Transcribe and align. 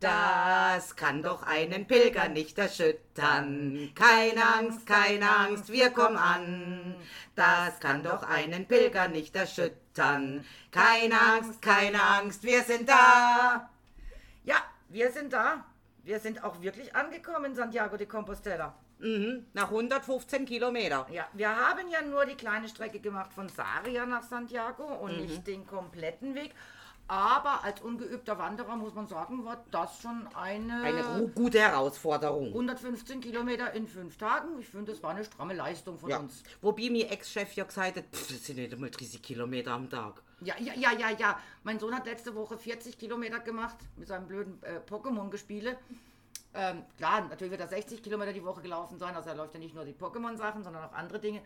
Das 0.00 0.94
kann 0.94 1.22
doch 1.22 1.42
einen 1.42 1.86
Pilger 1.86 2.28
nicht 2.28 2.58
erschüttern. 2.58 3.92
Keine 3.94 4.44
Angst, 4.44 4.86
keine 4.86 5.30
Angst, 5.30 5.72
wir 5.72 5.90
kommen 5.90 6.18
an. 6.18 6.94
Das 7.34 7.80
kann 7.80 8.02
doch 8.02 8.22
einen 8.22 8.66
Pilger 8.66 9.08
nicht 9.08 9.34
erschüttern. 9.34 10.44
Keine 10.70 11.18
Angst, 11.18 11.62
keine 11.62 12.02
Angst, 12.02 12.42
wir 12.42 12.62
sind 12.62 12.88
da. 12.88 13.70
Ja, 14.44 14.56
wir 14.90 15.10
sind 15.10 15.32
da. 15.32 15.64
Wir 16.04 16.20
sind 16.20 16.44
auch 16.44 16.60
wirklich 16.60 16.94
angekommen 16.94 17.46
in 17.46 17.54
Santiago 17.54 17.96
de 17.96 18.06
Compostela. 18.06 18.74
Mhm, 18.98 19.46
nach 19.52 19.70
115 19.70 20.46
Kilometer. 20.46 21.06
Ja, 21.10 21.26
wir 21.32 21.48
haben 21.48 21.88
ja 21.88 22.02
nur 22.02 22.24
die 22.26 22.34
kleine 22.34 22.68
Strecke 22.68 23.00
gemacht 23.00 23.32
von 23.32 23.48
Saria 23.48 24.06
nach 24.06 24.22
Santiago 24.22 24.84
und 24.84 25.20
nicht 25.20 25.46
den 25.46 25.66
kompletten 25.66 26.34
Weg. 26.34 26.52
Aber 27.08 27.62
als 27.62 27.80
ungeübter 27.82 28.36
Wanderer 28.38 28.74
muss 28.76 28.94
man 28.94 29.06
sagen, 29.06 29.44
war 29.44 29.64
das 29.70 30.00
schon 30.00 30.26
eine, 30.34 30.82
Eine 30.82 31.02
gu- 31.02 31.28
gute 31.28 31.60
Herausforderung. 31.60 32.48
115 32.48 33.20
Kilometer 33.20 33.72
in 33.74 33.86
fünf 33.86 34.16
Tagen. 34.18 34.58
Ich 34.58 34.68
finde, 34.68 34.90
das 34.92 35.02
war 35.04 35.10
eine 35.10 35.24
stramme 35.24 35.54
Leistung 35.54 35.98
von 35.98 36.10
Ja. 36.10 36.18
uns. 36.18 36.42
Wobei 36.60 36.90
mir 36.90 37.08
Ex-Chef 37.10 37.52
ja 37.54 37.62
gesagt 37.64 37.96
hat, 37.98 38.04
pff, 38.12 38.26
das 38.28 38.44
sind 38.44 38.56
nicht 38.56 38.72
einmal 38.72 38.90
30 38.90 39.22
Kilometer 39.22 39.70
am 39.72 39.88
Tag. 39.88 40.20
Ja, 40.40 40.54
ja, 40.58 40.74
ja, 40.74 40.90
ja, 40.92 41.10
ja. 41.10 41.38
Mein 41.62 41.78
Sohn 41.78 41.94
hat 41.94 42.06
letzte 42.06 42.34
Woche 42.34 42.58
40 42.58 42.98
Kilometer 42.98 43.38
gemacht 43.38 43.76
mit 43.96 44.08
seinem 44.08 44.26
blöden 44.26 44.60
äh, 44.64 44.80
Pokémon-Gespiele. 44.90 45.78
Ähm, 46.54 46.82
klar, 46.96 47.20
natürlich 47.28 47.52
wird 47.52 47.60
er 47.60 47.68
60 47.68 48.02
Kilometer 48.02 48.32
die 48.32 48.44
Woche 48.44 48.62
gelaufen 48.62 48.98
sein. 48.98 49.14
Also 49.14 49.28
er 49.30 49.36
läuft 49.36 49.54
ja 49.54 49.60
nicht 49.60 49.74
nur 49.74 49.84
die 49.84 49.92
Pokémon-Sachen, 49.94 50.64
sondern 50.64 50.84
auch 50.84 50.92
andere 50.92 51.20
Dinge. 51.20 51.40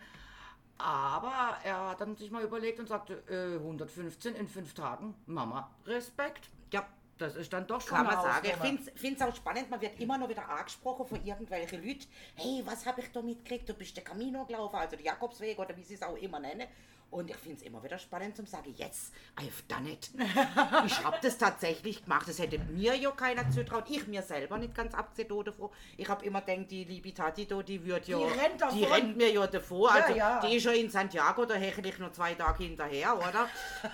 Aber 0.82 1.56
er 1.64 1.90
hat 1.90 2.00
dann 2.00 2.16
sich 2.16 2.30
mal 2.30 2.42
überlegt 2.42 2.80
und 2.80 2.88
sagte, 2.88 3.22
äh, 3.28 3.58
115 3.58 4.34
in 4.34 4.48
fünf 4.48 4.74
Tagen. 4.74 5.14
Mama, 5.26 5.70
Respekt. 5.86 6.48
Ja, 6.72 6.86
Das 7.18 7.36
ist 7.36 7.52
dann 7.52 7.66
doch 7.66 7.82
schon 7.82 7.98
kann 7.98 8.06
man 8.06 8.22
sagen. 8.22 8.46
Ich 8.46 8.98
finde 9.00 9.16
es 9.16 9.28
auch 9.28 9.34
spannend, 9.36 9.68
man 9.68 9.80
wird 9.80 10.00
immer 10.00 10.16
noch 10.16 10.28
wieder 10.28 10.48
angesprochen 10.48 11.06
von 11.06 11.22
irgendwelchen 11.24 11.84
Leuten. 11.84 12.06
Hey, 12.34 12.62
was 12.64 12.86
habe 12.86 13.02
ich 13.02 13.12
da 13.12 13.20
mitgekriegt? 13.20 13.68
Du 13.68 13.74
bist 13.74 13.94
der 13.94 14.04
Camino 14.04 14.46
gelaufen, 14.46 14.76
also 14.76 14.96
der 14.96 15.04
Jakobsweg 15.04 15.58
oder 15.58 15.76
wie 15.76 15.82
sie 15.82 15.94
es 15.94 16.02
auch 16.02 16.16
immer 16.16 16.40
nennen. 16.40 16.66
Und 17.10 17.28
ich 17.28 17.36
finde 17.36 17.56
es 17.56 17.62
immer 17.62 17.82
wieder 17.82 17.98
spannend 17.98 18.36
zu 18.36 18.46
sagen, 18.46 18.72
yes, 18.76 19.10
I've 19.36 19.66
done 19.66 19.90
it. 19.90 20.10
ich 20.86 21.04
habe 21.04 21.16
das 21.20 21.38
tatsächlich 21.38 22.04
gemacht. 22.04 22.28
Das 22.28 22.38
hätte 22.38 22.58
mir 22.58 22.94
ja 22.94 23.10
keiner 23.10 23.50
zutraut. 23.50 23.90
Ich 23.90 24.06
mir 24.06 24.22
selber 24.22 24.58
nicht 24.58 24.74
ganz 24.76 24.94
abgesehen 24.94 25.44
davon. 25.44 25.70
Ich 25.96 26.08
habe 26.08 26.24
immer 26.24 26.40
gedacht, 26.40 26.70
die 26.70 26.84
liebe 26.84 27.12
Tati 27.12 27.46
da, 27.46 27.62
die 27.62 27.84
wird 27.84 28.06
ja... 28.06 28.16
Die 28.16 28.24
rennt 28.24 28.60
davon. 28.60 28.78
Die 28.78 28.84
rennt 28.84 29.16
mir 29.16 29.32
ja 29.32 29.46
davor. 29.46 29.90
Ja, 29.90 30.02
Also 30.04 30.14
ja. 30.16 30.40
die 30.40 30.56
ist 30.56 30.64
ja 30.64 30.72
in 30.72 30.88
Santiago, 30.88 31.44
da 31.46 31.54
hechle 31.54 31.88
ich 31.88 31.98
noch 31.98 32.12
zwei 32.12 32.34
Tage 32.34 32.62
hinterher, 32.62 33.16
oder? 33.16 33.48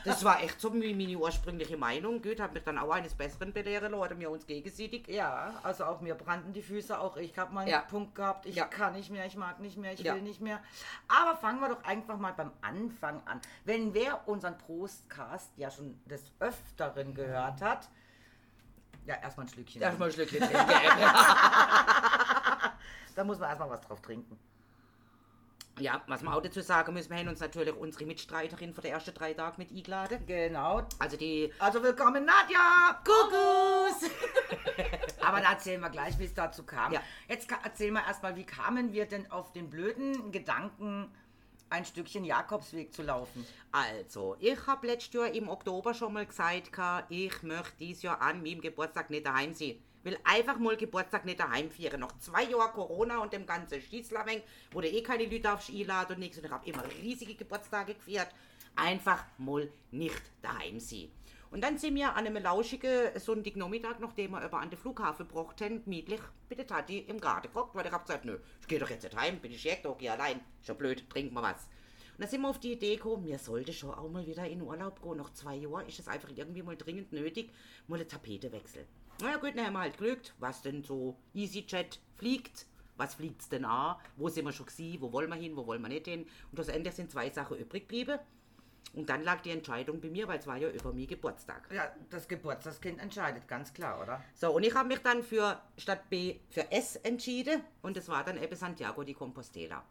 Das 0.04 0.22
war 0.22 0.42
echt 0.42 0.60
so 0.60 0.68
meine 0.70 1.16
ursprüngliche 1.16 1.78
Meinung. 1.78 2.20
Gut, 2.20 2.38
habe 2.38 2.52
mich 2.52 2.64
dann 2.64 2.76
auch 2.76 2.90
eines 2.90 3.14
Besseren 3.14 3.52
belehren 3.52 3.92
lassen, 3.92 4.02
oder 4.02 4.18
wir 4.18 4.30
uns 4.30 4.46
gegenseitig. 4.46 5.08
Ja, 5.08 5.54
also 5.62 5.84
auch 5.84 6.02
mir 6.02 6.14
brannten 6.14 6.52
die 6.52 6.62
Füße, 6.62 6.98
auch 7.00 7.16
ich 7.16 7.38
habe 7.38 7.54
meinen 7.54 7.68
Ja. 7.68 7.80
Punkt 7.80 8.14
gehabt, 8.14 8.44
ich 8.44 8.56
kann 8.70 8.92
nicht 8.92 9.10
mehr, 9.10 9.24
ich 9.24 9.36
mag 9.36 9.58
nicht 9.60 9.78
mehr, 9.78 9.94
ich 9.94 10.04
will 10.04 10.20
nicht 10.20 10.42
mehr. 10.42 10.60
Aber 11.08 11.36
fangen 11.36 11.60
wir 11.60 11.70
doch 11.70 11.82
einfach 11.84 12.18
mal 12.18 12.32
beim 12.32 12.52
Anfang 12.60 13.05
an. 13.26 13.40
Wenn 13.64 13.94
wer 13.94 14.26
unseren 14.28 14.58
Prostcast 14.58 15.50
ja 15.56 15.70
schon 15.70 15.98
des 16.06 16.22
Öfteren 16.40 17.14
gehört 17.14 17.62
hat, 17.62 17.88
ja, 19.06 19.14
erstmal 19.22 19.46
ein 19.46 19.48
Schlückchen. 19.50 19.80
Erstmal 19.82 20.08
ein 20.08 20.14
Schlückchen 20.14 20.40
trinken. 20.40 20.56
Da 23.14 23.24
muss 23.24 23.38
man 23.38 23.48
erstmal 23.48 23.70
was 23.70 23.80
drauf 23.80 24.00
trinken. 24.02 24.38
ja, 25.78 26.02
was 26.06 26.22
wir 26.22 26.34
auch 26.34 26.42
dazu 26.42 26.60
sagen 26.60 26.92
müssen, 26.94 27.10
wir 27.10 27.18
haben 27.18 27.28
uns 27.28 27.40
natürlich 27.40 27.74
unsere 27.76 28.04
Mitstreiterin 28.06 28.74
für 28.74 28.80
die 28.80 28.88
ersten 28.88 29.14
drei 29.14 29.32
Tage 29.34 29.56
mit 29.58 29.70
eingeladen. 29.70 30.26
Genau. 30.26 30.82
Also 30.98 31.16
die 31.16 31.52
Also 31.58 31.82
willkommen 31.82 32.24
Nadja! 32.24 33.00
Kuckucks! 33.04 34.10
Aber 35.24 35.40
da 35.40 35.52
erzählen 35.52 35.80
wir 35.80 35.90
gleich, 35.90 36.18
wie 36.18 36.24
es 36.24 36.34
dazu 36.34 36.64
kam. 36.64 36.92
Ja. 36.92 37.00
Jetzt 37.28 37.48
erzählen 37.62 37.94
wir 37.94 38.04
erstmal, 38.06 38.36
wie 38.36 38.44
kamen 38.44 38.92
wir 38.92 39.06
denn 39.06 39.30
auf 39.30 39.52
den 39.52 39.70
blöden 39.70 40.32
Gedanken, 40.32 41.14
ein 41.70 41.84
Stückchen 41.84 42.24
Jakobsweg 42.24 42.92
zu 42.92 43.02
laufen? 43.02 43.46
Also, 43.72 44.36
ich 44.38 44.66
habe 44.66 44.86
letztes 44.86 45.14
Jahr 45.14 45.30
im 45.30 45.48
Oktober 45.48 45.94
schon 45.94 46.12
mal 46.12 46.26
gesagt, 46.26 46.70
ich 47.08 47.42
möchte 47.42 47.76
dieses 47.78 48.02
Jahr 48.02 48.20
an 48.20 48.42
meinem 48.42 48.60
Geburtstag 48.60 49.10
nicht 49.10 49.26
daheim 49.26 49.54
sein. 49.54 49.76
Will 50.02 50.18
einfach 50.22 50.58
mal 50.58 50.76
Geburtstag 50.76 51.24
nicht 51.24 51.40
daheim 51.40 51.68
feiern. 51.68 51.98
Nach 51.98 52.16
zwei 52.18 52.44
Jahren 52.44 52.72
Corona 52.72 53.18
und 53.18 53.32
dem 53.32 53.44
ganzen 53.44 53.80
Schießlameng, 53.80 54.40
wo 54.70 54.80
du 54.80 54.88
eh 54.88 55.02
keine 55.02 55.26
Leute 55.26 55.52
aufs 55.52 55.68
einladen 55.68 56.12
und 56.12 56.20
nichts. 56.20 56.38
Und 56.38 56.44
ich 56.44 56.50
habe 56.50 56.68
immer 56.68 56.84
riesige 57.02 57.34
Geburtstage 57.34 57.94
gefeiert. 57.94 58.28
Einfach 58.76 59.24
mal 59.36 59.68
nicht 59.90 60.22
daheim 60.42 60.78
sein. 60.78 61.10
Und 61.50 61.62
dann 61.62 61.78
sind 61.78 61.94
wir 61.94 62.14
an 62.14 62.26
einem 62.26 62.42
lauschigen 62.42 63.18
Sonntagnachmittag, 63.18 63.98
nachdem 64.00 64.32
wir 64.32 64.44
über 64.44 64.58
an 64.58 64.70
den 64.70 64.78
Flughafen 64.78 65.28
gebracht 65.28 65.60
haben, 65.60 65.84
gemütlich 65.84 66.20
bei 66.48 66.54
der 66.54 66.66
Tati 66.66 66.98
im 66.98 67.20
Garten 67.20 67.48
geguckt, 67.48 67.74
weil 67.74 67.86
ich 67.86 67.92
habe 67.92 68.04
gesagt, 68.04 68.24
nö, 68.24 68.38
ich 68.60 68.66
gehe 68.66 68.78
doch 68.78 68.90
jetzt 68.90 69.04
nicht 69.04 69.16
heim, 69.16 69.38
bin 69.40 69.52
ich 69.52 69.62
hier, 69.62 69.76
gehe 69.76 70.12
allein. 70.12 70.40
Ist 70.60 70.68
ja 70.68 70.74
blöd, 70.74 71.08
trinken 71.08 71.34
wir 71.34 71.42
was. 71.42 71.68
Und 72.16 72.22
dann 72.22 72.28
sind 72.28 72.40
wir 72.40 72.48
auf 72.48 72.58
die 72.58 72.72
Idee 72.72 72.96
gekommen, 72.96 73.26
wir 73.26 73.38
sollten 73.38 73.72
schon 73.72 73.90
auch 73.90 74.08
mal 74.08 74.26
wieder 74.26 74.46
in 74.46 74.62
Urlaub 74.62 75.02
gehen. 75.02 75.16
Nach 75.18 75.32
zwei 75.34 75.56
Jahren 75.56 75.86
ist 75.86 75.98
es 75.98 76.08
einfach 76.08 76.30
irgendwie 76.34 76.62
mal 76.62 76.76
dringend 76.76 77.12
nötig, 77.12 77.52
mal 77.88 77.96
eine 77.96 78.06
Tapetewechsel. 78.06 78.86
Na 79.20 79.32
ja 79.32 79.36
gut, 79.36 79.52
dann 79.54 79.66
haben 79.66 79.74
wir 79.74 79.80
halt 79.80 79.98
gelügt, 79.98 80.34
was 80.38 80.62
denn 80.62 80.82
so 80.82 81.16
EasyJet 81.34 82.00
fliegt. 82.16 82.66
Was 82.96 83.14
fliegt's 83.14 83.50
denn 83.50 83.66
an? 83.66 83.96
Wo 84.16 84.30
sind 84.30 84.46
wir 84.46 84.52
schon 84.52 84.64
gewesen? 84.64 85.02
Wo 85.02 85.12
wollen 85.12 85.28
wir 85.28 85.36
hin? 85.36 85.54
Wo 85.54 85.66
wollen 85.66 85.82
wir 85.82 85.88
nicht 85.88 86.06
hin? 86.06 86.22
Und 86.22 86.54
schlussendlich 86.54 86.94
sind 86.94 87.10
zwei 87.10 87.28
Sachen 87.30 87.58
übrig 87.58 87.82
geblieben. 87.82 88.18
Und 88.94 89.10
dann 89.10 89.22
lag 89.22 89.42
die 89.42 89.50
Entscheidung 89.50 90.00
bei 90.00 90.08
mir, 90.08 90.26
weil 90.26 90.38
es 90.38 90.46
war 90.46 90.56
ja 90.56 90.70
über 90.70 90.92
mir 90.92 91.06
Geburtstag. 91.06 91.68
Ja, 91.70 91.92
das 92.08 92.26
Geburtstagskind 92.28 93.00
entscheidet, 93.00 93.46
ganz 93.46 93.72
klar, 93.74 94.00
oder? 94.02 94.22
So, 94.34 94.52
und 94.52 94.62
ich 94.62 94.74
habe 94.74 94.88
mich 94.88 95.00
dann 95.00 95.22
für 95.22 95.60
statt 95.76 96.08
B 96.08 96.36
für 96.50 96.70
S 96.72 96.96
entschieden 96.96 97.62
und 97.82 97.96
es 97.96 98.08
war 98.08 98.24
dann 98.24 98.42
eben 98.42 98.56
Santiago 98.56 99.04
de 99.04 99.14
Compostela. 99.14 99.84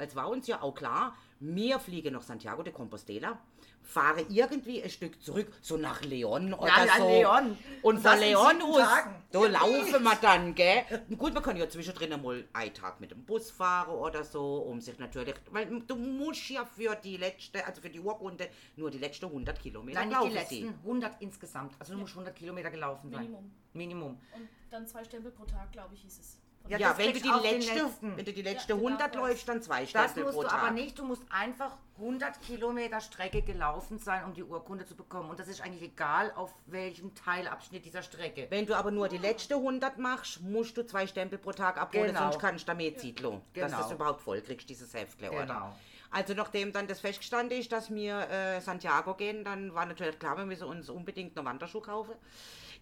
Weil 0.00 0.08
es 0.08 0.16
war 0.16 0.30
uns 0.30 0.46
ja 0.46 0.62
auch 0.62 0.74
klar, 0.74 1.14
wir 1.40 1.78
fliegen 1.78 2.14
nach 2.14 2.22
Santiago 2.22 2.62
de 2.62 2.72
Compostela, 2.72 3.38
fahren 3.82 4.24
irgendwie 4.30 4.82
ein 4.82 4.88
Stück 4.88 5.22
zurück, 5.22 5.52
so 5.60 5.76
nach 5.76 6.00
Leon 6.00 6.54
oder 6.54 6.68
Ja, 6.68 6.84
ja, 6.86 6.96
so. 6.96 7.06
Leon. 7.06 7.58
Und 7.82 7.98
von 8.00 8.18
Leon 8.18 8.62
aus, 8.62 8.88
da 9.30 9.44
laufen 9.44 10.02
wir 10.02 10.18
dann, 10.22 10.54
gell? 10.54 10.84
Gut, 11.18 11.34
man 11.34 11.42
kann 11.42 11.58
ja 11.58 11.68
zwischendrin 11.68 12.18
mal 12.22 12.42
einen 12.54 12.72
Tag 12.72 12.98
mit 12.98 13.10
dem 13.10 13.26
Bus 13.26 13.50
fahren 13.50 13.90
oder 13.90 14.24
so, 14.24 14.60
um 14.60 14.80
sich 14.80 14.98
natürlich, 14.98 15.34
weil 15.50 15.66
du 15.66 15.96
musst 15.96 16.48
ja 16.48 16.64
für 16.64 16.94
die 16.94 17.18
letzte, 17.18 17.66
also 17.66 17.82
für 17.82 17.90
die 17.90 18.00
Urrunde 18.00 18.48
nur 18.76 18.90
die 18.90 18.96
letzten 18.96 19.26
100 19.26 19.60
Kilometer 19.60 20.00
Nein, 20.00 20.08
nicht 20.08 20.18
die 20.18 20.24
laufen 20.24 20.34
letzten 20.34 20.54
sie. 20.54 20.74
100 20.82 21.20
insgesamt. 21.20 21.74
Also 21.78 21.92
du 21.92 21.98
musst 21.98 22.14
100 22.14 22.34
Kilometer 22.34 22.70
gelaufen 22.70 23.10
sein. 23.10 23.20
Minimum. 23.20 23.50
Minimum. 23.74 24.20
Und 24.34 24.48
dann 24.70 24.86
zwei 24.86 25.04
Stempel 25.04 25.30
pro 25.30 25.44
Tag, 25.44 25.70
glaube 25.72 25.94
ich, 25.94 26.00
hieß 26.00 26.20
es. 26.20 26.38
Ja, 26.68 26.78
Ja, 26.78 26.88
das 26.90 26.98
wenn 26.98 27.12
du, 27.12 27.20
die 27.20 27.28
du 27.28 27.38
letzte, 27.40 27.90
wenn 28.00 28.24
du 28.24 28.32
die 28.32 28.42
letzte 28.42 28.72
Ja, 28.72 28.78
genau 28.78 28.88
100 28.90 29.14
das. 29.14 29.20
läufst, 29.20 29.48
dann 29.48 29.62
zwei 29.62 29.80
Das 29.80 29.90
Stempel 29.90 30.24
musst 30.24 30.34
pro 30.36 30.42
du 30.42 30.48
Tag. 30.48 30.62
aber 30.62 30.70
nicht. 30.70 30.98
Du 30.98 31.04
musst 31.04 31.22
einfach 31.30 31.76
100 31.98 32.40
Kilometer 32.42 33.00
Strecke 33.00 33.42
gelaufen 33.42 33.98
sein, 33.98 34.24
um 34.24 34.34
die 34.34 34.44
Urkunde 34.44 34.84
zu 34.86 34.94
bekommen. 34.94 35.30
Und 35.30 35.38
das 35.40 35.48
ist 35.48 35.62
eigentlich 35.62 35.82
egal, 35.82 36.32
auf 36.36 36.54
welchem 36.66 37.14
Teilabschnitt 37.14 37.84
dieser 37.84 38.02
Strecke. 38.02 38.46
Wenn 38.50 38.66
du 38.66 38.74
aber 38.74 38.90
nur 38.90 39.08
die 39.08 39.18
letzte 39.18 39.54
100 39.56 39.98
machst, 39.98 40.40
musst 40.42 40.76
du 40.76 40.86
zwei 40.86 41.06
Stempel 41.06 41.38
pro 41.38 41.52
Tag 41.52 41.76
abholen, 41.80 42.08
Genau. 42.08 42.20
sonst 42.30 42.38
kannst 42.38 42.64
du 42.64 42.66
damit 42.72 43.00
ziehen, 43.00 43.16
dass 43.16 43.24
du 43.24 43.40
Genau. 43.52 43.76
das 43.78 43.90
überhaupt 43.90 44.20
voll 44.22 44.40
kriegst, 44.40 44.68
dieses 44.68 44.94
Heftle, 44.94 45.30
oder? 45.32 45.40
Genau. 45.46 45.72
Also 46.12 46.34
nachdem 46.34 46.72
dann 46.72 46.86
das 46.88 47.00
festgestanden 47.00 47.58
ist, 47.58 47.70
dass 47.72 47.88
wir 47.92 48.28
äh, 48.30 48.60
Santiago 48.60 49.14
gehen, 49.14 49.44
dann 49.44 49.74
war 49.74 49.86
natürlich 49.86 50.18
klar, 50.18 50.36
wir 50.36 50.44
müssen 50.44 50.64
uns 50.64 50.88
unbedingt 50.90 51.36
noch 51.36 51.44
Wanderschuhe 51.44 51.82
kaufen, 51.82 52.14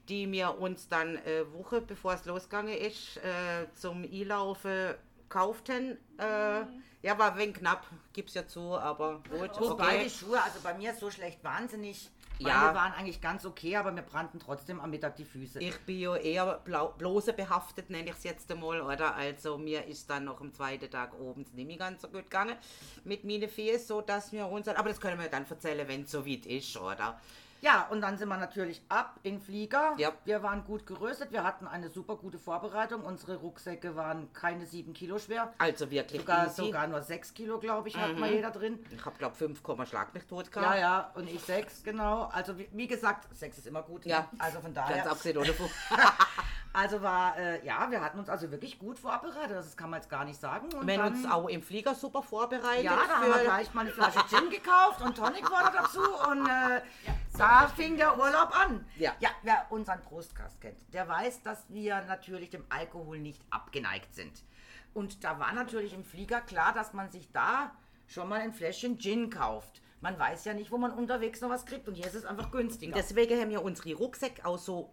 die 0.08 0.30
wir 0.30 0.58
uns 0.58 0.88
dann 0.88 1.16
äh, 1.16 1.44
Woche 1.52 1.80
bevor 1.80 2.14
es 2.14 2.24
losgegangen 2.24 2.74
ist, 2.74 3.18
äh, 3.18 3.66
zum 3.74 4.04
Einlaufen 4.04 4.94
kauften. 5.28 5.98
Äh, 6.18 6.64
ja, 7.02 7.16
war 7.18 7.36
wenig 7.36 7.56
knapp, 7.56 7.86
gibt's 8.12 8.34
ja 8.34 8.46
zu, 8.46 8.76
aber 8.76 9.22
gut, 9.30 9.60
Wobei 9.60 9.96
okay. 9.96 10.04
die 10.04 10.10
Schuhe, 10.10 10.42
also 10.42 10.58
bei 10.62 10.74
mir 10.74 10.94
so 10.94 11.10
schlecht 11.10 11.44
wahnsinnig. 11.44 12.10
Ja. 12.38 12.54
Meine 12.54 12.74
waren 12.74 12.92
eigentlich 12.92 13.20
ganz 13.20 13.44
okay, 13.44 13.76
aber 13.76 13.90
mir 13.90 14.02
brannten 14.02 14.38
trotzdem 14.38 14.80
am 14.80 14.90
Mittag 14.90 15.16
die 15.16 15.24
Füße. 15.24 15.58
Ich 15.60 15.76
bin 15.80 15.98
ja 15.98 16.16
eher 16.16 16.60
blau, 16.64 16.94
bloße 16.96 17.32
behaftet, 17.32 17.90
nenne 17.90 18.10
ich 18.10 18.16
es 18.16 18.24
jetzt 18.24 18.50
einmal, 18.50 18.80
oder? 18.80 19.14
Also 19.16 19.58
mir 19.58 19.84
ist 19.86 20.08
dann 20.08 20.24
noch 20.24 20.40
am 20.40 20.52
zweiten 20.52 20.88
Tag 20.88 21.18
oben 21.18 21.44
nicht 21.52 21.66
mehr 21.66 21.76
ganz 21.76 22.02
so 22.02 22.08
gut 22.08 22.24
gegangen 22.24 22.56
mit 23.04 23.24
meinen 23.24 23.48
Füßen, 23.48 23.86
so 23.86 24.00
dass 24.02 24.30
wir 24.32 24.46
uns, 24.46 24.68
aber 24.68 24.88
das 24.88 25.00
können 25.00 25.20
wir 25.20 25.28
dann 25.28 25.46
erzählen, 25.48 25.86
wenn 25.88 26.02
es 26.02 26.12
so 26.12 26.24
weit 26.24 26.46
ist, 26.46 26.76
oder? 26.76 27.20
Ja, 27.60 27.86
und 27.90 28.00
dann 28.00 28.16
sind 28.18 28.28
wir 28.28 28.36
natürlich 28.36 28.80
ab 28.88 29.18
in 29.22 29.40
Flieger. 29.40 29.94
Ja. 29.98 30.12
Wir 30.24 30.42
waren 30.42 30.64
gut 30.64 30.86
gerüstet, 30.86 31.32
wir 31.32 31.42
hatten 31.42 31.66
eine 31.66 31.88
super 31.90 32.16
gute 32.16 32.38
Vorbereitung. 32.38 33.02
Unsere 33.02 33.36
Rucksäcke 33.36 33.96
waren 33.96 34.32
keine 34.32 34.64
sieben 34.64 34.92
Kilo 34.92 35.18
schwer. 35.18 35.52
Also 35.58 35.90
wirklich 35.90 36.20
Sogar, 36.20 36.46
easy. 36.46 36.64
sogar 36.66 36.86
nur 36.86 37.02
sechs 37.02 37.34
Kilo, 37.34 37.58
glaube 37.58 37.88
ich, 37.88 37.96
hat 37.96 38.12
Mhm. 38.14 38.20
mal 38.20 38.30
jeder 38.30 38.50
drin. 38.50 38.78
Ich 38.90 39.04
habe 39.04 39.18
glaube 39.18 39.34
5, 39.34 39.60
Schlag 39.86 40.14
mich 40.14 40.24
tot 40.26 40.46
Ja, 40.46 40.60
gehabt. 40.60 40.78
ja, 40.78 41.10
und 41.14 41.28
ich 41.28 41.40
sechs, 41.42 41.82
genau. 41.82 42.24
Also 42.32 42.56
wie, 42.58 42.68
wie 42.72 42.86
gesagt, 42.86 43.26
sechs 43.36 43.58
ist 43.58 43.66
immer 43.66 43.82
gut. 43.82 44.06
Ja. 44.06 44.28
Also 44.38 44.60
von 44.60 44.72
Ganz 44.72 44.88
daher. 44.88 45.10
abgesehen 45.10 45.36
davon. 45.44 45.68
Also 46.72 47.02
war, 47.02 47.36
äh, 47.38 47.64
ja, 47.66 47.90
wir 47.90 48.00
hatten 48.02 48.18
uns 48.18 48.28
also 48.28 48.50
wirklich 48.50 48.78
gut 48.78 48.98
vorbereitet, 48.98 49.56
das 49.56 49.76
kann 49.76 49.90
man 49.90 50.00
jetzt 50.00 50.10
gar 50.10 50.24
nicht 50.24 50.38
sagen. 50.38 50.66
Und 50.74 50.86
Wir 50.86 51.02
haben 51.02 51.14
dann- 51.14 51.24
uns 51.24 51.26
auch 51.32 51.48
im 51.48 51.62
Flieger 51.62 51.94
super 51.94 52.22
vorbereitet. 52.22 52.84
Ja, 52.84 52.94
da 52.96 53.08
haben 53.14 53.26
wir 53.26 53.34
für- 53.34 53.44
gleich 53.44 53.74
mal 53.74 53.80
eine 53.82 53.90
Flasche 53.90 54.20
Gin 54.28 54.50
gekauft 54.50 55.00
und 55.00 55.16
Tonic 55.16 55.50
Water 55.50 55.72
dazu 55.82 56.00
und 56.30 56.46
äh, 56.46 56.82
da 57.36 57.66
fing 57.68 57.96
der 57.96 58.18
Urlaub 58.18 58.54
an. 58.56 58.84
Ja. 58.96 59.12
ja, 59.20 59.30
wer 59.42 59.66
unseren 59.70 60.02
Prostcast 60.02 60.60
kennt, 60.60 60.76
der 60.92 61.08
weiß, 61.08 61.42
dass 61.42 61.64
wir 61.68 62.02
natürlich 62.04 62.50
dem 62.50 62.64
Alkohol 62.68 63.18
nicht 63.18 63.42
abgeneigt 63.50 64.14
sind. 64.14 64.44
Und 64.94 65.24
da 65.24 65.38
war 65.38 65.52
natürlich 65.52 65.94
im 65.94 66.04
Flieger 66.04 66.40
klar, 66.42 66.72
dass 66.74 66.92
man 66.92 67.10
sich 67.10 67.30
da 67.32 67.72
schon 68.06 68.28
mal 68.28 68.40
ein 68.40 68.52
Fläschchen 68.52 68.98
Gin 68.98 69.30
kauft. 69.30 69.82
Man 70.00 70.18
weiß 70.18 70.44
ja 70.44 70.54
nicht, 70.54 70.70
wo 70.70 70.78
man 70.78 70.92
unterwegs 70.92 71.40
noch 71.40 71.50
was 71.50 71.66
kriegt 71.66 71.88
und 71.88 71.94
hier 71.94 72.06
ist 72.06 72.14
es 72.14 72.24
einfach 72.24 72.50
günstiger. 72.52 72.94
Deswegen 72.94 73.40
haben 73.40 73.50
wir 73.50 73.62
unsere 73.64 73.94
Rucksäcke 73.94 74.44
auch 74.46 74.58
so 74.58 74.92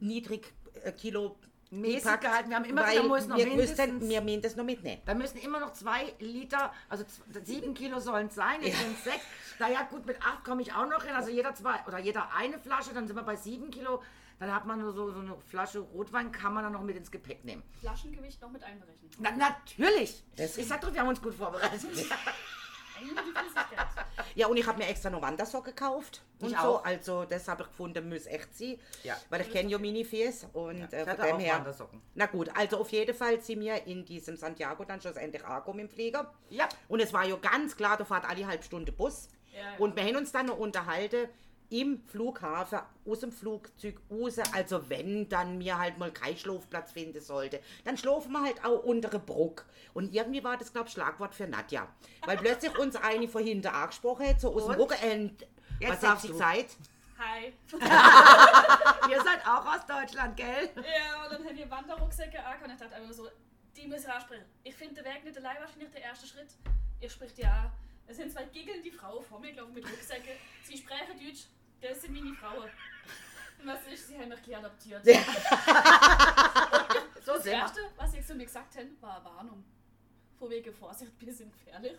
niedrig 0.00 0.52
Kilo 0.90 1.36
Mäßig 1.70 2.20
gehalten. 2.20 2.50
Wir 2.50 2.56
haben 2.56 2.64
immer 2.66 2.82
gesagt, 2.82 2.98
da 2.98 3.02
muss 3.08 3.26
noch 3.28 3.36
wir 3.38 3.46
mindestens- 3.46 3.78
wussten, 3.94 4.08
wir 4.10 4.20
müssen 4.20 4.42
das 4.42 4.56
noch 4.56 4.64
mitnehmen. 4.64 5.00
Da 5.06 5.14
müssen 5.14 5.38
immer 5.38 5.58
noch 5.58 5.72
zwei 5.72 6.12
Liter, 6.18 6.70
also 6.90 7.02
sieben 7.44 7.72
Kilo 7.72 7.98
sollen 7.98 8.26
es 8.26 8.34
sein, 8.34 8.60
jetzt 8.62 8.78
sind 8.78 8.92
es 8.98 9.04
sechs. 9.04 9.24
Na 9.58 9.70
ja, 9.70 9.82
gut, 9.84 10.04
mit 10.04 10.20
acht 10.20 10.44
komme 10.44 10.60
ich 10.60 10.74
auch 10.74 10.86
noch 10.86 11.02
hin. 11.02 11.14
Also 11.14 11.30
jeder 11.30 11.54
zwei 11.54 11.76
oder 11.86 11.98
jeder 11.98 12.34
eine 12.34 12.58
Flasche, 12.58 12.92
dann 12.92 13.06
sind 13.06 13.16
wir 13.16 13.22
bei 13.22 13.36
sieben 13.36 13.70
Kilo. 13.70 14.02
Dann 14.38 14.52
hat 14.54 14.66
man 14.66 14.80
nur 14.80 14.92
so, 14.92 15.10
so 15.12 15.20
eine 15.20 15.34
Flasche 15.48 15.78
Rotwein, 15.78 16.30
kann 16.32 16.52
man 16.52 16.64
dann 16.64 16.72
noch 16.74 16.82
mit 16.82 16.96
ins 16.96 17.10
Gepäck 17.10 17.42
nehmen. 17.44 17.62
Flaschengewicht 17.80 18.42
noch 18.42 18.50
mit 18.50 18.62
einberechnen. 18.64 19.08
Na, 19.20 19.30
natürlich! 19.30 20.24
Das- 20.36 20.58
ich 20.58 20.66
sag 20.66 20.80
doch, 20.82 20.92
wir 20.92 21.00
haben 21.00 21.08
uns 21.08 21.22
gut 21.22 21.34
vorbereitet. 21.34 21.80
Ja, 24.34 24.46
und 24.46 24.56
ich 24.56 24.66
habe 24.66 24.78
mir 24.78 24.88
extra 24.88 25.10
noch 25.10 25.20
Wandersocken 25.20 25.74
gekauft. 25.74 26.22
Und 26.40 26.50
Ich 26.50 26.56
so. 26.56 26.78
auch. 26.78 26.84
Also, 26.84 27.24
das 27.24 27.48
habe 27.48 27.62
ich 27.62 27.68
gefunden, 27.68 28.08
muss 28.08 28.26
echt 28.26 28.56
sein. 28.56 28.78
Ja. 29.02 29.16
Weil 29.28 29.42
ich 29.42 29.50
kenne 29.50 29.70
ja 29.70 29.78
Mini-Fies. 29.78 30.46
Und 30.52 30.84
ich 30.84 30.92
äh, 30.92 31.04
von 31.04 31.26
dem 31.26 31.36
auch 31.36 31.40
her. 31.40 31.54
Wandersocken. 31.56 32.02
Na 32.14 32.26
gut, 32.26 32.48
also 32.56 32.78
auf 32.78 32.90
jeden 32.90 33.14
Fall 33.14 33.40
sind 33.40 33.60
wir 33.60 33.86
in 33.86 34.04
diesem 34.04 34.36
Santiago 34.36 34.84
dann 34.84 35.00
schlussendlich 35.00 35.44
angekommen 35.44 35.80
im 35.80 35.88
Flieger. 35.88 36.32
Ja. 36.50 36.68
Und 36.88 37.00
es 37.00 37.12
war 37.12 37.24
ja 37.24 37.36
ganz 37.36 37.76
klar, 37.76 37.96
da 37.96 38.04
fährt 38.04 38.28
alle 38.28 38.46
halbe 38.46 38.62
Stunde 38.62 38.92
Bus. 38.92 39.28
Ja, 39.52 39.58
ja. 39.60 39.66
Und 39.78 39.96
wir 39.96 40.02
haben 40.02 40.16
uns 40.16 40.32
dann 40.32 40.46
noch 40.46 40.58
unterhalten 40.58 41.28
im 41.72 42.02
Flughafen, 42.06 42.80
aus 43.06 43.20
dem 43.20 43.32
Flugzeug 43.32 43.98
raus. 44.10 44.38
Also 44.52 44.88
wenn 44.90 45.28
dann 45.28 45.58
mir 45.58 45.78
halt 45.78 45.98
mal 45.98 46.12
kein 46.12 46.36
Schlafplatz 46.36 46.92
finden 46.92 47.20
sollte, 47.20 47.60
dann 47.84 47.96
schlafen 47.96 48.32
wir 48.32 48.42
halt 48.42 48.64
auch 48.64 48.82
unter 48.84 49.08
der 49.08 49.18
Brücke. 49.18 49.64
Und 49.94 50.14
irgendwie 50.14 50.44
war 50.44 50.56
das, 50.56 50.72
glaube 50.72 50.88
ich, 50.88 50.92
Schlagwort 50.92 51.34
für 51.34 51.46
Nadja. 51.46 51.88
Weil 52.26 52.36
plötzlich 52.36 52.76
uns 52.78 52.96
eine 52.96 53.26
von 53.26 53.42
hinten 53.42 53.68
angesprochen 53.68 54.28
hat, 54.28 54.40
so 54.40 54.54
aus 54.54 54.66
dem 54.66 54.74
Und? 54.74 54.80
Rücken. 54.92 55.30
Und 55.30 55.46
Jetzt 55.80 56.02
was 56.02 56.22
sie 56.22 56.28
du. 56.28 56.34
gesagt? 56.34 56.76
Hi. 57.18 57.52
Ihr 59.10 59.22
seid 59.22 59.46
auch 59.46 59.64
aus 59.64 59.86
Deutschland, 59.86 60.36
gell? 60.36 60.70
Ja, 60.76 61.24
und 61.24 61.32
dann 61.32 61.44
haben 61.44 61.56
wir 61.56 61.70
Wanderrucksäcke 61.70 62.44
an 62.44 62.62
und 62.64 62.70
ich 62.72 62.78
dachte 62.78 62.94
einfach 62.94 63.12
so, 63.12 63.28
die 63.76 63.86
muss 63.86 64.00
ich 64.02 64.08
ansprechen. 64.08 64.44
Ich 64.64 64.74
finde 64.74 64.96
den 65.02 65.04
Weg 65.04 65.24
nicht 65.24 65.36
allein 65.38 65.56
wahrscheinlich 65.60 65.90
der 65.90 66.02
erste 66.02 66.26
Schritt. 66.26 66.48
Ich 67.00 67.12
spreche 67.12 67.34
die 67.34 67.44
an. 67.46 67.70
Es 68.06 68.16
sind 68.16 68.30
zwei 68.32 68.44
giggelnde 68.44 68.90
Frauen 68.92 69.24
vor 69.24 69.40
mir 69.40 69.52
gelaufen 69.52 69.74
mit 69.74 69.84
Rucksäcken. 69.84 70.32
Sie 70.64 70.76
sprechen 70.76 71.18
Deutsch, 71.18 71.46
das 71.82 72.00
sind 72.02 72.14
meine 72.14 72.34
Frauen. 72.34 72.68
Was 73.64 73.86
ist, 73.92 74.08
sie 74.08 74.18
haben 74.18 74.28
mich 74.30 74.42
gleich 74.42 74.56
adoptiert. 74.58 75.04
So 77.24 77.34
Das 77.34 77.44
wir. 77.44 77.52
Erste, 77.52 77.80
was 77.96 78.10
sie 78.12 78.20
zu 78.20 78.34
mir 78.34 78.44
gesagt 78.46 78.76
haben, 78.76 78.96
war 79.00 79.16
eine 79.16 79.24
Warnung. 79.24 79.64
Von 80.38 80.50
wegen 80.50 80.72
Vorsicht, 80.74 81.12
wir 81.20 81.32
sind 81.32 81.52
gefährlich. 81.52 81.96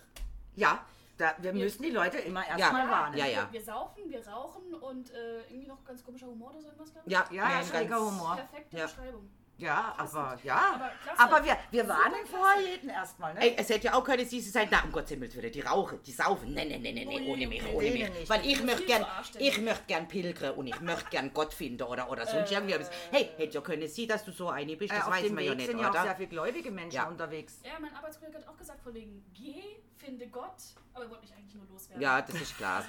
Ja, 0.55 0.85
da, 1.17 1.33
wir 1.39 1.53
müssen 1.53 1.81
die 1.83 1.91
Leute 1.91 2.17
immer 2.17 2.41
Ja. 2.45 2.57
erstmal 2.57 2.89
warnen. 2.89 3.17
Ja, 3.17 3.25
ja. 3.25 3.47
Wir, 3.49 3.53
wir 3.59 3.63
saufen, 3.63 4.09
wir 4.09 4.27
rauchen 4.27 4.73
und 4.73 5.11
äh, 5.11 5.41
irgendwie 5.43 5.67
noch 5.67 5.81
ganz 5.85 6.03
komischer 6.03 6.27
Humor 6.27 6.49
oder 6.51 6.59
so 6.61 6.67
irgendwas, 6.67 6.91
glaube 6.91 7.07
ich. 7.07 7.13
Ja, 7.13 7.25
Ja, 7.31 7.43
ja, 7.43 7.49
nein, 7.55 7.65
schräger 7.65 7.99
Humor. 8.01 8.35
Perfekte 8.35 8.77
Ja. 8.77 8.85
Beschreibung. 8.85 9.29
Ja, 9.57 9.93
aber 9.97 10.37
ja. 10.43 10.73
Aber 10.73 10.89
klasse. 11.03 11.19
Aber 11.21 11.45
wir, 11.45 11.57
wir 11.69 11.87
warnen 11.87 12.25
vorher 12.25 12.61
jeden 12.71 12.89
erstmal, 12.89 13.33
ne? 13.35 13.41
Ey, 13.41 13.55
es 13.57 13.69
hätte 13.69 13.85
ja 13.85 13.93
auch 13.93 14.03
können 14.03 14.25
sie 14.27 14.41
sein, 14.41 14.67
na 14.71 14.83
um 14.83 14.91
Gottes 14.91 15.11
Himmels 15.11 15.35
Willen, 15.35 15.51
die 15.51 15.61
rauchen, 15.61 16.01
die 16.03 16.11
saufen. 16.11 16.53
Nein, 16.53 16.69
nein, 16.69 16.81
nein, 16.81 16.95
nein, 16.95 17.07
nein, 17.07 17.27
ohne 17.27 17.47
mich, 17.47 17.61
nee, 17.63 17.69
ohne 17.73 17.83
nee, 17.91 17.91
mich. 17.99 18.09
nicht. 18.09 18.29
Weil 18.29 18.45
ich 18.45 18.57
Das 18.57 18.65
möchte 18.65 18.85
gern, 18.85 19.05
ich 19.37 19.61
möchte 19.61 19.83
gern 19.87 20.07
pilgern 20.07 20.55
und 20.55 20.67
ich 20.67 20.81
möchte 20.81 21.09
gern 21.11 21.31
Gott 21.33 21.53
finden 21.53 21.83
oder, 21.83 22.09
oder 22.09 22.25
sonst 22.25 22.51
Äh. 22.51 22.55
irgendwie. 22.55 22.75
Hey, 23.11 23.29
hätte 23.37 23.53
ja 23.55 23.61
können 23.61 23.87
sie, 23.87 24.07
dass 24.07 24.25
du 24.25 24.31
so 24.31 24.49
eine 24.49 24.75
bist, 24.75 24.91
Äh, 24.91 24.97
das 24.97 25.05
auf 25.05 25.13
weiß 25.13 25.29
man 25.29 25.37
Weg 25.37 25.47
ja 25.47 25.55
nicht, 25.55 25.65
sind 25.67 25.79
ja 25.79 25.89
auch 25.89 25.93
sehr 25.93 26.03
oder? 26.03 26.15
viele 26.15 26.27
gläubige 26.29 26.71
Menschen 26.71 26.95
Ja. 26.95 27.07
unterwegs. 27.07 27.59
Ja, 27.63 27.73
mein 27.79 27.95
Arbeitskollege 27.95 28.39
hat 28.39 28.47
auch 28.47 28.57
gesagt, 28.57 28.81
von 28.81 28.93
wegen, 28.95 29.23
geh, 29.33 29.61
finde 29.97 30.27
Gott, 30.27 30.55
aber 30.95 31.03
er 31.05 31.09
wollte 31.11 31.23
mich 31.25 31.33
eigentlich 31.35 31.53
nur 31.55 31.65
loswerden. 31.67 32.01
Ja, 32.01 32.21
das 32.21 32.41
ist 32.41 32.57
klar. 32.57 32.83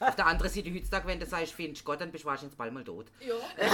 Auf 0.00 0.16
der 0.16 0.26
anderen 0.26 0.50
Seite 0.50 0.72
heutzutage, 0.74 1.06
wenn 1.06 1.20
du 1.20 1.26
sagst, 1.26 1.52
findest 1.52 1.84
Gott, 1.84 2.00
dann 2.00 2.10
bist 2.10 2.24
du 2.24 2.28
wahrscheinlich 2.28 2.56
bald 2.56 2.72
mal 2.72 2.84
tot. 2.84 3.06
Ja, 3.20 3.34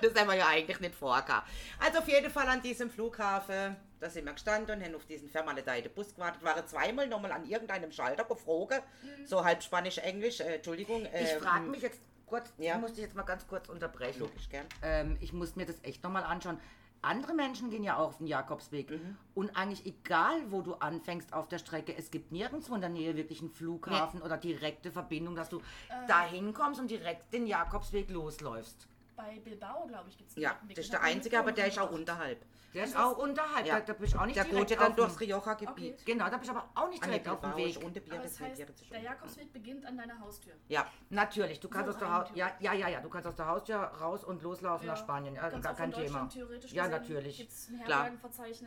das 0.00 0.14
haben 0.14 0.28
wir 0.28 0.36
ja 0.36 0.46
eigentlich 0.46 0.80
nicht 0.80 0.94
vorgehabt. 0.94 1.48
Also 1.78 1.98
auf 1.98 2.08
jeden 2.08 2.30
Fall 2.30 2.48
an 2.48 2.62
diesem 2.62 2.90
Flughafen, 2.90 3.76
da 3.98 4.08
sind 4.08 4.24
wir 4.24 4.32
gestanden 4.32 4.76
und 4.76 4.84
haben 4.84 4.94
auf 4.94 5.06
diesen 5.06 5.28
vermaledeiten 5.28 5.92
Bus 5.92 6.14
gewartet. 6.14 6.42
Waren 6.42 6.66
zweimal 6.66 7.06
nochmal 7.06 7.32
an 7.32 7.44
irgendeinem 7.46 7.92
Schalter 7.92 8.24
geflogen. 8.24 8.80
So 9.26 9.44
halb 9.44 9.62
Spanisch-Englisch, 9.62 10.40
äh, 10.40 10.56
Entschuldigung. 10.56 11.06
Ich 11.06 11.32
ähm, 11.32 11.40
frage 11.40 11.68
mich 11.68 11.82
jetzt 11.82 12.00
kurz, 12.26 12.52
ja. 12.58 12.74
ich 12.74 12.80
muss 12.80 12.92
dich 12.92 13.02
jetzt 13.02 13.14
mal 13.14 13.24
ganz 13.24 13.46
kurz 13.46 13.68
unterbrechen. 13.68 14.20
Logisch, 14.20 14.48
gern. 14.48 14.66
Ähm, 14.82 15.16
ich 15.20 15.32
muss 15.32 15.56
mir 15.56 15.66
das 15.66 15.76
echt 15.82 16.02
nochmal 16.02 16.24
anschauen. 16.24 16.58
Andere 17.02 17.32
Menschen 17.32 17.70
gehen 17.70 17.82
ja 17.82 17.96
auch 17.96 18.08
auf 18.08 18.18
den 18.18 18.26
Jakobsweg. 18.26 18.90
Mhm. 18.90 19.16
Und 19.34 19.56
eigentlich 19.56 19.86
egal, 19.86 20.50
wo 20.50 20.60
du 20.60 20.74
anfängst 20.74 21.32
auf 21.32 21.48
der 21.48 21.58
Strecke, 21.58 21.96
es 21.96 22.10
gibt 22.10 22.30
nirgendwo 22.30 22.74
in 22.74 22.82
der 22.82 22.90
Nähe 22.90 23.16
wirklich 23.16 23.40
einen 23.40 23.50
Flughafen 23.50 24.20
oder 24.20 24.36
direkte 24.36 24.92
Verbindung, 24.92 25.34
dass 25.34 25.48
du 25.48 25.62
dahin 26.08 26.52
kommst 26.52 26.78
und 26.78 26.90
direkt 26.90 27.32
den 27.32 27.46
Jakobsweg 27.46 28.10
losläufst. 28.10 28.89
Bei 29.20 29.38
Bilbao, 29.40 29.86
glaube 29.86 30.08
ich, 30.08 30.16
gibt 30.16 30.30
es 30.30 30.36
Ja, 30.36 30.56
das 30.68 30.78
ist 30.78 30.92
der 30.92 31.02
einzige, 31.02 31.38
aber 31.38 31.52
der 31.52 31.66
ist 31.66 31.78
auch 31.78 31.90
unterhalb. 31.90 32.44
Der 32.72 32.84
ist 32.84 32.96
auch 32.96 33.18
unterhalb, 33.18 33.66
Ja. 33.66 33.80
da, 33.80 33.86
da 33.86 33.92
bist 33.94 34.14
du 34.14 34.18
auch 34.18 34.26
nicht 34.26 34.36
Der 34.36 34.44
direkt 34.44 34.68
geht 34.68 34.78
ja 34.78 34.84
dann 34.86 34.94
durchs 34.94 35.18
Rioja-Gebiet. 35.18 35.94
Okay. 35.94 35.96
Genau, 36.04 36.30
da 36.30 36.36
bist 36.36 36.50
du 36.50 36.54
aber 36.56 36.68
auch 36.76 36.88
nicht 36.88 37.04
direkt 37.04 37.28
auf 37.28 37.40
dem 37.40 37.56
Weg. 37.56 37.82
unter 37.84 37.98
Bier, 38.00 38.14
Aber 38.14 38.22
das 38.22 38.38
heißt, 38.38 38.64
der 38.92 39.00
Jakobsweg 39.00 39.52
beginnt 39.52 39.84
an 39.84 39.96
deiner 39.96 40.20
Haustür. 40.20 40.52
Ja, 40.68 40.86
Natürlich, 41.08 41.58
du 41.58 41.68
kannst 41.68 41.86
So 41.86 41.92
aus 41.94 41.98
der 41.98 42.14
Haustür, 42.14 42.36
ja, 42.36 42.52
ja, 42.60 42.72
ja, 42.72 42.88
ja, 42.88 43.00
du 43.00 43.08
kannst 43.08 43.26
aus 43.26 43.34
der 43.34 43.46
Haustür 43.48 43.76
raus 43.76 44.22
und 44.22 44.42
loslaufen 44.42 44.86
Ja. 44.86 44.92
nach 44.92 45.00
Spanien, 45.00 45.34
ja, 45.34 45.48
Ganz 45.48 45.64
gar 45.64 45.74
kein 45.74 45.92
Thema. 45.92 46.28
Theoretisch 46.28 46.72
Ja, 46.72 46.86
natürlich. 46.86 47.48
Klar. 47.84 48.10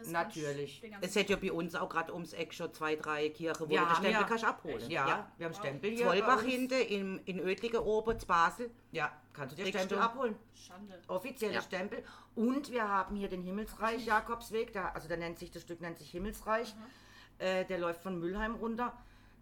Natürlich. 0.08 0.84
es 1.02 1.16
hätte 1.16 1.34
ja 1.34 1.40
bei 1.40 1.52
uns 1.54 1.74
auch 1.76 1.88
gerade 1.90 2.14
ums 2.14 2.34
Eck 2.34 2.54
schon 2.54 2.74
zwei, 2.74 2.98
drei 2.98 3.30
Kirchen, 3.30 3.66
wo 3.66 3.70
Wir 3.70 3.80
du 3.80 3.86
den 3.86 3.96
Stempel 3.96 4.12
ja- 4.12 4.24
kannst 4.24 4.44
abholen. 4.44 4.90
Ja, 4.90 5.32
wir 5.38 5.46
haben 5.46 5.54
Stempel 5.54 5.92
hier. 5.92 6.08
Uns. 6.08 6.42
hinten, 6.42 6.74
in, 6.82 7.20
oben, 7.80 8.20
zu 8.20 8.28
Basel. 8.28 8.70
Ja, 8.94 9.12
kannst 9.34 9.52
du 9.54 9.56
dir 9.58 9.64
Kriegst 9.64 9.80
Stempel 9.80 9.98
du. 9.98 10.04
abholen. 10.04 10.36
Schande. 10.56 11.02
Offizielle 11.08 11.56
Ja. 11.56 11.62
Stempel. 11.62 12.04
Und 12.36 12.72
wir 12.72 12.88
haben 12.88 13.16
hier 13.16 13.28
den 13.28 13.42
Himmelsreich 13.42 14.06
Jakobsweg, 14.06 14.72
der, 14.72 14.96
also 14.96 15.08
der 15.08 15.18
nennt 15.18 15.40
sich, 15.40 15.50
das 15.52 15.64
Stück 15.64 15.82
nennt 15.82 15.98
sich 15.98 16.12
Himmelsreich. 16.12 16.76
Äh, 17.40 17.66
der 17.66 17.80
läuft 17.80 18.02
von 18.04 18.20
Mülheim 18.20 18.56
runter. 18.56 18.94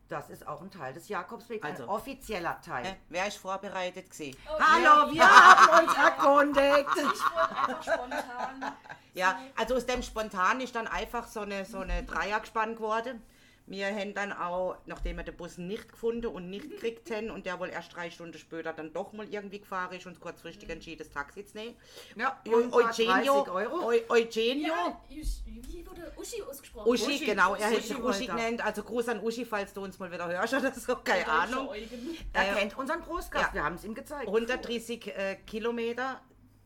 Das 0.07 0.29
ist 0.29 0.45
auch 0.47 0.61
ein 0.61 0.71
Teil 0.71 0.93
des 0.93 1.07
Jakobswegs, 1.09 1.63
Also. 1.65 1.83
ein 1.83 1.89
offizieller 1.89 2.59
Teil. 2.61 2.85
Äh, 2.85 2.95
wer 3.09 3.27
ist 3.27 3.37
vorbereitet 3.37 4.09
gewesen? 4.09 4.37
Okay. 4.49 4.63
Hallo, 4.63 5.13
wir 5.13 5.23
haben 5.23 5.85
uns 5.87 5.97
erkundigt. 5.97 6.89
Ich 6.95 7.03
wurde 7.05 7.57
einfach 7.57 7.83
spontan. 7.83 8.73
Ja, 9.13 9.37
also 9.57 9.75
aus 9.75 9.85
dem 9.85 10.01
spontan 10.01 10.61
ist 10.61 10.75
dann 10.75 10.87
einfach 10.87 11.27
so 11.27 11.41
eine, 11.41 11.65
so 11.65 11.79
eine 11.79 12.03
Dreiergespann 12.03 12.75
geworden. 12.75 13.21
Wir 13.67 13.87
haben 13.87 14.13
dann 14.13 14.33
auch, 14.33 14.75
nachdem 14.85 15.17
wir 15.17 15.23
den 15.23 15.37
Bus 15.37 15.57
nicht 15.57 15.89
gefunden 15.89 16.25
und 16.27 16.49
nicht 16.49 16.69
gekriegt 16.69 17.09
haben 17.11 17.29
und 17.31 17.45
der 17.45 17.59
wohl 17.59 17.69
erst 17.69 17.95
drei 17.95 18.09
Stunden 18.09 18.37
später 18.37 18.73
dann 18.73 18.91
doch 18.91 19.13
mal 19.13 19.27
irgendwie 19.29 19.59
gefahren 19.59 19.95
ist, 19.95 20.05
uns 20.05 20.19
kurzfristig 20.19 20.69
entschieden, 20.69 20.99
das 20.99 21.09
Taxi 21.09 21.45
zu 21.45 21.57
nehmen. 21.57 21.75
Ja, 22.15 22.41
und 22.45 22.73
Eugenio, 22.73 23.43
30 23.43 23.53
Euro. 23.53 23.89
Eu- 23.91 24.09
Eugenio, 24.09 24.73
Ja, 24.73 25.01
wie 25.09 25.87
wurde 25.87 26.11
Uschi 26.17 26.41
ausgesprochen? 26.41 26.89
Uschi, 26.89 27.15
Uschi, 27.15 27.25
genau, 27.25 27.55
er 27.55 27.67
hat 27.67 27.73
Uschi 27.77 27.87
sich 27.87 27.99
Uschi 28.03 28.25
genannt. 28.25 28.65
Also 28.65 28.83
Gruß 28.83 29.07
an 29.09 29.23
Uschi, 29.23 29.45
falls 29.45 29.73
du 29.73 29.83
uns 29.83 29.97
mal 29.99 30.11
wieder 30.11 30.27
hörst 30.27 30.53
oder 30.53 30.71
so, 30.73 30.95
keine 30.97 31.27
Ahnung. 31.27 31.69
Eugen. 31.69 32.17
Er 32.33 32.51
äh, 32.51 32.59
kennt 32.59 32.77
unseren 32.77 33.01
Prostgast, 33.01 33.49
ja. 33.49 33.53
wir 33.53 33.63
haben 33.63 33.75
es 33.75 33.83
ihm 33.85 33.93
gezeigt. 33.93 34.27
130 34.27 35.07
äh, 35.07 35.35
Kilometer 35.47 36.19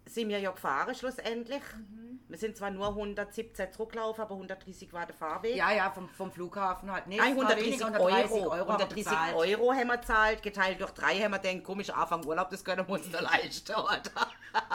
sind 0.06 0.30
wir 0.30 0.40
ja 0.40 0.52
gefahren 0.52 0.96
schlussendlich. 0.96 1.62
Mhm. 1.76 2.15
Wir 2.28 2.38
sind 2.40 2.58
zwar 2.58 2.72
nur 2.72 2.88
117 2.88 3.72
zurückgelaufen, 3.72 4.22
aber 4.24 4.34
130 4.34 4.92
war 4.94 5.06
der 5.06 5.16
Fahrweg. 5.16 5.56
Ja, 5.56 5.72
ja, 5.72 5.92
vom, 5.92 6.10
vom 6.10 6.32
Flughafen 6.32 6.92
halt. 6.92 7.06
Nee, 7.06 7.18
Nein, 7.18 7.34
es 7.34 7.38
war 7.38 7.50
130 7.52 7.80
weniger, 7.80 8.00
Euro. 8.02 8.08
130 8.08 8.32
Euro, 8.42 8.52
haben 8.52 8.58
wir 8.58 8.74
130 8.74 8.96
bezahlt. 9.06 9.36
Euro 9.36 9.74
haben 9.74 9.88
wir 9.88 9.98
gezahlt, 9.98 10.42
geteilt 10.44 10.82
durch 10.82 10.92
drei 10.92 11.20
haben 11.20 11.32
wir 11.32 11.38
denkt, 11.40 11.64
komisch, 11.64 11.90
Anfang 11.92 12.26
Urlaub, 12.26 12.50
das 12.50 12.64
können 12.66 12.88
wir 12.88 12.94
uns 12.96 13.06
nicht 13.08 13.22
leisten, 13.22 13.76
oder? 13.76 14.02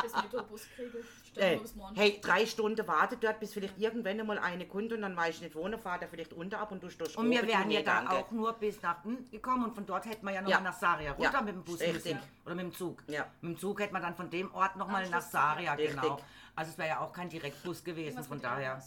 Bis 0.02 0.12
Metrobus 0.14 0.62
kriege. 0.76 1.04
Stellen 1.30 1.46
Ey, 1.48 1.56
wir 1.56 1.62
bis 1.62 1.74
morgen. 1.76 1.94
hey, 1.96 2.20
drei 2.20 2.44
Stunden 2.46 2.86
wartet 2.88 3.22
dort, 3.24 3.40
bis 3.40 3.52
vielleicht 3.52 3.78
irgendwann 3.78 4.24
mal 4.26 4.38
eine 4.38 4.66
Kunde 4.66 4.94
und 4.96 5.02
dann 5.02 5.16
weiß 5.16 5.36
ich 5.36 5.40
nicht, 5.42 5.54
wo, 5.56 5.66
dann 5.68 5.78
fahrt 5.80 6.02
er 6.02 6.08
vielleicht 6.08 6.32
unter 6.32 6.60
ab 6.60 6.70
und 6.72 6.82
du 6.82 6.88
durch 6.88 7.16
Und 7.16 7.30
wir 7.30 7.46
wären 7.46 7.70
ja 7.70 7.82
da 7.82 8.08
auch 8.10 8.30
nur 8.32 8.52
bis 8.54 8.80
nach 8.82 9.04
unten 9.04 9.30
gekommen 9.30 9.64
und 9.64 9.74
von 9.74 9.86
dort 9.86 10.06
hätten 10.06 10.24
wir 10.26 10.32
ja 10.34 10.40
nochmal 10.40 10.58
Ja. 10.58 10.64
nach 10.64 10.78
Saria 10.78 11.12
runter 11.12 11.32
Ja, 11.32 11.40
mit 11.40 11.54
dem 11.54 11.62
Bus 11.64 11.80
richtig. 11.80 12.16
oder 12.44 12.54
mit 12.54 12.64
dem 12.64 12.74
Zug. 12.74 13.02
Ja. 13.08 13.26
Mit 13.40 13.56
dem 13.56 13.58
Zug 13.60 13.80
hätte 13.80 13.92
man 13.92 14.02
dann 14.02 14.14
von 14.14 14.28
dem 14.30 14.52
Ort 14.54 14.76
nochmal 14.76 15.08
nach 15.08 15.22
Saria, 15.22 15.74
genau. 15.76 16.18
Also 16.54 16.72
es 16.72 16.78
wäre 16.78 16.88
ja 16.88 17.00
auch 17.00 17.12
kein 17.12 17.28
Direktbus 17.28 17.84
gewesen, 17.84 18.22
von 18.24 18.40
daher. 18.40 18.82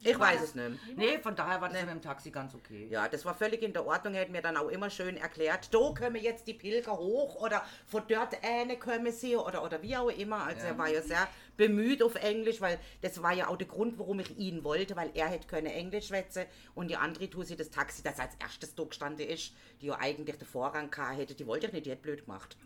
Ich 0.00 0.18
weiß 0.18 0.42
es 0.42 0.54
nicht. 0.54 0.96
Nee, 0.96 1.18
von 1.18 1.34
daher 1.34 1.60
war 1.60 1.68
das 1.68 1.80
mit 1.80 1.90
dem 1.90 2.02
Taxi 2.02 2.30
ganz 2.30 2.54
okay. 2.54 2.86
Ja, 2.90 3.08
das 3.08 3.24
war 3.24 3.34
völlig 3.34 3.62
in 3.62 3.72
der 3.72 3.86
Ordnung. 3.86 4.14
Er 4.14 4.22
hat 4.22 4.30
mir 4.30 4.42
dann 4.42 4.56
auch 4.56 4.68
immer 4.68 4.90
schön 4.90 5.16
erklärt, 5.16 5.72
da 5.72 5.78
kommen 5.78 6.16
jetzt 6.16 6.46
die 6.46 6.54
Pilger 6.54 6.96
hoch 6.96 7.36
oder 7.36 7.62
von 7.86 8.02
dort 8.08 8.36
eine 8.44 8.78
kommen 8.78 9.10
sie 9.10 9.36
oder, 9.36 9.64
oder 9.64 9.82
wie 9.82 9.96
auch 9.96 10.10
immer. 10.10 10.44
Also 10.44 10.66
er 10.66 10.78
war 10.78 10.88
ja 10.88 11.02
sehr 11.02 11.26
bemüht 11.56 12.02
auf 12.02 12.14
Englisch, 12.16 12.60
weil 12.60 12.78
das 13.02 13.22
war 13.22 13.32
ja 13.32 13.48
auch 13.48 13.56
der 13.56 13.66
Grund, 13.66 13.98
warum 13.98 14.20
ich 14.20 14.36
ihn 14.38 14.64
wollte, 14.64 14.96
weil 14.96 15.10
er 15.14 15.28
hätte 15.28 15.46
können 15.46 15.66
Englisch 15.66 16.08
schwätzen 16.08 16.44
und 16.74 16.88
die 16.88 16.96
andere 16.96 17.28
Tusi, 17.30 17.56
das 17.56 17.70
Taxi, 17.70 18.02
das 18.02 18.18
als 18.18 18.34
erstes 18.40 18.74
da 18.74 18.84
gestanden 18.84 19.26
ist, 19.28 19.52
die 19.80 19.86
ja 19.86 19.98
eigentlich 19.98 20.36
den 20.38 20.46
Vorrang 20.46 20.90
gehabt 20.90 21.18
hätte, 21.18 21.34
die 21.34 21.46
wollte 21.46 21.66
ich 21.66 21.72
nicht, 21.72 21.86
die 21.86 21.92
hat 21.92 22.02
blöd 22.02 22.24
gemacht. 22.24 22.56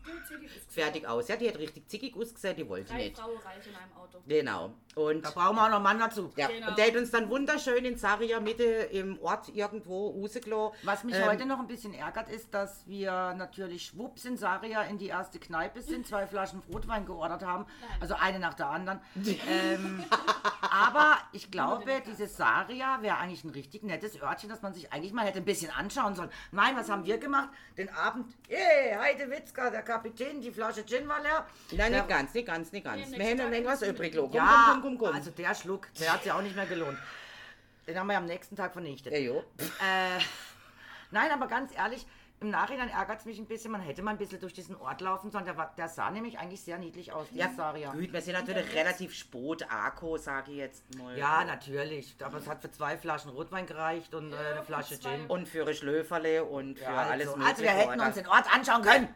Fertig 0.68 1.06
aus. 1.06 1.28
Ja, 1.28 1.36
die 1.36 1.48
hat 1.48 1.58
richtig 1.58 1.88
zickig 1.88 2.16
ausgesehen, 2.16 2.56
die 2.56 2.68
wollte 2.68 2.84
ich 2.84 2.90
Drei 2.90 3.04
nicht. 3.04 3.18
Frauen 3.18 3.36
reich 3.38 3.66
in 3.66 3.74
einem 3.74 3.92
Auto. 3.96 4.18
Genau. 4.26 4.72
Und 4.94 5.24
Da 5.24 5.30
brauchen 5.30 5.56
wir 5.56 5.64
auch 5.64 5.68
noch 5.68 5.74
einen 5.76 5.82
Mann 5.84 5.98
dazu. 5.98 6.32
ja, 6.36 6.48
Genau. 6.48 6.68
und 6.68 6.78
der 6.78 6.86
hat 6.88 6.96
uns 6.96 7.10
dann 7.10 7.30
wunderschön 7.30 7.84
in 7.84 7.96
Saria 7.96 8.40
Mitte 8.40 8.64
im 8.64 9.20
Ort 9.22 9.48
irgendwo 9.54 10.08
rausgelassen. 10.20 10.76
Was 10.82 11.04
mich 11.04 11.14
Ähm, 11.14 11.24
heute 11.26 11.46
noch 11.46 11.58
ein 11.58 11.66
bisschen 11.66 11.94
ärgert, 11.94 12.28
ist, 12.28 12.52
dass 12.54 12.86
wir 12.88 13.34
natürlich 13.34 13.86
schwupps 13.86 14.24
in 14.24 14.36
Saria 14.36 14.82
in 14.82 14.98
die 14.98 15.08
erste 15.08 15.38
Kneipe 15.38 15.80
sind, 15.82 16.06
zwei 16.06 16.26
Flaschen 16.26 16.62
Rotwein 16.72 17.06
geordert 17.06 17.42
haben, 17.44 17.66
also 18.00 18.14
eine 18.14 18.38
nach 18.38 18.54
der 18.54 18.66
anderen. 18.66 18.79
ähm, 19.48 20.04
aber 20.70 21.18
ich 21.32 21.50
glaube, 21.50 22.02
dieses 22.06 22.36
Saria 22.36 23.00
wäre 23.02 23.16
eigentlich 23.18 23.44
ein 23.44 23.50
richtig 23.50 23.82
nettes 23.82 24.20
Örtchen, 24.20 24.48
das 24.48 24.62
man 24.62 24.72
sich 24.74 24.92
eigentlich 24.92 25.12
mal 25.12 25.26
hätte 25.26 25.38
ein 25.38 25.44
bisschen 25.44 25.70
anschauen 25.70 26.14
sollen. 26.14 26.30
Nein, 26.52 26.76
was 26.76 26.88
haben 26.88 27.04
wir 27.04 27.18
gemacht? 27.18 27.48
Den 27.76 27.88
Abend, 27.90 28.34
hey, 28.48 28.94
Heidewitzka, 28.98 29.70
der 29.70 29.82
Kapitän, 29.82 30.40
die 30.40 30.50
Flasche 30.52 30.84
Gin 30.86 31.06
war 31.08 31.20
leer. 31.22 31.46
Nein, 31.72 31.92
Der- 31.92 32.02
nicht 32.02 32.08
ganz, 32.08 32.34
nicht 32.34 32.46
ganz, 32.46 32.72
nicht 32.72 32.84
ganz. 32.84 33.08
Nee, 33.08 33.18
Wir 33.18 33.36
Tag 33.36 33.50
wenig 33.52 33.66
was 33.68 33.82
übrig 33.82 34.12
gelassen. 34.12 34.32
Ja, 34.34 34.68
Komm, 34.72 34.82
komm, 34.82 34.98
komm, 34.98 35.06
komm. 35.08 35.16
also 35.16 35.30
der 35.30 35.54
Schluck, 35.54 35.88
der 35.98 36.12
hat 36.12 36.22
sich 36.22 36.32
auch 36.32 36.42
nicht 36.42 36.56
mehr 36.56 36.66
gelohnt. 36.66 36.98
Den 37.86 37.98
haben 37.98 38.06
wir 38.08 38.16
am 38.18 38.26
nächsten 38.26 38.54
Tag 38.56 38.72
vernichtet. 38.72 39.12
ja, 39.12 39.18
jo. 39.18 39.38
Äh, 39.58 40.20
nein, 41.10 41.30
aber 41.32 41.46
ganz 41.48 41.74
ehrlich, 41.76 42.06
im 42.40 42.50
Nachhinein 42.50 42.88
ärgert 42.88 43.20
es 43.20 43.24
mich 43.26 43.38
ein 43.38 43.46
bisschen. 43.46 43.70
Man 43.70 43.82
hätte 43.82 44.00
mal 44.02 44.12
ein 44.12 44.16
bisschen 44.18 44.40
durch 44.40 44.54
diesen 44.54 44.74
Ort 44.76 45.00
laufen 45.02 45.30
sollen. 45.30 45.44
Der, 45.44 45.56
war, 45.58 45.74
der 45.76 45.88
sah 45.88 46.10
nämlich 46.10 46.38
eigentlich 46.38 46.62
sehr 46.62 46.78
niedlich 46.78 47.12
aus, 47.12 47.26
Ja, 47.32 47.50
Saria. 47.54 47.92
gut, 47.92 48.12
wir 48.12 48.20
sind 48.22 48.32
natürlich 48.34 48.74
relativ 48.74 49.12
spät 49.14 49.70
Arco, 49.70 50.16
sage 50.16 50.50
ich 50.52 50.56
jetzt 50.58 50.94
mal. 50.98 51.16
Ja, 51.18 51.44
natürlich. 51.44 52.16
Aber 52.22 52.38
es 52.38 52.48
hat 52.48 52.62
für 52.62 52.70
zwei 52.70 52.96
Flaschen 52.96 53.30
Rotwein 53.30 53.66
gereicht 53.66 54.14
und 54.14 54.32
äh, 54.32 54.36
eine 54.36 54.64
Flasche. 54.64 54.98
Gin. 54.98 55.26
Und 55.28 55.48
für 55.48 55.72
Schlöferle 55.74 56.44
und 56.44 56.78
für 56.78 56.84
Ja, 56.84 56.96
alles 57.08 57.28
also, 57.28 57.36
mögliche. 57.38 57.50
also 57.50 57.62
wir 57.62 57.70
hätten 57.70 57.94
oder? 58.00 58.06
uns 58.06 58.14
den 58.14 58.26
Ort 58.26 58.54
anschauen 58.54 58.82
können. 58.82 59.08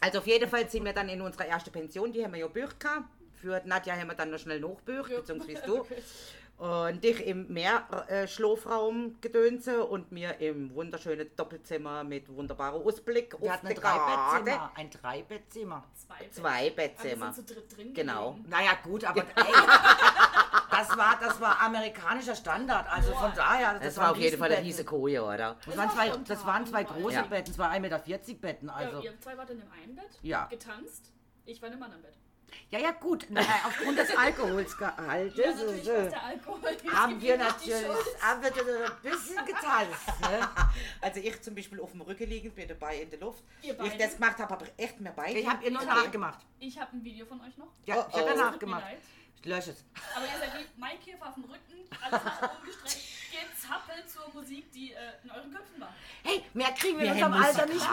Also 0.00 0.18
auf 0.18 0.26
jeden 0.26 0.48
Fall 0.50 0.68
sind 0.68 0.84
wir 0.84 0.92
dann 0.92 1.08
in 1.08 1.20
unserer 1.22 1.46
ersten 1.46 1.70
Pension, 1.72 2.12
die 2.12 2.24
haben 2.24 2.32
wir 2.32 2.40
ja 2.40 2.46
bücht 2.48 2.80
gehabt. 2.80 3.04
Für 3.40 3.62
Nadja 3.64 3.94
haben 3.94 4.08
wir 4.08 4.14
dann 4.14 4.30
noch 4.30 4.38
schnell 4.38 4.58
nachbücht, 4.60 5.10
Ja. 5.10 5.18
beziehungsweise 5.18 5.62
du. 5.64 5.86
Und 6.58 7.04
dich 7.04 7.24
im 7.24 7.46
Meerschlafraum 7.52 9.20
gedönse 9.20 9.84
und 9.84 10.10
mir 10.10 10.40
im 10.40 10.74
wunderschönen 10.74 11.30
Doppelzimmer 11.36 12.02
mit 12.02 12.28
wunderbarem 12.28 12.82
Ausblick 12.82 13.32
Wir 13.40 13.46
auf 13.46 13.52
hatten 13.58 13.68
ein 13.68 13.74
die 13.76 13.80
Garde. 13.80 14.44
Dreibettzimmer. 14.44 14.72
Ein 14.74 14.90
Dreibettzimmer. 14.90 15.84
Zwei, 15.94 16.28
Zwei 16.32 16.58
Alle 16.62 16.70
Bettzimmer. 16.72 17.32
sind 17.32 17.48
zu 17.48 17.54
dritt 17.54 17.76
drin. 17.76 17.94
Genau. 17.94 18.32
gelegen. 18.32 18.48
Naja, 18.50 18.70
gut, 18.82 19.04
aber 19.04 19.20
ey, 19.20 19.52
das, 20.72 20.96
war, 20.98 21.16
das 21.20 21.40
war 21.40 21.60
amerikanischer 21.60 22.34
Standard. 22.34 22.90
Also 22.90 23.12
von 23.12 23.32
daher, 23.36 23.78
das, 23.78 23.96
waren 23.96 24.06
war 24.06 24.10
auf 24.12 24.18
jeden 24.18 24.36
Fall 24.38 24.50
eine 24.52 24.64
Riesenbetten. 24.64 24.66
riese 24.66 24.84
Koje, 24.84 25.22
oder? 25.24 25.56
Das 25.64 25.76
waren, 25.76 25.90
zwei, 25.90 26.08
das 26.26 26.44
waren 26.46 26.66
zwei 26.66 26.82
große 26.82 27.14
Ja. 27.14 27.22
Betten, 27.22 27.54
zwei 27.54 27.66
1,40 27.66 27.80
Meter 27.80 27.98
Betten. 28.40 28.68
Also. 28.70 28.96
Ja, 28.98 29.04
ihr 29.12 29.20
zwei 29.20 29.36
wart 29.36 29.50
in 29.50 29.58
dem 29.60 29.70
einen 29.70 29.94
Bett, 29.94 30.18
Ja. 30.22 30.46
getanzt. 30.46 31.12
Ich 31.44 31.62
war 31.62 31.68
in 31.68 31.74
dem 31.76 31.82
anderen 31.84 32.02
Bett. 32.02 32.14
Ja, 32.70 32.78
ja, 32.78 32.90
gut. 32.92 33.26
Na, 33.30 33.40
aufgrund 33.66 33.98
des 33.98 34.14
Alkoholsgehaltes 34.16 35.36
Ja, 35.84 35.92
äh, 35.94 36.14
Alkohol 36.14 36.60
haben 36.92 37.20
wir 37.20 37.36
natürlich 37.38 37.74
haben 38.20 38.42
wir 38.42 38.50
das 38.50 38.60
ein 38.60 39.02
bisschen 39.02 39.46
getanzt. 39.46 40.20
Ne? 40.20 40.48
Also 41.00 41.20
ich 41.20 41.40
zum 41.42 41.54
Beispiel 41.54 41.80
auf 41.80 41.92
dem 41.92 42.00
Rücken 42.02 42.28
liegend, 42.28 42.54
bin 42.54 42.68
dabei 42.68 43.02
in 43.02 43.10
der 43.10 43.20
Luft. 43.20 43.42
Ihr 43.62 43.78
Ich 43.84 43.96
das 43.96 44.14
gemacht 44.14 44.38
habe, 44.38 44.52
aber 44.54 44.66
echt 44.76 45.00
mehr 45.00 45.12
beide. 45.14 45.38
Ich 45.38 45.46
habe 45.48 45.64
ihr 45.64 45.70
nur 45.70 45.80
Ich- 45.82 45.86
nachgemacht. 45.88 46.40
Ich 46.60 46.78
habe 46.78 46.96
ein 46.96 47.04
Video 47.04 47.24
von 47.26 47.40
euch 47.40 47.56
noch. 47.56 47.68
Ja, 47.86 47.96
Oh, 47.96 48.06
ich 48.10 48.14
habe 48.16 48.24
oh. 48.24 48.28
mir 48.36 48.36
nachgemacht. 48.36 48.84
Ich 49.40 49.46
lösche 49.46 49.70
es. 49.70 49.84
Aber 50.16 50.24
ihr 50.24 50.38
seid 50.38 50.52
wie 50.58 50.80
Mike 50.80 51.24
auf 51.26 51.34
dem 51.34 51.44
Rücken, 51.44 51.88
alles 52.02 52.24
nach 52.24 52.42
oben 52.42 52.66
gestreckt, 52.66 53.04
gezappelt 53.30 54.10
zur 54.10 54.28
Musik, 54.34 54.70
die 54.72 54.92
äh, 54.92 54.96
in 55.22 55.30
euren 55.30 55.52
Köpfen 55.52 55.80
war. 55.80 55.94
Hey, 56.24 56.44
mehr 56.54 56.72
kriegen 56.72 56.98
wir 56.98 57.06
in 57.06 57.16
Wir 57.16 57.24
unserem 57.26 57.34
haben 57.34 57.44
Alter 57.44 57.66
nicht 57.66 57.92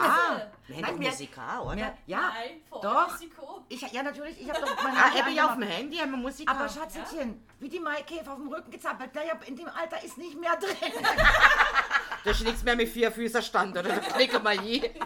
Wir 0.66 0.76
haben 0.76 0.82
Nein, 0.82 0.82
doch 0.94 1.00
wir- 1.00 1.10
Musik 1.10 1.38
auch, 1.38 1.66
oder? 1.66 1.74
Mehr, 1.76 1.98
ja, 2.06 2.20
Nein, 2.34 2.60
vor 2.68 2.80
doch. 2.80 3.20
Ich, 3.68 3.80
ja, 3.92 4.02
natürlich. 4.02 4.40
Ich 4.40 4.50
habe 4.50 4.60
doch 4.60 4.82
mein 4.82 4.96
Ah, 4.96 5.28
ja 5.30 5.46
auf 5.46 5.54
dem 5.54 5.62
Handy 5.62 5.96
haben 5.98 6.10
wir 6.10 6.16
Musik 6.18 6.50
Aber 6.50 6.66
gehabt. 6.66 6.92
Schatzchen, 6.94 7.46
wie 7.60 7.68
die 7.68 7.80
Maikäfer 7.80 8.32
auf 8.32 8.38
dem 8.38 8.48
Rücken 8.48 8.70
gezappelt, 8.70 9.14
naja, 9.14 9.38
in 9.46 9.54
dem 9.56 9.68
Alter 9.68 10.02
ist 10.02 10.18
nicht 10.18 10.38
mehr 10.38 10.56
drin. 10.56 10.76
Das 12.24 12.38
ist 12.38 12.44
nichts 12.44 12.64
mehr 12.64 12.74
mit 12.74 12.88
vier 12.88 13.12
Füßen 13.12 13.40
stand, 13.40 13.70
oder? 13.78 13.84
Das 13.84 14.08
klicken 14.14 14.42
wir 14.42 14.52
je. 14.54 14.80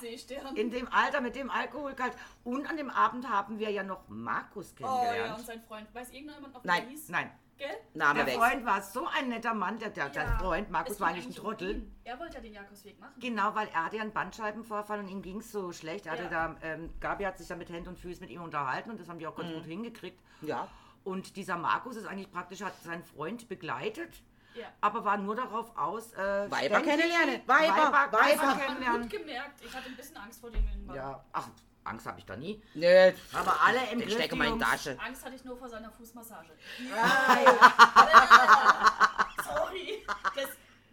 Seestern. 0.00 0.56
In 0.56 0.70
dem 0.70 0.88
Alter 0.92 1.20
mit 1.20 1.36
dem 1.36 1.50
Alkoholgehalt. 1.50 2.14
Und 2.44 2.68
an 2.68 2.76
dem 2.76 2.90
Abend 2.90 3.28
haben 3.28 3.58
wir 3.58 3.70
ja 3.70 3.82
noch 3.82 4.08
Markus 4.08 4.74
Oh 4.80 4.82
ja, 4.82 4.88
kennengelernt. 5.00 5.38
und 5.38 5.46
sein 5.46 5.62
Freund. 5.62 5.94
Weiß 5.94 6.10
irgendjemand 6.10 6.52
noch, 6.54 6.62
wie 6.64 6.68
Nein, 6.68 6.82
er 6.84 6.88
hieß? 6.90 7.08
Nein, 7.08 7.30
Gell? 7.56 7.70
Name 7.94 8.16
der 8.24 8.26
weg. 8.26 8.34
Freund 8.34 8.64
war 8.66 8.82
so 8.82 9.06
ein 9.06 9.28
netter 9.28 9.54
Mann, 9.54 9.78
der, 9.78 9.90
der, 9.90 10.08
der 10.08 10.24
Ja, 10.24 10.38
Freund, 10.38 10.70
Markus 10.70 11.00
war 11.00 11.08
eigentlich 11.08 11.26
ein 11.26 11.30
um 11.30 11.36
Trottel. 11.36 11.70
ihn. 11.76 11.94
Er 12.02 12.18
wollte 12.18 12.34
ja 12.34 12.40
den 12.40 12.52
Jakobsweg 12.52 12.98
machen. 12.98 13.14
Genau, 13.20 13.54
weil 13.54 13.68
er 13.68 13.84
hatte 13.84 13.96
ja 13.96 14.02
einen 14.02 14.12
Bandscheibenvorfall 14.12 14.98
und 14.98 15.08
ihm 15.08 15.22
ging 15.22 15.38
es 15.38 15.52
so 15.52 15.70
schlecht. 15.72 16.06
Er 16.06 16.12
hatte 16.12 16.24
Ja. 16.24 16.48
da, 16.48 16.56
ähm, 16.62 16.90
Gabi 17.00 17.22
hat 17.24 17.38
sich 17.38 17.46
dann 17.46 17.58
mit 17.58 17.68
Händen 17.70 17.90
und 17.90 17.98
Füßen 17.98 18.22
mit 18.22 18.30
ihm 18.30 18.42
unterhalten 18.42 18.90
und 18.90 18.98
das 19.00 19.08
haben 19.08 19.20
die 19.20 19.26
auch 19.28 19.36
ganz 19.36 19.50
Mhm. 19.50 19.54
gut 19.54 19.64
hingekriegt. 19.66 20.20
Ja. 20.42 20.66
Und 21.04 21.36
dieser 21.36 21.56
Markus 21.56 21.94
ist 21.96 22.06
eigentlich 22.06 22.32
praktisch, 22.32 22.62
hat 22.62 22.74
seinen 22.82 23.04
Freund 23.04 23.48
begleitet, 23.48 24.22
Ja. 24.54 24.66
aber 24.80 25.04
war 25.04 25.16
nur 25.16 25.34
darauf 25.36 25.76
aus, 25.76 26.12
äh, 26.12 26.50
Weiber 26.50 26.80
kennenlernen. 26.80 27.40
Weiber, 27.46 27.76
Weiber, 27.76 27.92
Weiber. 27.92 28.18
Weiber 28.42 28.56
kennenlernen. 28.60 29.02
gut 29.02 29.10
gemerkt. 29.10 29.60
Ich 29.64 29.74
hatte 29.74 29.86
ein 29.88 29.96
bisschen 29.96 30.16
Angst 30.16 30.40
vor 30.40 30.50
dem. 30.50 30.66
in- 30.68 30.94
Ja, 30.94 31.22
ach, 31.32 31.48
Angst 31.84 32.06
habe 32.06 32.18
ich 32.18 32.24
da 32.24 32.36
nie. 32.36 32.62
Nö, 32.74 33.12
Aber 33.32 33.60
alle 33.62 33.80
im 33.92 34.00
Griff, 34.00 34.32
in 34.32 34.40
die 34.40 34.46
Jungs. 34.46 34.64
Tasche. 34.64 34.96
Angst 35.04 35.24
hatte 35.24 35.34
ich 35.34 35.44
nur 35.44 35.56
vor 35.56 35.68
seiner 35.68 35.90
Fußmassage. 35.90 36.50
Sorry. 39.44 40.04
Das, 40.34 40.48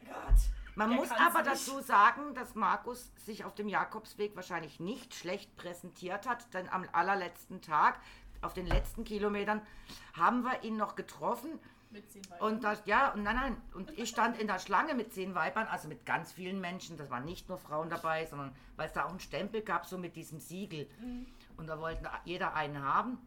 Gott. 0.05 0.75
Man 0.75 0.89
Der 0.89 0.97
muss 0.99 1.11
aber 1.11 1.41
nicht. 1.43 1.51
dazu 1.51 1.79
sagen, 1.81 2.33
dass 2.33 2.55
Markus 2.55 3.11
sich 3.17 3.43
auf 3.45 3.53
dem 3.55 3.67
Jakobsweg 3.67 4.35
wahrscheinlich 4.35 4.79
nicht 4.79 5.13
schlecht 5.13 5.55
präsentiert 5.57 6.27
hat, 6.27 6.53
denn 6.53 6.69
am 6.69 6.85
allerletzten 6.93 7.61
Tag, 7.61 7.99
auf 8.41 8.53
den 8.53 8.65
letzten 8.67 9.03
Kilometern, 9.03 9.61
haben 10.17 10.43
wir 10.43 10.63
ihn 10.63 10.77
noch 10.77 10.95
getroffen. 10.95 11.59
Mit 11.91 12.09
zehn 12.09 12.21
Beinen. 12.23 12.41
Und 12.41 12.63
das, 12.63 12.81
ja, 12.85 13.11
und 13.11 13.23
nein, 13.23 13.35
nein. 13.35 13.61
Und 13.73 13.91
ich 13.97 14.09
stand 14.09 14.39
in 14.39 14.47
der 14.47 14.59
Schlange 14.59 14.95
mit 14.95 15.13
zehn 15.13 15.35
Weibern, 15.35 15.67
also 15.67 15.87
mit 15.87 16.05
ganz 16.05 16.31
vielen 16.31 16.61
Menschen. 16.61 16.97
Das 16.97 17.09
waren 17.09 17.25
nicht 17.25 17.49
nur 17.49 17.57
Frauen 17.57 17.89
dabei, 17.89 18.25
sondern 18.25 18.55
weil 18.77 18.87
es 18.87 18.93
da 18.93 19.05
auch 19.05 19.09
einen 19.09 19.19
Stempel 19.19 19.61
gab, 19.61 19.85
so 19.85 19.97
mit 19.97 20.15
diesem 20.15 20.39
Siegel. 20.39 20.89
Und 21.57 21.67
da 21.67 21.79
wollten 21.79 22.07
jeder 22.23 22.53
einen 22.53 22.81
haben. 22.81 23.17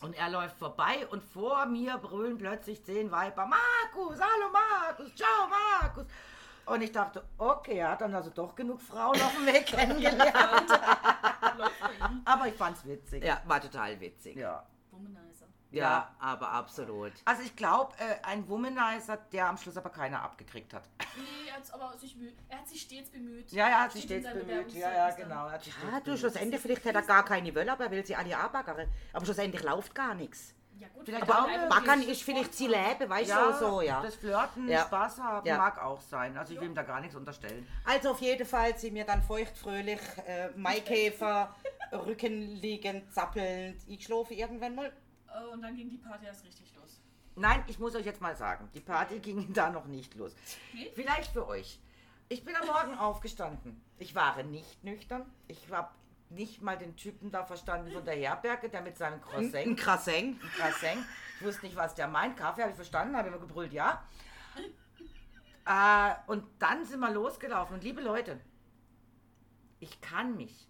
Und 0.00 0.16
er 0.16 0.30
läuft 0.30 0.56
vorbei 0.56 1.06
und 1.10 1.22
vor 1.22 1.66
mir 1.66 1.98
brüllen 1.98 2.38
plötzlich 2.38 2.82
zehn 2.82 3.10
Weiber: 3.10 3.44
Markus, 3.46 4.18
hallo 4.18 4.50
Markus, 4.50 5.14
ciao 5.14 5.48
Markus. 5.48 6.06
Und 6.64 6.82
ich 6.82 6.92
dachte, 6.92 7.22
okay, 7.36 7.78
er 7.78 7.90
hat 7.90 8.00
dann 8.00 8.14
also 8.14 8.30
doch 8.30 8.54
genug 8.54 8.80
Frauen 8.80 9.20
auf 9.20 9.34
dem 9.34 9.46
Weg 9.46 9.66
kennengelernt. 9.66 10.70
Aber 12.24 12.46
ich 12.46 12.54
fand's 12.54 12.86
witzig. 12.86 13.24
Ja, 13.24 13.42
war 13.44 13.60
total 13.60 14.00
witzig. 14.00 14.36
Ja, 14.36 14.64
ja. 15.70 15.84
Womanizer. 15.84 16.14
aber 16.20 16.50
absolut. 16.52 17.12
Also 17.24 17.42
ich 17.42 17.54
glaube, 17.56 17.92
äh, 17.98 18.26
ein 18.26 18.48
Womanizer, 18.48 19.16
der 19.32 19.46
am 19.48 19.56
Schluss 19.56 19.76
aber 19.76 19.90
keiner 19.90 20.22
abgekriegt 20.22 20.72
hat. 20.74 20.84
Nee, 21.16 21.48
er, 21.50 21.56
hat's 21.56 21.70
aber 21.72 21.96
sich 21.98 22.16
er 22.48 22.58
hat 22.58 22.68
sich 22.68 22.82
stets 22.82 23.10
bemüht. 23.10 23.50
Ja, 23.52 23.68
ja, 23.68 23.74
er 23.78 23.82
hat 23.84 23.92
sich 23.92 24.04
stets 24.04 24.26
bemüht. 24.32 24.72
Ja, 24.72 24.92
ja, 24.92 25.10
genau. 25.10 25.46
Er 25.46 25.52
hat 25.52 25.64
sich 25.64 25.72
stets 25.72 25.86
Ja, 25.90 25.98
du, 25.98 26.04
bemüht. 26.04 26.18
schlussendlich, 26.20 26.60
vielleicht 26.60 26.84
hat 26.86 26.94
er 26.94 27.02
gar 27.02 27.24
keine 27.24 27.54
Wölle, 27.54 27.72
aber 27.72 27.84
er 27.84 27.90
will 27.90 28.06
sie 28.06 28.14
alle 28.16 28.36
anbaggern. 28.38 28.88
Aber 29.12 29.24
schlussendlich 29.24 29.62
läuft 29.62 29.94
gar 29.94 30.14
nichts. 30.14 30.54
Ja, 30.78 30.88
gut, 30.94 31.04
Vielleicht 31.04 31.28
aber 31.28 31.42
auch. 31.44 31.68
Baggern 31.68 32.00
ist 32.02 32.22
vielleicht 32.22 32.54
sie. 32.54 32.66
Leben, 32.68 33.10
weißt 33.10 33.28
ja, 33.28 33.50
du, 33.50 33.58
so, 33.58 33.80
ja. 33.82 34.00
Das 34.02 34.14
Flirten, 34.14 34.66
Ja. 34.66 34.80
Spaß 34.82 35.18
haben, 35.20 35.46
Ja. 35.46 35.58
mag 35.58 35.78
auch 35.82 36.00
sein. 36.00 36.38
Also 36.38 36.54
ich 36.54 36.60
will 36.60 36.68
ihm 36.68 36.74
da 36.74 36.84
gar 36.84 37.00
nichts 37.00 37.14
unterstellen. 37.16 37.66
Also 37.84 38.12
auf 38.12 38.20
jeden 38.20 38.46
Fall 38.46 38.78
sind 38.78 38.94
wir 38.94 39.04
dann 39.04 39.22
feuchtfröhlich, 39.22 40.00
äh, 40.26 40.48
Maikäfer, 40.56 41.54
rückenliegend, 41.92 43.12
zappelnd, 43.12 43.76
eingeschlafen 43.88 44.36
irgendwann 44.38 44.74
mal. 44.74 44.92
Äh, 45.34 45.52
Und 45.52 45.62
dann 45.62 45.76
ging 45.76 45.88
die 45.90 45.98
Party 45.98 46.26
erst 46.26 46.44
richtig 46.44 46.74
los. 46.76 47.00
Nein, 47.36 47.62
ich 47.68 47.78
muss 47.78 47.94
euch 47.94 48.04
jetzt 48.06 48.20
mal 48.20 48.36
sagen, 48.36 48.68
die 48.74 48.80
Party 48.80 49.18
ging 49.20 49.52
da 49.52 49.70
noch 49.70 49.86
nicht 49.86 50.14
los. 50.14 50.34
Nee? 50.72 50.90
Vielleicht 50.94 51.32
für 51.32 51.46
euch. 51.46 51.78
Ich 52.28 52.44
bin 52.44 52.54
am 52.56 52.66
Morgen 52.66 52.94
aufgestanden. 52.98 53.80
Ich 53.98 54.14
war 54.14 54.42
nicht 54.42 54.82
nüchtern. 54.84 55.24
Ich 55.48 55.70
habe 55.70 55.90
nicht 56.28 56.62
mal 56.62 56.78
den 56.78 56.94
Typen 56.96 57.30
da 57.32 57.44
verstanden 57.44 57.90
von 57.90 58.04
der 58.04 58.14
Herberge, 58.14 58.68
der 58.68 58.82
mit 58.82 58.96
seinem 58.96 59.14
Ein 59.14 59.20
Croissant 59.20 59.76
Krasseng. 59.78 60.38
Krasseng. 60.56 60.98
Ich 61.40 61.44
wusste 61.46 61.66
nicht, 61.66 61.74
was 61.76 61.94
der 61.96 62.06
meint. 62.06 62.36
Kaffee 62.36 62.60
habe 62.62 62.70
ich 62.70 62.76
verstanden, 62.76 63.16
habe 63.16 63.28
immer 63.28 63.38
gebrüllt, 63.38 63.72
ja. 63.72 64.02
Äh, 65.66 66.14
und 66.26 66.44
dann 66.58 66.84
sind 66.86 67.00
wir 67.00 67.10
losgelaufen. 67.10 67.74
Und 67.74 67.84
liebe 67.84 68.00
Leute, 68.00 68.40
ich 69.78 70.00
kann 70.00 70.36
mich 70.36 70.66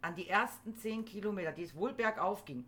an 0.00 0.14
die 0.16 0.26
ersten 0.28 0.74
zehn 0.78 1.04
Kilometer, 1.04 1.52
die 1.52 1.62
es 1.64 1.74
wohl 1.76 1.92
bergauf 1.92 2.44
ging, 2.46 2.64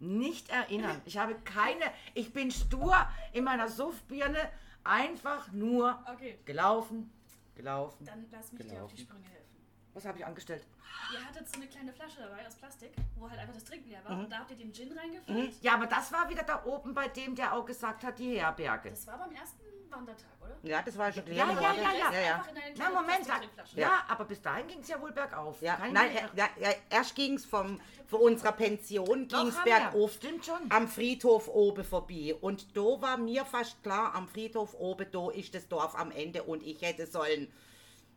nicht 0.00 0.48
erinnern. 0.50 1.00
Ich 1.04 1.18
habe 1.18 1.34
keine, 1.44 1.84
ich 2.14 2.32
bin 2.32 2.50
stur 2.50 2.96
in 3.32 3.44
meiner 3.44 3.68
Suffbirne 3.68 4.38
einfach 4.84 5.52
nur 5.52 6.02
Okay, 6.12 6.38
gelaufen, 6.44 7.12
gelaufen. 7.54 8.04
dann 8.06 8.26
lass 8.30 8.52
mich 8.52 8.66
dir 8.66 8.82
auf 8.82 8.92
die 8.92 8.96
Gelaufen. 8.96 8.98
Sprünge 8.98 9.28
helfen. 9.28 9.46
Was 9.92 10.04
habe 10.06 10.18
ich 10.18 10.24
angestellt? 10.26 10.66
Ihr 11.12 11.24
hattet 11.24 11.48
so 11.48 11.56
eine 11.56 11.66
kleine 11.66 11.92
Flasche 11.92 12.20
dabei 12.20 12.46
aus 12.46 12.54
Plastik, 12.54 12.92
wo 13.16 13.28
halt 13.28 13.38
einfach 13.40 13.54
das 13.54 13.64
Trinken 13.64 13.88
leer 13.90 14.04
war. 14.04 14.16
Mhm. 14.16 14.24
Und 14.24 14.30
da 14.32 14.38
habt 14.38 14.50
ihr 14.52 14.56
den 14.56 14.72
Gin 14.72 14.96
reingefüllt. 14.96 15.54
Ja, 15.62 15.74
aber 15.74 15.86
das 15.86 16.12
war 16.12 16.28
wieder 16.28 16.42
da 16.44 16.64
oben 16.64 16.94
bei 16.94 17.08
dem, 17.08 17.34
der 17.34 17.54
auch 17.54 17.64
gesagt 17.66 18.04
hat, 18.04 18.18
die 18.18 18.38
Herberge. 18.38 18.90
Das 18.90 19.06
war 19.06 19.18
beim 19.18 19.32
ersten 19.32 19.60
Wandertag, 19.90 20.26
oder? 20.42 20.56
Ja, 20.62 20.82
das 20.82 20.96
war 20.98 21.12
schon 21.12 21.26
Ja, 21.32 21.44
klar. 21.46 21.60
ja, 21.62 21.72
ja, 21.72 21.92
ja. 21.92 22.12
ja, 22.12 22.20
ja. 22.20 22.44
Na, 22.54 22.60
kleine 22.74 22.94
Moment, 22.94 23.24
Plastiktrinkflasche. 23.24 23.80
ja, 23.80 24.04
aber 24.08 24.24
bis 24.24 24.40
dahin 24.42 24.66
ging 24.68 24.80
es 24.80 24.88
ja 24.88 25.00
wohl 25.00 25.12
bergauf. 25.12 25.60
Ja, 25.62 25.76
Kein 25.76 25.92
nein, 25.92 26.12
Berg- 26.12 26.30
ja, 26.36 26.48
ja, 26.60 26.74
erst 26.90 27.14
ging 27.14 27.34
es 27.34 27.44
von 27.44 27.80
unserer 28.10 28.52
Pension 28.52 29.28
ging's 29.28 29.56
bergauf 29.64 30.12
Stimmt 30.14 30.44
schon. 30.46 30.58
am 30.70 30.88
Friedhof 30.88 31.48
oben 31.48 31.84
vorbei. 31.84 32.34
Und 32.40 32.76
da 32.76 32.80
war 33.00 33.16
mir 33.16 33.44
fast 33.44 33.82
klar, 33.82 34.14
am 34.14 34.28
Friedhof 34.28 34.74
oben, 34.74 35.06
da 35.10 35.30
ist 35.30 35.54
das 35.54 35.68
Dorf 35.68 35.94
am 35.94 36.10
Ende 36.10 36.42
und 36.42 36.62
ich 36.62 36.82
hätte 36.82 37.06
sollen 37.06 37.52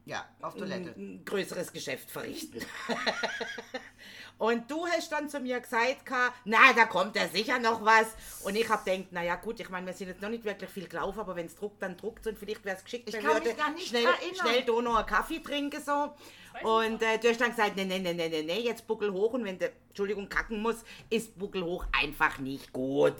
Ja, 0.05 0.25
auf 0.41 0.55
Toilette. 0.55 0.93
ein 0.99 1.23
größeres 1.23 1.71
Geschäft 1.71 2.11
verrichten. 2.11 2.59
und 4.37 4.69
du 4.69 4.85
hast 4.87 5.11
dann 5.11 5.29
zu 5.29 5.39
mir 5.39 5.59
gesagt, 5.59 6.09
na, 6.45 6.73
da 6.73 6.85
kommt 6.85 7.15
ja 7.15 7.27
sicher 7.27 7.59
noch 7.59 7.83
was. 7.85 8.07
Und 8.43 8.55
ich 8.55 8.67
habe 8.67 8.83
gedacht, 8.89 9.11
naja 9.11 9.35
gut, 9.35 9.59
ich 9.59 9.69
meine, 9.69 9.87
wir 9.87 9.93
sind 9.93 10.09
jetzt 10.09 10.21
noch 10.21 10.29
nicht 10.29 10.43
wirklich 10.43 10.69
viel 10.69 10.87
gelaufen, 10.87 11.19
aber 11.19 11.35
wenn 11.35 11.45
es 11.45 11.55
druckt, 11.55 11.81
dann 11.81 11.95
druckt 11.95 12.27
und 12.27 12.37
vielleicht 12.37 12.65
wäre 12.65 12.75
es 12.77 12.83
geschickt, 12.83 13.07
Ich 13.07 13.15
wenn 13.15 13.23
kann 13.23 13.35
wir 13.35 13.39
mich 13.39 13.49
heute 13.49 13.57
gar 13.57 13.71
nicht 13.71 13.87
schnell, 13.87 14.05
erinnern. 14.05 14.35
schnell 14.35 14.63
da 14.63 14.81
noch 14.81 14.95
einen 14.95 15.05
Kaffee 15.05 15.39
trinken 15.39 15.81
so. 15.81 16.13
Und 16.61 17.01
äh, 17.01 17.17
du 17.17 17.29
hast 17.29 17.41
dann 17.41 17.49
gesagt, 17.51 17.75
nee, 17.75 17.85
nee, 17.85 17.99
nee, 17.99 18.13
nee, 18.13 18.29
nee, 18.29 18.43
nee, 18.43 18.59
jetzt 18.59 18.85
Buckel 18.85 19.11
hoch 19.11 19.33
und 19.33 19.43
wenn 19.43 19.57
der, 19.57 19.71
Entschuldigung, 19.89 20.29
kacken 20.29 20.61
muss, 20.61 20.83
ist 21.09 21.37
Buckel 21.37 21.63
hoch 21.63 21.85
einfach 21.91 22.37
nicht 22.39 22.71
gut. 22.73 23.15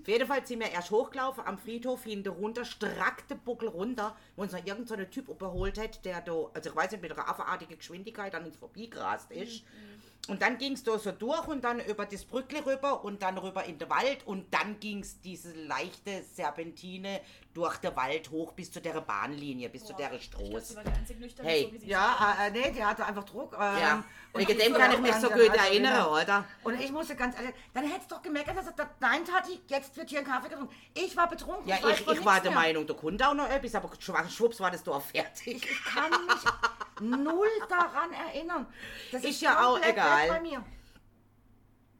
Auf 0.00 0.08
jeden 0.08 0.26
Fall 0.26 0.46
sind 0.46 0.60
wir 0.60 0.70
erst 0.70 0.90
hochgelaufen 0.90 1.44
am 1.46 1.58
Friedhof, 1.58 2.04
hinten 2.04 2.28
runter, 2.28 2.64
strackte 2.64 3.34
Buckel 3.34 3.68
runter, 3.68 4.16
wo 4.34 4.42
uns 4.42 4.52
noch 4.52 4.64
irgendein 4.64 4.86
so 4.86 5.04
Typ 5.04 5.28
überholt 5.28 5.78
hat, 5.78 6.04
der 6.04 6.20
da, 6.22 6.32
also 6.54 6.70
ich 6.70 6.76
weiß 6.76 6.92
nicht, 6.92 7.02
mit 7.02 7.12
einer 7.12 7.28
affenartigen 7.28 7.76
Geschwindigkeit 7.76 8.34
an 8.34 8.46
uns 8.46 8.56
vorbeigerast 8.56 9.30
ist. 9.32 9.62
Und 10.28 10.42
dann 10.42 10.58
ging 10.58 10.74
es 10.74 10.84
da 10.84 10.98
so 10.98 11.12
durch 11.12 11.48
und 11.48 11.64
dann 11.64 11.80
über 11.80 12.06
das 12.06 12.24
Brückle 12.24 12.64
rüber 12.64 13.04
und 13.04 13.22
dann 13.22 13.38
rüber 13.38 13.64
in 13.64 13.78
den 13.78 13.88
Wald 13.88 14.26
und 14.26 14.52
dann 14.52 14.78
ging 14.78 15.00
es 15.00 15.20
diese 15.20 15.52
leichte 15.52 16.22
Serpentine 16.22 17.20
durch 17.52 17.76
den 17.78 17.96
Wald 17.96 18.30
hoch 18.30 18.52
bis 18.52 18.70
zu 18.70 18.80
der 18.80 19.00
Bahnlinie, 19.00 19.68
bis 19.68 19.84
zu 19.84 19.92
der 19.94 20.18
Stroß. 20.18 20.68
sie 20.68 20.76
war 20.76 20.84
die 20.84 20.90
einzig 20.90 21.18
nüchterne, 21.18 21.48
Hey. 21.48 21.76
so 21.80 21.86
Ja, 21.86 22.36
äh, 22.46 22.50
nee, 22.50 22.70
die 22.70 22.84
hatte 22.84 23.04
einfach 23.04 23.24
Druck. 23.24 23.54
Ähm, 23.54 23.60
Ja, 23.60 24.04
und 24.32 24.40
wegen 24.40 24.52
ich 24.52 24.64
dem 24.64 24.74
kann 24.74 24.92
ich 24.92 25.00
mich 25.00 25.14
so 25.14 25.28
gut 25.28 25.40
erinnern, 25.56 26.06
oder? 26.06 26.44
Und 26.62 26.80
ich 26.80 26.92
musste 26.92 27.16
ganz 27.16 27.34
ehrlich, 27.36 27.52
dann 27.74 27.84
hättest 27.90 28.10
du 28.10 28.14
doch 28.14 28.22
gemerkt, 28.22 28.48
dass 28.50 28.66
er 28.66 28.72
sagt, 28.74 29.00
nein, 29.00 29.24
Tati, 29.24 29.60
jetzt 29.66 29.96
wird 29.96 30.08
hier 30.10 30.20
ein 30.20 30.24
Kaffee 30.24 30.48
getrunken. 30.48 30.74
Ich 30.94 31.16
war 31.16 31.28
betrunken. 31.28 31.68
Ja, 31.68 31.76
ich, 31.88 32.06
ich 32.06 32.24
war 32.24 32.40
der 32.40 32.52
mehr. 32.52 32.60
Meinung, 32.60 32.86
da 32.86 32.94
kommt 32.94 33.20
auch 33.22 33.34
noch 33.34 33.48
etwas, 33.48 33.74
aber 33.74 33.90
schwupps 34.28 34.60
war 34.60 34.70
das 34.70 34.84
Dorf 34.84 35.10
fertig. 35.10 35.64
Ich 35.68 35.84
kann 35.84 36.10
mich 36.10 36.44
null 37.00 37.48
daran 37.68 38.12
erinnern. 38.12 38.66
Das 39.10 39.24
Ist 39.24 39.40
ja 39.40 39.58
auch 39.66 39.72
komplett 39.72 39.92
egal. 39.94 40.28
bei 40.28 40.40
mir. 40.40 40.64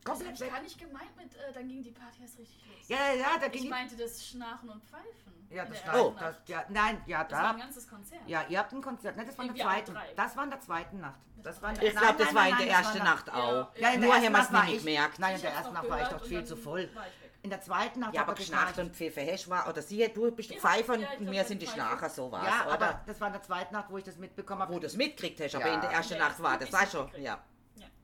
Das 0.04 0.21
habe 0.21 0.33
ich 0.33 0.40
gar 0.40 0.62
nicht 0.62 0.78
gemeint 0.78 1.16
mit, 1.16 1.35
äh, 1.35 1.52
dann 1.52 1.69
ging 1.69 1.83
die 1.83 1.90
Party 1.90 2.23
erst 2.23 2.38
richtig 2.38 2.64
los. 2.66 2.88
Ja, 2.88 3.12
ja, 3.14 3.38
da 3.38 3.49
ging 3.49 3.64
ich 3.64 3.71
meinte 3.71 3.97
das 3.97 4.25
Schnarchen 4.26 4.71
und 4.71 4.83
Pfeifen. 4.85 5.30
Ja, 5.50 5.64
das 5.64 5.85
war, 5.87 5.95
ersten 5.97 6.19
das, 6.19 6.37
ja, 6.47 6.64
nein, 6.69 7.02
ja, 7.07 7.25
Das 7.25 7.33
war 7.33 7.42
da. 7.42 7.50
ein 7.50 7.59
ganzes 7.59 7.88
Konzert. 7.88 8.21
Ja, 8.26 8.45
ihr 8.49 8.59
habt 8.59 8.73
ein 8.73 8.80
Konzert, 8.83 9.16
ne, 9.16 9.25
das 9.26 9.37
war 9.37 9.45
in 9.47 9.54
der 9.54 9.64
zweiten. 9.64 9.99
Das 10.16 10.37
war 10.37 10.45
in 10.45 10.50
der 10.50 10.61
zweiten 10.61 11.00
Nacht. 11.00 11.19
Das 11.42 11.61
war 11.62 11.71
in 11.71 11.76
Ich 11.76 11.95
nein, 11.95 12.02
glaube, 12.04 12.19
das 12.19 12.26
nein, 12.33 12.35
war 12.37 12.42
nein, 12.42 12.50
in 12.52 12.59
der 12.59 12.66
nein, 12.66 12.69
das 12.69 12.87
ersten 12.87 12.99
war 12.99 13.04
Nacht 13.07 13.26
Ja. 13.28 13.35
auch. 13.35 13.76
Ja, 13.76 13.88
in 13.88 14.00
der 14.00 14.09
Nur 14.09 14.14
ersten 14.14 14.14
haben 14.14 14.23
wir 14.23 14.26
es 14.26 14.33
Nacht 14.33 14.52
war 14.52 14.64
nicht 14.64 14.76
ich- 14.76 14.85
gemerkt. 14.85 15.19
Nein, 15.19 15.35
in 15.37 15.40
der 15.42 15.52
ersten 15.52 15.73
Nacht 15.75 15.90
war 15.90 16.02
ich 16.02 16.09
doch 16.09 16.25
viel 16.25 16.45
zu 16.45 16.57
voll. 16.57 16.90
War. 16.95 17.07
In 17.42 17.49
der 17.50 17.61
zweiten 17.62 18.00
Nacht 18.00 18.14
Ja, 18.14 18.21
aber 18.23 18.33
er 18.33 18.37
geschnarcht 18.37 18.78
und 18.78 18.95
Pfiffe 18.95 19.26
hast 19.33 19.49
war, 19.49 19.66
oder 19.66 19.80
sie, 19.80 20.07
du 20.12 20.30
bist 20.30 20.50
Ja, 20.50 20.61
Pfeifer 20.61 20.97
ja, 20.97 21.09
und 21.19 21.30
wir 21.30 21.40
ich 21.40 21.47
sind 21.49 21.62
die 21.62 21.66
Schnarcher, 21.66 21.97
Pfeifer. 21.97 22.11
so 22.11 22.30
war's, 22.30 22.47
Ja, 22.47 22.66
oder? 22.66 22.73
aber 22.75 23.00
das 23.07 23.19
war 23.21 23.28
in 23.28 23.33
der 23.33 23.42
zweiten 23.42 23.73
Nacht, 23.75 23.87
wo 23.90 23.97
ich 23.97 24.04
das 24.04 24.19
mitbekommen 24.19 24.61
habe. 24.62 24.75
Wo 24.75 24.78
du 24.78 24.87
es 24.87 24.97
mitgekriegt 24.97 25.40
hast, 25.40 25.54
aber 25.54 25.66
Ja. 25.69 25.75
in 25.75 25.80
der 25.80 25.90
ersten 25.90 26.14
Ja, 26.14 26.28
Nacht 26.28 26.40
war, 26.42 26.59
das 26.59 26.71
war 26.73 26.87
schon, 26.87 27.11
ja. 27.21 27.38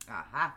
Aha. 0.09 0.53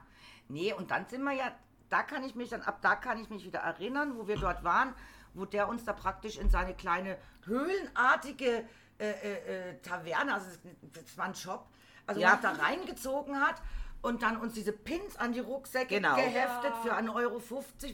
Nee, 0.48 0.72
und 0.72 0.90
dann 0.90 1.06
sind 1.06 1.22
wir 1.22 1.32
ja, 1.32 1.52
da 1.90 2.02
kann 2.02 2.24
ich 2.24 2.34
mich 2.34 2.48
dann, 2.48 2.62
ab 2.62 2.78
da 2.80 2.96
kann 2.96 3.18
ich 3.20 3.28
mich 3.28 3.44
wieder 3.44 3.60
erinnern, 3.60 4.16
wo 4.16 4.26
wir 4.26 4.36
dort 4.38 4.64
waren, 4.64 4.94
wo 5.34 5.44
der 5.44 5.68
uns 5.68 5.84
da 5.84 5.92
praktisch 5.92 6.38
in 6.38 6.50
seine 6.50 6.74
kleine 6.74 7.16
höhlenartige 7.44 8.64
äh, 8.98 9.10
äh, 9.10 9.70
äh, 9.70 9.78
Taverne, 9.82 10.34
also 10.34 10.46
das, 10.92 11.16
war 11.16 11.26
ein 11.26 11.34
Shop, 11.34 11.66
also 12.06 12.20
Ja. 12.20 12.38
da 12.42 12.52
reingezogen 12.52 13.40
hat 13.40 13.62
und 14.02 14.22
dann 14.22 14.38
uns 14.38 14.54
diese 14.54 14.72
Pins 14.72 15.16
an 15.16 15.32
die 15.32 15.40
Rucksäcke 15.40 15.96
Genau. 15.96 16.14
geheftet 16.16 16.72
Ja. 16.72 16.80
für 16.82 16.92
1,50 16.94 17.14
Euro, 17.14 17.40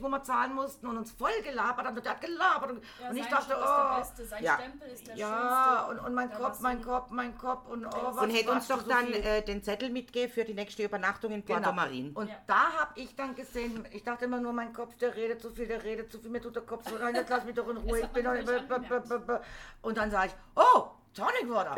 wo 0.02 0.08
wir 0.08 0.22
zahlen 0.22 0.54
mussten 0.54 0.86
und 0.86 0.96
uns 0.98 1.10
voll 1.10 1.30
gelabert 1.42 1.86
hat 1.86 1.97
und 1.97 2.04
der 2.04 2.12
hat 2.12 2.21
gelabert 2.21 2.71
und, 2.71 2.84
Ja, 3.02 3.10
und 3.10 3.16
ich 3.16 3.26
dachte, 3.26 3.52
Show 3.54 3.58
ist 3.60 3.64
der 3.66 3.90
oh, 3.92 3.99
Beste, 3.99 4.25
sein 4.26 4.45
Ja. 4.45 4.54
Stempel 4.54 4.88
ist 4.88 5.06
der 5.06 5.16
ja, 5.16 5.86
schönste. 5.88 6.00
und, 6.00 6.06
und 6.06 6.14
mein 6.14 6.32
Kopf, 6.32 6.60
mein 6.60 6.82
Kopf, 6.82 7.10
mein 7.10 7.38
Kopf 7.38 7.66
und 7.69 7.86
oh, 7.86 7.90
was 7.90 8.23
Und 8.23 8.30
hätte 8.30 8.52
uns 8.52 8.69
doch 8.69 8.82
so 8.82 8.88
dann 8.88 9.12
äh, 9.12 9.42
den 9.42 9.62
Zettel 9.62 9.90
mitgegeben 9.90 10.32
für 10.32 10.45
die 10.45 10.54
nächste 10.54 10.84
Übernachtung 10.84 11.32
in 11.32 11.42
Puerto 11.45 11.73
Marin. 11.73 12.12
Und 12.12 12.28
Ja. 12.28 12.36
da 12.47 12.73
habe 12.80 12.92
ich 13.00 13.14
dann 13.16 13.34
gesehen, 13.34 13.86
ich 13.90 14.04
dachte 14.04 14.26
immer 14.26 14.38
nur, 14.40 14.52
mein 14.52 14.73
Kopf, 14.73 14.97
der 14.99 15.14
redet 15.16 15.40
zu 15.42 15.50
viel, 15.50 15.66
der 15.66 15.82
redet 15.82 16.12
zu 16.12 16.21
viel, 16.21 16.30
mir 16.30 16.40
tut 16.40 16.54
der 16.54 16.62
Kopf 16.62 16.88
so, 16.88 16.97
nein, 16.99 17.14
jetzt 17.14 17.30
lass 17.30 17.45
mich 17.45 17.54
doch 17.54 17.69
in 17.69 17.76
Ruhe, 17.78 18.00
ich 18.00 18.06
bin 18.08 18.25
doch. 18.25 19.40
Und 19.82 19.97
dann 19.99 20.10
sage 20.10 20.28
ich, 20.28 20.34
oh, 20.54 20.88
Tonic 21.14 21.49
Water, 21.50 21.75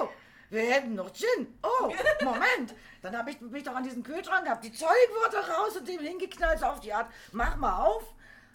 oh, 0.00 0.08
wir 0.50 0.62
hätten 0.62 0.94
noch 0.94 1.12
Gin, 1.12 1.58
oh, 1.62 1.92
Moment. 2.24 2.74
Dann 3.02 3.16
habe 3.16 3.30
ich 3.30 3.40
mich 3.40 3.62
doch 3.64 3.74
an 3.74 3.84
diesen 3.84 4.02
Kühlschrank 4.02 4.44
gehabt, 4.44 4.64
die 4.64 4.70
Tonic 4.72 5.10
Water 5.22 5.48
raus 5.48 5.76
und 5.76 5.88
dem 5.88 6.00
hingeknallt, 6.00 6.58
so 6.60 6.66
auf 6.66 6.80
die 6.80 6.92
Art, 6.92 7.10
mach 7.32 7.56
mal 7.56 7.82
auf. 7.84 8.04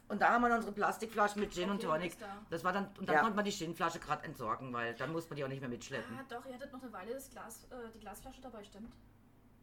Und 0.07 0.21
da 0.21 0.29
haben 0.29 0.43
wir 0.43 0.49
dann 0.49 0.57
unsere 0.59 0.73
Plastikflaschen 0.75 1.41
mit 1.41 1.51
Gin 1.51 1.69
und 1.71 1.77
Okay, 1.77 1.87
Tonic. 1.87 2.11
ist 2.11 2.21
da. 2.21 2.27
Das 2.51 2.63
war 2.63 2.71
dann, 2.73 2.89
und 2.99 3.09
dann 3.09 3.15
Ja. 3.15 3.21
konnte 3.21 3.35
man 3.35 3.43
die 3.45 3.51
Ginflasche 3.51 3.97
gerade 3.99 4.23
entsorgen, 4.23 4.71
weil 4.71 4.93
dann 4.93 5.11
muss 5.11 5.27
man 5.29 5.35
die 5.37 5.43
auch 5.43 5.47
nicht 5.47 5.61
mehr 5.61 5.69
mitschleppen. 5.69 6.15
Ah, 6.19 6.23
doch, 6.29 6.45
ihr 6.45 6.53
hattet 6.53 6.71
noch 6.71 6.81
eine 6.83 6.93
Weile 6.93 7.13
das 7.15 7.29
Glas, 7.31 7.63
äh, 7.71 7.89
die 7.91 7.99
Glasflasche 7.99 8.39
dabei, 8.41 8.63
stimmt. 8.63 8.93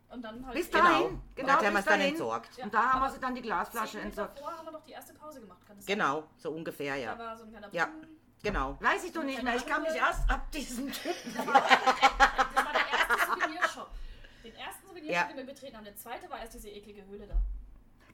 Und 0.08 0.22
dann 0.22 0.44
halt. 0.44 0.56
Bis 0.56 0.68
Genau. 0.68 0.82
dahin, 0.84 1.20
genau, 1.36 1.46
Da 1.48 1.54
haben 1.54 1.62
wir 1.62 1.70
bis 1.70 1.78
es 1.78 1.84
dann 1.84 1.98
dahin. 2.00 2.08
entsorgt. 2.14 2.56
Ja, 2.56 2.64
Und 2.64 2.74
da 2.74 2.92
haben 2.92 3.00
wir 3.02 3.10
sie 3.10 3.20
dann 3.20 3.34
die 3.36 3.42
Glasflasche 3.42 4.00
entsorgt. 4.00 4.36
davor 4.38 4.52
haben 4.58 4.66
wir 4.66 4.72
noch 4.72 4.82
die 4.82 4.90
erste 4.90 5.14
Pause 5.14 5.40
gemacht, 5.40 5.60
kann 5.64 5.76
das 5.76 5.86
sein? 5.86 5.96
Genau, 5.96 6.24
so 6.36 6.50
ungefähr, 6.50 6.94
Da 6.96 7.00
ja. 7.00 7.18
war 7.18 7.36
so 7.36 7.44
ein 7.44 7.50
kleiner 7.50 7.68
Ja. 7.72 7.86
Brunnen. 7.86 8.18
Genau. 8.42 8.76
Weiß 8.80 9.04
ich 9.04 9.12
doch 9.12 9.22
nicht 9.22 9.42
mehr. 9.42 9.54
Ich 9.56 9.66
kann 9.66 9.82
mich 9.82 9.94
erst 9.94 10.28
ab 10.28 10.50
diesem 10.50 10.90
Typen. 10.92 11.34
Das 11.34 11.46
war 11.46 11.62
der 12.72 12.88
erste 12.98 13.26
Souvenirshop. 13.30 13.90
Den 14.44 14.54
ersten 14.56 14.86
Souvenirshop, 14.88 15.14
Ja. 15.14 15.24
den 15.28 15.36
wir 15.36 15.46
betreten 15.46 15.76
haben. 15.76 15.84
Der 15.84 15.96
zweite 15.96 16.28
war 16.28 16.40
erst 16.40 16.54
diese 16.54 16.68
eklige 16.68 17.04
Höhle 17.06 17.26
da. 17.28 17.36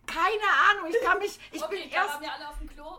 Keine 0.06 0.48
Ahnung. 0.70 0.90
Ich 0.90 1.00
kann 1.06 1.18
mich. 1.18 1.38
Ich 1.50 1.62
okay, 1.62 1.80
bin 1.82 1.90
da 1.90 1.96
erst. 1.96 2.14
waren 2.14 2.22
wir 2.22 2.32
alle 2.32 2.48
auf 2.48 2.58
dem 2.58 2.68
Klo. 2.68 2.98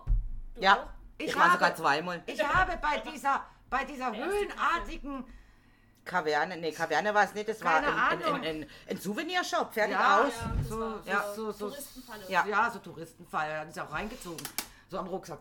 Du 0.56 0.62
Ja. 0.62 0.74
auch? 0.76 0.88
Ich 1.18 1.28
Ich 1.28 1.36
war 1.36 1.44
habe, 1.46 1.54
sogar 1.54 1.76
zweimal. 1.76 2.24
ich 2.26 2.44
habe 2.44 2.78
bei 2.78 2.98
dieser, 3.12 3.46
bei 3.70 3.84
dieser 3.86 4.16
höhlenartigen. 4.16 5.26
Kaverne, 6.06 6.58
nee, 6.58 6.72
Kaverne 6.72 7.14
war 7.14 7.26
es 7.26 7.34
nicht, 7.36 7.50
das 7.50 7.64
war 7.64 7.82
Keine 7.82 7.88
ein, 7.94 8.24
ein, 8.24 8.34
ein, 8.34 8.44
ein, 8.64 8.70
ein 8.90 8.98
Souvenirshop, 8.98 9.72
fertig 9.74 9.94
Ja, 9.94 10.22
aus. 10.22 10.34
Ja, 10.34 10.54
das 10.58 10.68
so, 10.70 10.80
war 10.80 11.02
ja, 11.06 11.34
so, 11.36 11.36
so, 11.36 11.52
so, 11.52 11.68
Touristenfalle. 11.70 12.24
Ja. 12.30 12.46
ja, 12.48 12.72
so 12.72 12.80
Touristenfall. 12.80 13.50
Er 13.52 13.60
hat 13.60 13.74
sich 13.74 13.84
auch 13.84 13.92
reingezogen. 13.92 14.48
So 14.90 14.98
am 14.98 15.08
Rucksack. 15.08 15.40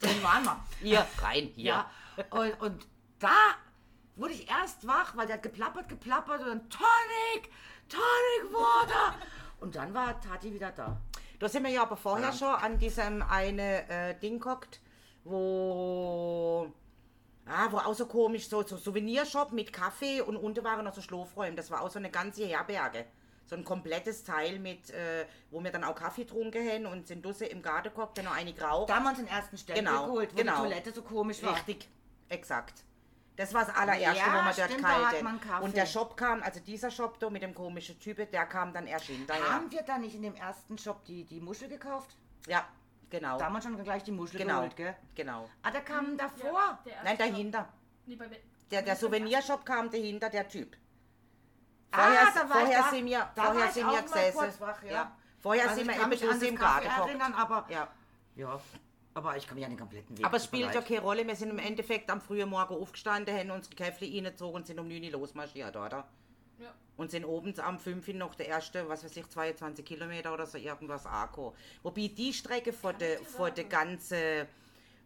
Drin 0.00 0.22
waren 0.22 0.44
wir. 0.44 0.64
Hier, 0.80 1.06
rein, 1.22 1.50
hier. 1.54 1.64
Ja. 1.64 1.90
Und, 2.30 2.60
und 2.60 2.86
da 3.18 3.36
wurde 4.16 4.32
ich 4.32 4.48
erst 4.50 4.86
wach, 4.86 5.16
weil 5.16 5.26
der 5.26 5.36
hat 5.36 5.42
geplappert, 5.42 5.88
geplappert 5.88 6.40
und 6.40 6.48
dann 6.48 6.70
Tonic, 6.70 7.50
Tonic 7.88 8.52
Water. 8.52 9.14
Und 9.60 9.76
dann 9.76 9.92
war 9.92 10.18
Tati 10.20 10.52
wieder 10.52 10.72
da. 10.72 10.96
Da 11.38 11.48
sind 11.48 11.64
wir 11.64 11.70
ja 11.70 11.82
aber 11.82 11.96
vorher 11.98 12.28
Ja. 12.28 12.32
schon 12.32 12.48
an 12.54 12.78
diesem 12.78 13.22
eine 13.22 13.88
äh, 13.90 14.18
Ding 14.18 14.40
gehockt, 14.40 14.80
wo. 15.24 16.72
Ah, 17.48 17.68
wo 17.70 17.76
auch 17.76 17.94
so 17.94 18.06
komisch, 18.06 18.48
so, 18.48 18.62
so 18.62 18.76
Souvenirshop 18.76 19.52
mit 19.52 19.72
Kaffee 19.72 20.20
und 20.20 20.36
unten 20.36 20.64
waren 20.64 20.84
noch 20.84 20.94
so 20.94 21.00
Schlafräume. 21.00 21.54
Das 21.54 21.70
war 21.70 21.82
auch 21.82 21.90
so 21.90 21.98
eine 22.00 22.10
ganze 22.10 22.44
Herberge. 22.46 23.04
So 23.46 23.54
ein 23.54 23.64
komplettes 23.64 24.24
Teil 24.24 24.58
mit, 24.58 24.90
äh, 24.90 25.24
wo 25.50 25.62
wir 25.62 25.70
dann 25.70 25.84
auch 25.84 25.94
Kaffee 25.94 26.24
getrunken 26.24 26.68
haben 26.68 26.86
und 26.86 27.06
sind 27.06 27.24
draußen 27.24 27.46
im 27.46 27.62
Garten 27.62 27.90
dann 28.14 28.24
noch 28.24 28.34
eine 28.36 28.52
geraucht. 28.52 28.90
Da 28.90 28.96
haben 28.96 29.04
wir 29.04 29.10
uns 29.10 29.18
den 29.18 29.28
ersten 29.28 29.56
Stempel 29.56 29.84
Genau, 29.84 30.06
geholt, 30.06 30.32
wo 30.32 30.36
genau. 30.38 30.56
die 30.56 30.68
Toilette 30.68 30.92
so 30.92 31.02
komisch 31.02 31.42
war. 31.42 31.54
Richtig, 31.54 31.88
exakt. 32.28 32.82
Das 33.36 33.52
war 33.52 33.66
das 33.66 33.74
allererste, 33.76 34.18
Ja, 34.18 34.26
wo 34.26 34.42
man 34.42 34.54
dort 34.56 34.82
da 34.82 35.38
Kaffee. 35.38 35.64
Und 35.64 35.76
der 35.76 35.86
Shop 35.86 36.16
kam, 36.16 36.42
also 36.42 36.58
dieser 36.58 36.90
Shop 36.90 37.18
da 37.20 37.28
mit 37.30 37.42
dem 37.42 37.54
komischen 37.54 38.00
Typen, 38.00 38.28
der 38.30 38.46
kam 38.46 38.72
dann 38.72 38.86
erst 38.86 39.06
hinterher. 39.06 39.48
Haben 39.52 39.70
wir 39.70 39.82
da 39.82 39.98
nicht 39.98 40.14
in 40.14 40.22
dem 40.22 40.34
ersten 40.34 40.78
Shop 40.78 41.04
die, 41.04 41.24
die 41.24 41.40
Muschel 41.40 41.68
gekauft? 41.68 42.16
Ja, 42.46 42.66
genau. 43.10 43.38
Da 43.38 43.44
haben 43.44 43.52
wir 43.52 43.60
schon 43.62 43.80
gleich 43.84 44.02
die 44.04 44.12
Muschel 44.12 44.40
Genau. 44.40 44.56
geholt, 44.56 44.76
gell? 44.76 44.96
Genau. 45.14 45.48
Ah, 45.62 45.70
der 45.70 45.82
kam 45.82 46.16
davor. 46.16 46.50
Ja, 46.52 46.78
der 46.84 46.92
erste 46.94 47.06
Nein, 47.08 47.18
dahinter. 47.18 47.68
Nee, 48.06 48.16
bei, 48.16 48.28
Der, 48.70 48.82
der 48.82 48.96
Souvenirshop 48.96 49.64
kam 49.66 49.90
dahinter, 49.90 50.30
der 50.30 50.48
Typ. 50.48 50.76
Ah, 51.96 52.02
Vorher, 52.02 52.26
da 52.34 52.40
war 52.40 52.44
ich 52.44 52.50
vorher 52.66 52.82
da. 52.82 52.90
sind 52.90 53.06
wir, 53.06 53.30
Da 53.34 53.42
vorher 53.42 53.60
war 53.60 53.66
ich 53.68 53.72
sind 53.74 53.86
wir 53.90 54.02
gesessen. 54.02 54.60
wach, 54.60 54.82
ja. 54.82 55.16
Vorher 55.40 55.62
Also 55.68 55.74
sind 55.76 55.90
ich 55.90 55.96
wir 55.96 56.02
eben 56.02 56.10
bloß 56.10 56.20
das 56.40 56.42
im 56.42 56.56
Garten 56.56 56.86
erinnern, 56.86 57.34
aber 57.34 57.66
Ja. 57.70 57.88
ja, 58.36 58.60
aber 59.14 59.36
ich 59.36 59.46
kann 59.46 59.54
mich 59.54 59.64
an 59.64 59.70
den 59.70 59.78
kompletten 59.78 60.16
Weg 60.18 60.24
Aber 60.26 60.36
es 60.36 60.44
spielt 60.44 60.74
ja 60.74 60.80
keine 60.82 61.00
Rolle. 61.00 61.26
Wir 61.26 61.36
sind 61.36 61.50
im 61.50 61.58
Endeffekt 61.58 62.10
am 62.10 62.20
frühen 62.20 62.48
Morgen 62.48 62.74
aufgestanden, 62.74 63.34
haben 63.36 63.50
unsere 63.50 63.74
Käfle 63.74 64.06
reingezogen 64.06 64.56
und 64.56 64.66
sind 64.66 64.78
um 64.78 64.88
9 64.88 65.04
Uhr 65.04 65.10
losmarschiert, 65.12 65.74
oder? 65.76 66.06
Ja. 66.58 66.72
Und 66.96 67.10
sind 67.10 67.24
oben 67.24 67.54
am 67.60 67.78
5 67.78 68.08
noch 68.14 68.34
der 68.34 68.48
erste, 68.48 68.88
was 68.88 69.04
weiß 69.04 69.16
ich, 69.16 69.28
22 69.28 69.84
Kilometer 69.84 70.32
oder 70.32 70.46
so 70.46 70.58
irgendwas 70.58 71.06
Akku. 71.06 71.52
Wobei 71.82 72.08
die 72.08 72.32
Strecke 72.32 72.72
vor 72.72 72.92
der 72.94 73.18
vor 73.20 73.50
der 73.50 73.64
ganzen 73.64 74.46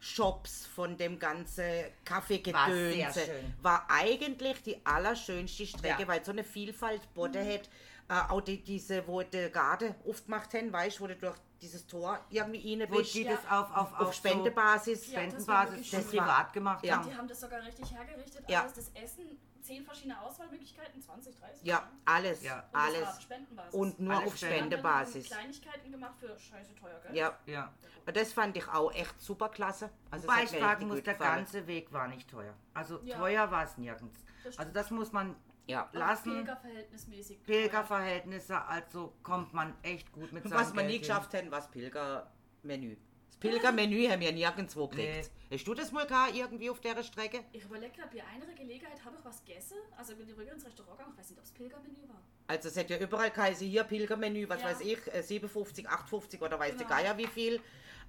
Shops, 0.02 0.66
von 0.66 0.96
dem 0.96 1.18
ganzen 1.18 1.62
War 1.64 1.84
Kaffeegedönse, 2.06 3.20
schön. 3.20 3.54
war 3.62 3.86
eigentlich 3.90 4.62
die 4.62 4.84
allerschönste 4.86 5.66
Strecke, 5.66 6.02
Ja. 6.02 6.08
weil 6.08 6.24
so 6.24 6.32
eine 6.32 6.42
Vielfalt 6.42 7.02
boten 7.14 7.46
hat. 7.46 7.68
Äh, 8.08 8.32
auch 8.32 8.40
die, 8.40 8.62
diese, 8.64 9.06
wo 9.06 9.22
die 9.22 9.50
Garde 9.50 9.94
aufgemacht 10.08 10.52
haben, 10.54 10.72
weißt 10.72 10.98
du, 10.98 11.02
wo 11.02 11.06
du 11.06 11.16
durch 11.16 11.36
dieses 11.60 11.86
Tor 11.86 12.18
irgendwie 12.30 12.80
rein 12.80 12.88
bist. 12.90 13.14
die 13.14 13.22
Ja. 13.22 13.32
das 13.32 13.40
auf, 13.50 13.70
auf, 13.76 13.92
auf 13.92 14.00
auf 14.08 14.14
Spendebasis. 14.14 15.12
Ja, 15.12 15.20
das 15.26 15.46
war 15.46 15.66
Spendenbasis 15.66 15.70
wirklich 15.74 15.90
das 15.90 16.00
schön. 16.10 16.10
privat 16.20 16.52
gemacht 16.54 16.84
Ja. 16.84 16.96
haben. 16.96 17.08
Die 17.08 17.14
haben 17.16 17.28
das 17.28 17.40
sogar 17.40 17.62
richtig 17.62 17.90
hergerichtet. 17.92 18.44
Ja. 18.48 18.62
Alles, 18.62 18.72
das 18.72 18.90
Essen, 18.94 19.38
10 19.70 19.85
verschiedene 19.85 20.20
Auswahlmöglichkeiten, 20.20 21.00
20, 21.00 21.37
30. 21.38 21.64
Ja, 21.64 21.88
alles, 22.04 22.42
Ja. 22.42 22.64
Und 22.72 22.78
alles. 22.80 23.09
auf 23.09 23.20
Spendenbasis. 23.20 23.74
Und 23.74 24.00
nur 24.00 24.14
Alles 24.16 24.26
auf 24.26 24.37
Spende. 24.37 24.56
Spendebasis. 24.56 25.26
Kleinigkeiten 25.28 25.92
gemacht 25.92 26.14
für 26.18 26.37
scheiße 26.37 26.74
teuer 26.74 26.98
Geld. 27.00 27.14
Ja, 27.14 27.38
Ja. 27.46 27.72
das 28.12 28.33
fand 28.33 28.56
ich 28.56 28.66
auch 28.68 28.92
echt 28.92 29.20
super 29.20 29.48
klasse. 29.48 29.90
Also 30.11 30.26
Wobei 30.26 30.42
ich 30.42 30.50
sagen 30.50 30.88
muss, 30.88 31.02
der 31.04 31.14
gefallen. 31.14 31.37
ganze 31.37 31.66
Weg 31.68 31.92
war 31.92 32.09
nicht 32.09 32.28
teuer. 32.28 32.52
Also 32.74 33.00
Ja. 33.04 33.16
teuer 33.16 33.48
war 33.52 33.62
es 33.64 33.78
nirgends. 33.78 34.18
Das. 34.42 34.59
Also 34.59 34.72
das 34.72 34.90
muss 34.90 35.12
man 35.12 35.37
Ja. 35.66 35.88
Lassen. 35.92 36.33
Pilgerverhältnismäßig. 36.33 37.42
Pilgerverhältnisse, 37.44 38.61
also 38.64 39.14
kommt 39.22 39.54
man 39.54 39.76
echt 39.83 40.11
gut 40.11 40.33
mit 40.33 40.44
Und 40.44 40.50
seinem 40.50 40.61
was 40.62 40.74
wir 40.74 40.83
nie 40.83 40.88
Geld 40.98 41.02
geschafft 41.02 41.33
war 41.33 41.61
das 41.61 41.70
Pilgermenü. 41.70 42.96
Das 43.31 43.37
Pilgermenü 43.38 44.09
haben 44.09 44.21
wir 44.21 44.33
nirgendwo 44.33 44.87
gekriegt. 44.88 45.31
Hast 45.51 45.66
du 45.66 45.75
das 45.75 45.90
mal 45.93 46.07
gehabt, 46.07 46.35
irgendwie 46.35 46.69
auf 46.71 46.81
der 46.81 47.03
Strecke? 47.03 47.40
Ich 47.53 47.64
überlege 47.64 47.93
gerade, 47.97 48.11
bei 48.16 48.23
einer 48.25 48.53
Gelegenheit 48.55 49.03
habe 49.05 49.16
ich 49.19 49.25
was 49.25 49.45
gegessen. 49.45 49.79
Also 49.97 50.14
bin 50.16 50.29
ich 50.29 50.37
rüber 50.37 50.53
ins 50.53 50.64
Restaurant 50.66 50.99
gegangen. 50.99 51.12
Ich 51.14 51.21
weiß 51.21 51.31
nicht, 51.31 51.38
ob 51.38 51.45
es 51.45 51.51
Pilgermenü 51.53 52.09
war. 52.09 52.21
Also 52.49 52.69
es 52.69 52.77
hat 52.77 52.90
ja 52.90 52.99
überall 52.99 53.31
geheißen, 53.31 53.66
hier 53.66 53.85
Pilgermenü, 53.85 54.49
was 54.49 54.61
Ja. 54.61 54.69
weiß 54.69 54.81
ich, 54.83 54.99
äh, 55.14 55.23
57, 55.23 55.88
58 55.88 56.40
oder 56.43 56.59
weiß 56.59 56.77
der 56.77 56.87
Genau. 56.87 56.99
Geier 56.99 57.16
wie 57.19 57.27
viel. 57.27 57.61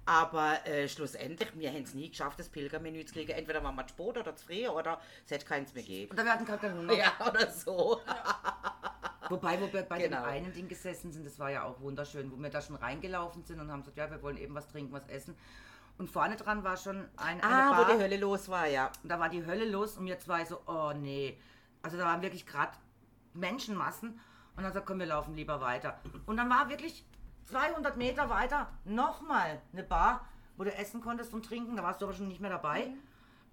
Aber 0.04 0.66
äh, 0.66 0.88
schlussendlich, 0.88 1.48
wir 1.54 1.70
haben 1.70 1.82
es 1.84 1.94
nie 1.94 2.10
geschafft, 2.10 2.38
das 2.40 2.48
Pilgermenü 2.48 3.04
zu 3.04 3.14
kriegen. 3.14 3.30
Entweder 3.30 3.62
waren 3.62 3.76
wir 3.76 3.86
zu 3.86 3.94
spät 3.94 4.18
oder 4.18 4.34
zu 4.36 4.44
früh 4.46 4.66
oder 4.68 5.00
es 5.24 5.30
hätte 5.30 5.46
keins 5.46 5.72
mehr 5.74 5.82
gegeben. 5.84 6.10
Und 6.10 6.16
da 6.18 6.24
werden 6.24 6.44
keinen 6.44 6.76
Hunger. 6.78 6.92
Ja, 6.96 7.12
oder 7.26 7.48
so. 7.50 8.00
Wobei, 9.28 9.60
wo 9.60 9.72
wir 9.72 9.82
bei 9.82 9.98
Genau. 10.02 10.18
dem 10.22 10.24
einen 10.24 10.52
Ding 10.52 10.68
gesessen 10.68 11.12
sind, 11.12 11.24
das 11.26 11.38
war 11.38 11.50
ja 11.50 11.64
auch 11.64 11.80
wunderschön, 11.80 12.30
wo 12.32 12.36
wir 12.36 12.50
da 12.50 12.60
schon 12.60 12.76
reingelaufen 12.76 13.44
sind 13.44 13.60
und 13.60 13.70
haben 13.70 13.80
gesagt, 13.80 13.96
ja, 13.98 14.10
wir 14.10 14.22
wollen 14.22 14.36
eben 14.36 14.54
was 14.54 14.68
trinken, 14.68 14.92
was 14.92 15.06
essen. 15.08 15.36
Und 15.98 16.10
vorne 16.10 16.36
dran 16.36 16.64
war 16.64 16.76
schon 16.76 16.96
ein, 17.16 17.40
eine 17.40 17.44
Ah, 17.44 17.70
wo 17.78 17.84
Bar. 17.84 17.94
die 17.96 18.02
Hölle 18.02 18.16
los 18.16 18.48
war, 18.48 18.66
ja. 18.66 18.90
Und 19.02 19.08
da 19.10 19.20
war 19.20 19.28
die 19.28 19.44
Hölle 19.46 19.64
los 19.68 19.96
und 19.98 20.06
wir 20.06 20.18
zwei 20.18 20.44
so, 20.44 20.60
oh 20.66 20.92
nee. 20.94 21.38
Also 21.82 21.96
da 21.96 22.04
waren 22.04 22.22
wirklich 22.22 22.46
gerade 22.46 22.72
Menschenmassen. 23.34 24.18
Und 24.56 24.62
dann 24.64 24.72
sagt, 24.72 24.86
komm, 24.86 24.98
wir 24.98 25.06
laufen 25.06 25.34
lieber 25.34 25.60
weiter. 25.60 25.98
Und 26.26 26.36
dann 26.36 26.50
war 26.50 26.68
wirklich 26.68 27.04
200 27.44 27.96
Meter 27.96 28.28
weiter 28.30 28.68
nochmal 28.84 29.60
eine 29.72 29.82
Bar, 29.82 30.26
wo 30.56 30.64
du 30.64 30.74
essen 30.76 31.00
konntest 31.00 31.32
und 31.32 31.44
trinken. 31.44 31.76
Da 31.76 31.82
warst 31.82 32.00
du 32.02 32.06
aber 32.06 32.14
schon 32.14 32.28
nicht 32.28 32.40
mehr 32.40 32.50
dabei. 32.50 32.90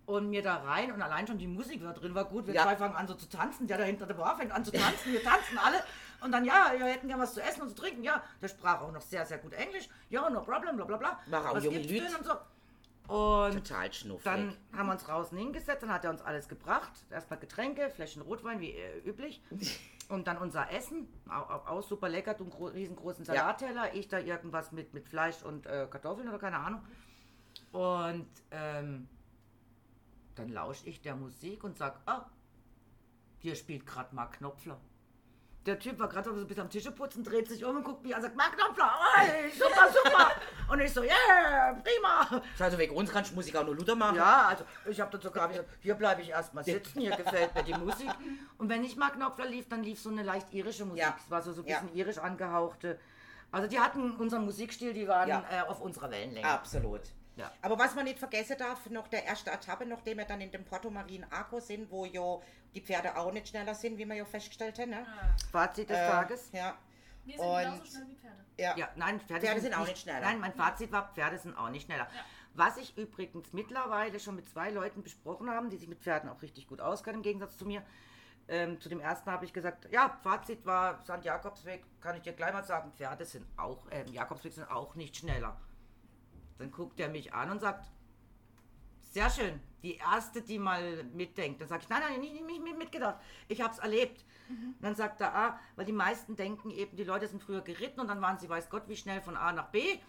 Und 0.10 0.32
mir 0.32 0.42
da 0.42 0.56
rein 0.56 0.92
und 0.92 1.04
allein 1.04 1.28
schon 1.28 1.38
die 1.38 1.46
Musik 1.46 1.84
da 1.84 1.94
drin 1.94 2.16
war 2.16 2.26
gut. 2.26 2.48
Wir 2.48 2.56
Ja. 2.56 2.64
zwei 2.64 2.76
fangen 2.76 2.96
an 2.96 3.08
so 3.08 3.14
zu 3.14 3.30
tanzen. 3.30 3.68
Der 3.68 3.78
da 3.78 3.84
hinter 3.84 4.08
der 4.08 4.16
Bar 4.16 4.36
fängt 4.36 4.52
an 4.52 4.66
zu 4.66 4.72
tanzen. 4.72 5.14
Wir 5.14 5.22
tanzen 5.22 5.60
alle. 5.60 5.78
Und 6.22 6.32
dann, 6.32 6.46
ja, 6.46 6.72
wir 6.76 6.86
hätten 6.88 7.08
gern 7.08 7.20
was 7.20 7.36
zu 7.36 7.42
essen 7.44 7.62
und 7.62 7.70
zu 7.70 7.76
trinken. 7.76 8.04
Ja, 8.04 8.24
der 8.42 8.48
sprach 8.48 8.82
auch 8.82 8.92
noch 8.92 9.04
sehr, 9.04 9.24
sehr 9.28 9.38
gut 9.38 9.54
Englisch. 9.54 9.88
Ja, 10.10 10.28
no 10.32 10.42
problem, 10.42 10.78
bla 10.78 10.86
bla 10.86 10.98
bla. 10.98 11.20
War 11.28 11.52
auch 11.52 11.62
junge 11.62 11.80
denn 11.82 12.16
und 12.16 12.26
so. 12.26 12.32
Und 13.14 13.54
Total 13.54 13.94
schnuffig. 13.94 14.24
dann 14.24 14.58
haben 14.76 14.88
wir 14.88 14.94
uns 14.94 15.04
draußen 15.04 15.38
hingesetzt, 15.38 15.84
dann 15.84 15.94
hat 15.94 16.04
er 16.06 16.10
uns 16.10 16.24
alles 16.24 16.48
gebracht. 16.48 16.92
Erstmal 17.12 17.40
Getränke, 17.40 17.92
Fläschchen 17.92 18.24
Rotwein, 18.24 18.60
wie 18.62 18.72
äh, 18.72 19.00
üblich. 19.06 19.42
Und 20.10 20.26
dann 20.26 20.40
unser 20.40 20.72
Essen, 20.72 21.08
auch, 21.30 21.68
auch, 21.68 21.84
super 21.84 22.10
lecker, 22.10 22.34
du 22.34 22.46
einen 22.46 22.52
gro 22.52 22.66
riesengroßen 22.66 23.26
Ja. 23.26 23.36
Salatteller, 23.36 23.94
ich 23.94 24.08
da 24.08 24.18
irgendwas 24.18 24.72
mit, 24.72 24.92
mit 24.96 25.08
Fleisch 25.08 25.44
und 25.44 25.68
äh, 25.68 25.86
Kartoffeln 25.88 26.28
oder 26.28 26.40
keine 26.40 26.58
Ahnung. 26.58 26.82
Und 27.72 28.28
ähm, 28.50 29.08
dann 30.40 30.50
lausche 30.50 30.88
ich 30.88 31.02
der 31.02 31.16
Musik 31.16 31.64
und 31.64 31.78
sag, 31.78 32.00
ah, 32.06 32.26
hier 33.40 33.56
spielt 33.56 33.86
gerade 33.86 34.14
Mark 34.16 34.38
Knopfler. 34.38 34.80
Der 35.66 35.78
Typ 35.78 36.00
war 36.00 36.08
gerade 36.08 36.34
so 36.34 36.46
bis 36.46 36.58
am 36.58 36.70
Tische 36.70 36.92
putzen, 36.92 37.24
dreht 37.24 37.48
sich 37.48 37.64
um 37.66 37.76
und 37.76 37.84
guckt 37.84 38.02
mich 38.04 38.14
an 38.16 38.22
und 38.22 38.24
sagt, 38.28 38.38
Mark 38.38 38.58
Knopfler, 38.58 38.92
ey, 39.18 39.52
super, 39.58 39.88
super. 39.92 40.32
Und 40.72 40.80
ich 40.80 40.92
so, 40.94 41.04
yeah, 41.04 41.74
prima. 41.84 42.42
also 42.58 42.78
wegen 42.78 42.96
uns 42.96 43.12
kannst 43.12 43.32
du 43.32 43.36
Musik 43.36 43.56
auch 43.58 43.66
nur 43.66 43.76
Luder 43.76 43.96
machen. 43.96 44.16
Ja, 44.16 44.48
also 44.48 44.64
ich 44.90 45.00
habe 45.02 45.12
dann 45.12 45.22
sogar 45.22 45.50
gesagt, 45.50 45.68
hier 45.82 45.96
bleibe 45.96 46.22
ich 46.22 46.30
erstmal 46.30 46.64
sitzen, 46.64 47.02
hier 47.02 47.16
gefällt 47.16 47.54
mir 47.54 47.64
die 47.64 47.74
Musik. 47.74 48.10
Und 48.58 48.70
wenn 48.70 48.82
nicht 48.82 48.98
Mark 48.98 49.16
Knopfler 49.16 49.46
lief, 49.48 49.68
dann 49.68 49.84
lief 49.84 50.00
so 50.02 50.10
eine 50.10 50.24
leicht 50.24 50.52
irische 50.54 50.86
Musik. 50.86 51.04
Ja. 51.04 51.16
Es 51.24 51.30
war 51.30 51.42
so, 51.42 51.52
so 51.52 51.62
ein 51.62 51.68
Ja. 51.68 51.80
bisschen 51.82 51.96
irisch 51.96 52.18
angehauchte. 52.20 52.98
Also 53.52 53.68
die 53.68 53.80
hatten 53.80 54.16
unseren 54.16 54.46
Musikstil, 54.46 54.94
die 54.94 55.08
waren 55.08 55.28
Ja. 55.28 55.44
äh, 55.52 55.62
auf 55.68 55.82
unserer 55.82 56.10
Wellenlänge. 56.10 56.48
Absolut. 56.48 57.02
Ja. 57.40 57.52
Aber 57.62 57.80
was 57.80 57.96
man 57.96 58.04
nicht 58.06 58.20
vergessen 58.20 58.58
darf, 58.58 58.90
noch 58.90 59.08
der 59.08 59.24
erste 59.26 59.50
Etappe, 59.52 59.86
nachdem 59.86 60.18
wir 60.18 60.26
dann 60.26 60.42
in 60.42 60.52
dem 60.52 60.66
Porto 60.66 60.90
Marin 60.90 61.26
Arco 61.32 61.60
sind, 61.60 61.90
wo 61.90 62.06
ja 62.06 62.40
die 62.76 62.82
Pferde 62.82 63.16
auch 63.18 63.32
nicht 63.32 63.48
schneller 63.48 63.74
sind, 63.74 63.98
wie 63.98 64.06
wir 64.06 64.16
ja 64.16 64.26
festgestellt 64.26 64.78
haben. 64.78 64.90
Ne? 64.92 65.06
Ah, 65.08 65.36
Fazit 65.52 65.90
des 65.90 65.98
Äh, 65.98 66.08
Tages. 66.10 66.50
Ja. 66.52 66.78
wir 67.26 67.38
sind 67.38 67.46
Und- 67.48 67.58
genauso 67.64 67.86
schnell 67.86 68.08
wie 68.08 68.16
Pferde. 68.16 68.46
Ja. 68.58 68.76
Ja, 68.78 68.90
nein, 68.98 69.20
Pferde, 69.22 69.46
Pferde 69.46 69.62
sind 69.62 69.74
auch 69.74 69.88
nicht 69.88 69.98
schneller. 70.00 70.20
Nein, 70.22 70.40
mein 70.40 70.54
Fazit 70.54 70.92
war, 70.92 71.14
Pferde 71.14 71.38
sind 71.40 71.56
auch 71.58 71.70
nicht 71.70 71.86
schneller. 71.86 72.08
Ja. 72.14 72.22
Was 72.56 72.76
ich 72.78 72.98
übrigens 72.98 73.54
mittlerweile 73.54 74.20
schon 74.20 74.36
mit 74.36 74.50
zwei 74.50 74.70
Leuten 74.72 75.02
besprochen 75.02 75.50
haben, 75.50 75.70
die 75.70 75.78
sich 75.78 75.88
mit 75.88 76.02
Pferden 76.02 76.30
auch 76.30 76.42
richtig 76.42 76.68
gut 76.68 76.82
auskennen, 76.82 77.20
im 77.20 77.24
Gegensatz 77.24 77.58
zu 77.58 77.66
mir. 77.66 77.84
Ähm, 78.50 78.82
zu 78.82 78.90
dem 78.90 79.00
ersten 79.00 79.32
habe 79.32 79.46
ich 79.46 79.54
gesagt, 79.54 79.88
ja, 79.92 80.18
Fazit 80.24 80.66
war, 80.66 81.00
St. 81.04 81.24
Jakobsweg, 81.24 81.86
kann 82.02 82.16
ich 82.18 82.24
dir 82.24 82.34
gleich 82.34 82.52
mal 82.52 82.64
sagen, 82.64 82.92
Pferde 82.98 83.24
sind 83.24 83.46
auch, 83.58 83.86
ähm, 83.92 84.08
Jakobsweg 84.12 84.52
sind 84.52 84.70
auch 84.70 84.96
nicht 84.96 85.16
schneller. 85.16 85.56
Dann 86.60 86.72
guckt 86.72 87.00
er 87.00 87.10
mich 87.10 87.34
an 87.34 87.50
und 87.50 87.60
sagt, 87.60 87.90
sehr 89.02 89.30
schön, 89.30 89.60
die 89.82 89.96
erste, 89.96 90.42
die 90.42 90.60
mal 90.60 91.04
mitdenkt. 91.06 91.62
Dann 91.62 91.68
sage 91.68 91.84
ich, 91.84 91.90
nein, 91.90 92.02
nein, 92.08 92.20
nicht, 92.20 92.46
nicht 92.46 92.64
mit, 92.64 92.78
mitgedacht. 92.78 93.20
Ich 93.48 93.62
habe 93.62 93.74
es 93.74 93.80
erlebt. 93.80 94.24
Dann 94.82 94.96
sagt 94.96 95.22
er, 95.22 95.36
ah, 95.36 95.60
weil 95.76 95.86
die 95.86 95.94
meisten 95.94 96.36
denken 96.36 96.72
eben, 96.72 96.96
die 96.96 97.04
Leute 97.04 97.28
sind 97.28 97.42
früher 97.42 97.62
geritten 97.62 98.00
und 98.00 98.08
dann 98.08 98.22
waren 98.22 98.38
sie, 98.38 98.50
weiß 98.50 98.70
Gott, 98.70 98.84
wie 98.88 98.98
schnell 98.98 99.22
von 99.22 99.38
A 99.38 99.52
nach 99.52 99.70
B 99.70 100.00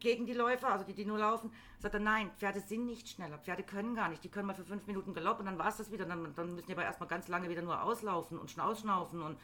gegen 0.00 0.26
die 0.26 0.34
Läufer, 0.34 0.68
also 0.68 0.84
die, 0.84 0.94
die 0.94 1.04
nur 1.04 1.18
laufen. 1.18 1.52
Sagt 1.78 1.94
er, 1.94 2.00
nein, 2.00 2.30
Pferde 2.36 2.60
sind 2.60 2.86
nicht 2.86 3.08
schneller. 3.08 3.38
Pferde 3.38 3.62
können 3.62 3.94
gar 3.94 4.08
nicht. 4.08 4.22
Die 4.22 4.28
können 4.28 4.46
mal 4.46 4.54
für 4.54 4.64
fünf 4.64 4.86
Minuten 4.86 5.14
Galopp 5.14 5.38
und 5.38 5.46
dann 5.46 5.58
war 5.58 5.68
es 5.68 5.76
das 5.76 5.90
wieder. 5.90 6.04
Dann, 6.04 6.34
dann 6.34 6.54
müssen 6.54 6.66
die 6.66 6.72
aber 6.72 6.84
erstmal 6.84 7.08
ganz 7.08 7.28
lange 7.28 7.48
wieder 7.48 7.62
nur 7.62 7.82
auslaufen 7.82 8.38
und 8.38 8.58
ausschnaufen 8.58 9.22
und 9.22 9.38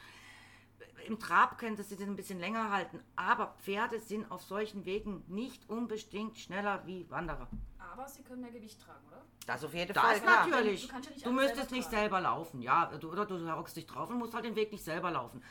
im 1.07 1.19
Trab 1.19 1.59
könnte 1.59 1.83
sie 1.83 1.97
den 1.97 2.11
ein 2.11 2.16
bisschen 2.16 2.38
länger 2.38 2.71
halten. 2.71 3.01
Aber 3.16 3.55
Pferde 3.62 3.99
sind 4.01 4.31
auf 4.31 4.43
solchen 4.43 4.85
Wegen 4.85 5.25
nicht 5.29 5.69
unbedingt 5.69 6.38
schneller 6.38 6.83
wie 6.87 7.09
Wanderer. 7.11 7.49
Aber 7.93 8.09
sie 8.09 8.23
können 8.23 8.43
mehr 8.43 8.53
Gewicht 8.53 8.81
tragen, 8.81 9.05
oder? 9.09 9.23
Das 9.47 9.64
auf 9.64 9.75
jeden 9.75 9.93
Das 9.93 10.03
Fall. 10.03 10.16
ist 10.16 10.23
klar. 10.23 10.47
natürlich. 10.47 10.87
Du 10.88 10.93
ja 10.93 10.99
nicht 10.99 11.27
Du 11.27 11.33
müsstest 11.33 11.57
selber 11.71 11.75
nicht 11.77 11.90
selber 11.90 12.21
laufen, 12.21 12.62
ja. 12.62 12.87
Du, 12.99 13.11
oder 13.11 13.27
du 13.27 13.51
hockst 13.57 13.77
dich 13.77 13.87
drauf 13.87 14.09
und 14.11 14.19
musst 14.19 14.35
halt 14.35 14.45
den 14.45 14.55
Weg 14.57 14.71
nicht 14.71 14.85
selber 14.85 15.11
laufen. 15.11 15.43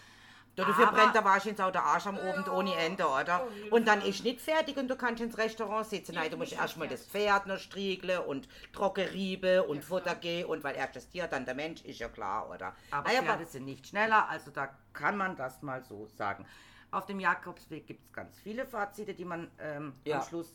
Dafür 0.56 0.90
Aber- 0.90 0.98
brennt 0.98 1.16
der 1.16 1.24
wahrscheinlich 1.24 1.62
auch 1.62 1.72
der 1.72 1.84
Arsch 1.84 2.06
am 2.08 2.18
Abend 2.18 2.50
ohne 2.50 2.76
Ende, 2.76 3.08
oder? 3.08 3.48
jeden 3.56 3.72
Und 3.72 3.88
dann 3.88 4.02
ist 4.02 4.24
nicht 4.26 4.42
fertig 4.42 4.76
und 4.76 4.90
du 4.90 4.98
kannst 4.98 5.22
ins 5.22 5.38
Restaurant 5.38 5.88
sitzen. 5.88 6.14
Ja, 6.14 6.22
Nein, 6.22 6.32
du 6.32 6.38
musst 6.38 6.52
erstmal 6.52 6.90
das 6.90 7.06
Pferd 7.06 7.48
noch 7.48 7.58
striegeln 7.60 8.20
und 8.26 8.50
Trockeriebe 8.74 9.64
und 9.64 9.78
Ja, 9.78 9.82
Futter 9.84 10.16
gehen 10.16 10.46
und 10.48 10.64
weil 10.66 10.76
erst 10.76 10.98
das 10.98 11.08
Tier, 11.10 11.28
dann 11.28 11.46
der 11.46 11.56
Mensch, 11.56 11.82
ist 11.84 12.00
ja 12.00 12.10
klar, 12.10 12.50
oder? 12.50 12.76
Aber 12.92 13.08
Naja, 13.08 13.22
Pferde 13.24 13.46
sind 13.46 13.66
nicht 13.66 13.88
schneller, 13.88 14.28
also 14.28 14.52
da 14.52 14.70
kann 14.92 15.16
man 15.16 15.38
das 15.38 15.62
mal 15.62 15.82
so 15.82 16.08
sagen. 16.08 16.46
Auf 16.92 17.06
dem 17.06 17.20
Jakobsweg 17.22 17.88
gibt 17.88 18.04
es 18.04 18.12
ganz 18.12 18.38
viele 18.40 18.66
Fazite, 18.66 19.14
die 19.14 19.26
man 19.26 19.50
ähm, 19.60 19.94
Ja. 20.04 20.18
am 20.18 20.24
Schluss 20.28 20.54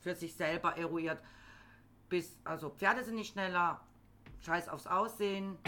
für 0.00 0.14
sich 0.14 0.34
selber 0.34 0.76
eruiert. 0.78 1.18
Bis, 2.08 2.38
also 2.44 2.70
Pferde 2.70 3.02
sind 3.04 3.16
nicht 3.16 3.32
schneller, 3.32 3.80
scheiß 4.40 4.68
aufs 4.68 4.86
Aussehen. 4.86 5.58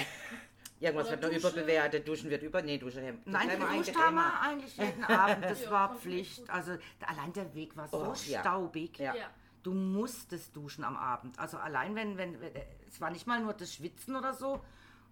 Irgendwas 0.78 1.06
Oder 1.08 1.12
wird 1.12 1.22
noch 1.22 1.40
Dusche. 1.40 1.48
überbewertet, 1.56 2.06
Duschen 2.08 2.30
wird 2.30 2.42
über. 2.42 2.60
Nee, 2.62 2.76
Duschen 2.78 3.06
haben. 3.06 3.18
Nein, 3.24 3.48
geduscht 3.48 3.70
eigentlich 3.72 3.96
haben 3.96 4.08
immer. 4.14 4.22
wir 4.26 4.40
eigentlich 4.42 4.76
jeden 4.76 5.04
Abend, 5.04 5.44
das 5.44 5.64
Ja, 5.64 5.70
war 5.70 5.94
Pflicht. 5.96 6.38
gut. 6.40 6.50
Also 6.50 6.72
allein 7.06 7.32
der 7.32 7.54
Weg 7.54 7.76
war 7.76 7.88
so 7.88 7.96
Oh, 7.98 8.14
ja. 8.26 8.40
staubig. 8.40 8.98
Ja. 8.98 9.14
Ja. 9.14 9.30
Du 9.62 9.72
musstest 9.72 10.54
duschen 10.54 10.84
am 10.84 10.96
Abend. 10.96 11.38
Also 11.38 11.56
allein 11.56 11.94
wenn, 11.96 12.18
wenn, 12.18 12.40
wenn, 12.40 12.50
es 12.88 13.00
war 13.00 13.10
nicht 13.10 13.26
mal 13.26 13.40
nur 13.40 13.54
das 13.54 13.72
Schwitzen 13.74 14.14
oder 14.16 14.32
so 14.34 14.62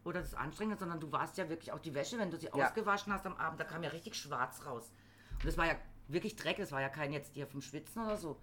oder 0.05 0.20
das 0.20 0.35
Anstrengende, 0.35 0.79
sondern 0.79 1.00
du 1.00 1.11
warst 1.12 1.38
ja 1.38 1.48
wirklich 1.48 1.72
auch 1.72 1.79
die 1.81 1.94
Wäsche, 1.94 2.18
wenn 2.18 2.31
du 2.31 2.37
sie 2.37 2.46
Ja. 2.46 2.53
ausgewaschen 2.53 3.12
hast 3.12 3.24
am 3.27 3.37
Abend, 3.37 3.59
da 3.59 3.64
kam 3.64 3.83
ja 3.83 3.88
richtig 3.90 4.14
schwarz 4.16 4.64
raus. 4.66 4.92
Und 5.33 5.46
das 5.46 5.57
war 5.57 5.66
ja 5.66 5.74
wirklich 6.09 6.37
Dreck, 6.37 6.59
das 6.59 6.70
war 6.72 6.83
ja 6.83 6.90
kein 6.90 7.12
jetzt 7.12 7.35
dir 7.37 7.46
vom 7.46 7.62
Schwitzen 7.62 8.05
oder 8.05 8.16
so. 8.18 8.38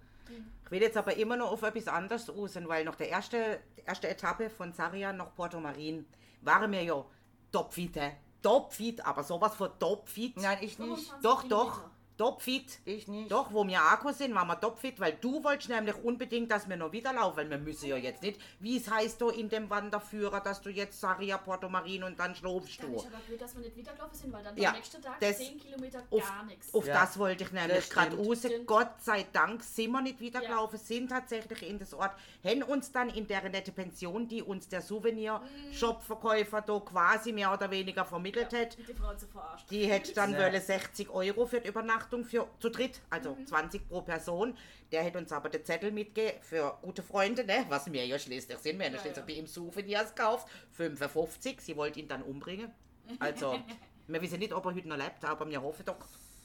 Ich 0.64 0.70
will 0.70 0.82
jetzt 0.82 0.96
aber 0.96 1.16
immer 1.16 1.36
noch 1.36 1.50
auf 1.52 1.62
etwas 1.62 1.88
anderes 1.88 2.28
raus, 2.36 2.58
weil 2.66 2.84
noch 2.84 2.94
der 2.96 3.08
erste, 3.08 3.60
die 3.76 3.82
erste 3.82 4.08
Etappe 4.08 4.50
von 4.50 4.72
Sarria 4.72 5.12
nach 5.12 5.34
Porto 5.34 5.60
Marin 5.60 6.04
waren 6.42 6.70
wir 6.72 6.82
ja 6.82 7.04
topfit, 7.50 7.96
hä? 7.96 8.16
Topfit, 8.42 9.04
aber 9.04 9.22
sowas 9.22 9.54
von 9.54 9.70
topfit. 9.78 10.36
Nein, 10.36 10.58
ich 10.60 10.78
nicht. 10.78 11.10
25 11.10 11.22
Doch, 11.22 11.42
doch, 11.44 11.80
topfit. 12.22 12.78
Ich 12.84 13.08
nicht. 13.08 13.30
Doch, 13.32 13.52
wo 13.52 13.66
wir 13.66 13.80
Akku 13.82 14.12
sind, 14.12 14.32
waren 14.34 14.46
wir 14.46 14.60
topfit, 14.60 15.00
weil 15.00 15.14
du 15.20 15.42
wolltest 15.42 15.70
nämlich 15.70 15.96
unbedingt, 16.04 16.50
dass 16.52 16.68
wir 16.68 16.76
noch 16.76 16.92
wieder 16.92 17.12
laufen, 17.12 17.36
weil 17.38 17.50
wir 17.50 17.58
müssen 17.58 17.86
ja 17.88 17.96
jetzt 17.96 18.22
nicht. 18.22 18.40
Wie 18.60 18.76
es 18.76 18.88
heißt 18.88 19.20
du 19.20 19.28
in 19.30 19.48
dem 19.48 19.68
Wanderführer, 19.70 20.40
dass 20.40 20.60
du 20.62 20.70
jetzt 20.70 21.00
Saria, 21.00 21.36
Porto 21.38 21.68
Marin 21.68 22.04
und 22.04 22.18
dann 22.20 22.34
schlafst 22.36 22.82
du. 22.82 22.94
ist 22.96 23.06
aber 23.06 23.18
blöd, 23.26 23.40
dass 23.40 23.54
wir 23.54 23.62
nicht 23.62 23.76
wieder 23.76 23.92
gelaufen 23.92 24.14
sind, 24.14 24.32
weil 24.32 24.44
dann 24.44 24.56
Ja, 24.56 24.70
am 24.70 24.76
nächsten 24.76 25.02
Tag 25.02 25.18
das- 25.20 25.38
10 25.38 25.58
Kilometer 25.58 26.02
Auf, 26.10 26.28
gar 26.28 26.44
nichts. 26.44 26.72
auf 26.72 26.86
Ja. 26.86 26.94
das 27.00 27.18
wollte 27.18 27.42
ich 27.44 27.50
nämlich 27.52 27.90
gerade 27.90 28.16
raus. 28.16 28.38
Stimmt. 28.38 28.66
Gott 28.68 28.90
sei 29.00 29.26
Dank 29.32 29.62
sind 29.64 29.90
wir 29.90 30.00
nicht 30.02 30.20
wieder 30.20 30.40
Ja. 30.42 30.48
gelaufen, 30.48 30.78
sind 30.78 31.08
tatsächlich 31.10 31.68
in 31.68 31.78
das 31.80 31.92
Ort, 31.94 32.12
haben 32.44 32.62
uns 32.62 32.92
dann 32.92 33.08
in 33.10 33.26
der 33.26 33.42
nette 33.48 33.72
Pension, 33.72 34.28
die 34.28 34.42
uns 34.42 34.68
der 34.68 34.80
Souvenir-Shop-Verkäufer 34.82 36.60
da 36.62 36.78
quasi 36.80 37.32
mehr 37.32 37.52
oder 37.52 37.70
weniger 37.70 38.04
vermittelt 38.04 38.52
hat, 38.52 38.76
Die 38.78 38.94
Frau 38.94 39.14
zu 39.14 39.26
verarscht. 39.26 39.70
Die 39.70 39.86
hätte 39.86 40.12
dann 40.12 40.32
Ja. 40.32 40.38
wollen 40.40 40.60
60 40.60 41.08
Euro 41.10 41.46
für 41.46 41.60
die 41.60 41.68
Übernachtung 41.68 42.11
für 42.24 42.48
zu 42.60 42.68
dritt, 42.68 43.00
also 43.10 43.36
20 43.46 43.88
pro 43.88 44.02
Person. 44.02 44.56
Der 44.90 45.02
hätte 45.02 45.18
uns 45.18 45.32
aber 45.32 45.48
den 45.48 45.64
Zettel 45.64 45.90
mitgegeben 45.90 46.40
für 46.42 46.78
gute 46.82 47.02
Freunde, 47.02 47.44
ne? 47.44 47.64
was 47.68 47.90
wir 47.90 48.04
ja 48.04 48.18
schließlich 48.18 48.58
sind. 48.58 48.78
Wir 48.78 48.86
haben 48.86 48.94
Ja, 48.94 49.00
schließlich 49.00 49.16
ja. 49.16 49.22
bei 49.26 49.32
ihm 49.32 49.46
Souvenirs 49.46 50.14
gekauft. 50.14 50.48
55. 50.72 51.60
Sie 51.60 51.76
wollte 51.76 52.00
ihn 52.00 52.08
dann 52.08 52.22
umbringen. 52.22 52.70
Also, 53.18 53.58
wir 54.06 54.22
wissen 54.22 54.38
nicht, 54.38 54.52
ob 54.52 54.64
er 54.66 54.74
heute 54.74 54.88
noch 54.88 54.96
lebt, 54.96 55.24
aber 55.24 55.48
wir 55.48 55.62
hoffen 55.62 55.84
doch 55.84 55.96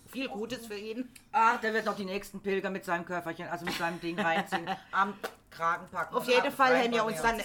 viel 0.08 0.28
Gutes 0.30 0.66
für 0.66 0.78
ihn. 0.78 1.10
Ach, 1.32 1.60
der 1.60 1.74
wird 1.74 1.86
noch 1.86 1.96
die 1.96 2.06
nächsten 2.06 2.40
Pilger 2.40 2.70
mit 2.70 2.86
seinem 2.86 3.06
Köfferchen, 3.06 3.48
also 3.48 3.66
mit 3.66 3.76
seinem 3.76 4.00
Ding 4.00 4.20
reinziehen, 4.20 4.70
am 4.92 5.14
Kragen 5.50 5.88
packen. 5.90 6.16
Auf 6.16 6.28
jeden 6.28 6.52
Fall 6.52 6.82
haben 6.82 6.92
wir 6.92 7.04
uns 7.06 7.22
dann 7.22 7.42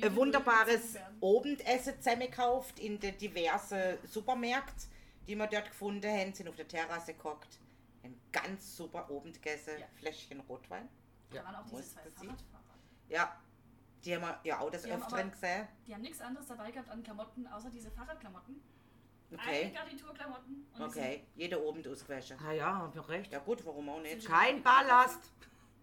ein 0.00 0.16
wunderbares 0.16 0.96
Abendessen 1.20 1.94
zusammengekauft 2.00 2.78
in 2.78 2.98
den 2.98 3.16
diversen 3.18 3.98
Supermärkten, 4.10 4.90
die 5.26 5.36
wir 5.36 5.46
dort 5.46 5.66
gefunden 5.68 6.06
haben, 6.10 6.32
sind 6.34 6.48
auf 6.48 6.56
der 6.56 6.68
Terrasse 6.68 7.14
gekocht. 7.14 7.58
Ein 8.02 8.18
ganz 8.32 8.76
super 8.76 9.08
Abendessen, 9.10 9.78
Ja. 9.78 9.86
Fläschchen 9.96 10.40
Rotwein. 10.40 10.88
Da 11.30 11.44
waren 11.44 11.54
auch 11.56 11.62
diese 11.64 11.76
Muss 11.76 11.92
zwei 11.92 12.02
das? 12.02 12.14
Fahrradfahrer. 12.14 12.62
Ja, 13.08 13.36
die 14.04 14.14
haben 14.14 14.22
wir 14.22 14.40
ja 14.44 14.58
auch 14.58 14.70
des 14.70 14.82
Die 14.82 14.90
Öfteren 14.92 15.12
aber- 15.20 15.30
gesehen. 15.30 15.68
Die 15.86 15.94
haben 15.94 16.02
nichts 16.02 16.20
anderes 16.20 16.46
dabei 16.48 16.70
gehabt 16.72 16.88
an 16.90 17.02
Klamotten, 17.02 17.46
außer 17.46 17.70
diese 17.70 17.90
Fahrradklamotten. 17.90 18.60
Eine 19.30 19.40
Okay, 19.40 19.70
Garniturklamotten. 19.72 20.66
und 20.74 20.78
die 20.78 20.82
okay. 20.98 21.26
Jeder 21.36 21.56
Abend 21.66 21.88
ausgewaschen. 21.88 22.36
Ah 22.46 22.52
ja, 22.52 22.76
hab 22.80 22.94
noch 22.94 23.08
recht. 23.08 23.32
Ja 23.32 23.38
gut, 23.38 23.64
warum 23.64 23.88
auch 23.88 24.00
nicht? 24.00 24.26
Kein 24.26 24.62
Ballast. 24.62 25.20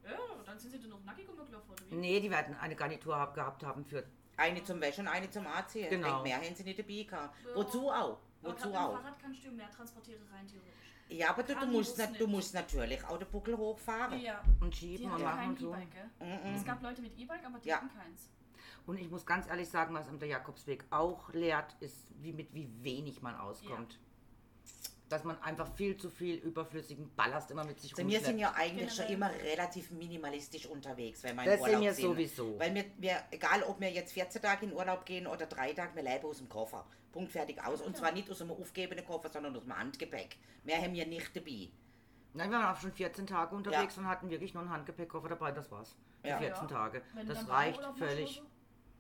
Ja, 0.04 0.18
dann 0.46 0.60
sind 0.60 0.72
sie 0.72 0.80
dann 0.80 0.90
noch 0.92 1.04
nackig 1.04 1.28
rumgelaufen, 1.28 1.72
oder 1.72 1.82
wie? 1.90 1.96
Nee, 1.96 2.20
die 2.20 2.30
werden 2.30 2.56
eine 2.58 2.76
Garnitur 2.76 3.16
hab, 3.18 3.34
gehabt 3.34 3.64
haben 3.64 3.84
für. 3.86 4.04
Eine 4.38 4.64
zum 4.64 4.80
Wäschen 4.80 5.08
und 5.08 5.14
eine 5.14 5.30
zum 5.32 5.48
Anziehen. 5.48 5.90
Genau. 5.90 6.08
Ich 6.08 6.14
denke, 6.14 6.24
mehr 6.30 6.38
haben 6.50 6.56
sie 6.56 6.64
nicht 6.64 6.80
dabei 6.80 7.04
gehabt. 7.04 7.36
Ja. 7.46 7.56
Wozu 7.56 7.90
auch? 7.90 8.20
Wozu 8.42 8.68
mit 8.68 8.78
auch? 8.78 8.94
Fahrrad 8.94 9.20
kannst 9.20 9.44
du 9.46 9.52
mehr 9.52 9.70
transportieren 9.70 10.22
rein, 10.32 10.48
theoretisch. 10.48 10.74
Ja, 11.10 11.32
aber 11.32 11.44
du, 11.44 11.56
du, 11.56 11.66
musst, 11.66 11.98
muss 11.98 12.08
nat- 12.10 12.20
du 12.20 12.28
musst 12.28 12.54
natürlich 12.54 13.04
auch 13.06 13.18
den 13.18 13.28
Buckel 13.30 13.58
hochfahren. 13.58 14.20
Ja, 14.22 14.44
Und 14.62 14.74
die 14.74 14.78
schieben 14.98 15.06
und 15.08 15.12
hatten 15.14 15.24
machen 15.24 15.50
und 15.50 15.60
so. 15.60 15.70
E-Bike, 15.74 15.92
gell? 15.92 16.28
Mhm. 16.52 16.56
Es 16.56 16.64
gab 16.66 16.82
Leute 16.84 17.02
mit 17.02 17.18
E-Bike, 17.18 17.46
aber 17.46 17.60
die 17.60 17.68
Ja. 17.70 17.78
hatten 17.78 17.90
keins. 17.90 18.30
Und 18.86 19.00
ich 19.00 19.10
muss 19.10 19.26
ganz 19.26 19.48
ehrlich 19.48 19.68
sagen, 19.70 19.94
was 19.96 20.08
am 20.08 20.20
der 20.20 20.28
Jakobsweg 20.30 20.86
auch 20.92 21.32
lehrt, 21.34 21.76
ist, 21.80 22.12
wie 22.22 22.34
mit 22.34 22.54
wie 22.54 22.70
wenig 22.84 23.22
man 23.22 23.36
auskommt. 23.36 23.98
Dass 25.10 25.24
man 25.24 25.42
einfach 25.42 25.68
viel 25.76 25.98
zu 25.98 26.10
viel 26.10 26.36
überflüssigen 26.36 27.10
Ballast 27.16 27.50
immer 27.50 27.64
mit 27.64 27.80
sich 27.80 27.92
Also 27.98 28.08
wir 28.08 28.20
sind 28.20 28.36
rumschleppt. 28.36 28.40
ja 28.40 28.54
eigentlich 28.62 28.94
schon 28.94 29.08
Generell. 29.08 29.36
immer 29.40 29.50
relativ 29.52 29.90
minimalistisch 29.92 30.68
unterwegs, 30.68 31.24
wenn 31.24 31.36
wir 31.36 31.46
Das 31.46 31.56
im 31.56 31.60
sind 31.60 31.66
Urlaub 31.70 31.82
wir 31.82 31.94
sind. 31.94 32.04
sowieso. 32.06 32.60
Weil 32.60 32.76
wir, 32.76 32.86
wir, 32.98 33.24
egal 33.32 33.64
ob 33.64 33.80
wir 33.80 33.92
jetzt 33.92 34.14
14 34.14 34.40
Tage 34.42 34.68
in 34.68 34.74
Urlaub 34.74 35.06
gehen 35.06 35.26
oder 35.26 35.48
drei 35.48 35.74
Tage, 35.74 35.96
wir 35.96 36.04
leben 36.04 36.26
aus 36.28 36.38
dem 36.38 36.48
Koffer. 36.48 36.86
Punkt, 37.12 37.32
fertig, 37.32 37.60
aus. 37.66 37.82
Und 37.82 37.98
zwar 37.98 38.12
nicht 38.12 38.30
aus 38.30 38.40
einem 38.42 38.52
aufgegebenen 38.52 39.04
Koffer, 39.04 39.30
sondern 39.30 39.56
aus 39.56 39.64
dem 39.64 39.76
Handgepäck. 39.76 40.38
Mehr 40.64 40.80
haben 40.80 40.94
wir 40.94 41.08
nicht 41.08 41.36
dabei. 41.36 41.70
Nein, 42.36 42.52
wir 42.52 42.60
waren 42.60 42.76
auch 42.76 42.80
schon 42.80 42.92
14 42.92 43.26
Tage 43.26 43.56
unterwegs 43.56 43.98
und 43.98 44.06
hatten 44.08 44.30
wirklich 44.30 44.54
nur 44.54 44.62
einen 44.62 44.72
Handgepäckkoffer 44.72 45.30
dabei, 45.30 45.52
das 45.52 45.72
war's. 45.72 45.96
Die 46.24 46.28
Ja. 46.30 46.38
14 46.38 46.64
Ja. 46.64 46.68
Tage. 46.68 47.02
Wenn 47.16 47.28
Das 47.28 47.50
reicht 47.50 47.82
völlig. 47.98 48.44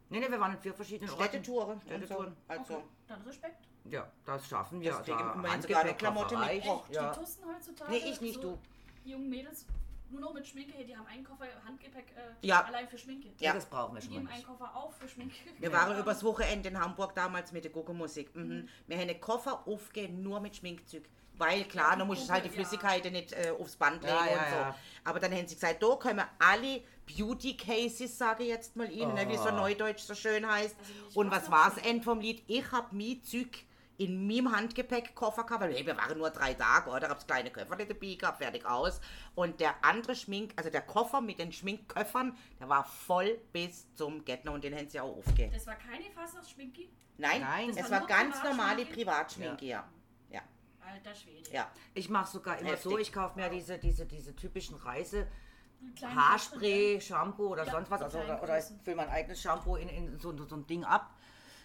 Nee, 0.09 0.19
nee, 0.21 0.31
wir 0.31 0.39
waren 0.39 0.53
in 0.53 0.59
vier 0.59 0.73
verschiedenen 0.73 1.11
Städtetouren. 1.11 1.79
Städtetouren. 1.81 2.35
So. 2.35 2.41
Also, 2.47 2.73
okay, 2.77 2.83
dann 3.07 3.21
Respekt. 3.21 3.67
Ja, 3.85 4.11
das 4.25 4.47
schaffen 4.47 4.81
wir. 4.81 4.91
Deswegen 4.99 5.17
Da 5.17 5.25
haben 5.25 5.41
wir 5.43 5.49
jetzt 5.51 5.61
sogar 5.63 5.77
Handgepäck, 5.79 5.97
Klamotte 5.99 6.37
mitgebracht. 6.37 6.89
Ja. 6.93 7.11
Die 7.11 7.19
Tussen 7.19 7.43
heutzutage. 7.45 7.91
Nee, 7.91 7.97
ich 8.11 8.21
nicht, 8.21 8.35
so, 8.35 8.41
du. 8.41 8.59
Die 9.05 9.11
jungen 9.11 9.29
Mädels, 9.29 9.65
nur 10.09 10.21
noch 10.21 10.33
mit 10.33 10.47
Schminke 10.47 10.73
hier, 10.75 10.85
die 10.85 10.97
haben 10.97 11.07
einen 11.07 11.23
Koffer 11.23 11.45
Handgepäck 11.65 12.05
äh, 12.15 12.45
Ja. 12.47 12.63
allein 12.65 12.87
für 12.87 12.97
Schminke. 12.97 13.29
Ja. 13.39 13.53
Das 13.53 13.65
brauchen 13.65 13.95
wir 13.95 14.01
Die 14.01 14.07
schon 14.07 14.17
haben 14.17 14.23
mal 14.25 14.33
einen. 14.33 14.43
Koffer 14.45 14.75
auch 14.75 14.91
für 14.93 15.07
Schminke. 15.07 15.35
wir 15.57 15.71
waren 15.71 15.97
übers 15.99 16.23
Wochenende 16.23 16.69
in 16.69 16.79
Hamburg 16.79 17.15
damals 17.15 17.51
mit 17.51 17.63
der 17.63 17.71
Gucke-Musik. 17.71 18.35
Mhm. 18.35 18.67
Wir 18.87 18.97
haben 18.97 19.09
einen 19.09 19.21
Koffer 19.21 19.67
aufgegeben, 19.67 20.21
nur 20.21 20.39
mit 20.39 20.55
Schminkzeug. 20.55 21.03
Weil 21.37 21.63
klar, 21.63 21.91
Ja, 21.91 21.95
die 21.95 21.99
da 21.99 22.05
musst 22.05 22.27
du 22.27 22.33
halt 22.33 22.43
die 22.43 22.49
Gucke, 22.49 22.61
ja. 22.61 22.67
Flüssigkeiten 22.67 23.13
nicht 23.13 23.31
äh, 23.31 23.53
aufs 23.57 23.77
Band 23.77 24.03
legen 24.03 24.13
Ja, 24.13 24.25
ja, 24.25 24.31
und 24.43 24.49
so. 24.49 24.55
ja. 24.57 24.75
Aber 25.05 25.19
dann 25.21 25.31
haben 25.31 25.47
sie 25.47 25.55
gesagt, 25.55 25.81
da 25.81 25.95
können 25.95 26.17
wir 26.17 26.27
alle 26.37 26.83
Beauty 27.07 27.55
Cases, 27.55 28.17
sage 28.17 28.43
ich 28.43 28.49
jetzt 28.49 28.75
mal 28.75 28.91
Ihnen, 28.91 29.13
ne, 29.13 29.27
wie 29.29 29.37
so 29.37 29.47
Oh. 29.47 29.51
Neudeutsch 29.51 30.01
so 30.01 30.13
schön 30.15 30.45
heißt. 30.45 30.75
Also 30.77 30.91
ich 31.09 31.15
und 31.15 31.31
was 31.31 31.49
war 31.49 31.69
das. 31.73 31.83
End 31.85 32.03
vom 32.03 32.19
Lied? 32.19 32.43
Ich 32.47 32.69
hab 32.73 32.91
mein 32.91 33.23
Zeug 33.23 33.63
in 33.99 34.25
meinem 34.25 34.55
Handgepäckkoffer 34.55 35.43
gehabt, 35.43 35.61
weil 35.61 35.73
hey, 35.73 35.85
wir 35.85 35.95
waren 35.97 36.17
nur 36.17 36.29
drei 36.29 36.53
Tage, 36.53 36.89
oder? 36.89 37.09
Hab's 37.09 37.27
kleine 37.27 37.51
Köffer 37.51 37.75
dabei 37.75 38.15
gehabt, 38.15 38.37
fertig 38.37 38.65
aus. 38.65 39.01
Und 39.35 39.59
der 39.59 39.75
andere 39.83 40.15
Schmink, 40.15 40.53
also 40.55 40.69
der 40.69 40.81
Koffer 40.81 41.19
mit 41.21 41.37
den 41.37 41.51
Schminkköffern, 41.51 42.35
der 42.59 42.69
war 42.69 42.85
voll 42.85 43.39
bis 43.51 43.93
zum 43.95 44.23
Gärtner 44.23 44.53
und 44.53 44.63
den 44.63 44.73
haben 44.75 44.89
sie 44.89 44.99
auch 44.99 45.17
aufgegeben. 45.17 45.51
Das 45.53 45.67
war 45.67 45.75
keine 45.75 46.05
Fasnachts-Schminke. 46.15 46.87
Nein, 47.17 47.41
Nein. 47.41 47.69
es 47.71 47.75
Das 47.75 47.91
war 47.91 47.99
war 48.01 48.07
ganz 48.07 48.41
normale 48.41 48.85
Privatschminke? 48.85 49.65
Ja. 49.65 49.87
Ja, 50.29 50.41
Alter 50.79 51.13
Schwede. 51.13 51.51
ja. 51.51 51.69
Ich 51.93 52.09
mache 52.09 52.31
sogar 52.31 52.57
immer 52.57 52.77
so, 52.77 52.91
Heftig. 52.91 53.07
ich 53.09 53.13
kaufe 53.13 53.37
mir 53.37 53.49
diese, 53.49 53.77
diese, 53.77 54.05
diese 54.05 54.33
typischen 54.33 54.75
Reise, 54.77 55.27
Haarspray, 56.01 56.99
Shampoo 57.01 57.47
oder 57.49 57.65
Ja, 57.65 57.71
sonst 57.71 57.91
was. 57.91 58.01
Also, 58.01 58.19
oder, 58.19 58.41
oder 58.41 58.57
ich 58.59 58.65
fülle 58.83 58.95
mein 58.97 59.09
eigenes 59.09 59.41
Shampoo 59.41 59.75
in, 59.75 59.89
in 59.89 60.19
so, 60.19 60.35
so 60.45 60.55
ein 60.55 60.65
Ding 60.67 60.83
ab. 60.83 61.13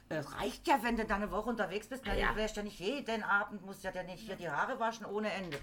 Äh, 0.09 0.19
reicht 0.19 0.67
ja, 0.69 0.79
wenn 0.83 0.97
du 0.97 1.05
da 1.05 1.17
eine 1.17 1.31
Woche 1.31 1.49
unterwegs 1.49 1.89
bist. 1.89 2.03
Na, 2.07 2.15
Ja. 2.15 2.33
Du 2.33 2.39
lässt 2.39 2.57
ja 2.57 2.63
nicht 2.63 2.79
jeden 2.79 3.23
Abend, 3.23 3.65
musst 3.65 3.85
ja 3.85 3.91
dann 3.91 4.07
nicht 4.07 4.21
hier 4.21 4.37
die 4.37 4.49
Haare 4.49 4.79
waschen 4.79 5.07
ohne 5.07 5.33
Ende. 5.33 5.59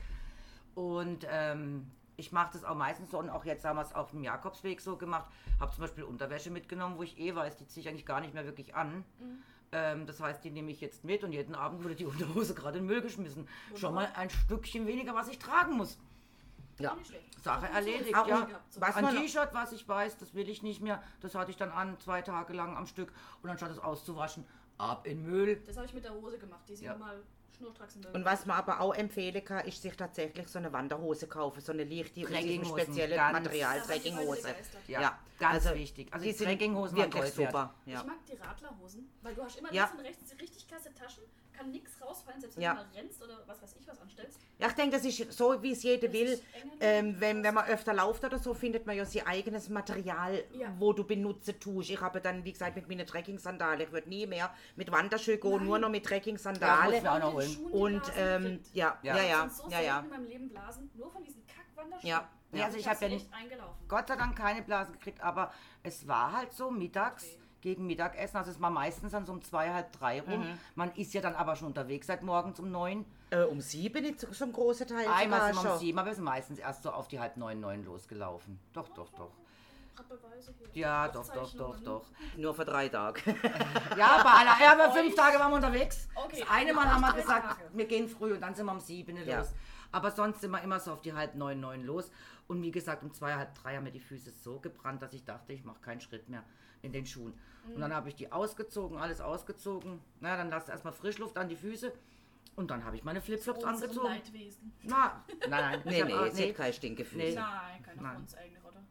Und 0.74 1.28
ähm, 1.30 1.92
ich 2.18 2.32
mache 2.32 2.54
das 2.54 2.64
auch 2.64 2.76
meistens 2.76 3.12
so 3.12 3.20
und 3.20 3.30
auch 3.30 3.46
jetzt 3.46 3.66
haben 3.66 3.78
wir 3.78 3.82
es 3.84 3.94
auf 3.94 4.12
dem 4.12 4.24
Jakobsweg 4.24 4.82
so 4.82 4.98
gemacht. 4.98 5.28
Habe 5.60 5.72
zum 5.72 5.82
Beispiel 5.82 6.04
Unterwäsche 6.04 6.50
mitgenommen, 6.50 6.98
wo 6.98 7.04
ich 7.04 7.20
eh 7.20 7.36
weiß, 7.36 7.58
die 7.58 7.68
ziehe 7.68 7.82
ich 7.82 7.90
eigentlich 7.90 8.06
gar 8.06 8.22
nicht 8.22 8.34
mehr 8.34 8.46
wirklich 8.46 8.76
an. 8.76 9.04
Ähm, 9.72 10.06
das 10.06 10.20
heißt, 10.20 10.44
die 10.44 10.52
nehme 10.52 10.72
ich 10.72 10.82
jetzt 10.82 11.04
mit 11.04 11.24
und 11.24 11.32
jeden 11.32 11.56
Abend 11.56 11.84
wurde 11.84 11.96
die 11.96 12.06
Unterhose 12.06 12.54
gerade 12.56 12.80
in 12.80 12.84
den 12.86 12.92
Müll 12.94 13.02
geschmissen. 13.02 13.48
Schon 13.76 13.94
mal 13.94 14.10
ein 14.16 14.30
Stückchen 14.30 14.86
weniger, 14.88 15.16
was 15.16 15.30
ich 15.30 15.40
tragen 15.40 15.78
muss. 15.78 15.98
Ja. 16.84 16.98
Sache 17.44 17.68
Auch 17.70 17.74
erledigt, 17.74 18.16
so 18.16 18.30
ja. 18.30 18.48
Was 18.78 18.96
Ein 18.96 19.10
T-Shirt, 19.16 19.50
was 19.54 19.72
ich 19.72 19.88
weiß, 19.88 20.18
das 20.18 20.34
will 20.36 20.48
ich 20.50 20.62
nicht 20.64 20.82
mehr. 20.82 21.02
Das 21.22 21.34
hatte 21.36 21.50
ich 21.52 21.58
dann 21.58 21.72
an, 21.72 22.00
zwei 22.00 22.22
Tage 22.22 22.54
lang 22.54 22.78
am 22.78 22.86
Stück. 22.86 23.12
Und 23.42 23.50
anstatt 23.50 23.72
es 23.72 23.80
auszuwaschen, 23.80 24.46
ab 24.78 25.06
in 25.08 25.24
Müll. 25.24 25.62
Das 25.66 25.78
habe 25.78 25.86
ich 25.88 25.94
mit 25.94 26.04
der 26.04 26.14
Hose 26.14 26.38
gemacht, 26.38 26.62
die 26.68 26.76
sie 26.76 26.86
Ja. 26.86 26.96
mal 26.96 27.22
schnurstracks 27.58 27.96
in 27.96 28.02
der 28.04 28.16
Und 28.16 28.26
was 28.26 28.46
man 28.46 28.58
aber 28.58 28.80
auch 28.80 28.94
empfehlen 28.94 29.44
kann, 29.44 29.66
ist 29.66 29.82
sich 29.82 29.96
tatsächlich 29.96 30.48
so 30.48 30.60
eine 30.60 30.72
Wanderhose 30.72 31.28
kaufen, 31.28 31.62
so 31.62 31.72
eine 31.72 31.84
leichte, 31.84 32.22
speziellen 32.22 33.18
ganz- 33.18 33.34
Material, 33.34 33.82
Trekkinghose. 33.82 34.56
Ja, 34.88 35.02
Ja, 35.02 35.20
ganz 35.40 35.66
also 35.66 35.78
wichtig. 35.80 36.14
Also 36.14 36.26
die 36.26 36.34
Trekkinghosen 36.34 36.98
waren 36.98 37.14
wirklich 37.14 37.34
super. 37.34 37.74
Ja. 37.86 38.00
Ich 38.02 38.06
mag 38.06 38.26
die 38.26 38.36
Radlerhosen, 38.38 39.10
weil 39.22 39.34
du 39.36 39.44
hast 39.44 39.58
immer 39.60 39.74
Ja. 39.74 39.84
links 39.86 39.98
und 40.00 40.06
rechts 40.06 40.30
die 40.32 40.42
richtig 40.42 40.68
klasse 40.68 40.94
Taschen, 40.94 41.24
kann 41.54 41.72
nichts 41.72 42.02
rausfallen, 42.02 42.40
selbst 42.42 42.56
wenn 42.58 42.64
Ja. 42.64 42.74
du 42.74 42.82
mal 42.82 42.88
rennst 42.96 43.22
oder 43.24 43.44
was 43.48 43.62
weiß 43.62 43.76
ich 43.80 43.88
was 43.88 44.00
anstellst. 44.00 44.40
Ja, 44.60 44.68
ich 44.68 44.74
denke, 44.74 44.96
das 44.98 45.06
ist 45.06 45.32
so, 45.34 45.62
wie 45.62 45.72
es 45.72 45.84
jeder 45.84 46.08
Das 46.08 46.14
will. 46.14 46.40
Ähm, 46.80 47.16
wenn, 47.20 47.44
wenn 47.44 47.54
man 47.54 47.66
öfter 47.66 47.94
läuft 47.94 48.24
oder 48.24 48.38
so, 48.40 48.54
findet 48.54 48.86
man 48.86 48.96
ja 48.96 49.06
sein 49.06 49.26
eigenes 49.28 49.70
Material, 49.70 50.44
Ja. 50.54 50.74
wo 50.80 50.94
du 50.94 51.04
benutzen 51.04 51.60
tust. 51.60 51.90
Ich 51.90 52.00
habe 52.02 52.22
dann, 52.22 52.44
wie 52.44 52.52
gesagt, 52.52 52.76
mit 52.76 52.88
meinen 52.88 53.06
Trekking-Sandalen, 53.08 53.82
ich 53.82 53.92
würde 53.92 54.10
nie 54.10 54.26
mehr 54.28 54.54
mit 54.76 54.92
Wanderschuhe 54.92 55.38
gehen, 55.38 55.52
Nein. 55.58 55.66
nur 55.66 55.80
noch 55.80 55.90
mit 55.90 56.04
Ja, 56.04 56.10
Trekking-Sandalen. 56.10 56.94
muss 56.94 57.02
mir 57.04 57.12
auch 57.12 57.20
noch 57.20 57.34
Und. 57.36 57.44
Schuhen, 57.44 57.72
Und 57.72 58.12
ähm, 58.18 58.60
ja, 58.74 58.98
ja, 59.04 59.18
Ja. 59.18 59.24
ja, 59.24 59.50
so 59.50 59.70
ja, 59.70 59.82
ja. 59.82 60.00
in 60.00 60.10
meinem 60.10 60.26
Leben 60.28 60.50
Blasen, 60.50 60.90
nur 60.96 61.12
von 61.12 61.24
diesen 61.24 61.46
Kack-Wanderschuhen. 61.48 62.10
Ja, 62.10 62.30
Ja, 62.54 62.66
also 62.66 62.76
ich 62.78 62.84
Ich 62.84 62.90
habe 62.90 63.02
ja 63.06 63.10
nicht, 63.10 63.34
eingelaufen. 63.34 63.88
Gott 63.88 64.08
sei 64.10 64.16
Dank 64.18 64.36
keine 64.38 64.62
Blasen 64.62 64.94
gekriegt, 64.94 65.22
aber 65.22 65.54
es 65.84 66.06
war 66.08 66.34
halt 66.34 66.52
so 66.54 66.70
mittags 66.70 67.24
Okay. 67.24 67.38
Gegen 67.62 67.88
Mittagessen. 67.88 68.38
Also 68.38 68.52
es 68.52 68.60
war 68.62 68.70
meistens 68.70 69.12
dann 69.12 69.26
so 69.26 69.32
um 69.32 69.42
zwei, 69.42 69.72
halb 69.74 69.92
drei 69.94 70.22
rum. 70.22 70.42
Mhm. 70.42 70.60
Man 70.76 70.92
ist 70.96 71.14
ja 71.14 71.22
dann 71.22 71.36
aber 71.36 71.56
schon 71.56 71.68
unterwegs 71.68 72.08
seit 72.08 72.24
morgens 72.24 72.60
um 72.60 72.72
neun. 72.72 73.06
Äh, 73.30 73.44
um 73.44 73.62
sieben 73.62 74.04
ist 74.04 74.42
ein 74.42 74.52
großer 74.52 74.86
Teil 74.86 75.08
Einmal 75.08 75.54
sind 75.54 75.64
wir 75.64 75.74
um 75.74 75.80
sieben, 75.80 76.00
aber 76.00 76.10
wir 76.10 76.16
sind 76.16 76.24
meistens 76.24 76.60
erst 76.60 76.84
so 76.84 76.92
auf 76.92 77.08
die 77.08 77.20
halb 77.20 77.38
neun, 77.38 77.60
neun 77.62 77.86
losgelaufen. 77.86 78.60
Doch, 78.74 78.90
doch, 78.90 79.10
doch. 79.14 79.32
Ja, 80.74 81.08
doch, 81.10 81.28
doch, 81.34 81.54
doch, 81.54 81.80
doch. 81.82 82.06
Nur 82.36 82.56
für 82.56 82.66
drei 82.66 82.90
Tage. 82.90 83.22
Ja, 83.98 84.24
bei 84.24 84.30
aller, 84.32 84.56
ja, 84.64 84.72
aber 84.74 84.92
fünf 84.94 85.16
Tage 85.16 85.38
waren 85.38 85.52
wir 85.52 85.56
unterwegs. 85.58 86.08
Okay, 86.16 86.40
das 86.40 86.50
eine 86.50 86.74
Mal 86.74 86.92
haben 86.92 87.02
wir 87.02 87.14
gesagt, 87.14 87.44
Tage. 87.44 87.62
wir 87.74 87.86
gehen 87.86 88.08
früh 88.08 88.34
und 88.34 88.42
dann 88.42 88.56
sind 88.56 88.66
wir 88.66 88.72
um 88.72 88.80
sieben 88.80 89.18
Ja. 89.26 89.40
los. 89.40 89.50
Aber 89.92 90.12
sonst 90.12 90.42
sind 90.42 90.52
wir 90.52 90.62
immer 90.62 90.80
so 90.80 90.94
auf 90.94 91.02
die 91.02 91.14
halb 91.14 91.36
neun, 91.36 91.60
neun 91.60 91.84
los. 91.84 92.10
Und 92.48 92.62
wie 92.62 92.72
gesagt, 92.72 93.04
um 93.04 93.14
zwei, 93.14 93.36
halb 93.36 93.54
drei 93.56 93.76
haben 93.76 93.84
mir 93.84 93.92
die 93.92 94.00
Füße 94.00 94.32
so 94.32 94.60
gebrannt, 94.60 95.02
dass 95.02 95.14
ich 95.14 95.24
dachte, 95.26 95.54
ich 95.54 95.64
mache 95.64 95.82
keinen 95.82 96.02
Schritt 96.02 96.30
mehr 96.30 96.44
in 96.82 96.92
den 96.92 97.06
Schuhen. 97.06 97.34
Und 97.74 97.80
dann 97.82 97.94
habe 97.94 98.10
ich 98.10 98.16
die 98.16 98.32
ausgezogen, 98.32 98.98
alles 98.98 99.22
ausgezogen. 99.22 100.00
Na, 100.20 100.36
dann 100.36 100.50
lasst 100.50 100.70
erstmal 100.70 100.94
Frischluft 100.94 101.38
an 101.38 101.48
die 101.48 101.56
Füße. 101.56 101.94
Und 102.56 102.70
dann 102.70 102.84
habe 102.84 102.96
ich 102.98 103.04
meine 103.04 103.22
Flipflops 103.22 103.64
angezogen. 103.64 104.08
Leidwesen. 104.08 104.74
Na, 104.84 105.24
nein, 105.48 105.50
nein. 105.50 105.82
Nee, 105.86 106.02
hab 106.02 106.08
nee, 106.34 106.44
es 106.44 106.50
hat 106.50 106.56
kein 106.56 106.74
Stinkefühl. 106.74 107.20
Nee. 107.20 107.36
Nein, 107.36 107.84
keiner 107.84 108.02
Nein. 108.02 108.18
uns 108.18 108.36
eigentlich, 108.36 108.64
oder? 108.64 108.84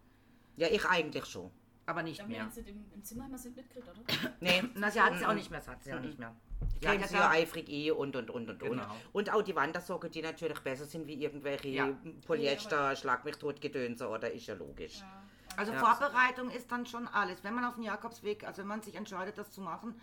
Ja, 0.56 0.68
ich 0.68 0.84
eigentlich 0.86 1.24
schon. 1.26 1.50
aber 1.86 2.00
Ja, 2.00 2.04
nicht 2.04 2.20
wir 2.20 2.26
mehr. 2.26 2.44
nicht 2.46 2.68
im, 2.68 2.84
im 2.94 3.04
Zimmer 3.04 3.28
es 3.34 3.44
nicht 3.44 3.56
mitgekriegt, 3.56 3.88
oder? 3.88 4.32
Nee, 4.40 4.62
Na, 4.74 4.90
sie 4.90 5.00
hat 5.00 5.20
ja 5.20 5.28
auch 5.28 5.34
nicht 5.34 5.50
mehr, 5.50 5.60
das 5.60 5.68
hat 5.68 5.82
sie 5.82 5.92
auch 5.92 6.00
nicht 6.00 6.18
mehr. 6.18 6.34
Ja, 6.80 6.92
ja, 6.94 7.00
ja, 7.00 7.06
ja 7.12 7.30
eifrig 7.30 7.68
eh 7.68 7.90
und 7.90 8.16
und 8.16 8.30
und 8.30 8.48
und 8.48 8.62
und. 8.62 8.70
Genau. 8.70 8.96
Und 9.12 9.32
auch 9.32 9.42
die 9.42 9.54
Wandersocken, 9.54 10.10
die 10.10 10.22
natürlich 10.22 10.60
besser 10.60 10.86
sind 10.86 11.06
wie 11.06 11.22
irgendwelche 11.22 11.68
Ja. 11.68 11.98
Polyester, 12.26 12.96
Schlag 12.96 13.24
mich 13.24 13.36
tot 13.36 13.60
Gedönse, 13.60 14.08
oder 14.08 14.30
ist 14.30 14.46
ja 14.46 14.54
logisch. 14.54 15.00
Ja. 15.00 15.22
Also 15.56 15.72
Ja. 15.72 15.78
Vorbereitung 15.84 16.50
ist 16.50 16.70
dann 16.70 16.86
schon 16.86 17.06
alles. 17.08 17.42
Wenn 17.44 17.54
man 17.54 17.64
auf 17.64 17.74
den 17.74 17.84
Jakobsweg, 17.84 18.44
also 18.44 18.62
wenn 18.62 18.68
man 18.68 18.82
sich 18.82 18.94
entscheidet, 18.94 19.36
das 19.38 19.50
zu 19.50 19.60
machen, 19.60 20.00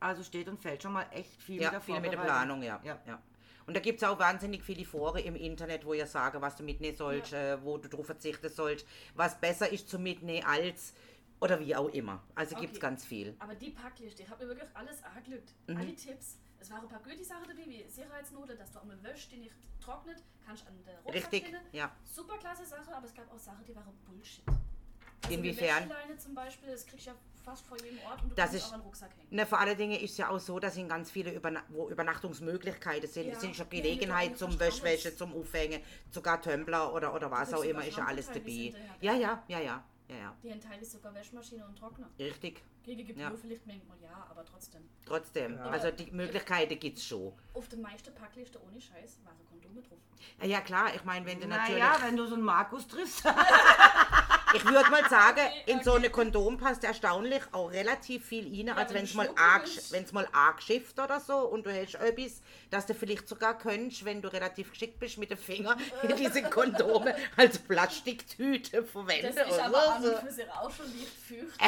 also 0.00 0.22
steht 0.22 0.48
und 0.48 0.60
fällt 0.60 0.82
schon 0.82 0.92
mal 0.92 1.06
echt 1.12 1.42
viel 1.42 1.60
Ja, 1.60 1.68
mit 1.68 1.72
der 1.74 1.80
viel 1.80 2.00
mit 2.00 2.12
der. 2.12 2.18
Planung, 2.18 2.62
ja. 2.62 2.80
Ja. 2.84 2.98
ja. 3.06 3.20
Und 3.66 3.76
da 3.76 3.80
gibt 3.80 4.02
es 4.02 4.08
auch 4.08 4.18
wahnsinnig 4.18 4.64
viele 4.64 4.84
Foren 4.84 5.22
im 5.24 5.36
Internet, 5.36 5.84
wo 5.84 5.94
ihr 5.94 6.06
sagen, 6.06 6.40
was 6.42 6.56
du 6.56 6.64
mitnehmen 6.64 6.96
sollst, 6.96 7.32
äh, 7.32 7.62
wo 7.62 7.78
du 7.78 7.88
drauf 7.88 8.06
verzichten 8.06 8.48
sollst, 8.48 8.86
was 9.14 9.40
besser 9.40 9.70
ist 9.70 9.88
zu 9.88 9.98
mitnehmen 10.00 10.44
als 10.46 10.94
oder 11.40 11.60
wie 11.60 11.74
auch 11.76 11.88
immer. 11.90 12.22
Also 12.34 12.56
gibt 12.56 12.72
es 12.72 12.78
Okay. 12.78 12.86
ganz 12.88 13.04
viel. 13.04 13.36
Aber 13.38 13.54
die 13.54 13.70
Packliste, 13.70 14.22
ich 14.24 14.28
habe 14.28 14.44
mir 14.44 14.50
wirklich 14.50 14.68
alles 14.74 15.02
angelegt. 15.04 15.54
Mhm. 15.68 15.76
Alle 15.76 15.94
Tipps. 15.94 16.38
Es 16.58 16.70
waren 16.70 16.82
ein 16.82 16.88
paar 16.88 17.00
gute 17.02 17.24
Sachen 17.24 17.44
dabei, 17.48 17.64
wie 17.66 17.84
Sicherheitsnote, 17.88 18.56
dass 18.56 18.70
du 18.72 18.80
einmal 18.80 19.00
wäschst, 19.02 19.30
die 19.32 19.36
nicht 19.38 19.54
trocknet, 19.80 20.22
kannst 20.44 20.66
an 20.66 20.74
der 20.84 20.94
Rucksack 21.00 21.14
Richtig, 21.32 21.44
finden. 21.44 21.60
ja. 21.72 21.90
Super 22.04 22.38
klasse 22.38 22.64
Sache, 22.64 22.94
aber 22.94 23.06
es 23.06 23.14
gab 23.14 23.32
auch 23.32 23.38
Sachen, 23.38 23.64
die 23.64 23.74
waren 23.74 23.92
Bullshit. 24.06 24.44
Inwiefern? 25.30 25.84
Die 25.84 25.90
Wäscheleine 25.90 26.16
zum 26.18 26.34
Beispiel, 26.34 26.70
das 26.70 26.86
kriegst 26.86 27.06
du 27.06 27.10
ja 27.10 27.16
fast 27.44 27.66
vor 27.66 27.76
jedem 27.82 27.98
Ort 28.06 28.22
und 28.22 28.30
du 28.30 28.34
Das 28.36 28.50
kannst 28.50 28.54
ist- 28.56 28.64
auch 28.66 28.76
den 28.76 28.80
Rucksack 28.82 29.10
hängen. 29.16 29.28
Ne, 29.30 29.46
vor 29.46 29.58
allen 29.58 29.76
Dingen 29.76 30.00
ist 30.00 30.16
ja 30.18 30.28
auch 30.28 30.38
so, 30.38 30.58
dass 30.58 30.76
in 30.76 30.88
ganz 30.88 31.10
viele 31.10 31.32
Überna 31.32 31.62
wo 31.68 31.88
Übernachtungsmöglichkeiten 31.88 33.08
sind. 33.08 33.26
Ja. 33.28 33.32
Es 33.34 33.40
sind 33.40 33.56
schon 33.56 33.66
Ja, 33.70 33.80
Gelegenheit 33.82 34.30
mit 34.30 34.38
zum 34.38 34.58
Wäschwäsche, 34.60 35.16
zum 35.16 35.34
Aufhängen, 35.34 35.80
sogar 36.10 36.40
Tumbler 36.40 36.92
oder, 36.92 37.14
oder 37.14 37.30
was 37.30 37.52
auch 37.52 37.64
immer, 37.64 37.84
ist 37.86 37.96
ja 37.96 38.04
alles 38.04 38.26
dabei. 38.28 38.72
Ja, 39.00 39.14
ja, 39.14 39.42
ja, 39.48 39.58
ja, 39.60 39.60
ja, 40.08 40.16
ja. 40.16 40.36
Die 40.42 40.48
enthalten 40.50 40.84
sogar 40.84 41.14
Waschmaschine 41.14 41.64
und 41.66 41.76
Trockner. 41.78 42.08
Richtig. 42.18 42.62
Gegen 42.84 43.06
Gebühr 43.06 43.22
Ja. 43.22 43.32
vielleicht 43.40 43.64
manchmal 43.66 43.96
ja, 44.02 44.26
aber 44.28 44.44
trotzdem. 44.44 44.82
Trotzdem. 45.06 45.54
Ja. 45.54 45.64
Also 45.66 45.90
die 45.92 46.10
Möglichkeiten 46.10 46.78
gibt 46.78 46.98
es 46.98 47.06
schon. 47.06 47.32
Auf 47.54 47.68
der 47.68 47.78
meisten 47.78 48.12
Packliste 48.14 48.60
ohne 48.62 48.80
Scheiß 48.80 49.18
waren 49.24 49.36
Kondome 49.48 49.80
drauf. 49.82 49.98
Ja, 50.40 50.46
Ja 50.46 50.60
klar, 50.60 50.92
ich 50.94 51.04
meine, 51.04 51.24
wenn 51.26 51.40
du 51.40 51.46
natürlich... 51.46 51.80
Naja, 51.80 51.96
wenn 52.02 52.16
du 52.16 52.26
so 52.26 52.34
einen 52.34 52.42
Markus 52.44 52.86
triffst. 52.88 53.22
Ich 54.54 54.64
würde 54.64 54.90
mal 54.90 55.08
sagen, 55.08 55.40
in 55.66 55.82
so 55.82 55.94
eine 55.94 56.10
Kondom 56.10 56.58
passt 56.58 56.84
erstaunlich 56.84 57.42
auch 57.52 57.70
relativ 57.70 58.26
viel 58.26 58.46
rein, 58.68 58.76
als 58.76 58.92
wenn 58.92 59.04
es 59.04 59.14
mal 59.14 59.28
arg, 59.36 59.66
mal 60.12 60.28
arg 60.32 60.62
schifft 60.62 60.98
oder 60.98 61.20
so 61.20 61.36
und 61.38 61.64
du 61.66 61.70
hast 61.72 61.94
etwas, 61.94 62.42
dass 62.70 62.86
du 62.86 62.94
vielleicht 62.94 63.28
sogar 63.28 63.56
könntest, 63.56 64.04
wenn 64.04 64.20
du 64.20 64.28
relativ 64.32 64.70
geschickt 64.72 64.98
bist 64.98 65.16
mit 65.18 65.30
dem 65.30 65.38
Finger, 65.38 65.76
diese 66.18 66.42
Kondome 66.42 67.14
als 67.36 67.58
Plastiktüte 67.58 68.84
verwenden. 68.84 69.34
Das 69.34 69.46
ist 69.46 69.52
oder 69.54 69.64
aber 69.66 69.94
an 69.96 70.02
so. 70.02 70.16
für 70.16 70.30
sich 70.30 70.50
auch 70.50 70.70
schon 70.70 70.86
fürcht. 71.26 71.60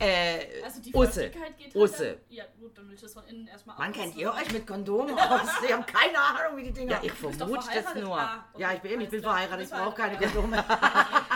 Äh, 0.00 0.62
Also 0.64 0.80
die 0.80 0.94
Usse. 0.94 1.30
Geht 1.30 1.74
Usse. 1.74 1.98
halt 2.06 2.18
dann, 2.28 2.36
Ja 2.36 2.44
gut, 2.60 2.76
dann 2.78 2.88
willst 2.88 3.02
du 3.02 3.06
das 3.06 3.14
von 3.14 3.24
innen 3.26 3.48
erstmal 3.48 3.76
Wann 3.78 3.90
aus- 3.90 3.96
kennt 3.96 4.16
ihr 4.16 4.32
euch 4.32 4.52
mit 4.52 4.66
Kondomen 4.66 5.18
aus? 5.18 5.48
Ich 5.64 5.72
habe 5.72 5.84
keine 5.84 6.18
Ahnung, 6.18 6.56
wie 6.58 6.64
die 6.64 6.72
Dinger. 6.72 6.92
ja, 6.92 7.00
ich 7.02 7.12
vermute 7.12 7.66
das 7.74 7.94
nur. 7.94 8.18
Ah, 8.18 8.44
okay, 8.52 8.62
ja, 8.62 8.72
ich 8.74 8.80
bin, 8.80 9.00
ich 9.00 9.08
bin 9.08 9.22
verheiratet, 9.22 9.64
ich 9.66 9.70
brauche 9.72 9.94
keine. 9.96 10.16
Kondome. 10.18 10.64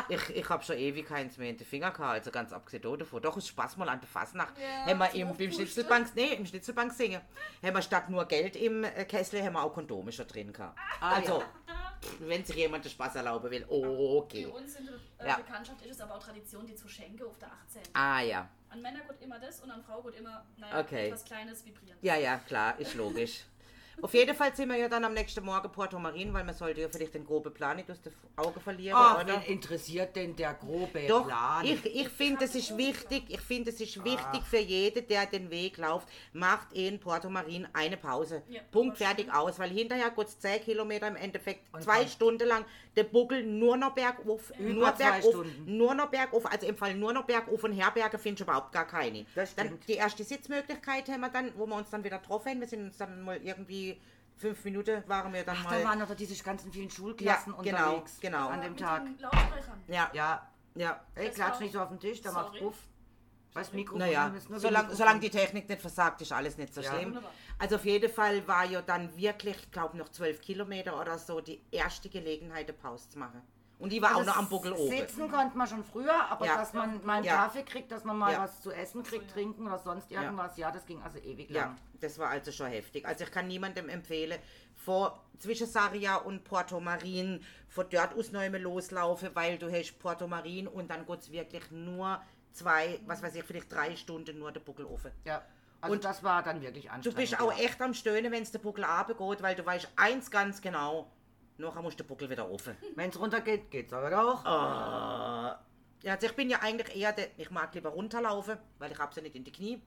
Ich, 0.08 0.30
ich 0.36 0.44
habe 0.52 0.62
schon 0.64 0.76
ewig 0.76 1.06
keins 1.06 1.36
mehr 1.38 1.50
in 1.50 1.56
den 1.56 1.66
Finger 1.66 1.90
gehabt, 1.90 2.12
also 2.14 2.30
ganz 2.30 2.52
abgesehen 2.52 2.82
davon. 2.98 3.20
Doch, 3.22 3.36
es 3.36 3.48
Spaß 3.48 3.76
mal 3.76 3.88
an 3.88 4.00
der 4.00 4.08
Fasnacht. 4.08 4.54
Ja, 4.58 4.86
haben 4.90 4.98
wir 4.98 5.14
im, 5.14 5.28
Aufpusten. 5.28 5.52
Schnitzelbank, 5.52 6.08
nee, 6.14 6.34
im 6.34 6.46
Schnitzelbank 6.46 6.92
singen, 6.92 7.20
haben 7.62 7.74
wir 7.74 7.82
statt 7.82 8.08
nur 8.10 8.24
Geld 8.26 8.56
im 8.56 8.84
äh, 8.84 9.04
Kessel, 9.04 9.42
haben 9.42 9.54
wir 9.54 9.62
auch 9.62 9.72
Kondome 9.74 10.12
schon 10.12 10.26
drin 10.28 10.52
gehabt. 10.52 10.78
Ah, 11.00 11.14
also, 11.16 11.40
pff, 11.40 12.20
wenn 12.20 12.44
sich 12.44 12.56
jemand 12.56 12.84
den 12.84 12.90
Spaß 12.90 13.16
erlauben 13.16 13.50
will, 13.50 13.64
okay. 13.68 14.46
uns 14.46 14.76
in 14.76 14.86
der 14.86 14.94
äh, 15.18 15.28
Ja. 15.28 15.36
Bekanntschaft 15.36 15.82
ist 15.84 15.92
es 15.96 16.00
aber 16.00 16.14
auch 16.16 16.22
Tradition, 16.22 16.66
die 16.66 16.74
zu 16.74 16.88
schenken 16.88 17.24
auf 17.24 17.38
der 17.38 17.48
18. 17.66 17.82
Ah 17.94 18.20
ja, 18.20 18.48
An 18.70 18.80
Männer 18.82 19.00
gut 19.00 19.20
immer 19.20 19.38
das 19.38 19.60
und 19.60 19.70
an 19.70 19.82
Frau 19.82 20.02
gut 20.02 20.14
immer, 20.16 20.44
naja, 20.56 20.80
Okay. 20.80 21.06
etwas 21.08 21.24
Kleines 21.24 21.64
vibrieren. 21.64 21.98
ja, 22.02 22.16
ja, 22.16 22.38
klar, 22.38 22.78
ist 22.78 22.94
logisch. 22.94 23.44
Auf 24.00 24.14
jeden 24.14 24.34
Fall 24.34 24.54
sind 24.56 24.68
wir 24.70 24.76
ja 24.76 24.88
dann 24.88 25.04
am 25.04 25.12
nächsten 25.14 25.44
Morgen 25.44 25.70
Porto 25.70 25.98
Marin, 25.98 26.32
weil 26.32 26.44
man 26.44 26.54
sollte 26.54 26.80
ja 26.80 26.88
vielleicht 26.90 27.14
den 27.14 27.24
groben 27.24 27.52
Plan 27.52 27.76
nicht 27.76 27.90
aus 27.90 28.00
den 28.00 28.12
Augen 28.36 28.60
verlieren, 28.60 28.96
Ach, 28.98 29.22
oder? 29.22 29.42
wen 29.46 29.52
interessiert 29.52 30.16
denn 30.16 30.34
der 30.34 30.54
grobe 30.54 31.06
Doch, 31.06 31.26
Plan? 31.26 31.64
ich, 31.64 31.84
ich 31.84 32.08
finde, 32.08 32.44
es 32.46 32.54
ist 32.54 32.76
wichtig, 32.76 33.24
ich 33.28 33.40
finde, 33.40 33.70
es 33.70 33.80
ist 33.80 34.02
wichtig 34.04 34.42
für 34.48 34.58
jeden, 34.58 35.06
der 35.08 35.26
den 35.26 35.50
Weg 35.50 35.76
läuft, 35.76 36.08
macht 36.32 36.72
in 36.72 36.98
Porto 36.98 37.28
Marin 37.28 37.68
eine 37.72 37.96
Pause. 37.96 38.42
Ja, 38.48 38.60
Punkt, 38.70 38.96
fertig, 38.98 39.32
aus, 39.32 39.58
weil 39.58 39.70
hinterher 39.70 40.12
es 40.16 40.38
10 40.38 40.62
Kilometer 40.62 41.08
im 41.08 41.16
Endeffekt, 41.16 41.72
Und 41.74 41.82
zwei 41.82 42.00
dann- 42.00 42.08
Stunden 42.08 42.48
lang, 42.48 42.64
der 42.96 43.04
Buckel 43.04 43.42
nur 43.44 43.76
noch 43.76 43.92
bergauf, 43.94 44.52
Über 44.58 44.68
nur 44.72 44.92
bergauf, 44.92 45.30
Stunden. 45.30 45.76
nur 45.76 45.94
noch 45.94 46.08
bergauf, 46.08 46.44
also 46.50 46.66
im 46.66 46.76
Fall 46.76 46.94
nur 46.94 47.12
noch 47.12 47.24
bergauf 47.24 47.62
und 47.64 47.72
Herberge 47.72 48.18
findest 48.18 48.40
du 48.40 48.44
überhaupt 48.44 48.72
gar 48.72 48.86
keine. 48.86 49.24
Das 49.34 49.54
dann 49.54 49.66
stimmt. 49.68 49.88
die 49.88 49.94
erste 49.94 50.24
Sitzmöglichkeit 50.24 51.08
haben 51.08 51.20
wir 51.20 51.30
dann, 51.30 51.52
wo 51.56 51.66
wir 51.66 51.76
uns 51.76 51.88
dann 51.90 52.04
wieder 52.04 52.18
getroffen 52.18 52.50
haben, 52.50 52.60
wir 52.60 52.68
sind 52.68 52.84
uns 52.84 52.98
dann 52.98 53.22
mal 53.22 53.40
irgendwie, 53.42 53.81
fünf 54.36 54.64
Minuten 54.64 55.02
waren 55.06 55.32
wir 55.32 55.44
dann 55.44 55.56
Ach, 55.60 55.64
mal... 55.64 55.80
da 55.82 55.88
waren 55.88 55.98
noch 55.98 56.14
diese 56.14 56.42
ganzen 56.42 56.72
vielen 56.72 56.90
Schulklassen 56.90 57.54
Ja, 57.56 57.62
genau, 57.62 57.84
unterwegs. 57.90 58.18
genau. 58.20 58.48
An 58.48 58.60
dem 58.62 58.76
Tag. 58.76 59.02
ja, 59.88 60.10
Ja, 60.12 60.48
ja. 60.74 61.00
ey, 61.14 61.30
klatsch 61.30 61.60
nicht 61.60 61.72
so 61.72 61.80
auf 61.80 61.88
den 61.88 62.00
Tisch, 62.00 62.20
da 62.22 62.32
macht's. 62.32 62.58
Puff. 62.58 62.76
Weißt 63.54 63.74
Mikrofon 63.74 63.98
Naja, 63.98 64.28
ist 64.28 64.48
nur 64.48 64.58
solange, 64.58 64.90
wie 64.90 64.94
solange 64.94 65.20
die. 65.20 65.28
Technik 65.28 65.68
nicht 65.68 65.80
versagt, 65.82 66.22
ist 66.22 66.32
alles 66.32 66.56
nicht 66.56 66.72
so 66.72 66.80
Ja. 66.80 66.90
schlimm. 66.94 67.18
Also 67.58 67.76
auf 67.76 67.84
jeden 67.84 68.10
Fall 68.10 68.48
war 68.48 68.64
ja 68.64 68.80
dann 68.80 69.14
wirklich, 69.14 69.56
ich 69.58 69.70
glaube 69.70 69.96
noch 69.98 70.08
zwölf 70.08 70.40
Kilometer 70.40 70.98
oder 70.98 71.18
so, 71.18 71.40
die 71.42 71.62
erste 71.70 72.08
Gelegenheit, 72.08 72.66
eine 72.66 72.72
Pause 72.78 73.10
zu 73.10 73.18
machen. 73.18 73.42
Und 73.78 73.92
die 73.92 74.00
war 74.00 74.12
auch 74.12 74.20
Also 74.20 74.30
noch 74.30 74.38
am 74.38 74.48
Buckel 74.48 74.72
oben. 74.72 74.88
Sitzen 74.96 75.30
konnte 75.30 75.58
man 75.58 75.66
schon 75.66 75.84
früher, 75.84 76.14
aber 76.30 76.46
Ja. 76.46 76.56
dass 76.56 76.72
man 76.72 77.04
mal 77.04 77.16
einen 77.16 77.24
Ja. 77.26 77.36
Kaffee 77.44 77.62
kriegt, 77.64 77.92
dass 77.92 78.04
man 78.04 78.16
mal 78.16 78.32
Ja. 78.32 78.38
was 78.44 78.62
zu 78.62 78.70
essen 78.72 79.02
kriegt, 79.02 79.30
trinken 79.32 79.66
oder 79.66 79.78
sonst 79.78 80.10
irgendwas, 80.10 80.56
ja, 80.56 80.70
das 80.70 80.86
ging 80.86 81.02
also 81.02 81.18
ewig 81.18 81.50
Ja, 81.50 81.62
lang. 81.66 81.78
Das 82.02 82.18
war 82.18 82.30
also 82.30 82.52
schon 82.52 82.68
heftig. 82.68 83.06
Also 83.06 83.24
ich 83.24 83.30
kann 83.30 83.48
niemandem 83.48 83.88
empfehlen, 83.88 84.38
vor 84.74 85.24
zwischen 85.38 85.66
Saria 85.66 86.16
und 86.16 86.44
Porto 86.44 86.80
Marin 86.80 87.42
von 87.68 87.86
dort 87.90 88.14
aus 88.16 88.32
neu 88.32 88.48
loslaufen, 88.48 89.30
weil 89.34 89.58
du 89.58 89.70
hast 89.70 89.98
Porto 89.98 90.26
Marin 90.26 90.66
und 90.68 90.90
dann 90.90 91.06
geht 91.06 91.20
es 91.20 91.32
wirklich 91.32 91.70
nur 91.70 92.20
zwei, 92.52 93.00
was 93.06 93.22
weiß 93.22 93.34
ich, 93.36 93.44
vielleicht 93.44 93.72
drei 93.72 93.96
Stunden 93.96 94.38
nur 94.38 94.52
der 94.52 94.60
Buckel 94.60 94.86
offen. 94.86 95.12
Ja. 95.24 95.42
Also 95.80 95.94
Und 95.94 96.04
das 96.04 96.22
war 96.22 96.42
dann 96.42 96.60
wirklich 96.62 96.84
Du 96.84 96.90
anstrengend. 96.90 97.18
bist 97.18 97.40
auch 97.40 97.52
ja. 97.58 97.64
echt 97.64 97.80
am 97.80 97.92
Stöhnen, 97.92 98.30
wenn 98.30 98.42
es 98.42 98.52
der 98.52 98.60
Buckel 98.60 98.84
runtergeht, 98.84 99.42
weil 99.42 99.56
du 99.56 99.66
weißt 99.66 99.88
eins 99.96 100.30
ganz 100.30 100.60
genau, 100.60 101.10
nachher 101.58 101.82
muss 101.82 101.96
der 101.96 102.04
Buckel 102.04 102.30
wieder 102.30 102.48
offen. 102.48 102.76
Wenn 102.94 103.10
es 103.10 103.18
runtergeht, 103.18 103.70
geht's 103.70 103.92
aber 103.92 104.10
doch. 104.10 104.44
Ah. 104.44 105.64
Ja, 106.02 106.14
also 106.14 106.26
ich 106.26 106.34
bin 106.34 106.50
ja 106.50 106.60
eigentlich 106.60 106.96
eher, 106.96 107.12
der, 107.12 107.28
ich 107.36 107.50
mag 107.50 107.74
lieber 107.74 107.90
runterlaufen, 107.90 108.58
weil 108.78 108.92
ich 108.92 108.98
habe 108.98 109.14
sie 109.14 109.22
nicht 109.22 109.34
in 109.34 109.44
die 109.44 109.52
Knie. 109.52 109.82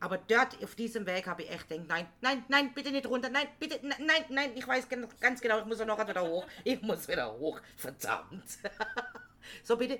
Aber 0.00 0.18
dort 0.18 0.62
auf 0.62 0.74
diesem 0.74 1.06
Weg 1.06 1.26
habe 1.26 1.42
ich 1.42 1.50
echt 1.50 1.68
gedacht, 1.68 1.88
nein, 1.88 2.06
nein, 2.20 2.44
nein, 2.48 2.72
bitte 2.72 2.92
nicht 2.92 3.06
runter, 3.06 3.30
nein, 3.30 3.48
bitte, 3.58 3.80
nein, 3.82 3.98
nein, 4.06 4.24
nein, 4.28 4.52
ich 4.54 4.66
weiß 4.66 4.88
ganz 4.88 5.40
genau, 5.40 5.58
ich 5.58 5.64
muss 5.64 5.80
ja 5.80 5.84
noch 5.84 5.98
wieder 5.98 6.22
hoch, 6.22 6.46
ich 6.64 6.80
muss 6.82 7.08
wieder 7.08 7.32
hoch, 7.32 7.60
verdammt. 7.76 8.44
so 9.64 9.76
bitte, 9.76 9.98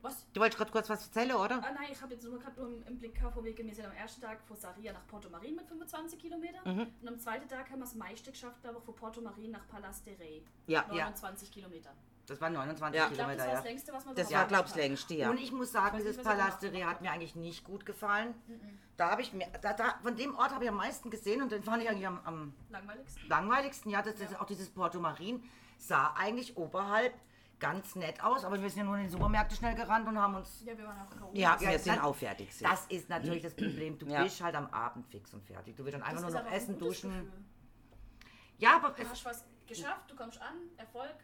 Was? 0.00 0.26
du 0.32 0.40
wolltest 0.40 0.56
gerade 0.56 0.72
kurz 0.72 0.88
was 0.88 1.04
erzählen, 1.06 1.36
oder? 1.36 1.62
Ah 1.62 1.72
nein, 1.72 1.88
ich 1.92 2.00
habe 2.00 2.14
jetzt 2.14 2.24
nur 2.24 2.38
gerade 2.38 2.60
im, 2.62 2.82
im 2.86 2.98
Blick 2.98 3.20
wir 3.20 3.44
wir 3.44 3.74
sind 3.74 3.84
am 3.84 3.92
ersten 3.92 4.22
Tag 4.22 4.42
von 4.46 4.56
Saria 4.56 4.92
nach 4.92 5.06
Porto 5.06 5.28
Marin 5.28 5.56
mit 5.56 5.66
25 5.66 6.18
Kilometern. 6.18 6.62
Mhm. 6.64 6.86
Und 7.02 7.08
am 7.08 7.18
zweiten 7.18 7.46
Tag 7.46 7.68
haben 7.70 7.80
wir 7.80 7.84
das 7.84 7.94
meiste 7.94 8.30
geschafft, 8.30 8.62
glaube 8.62 8.78
ich, 8.78 8.84
von 8.84 8.94
Porto 8.94 9.20
Marin 9.20 9.50
nach 9.50 9.68
Palas 9.68 10.02
de 10.02 10.16
Rey. 10.16 10.42
Ja, 10.66 10.86
Ja. 10.88 11.04
29 11.04 11.52
Kilometer. 11.52 11.94
Das 12.26 12.40
waren 12.40 12.52
29 12.54 12.98
Ja. 12.98 13.08
Ich 13.08 13.14
glaube, 13.14 13.36
das 13.36 13.36
Kilometer, 13.36 13.46
war 13.46 13.54
das 13.56 13.64
ja. 13.64 13.70
längste, 13.70 13.92
was 13.92 14.04
das 14.04 14.10
so 14.14 14.16
war, 14.16 14.24
gemacht 14.28 14.48
glaub's, 14.48 14.70
haben. 14.72 14.78
längste, 14.80 15.14
ja. 15.14 15.30
Und 15.30 15.38
ich 15.40 15.52
muss 15.52 15.72
sagen, 15.72 15.96
Ich 15.98 16.04
dieses 16.04 16.16
er 16.18 16.22
Palasterie 16.24 16.84
hat. 16.86 17.00
mir 17.02 17.10
eigentlich 17.10 17.34
nicht 17.36 17.64
gut 17.64 17.84
gefallen. 17.84 18.34
Da 18.96 19.10
habe 19.10 19.22
ich 19.22 19.32
mir, 19.32 19.46
da, 19.60 19.72
da, 19.72 19.98
von 20.02 20.16
dem 20.16 20.34
Ort 20.36 20.52
habe 20.54 20.64
ich 20.64 20.70
am 20.70 20.76
meisten 20.76 21.10
gesehen 21.10 21.42
und 21.42 21.52
den 21.52 21.62
fand 21.62 21.82
ich 21.82 21.88
eigentlich 21.90 22.06
am, 22.06 22.20
am 22.24 22.54
Langweiligsten. 22.70 23.28
langweiligsten. 23.28 23.90
Ja, 23.90 24.02
das, 24.02 24.14
das, 24.16 24.34
auch 24.40 24.46
dieses 24.46 24.70
Porto 24.70 25.00
Marin 25.00 25.42
sah 25.78 26.14
eigentlich 26.16 26.56
oberhalb 26.56 27.12
ganz 27.60 27.94
nett 27.96 28.22
aus, 28.22 28.44
aber 28.44 28.60
wir 28.60 28.68
sind 28.68 28.78
ja 28.80 28.84
nur 28.84 28.96
in 28.96 29.02
den 29.02 29.10
Supermärkte 29.10 29.54
schnell 29.56 29.74
gerannt 29.74 30.06
und 30.08 30.18
haben 30.18 30.34
uns. 30.34 30.62
Ja, 30.64 30.76
wir 30.76 30.86
waren 30.86 30.98
auch 31.00 31.10
K.O. 31.10 31.30
Ja, 31.34 31.56
Ja, 31.60 31.70
wir 31.72 31.78
sind 31.78 32.02
auch 32.02 32.14
fertig. 32.14 32.48
gewesen. 32.48 32.64
Das 32.64 32.86
ist 32.86 33.08
natürlich 33.08 33.42
das 33.42 33.54
Problem. 33.54 33.98
Du 33.98 34.06
Ja. 34.08 34.22
bist 34.22 34.40
halt 34.42 34.54
am 34.54 34.66
Abend 34.68 35.06
fix 35.08 35.32
und 35.34 35.44
fertig. 35.44 35.76
Du 35.76 35.84
willst 35.84 35.94
dann 35.94 36.02
einfach 36.02 36.22
Das 36.22 36.32
nur 36.32 36.40
noch 36.42 36.46
ein 36.48 36.52
essen, 36.56 36.78
gutes 36.78 37.00
duschen. 37.02 37.10
Gefühl. 37.10 37.44
Ja, 38.58 38.76
aber 38.76 38.90
Du 38.90 39.08
hast 39.08 39.24
was 39.24 39.44
geschafft, 39.66 40.10
du 40.10 40.16
kommst 40.16 40.40
an, 40.40 40.54
Erfolg. 40.76 41.14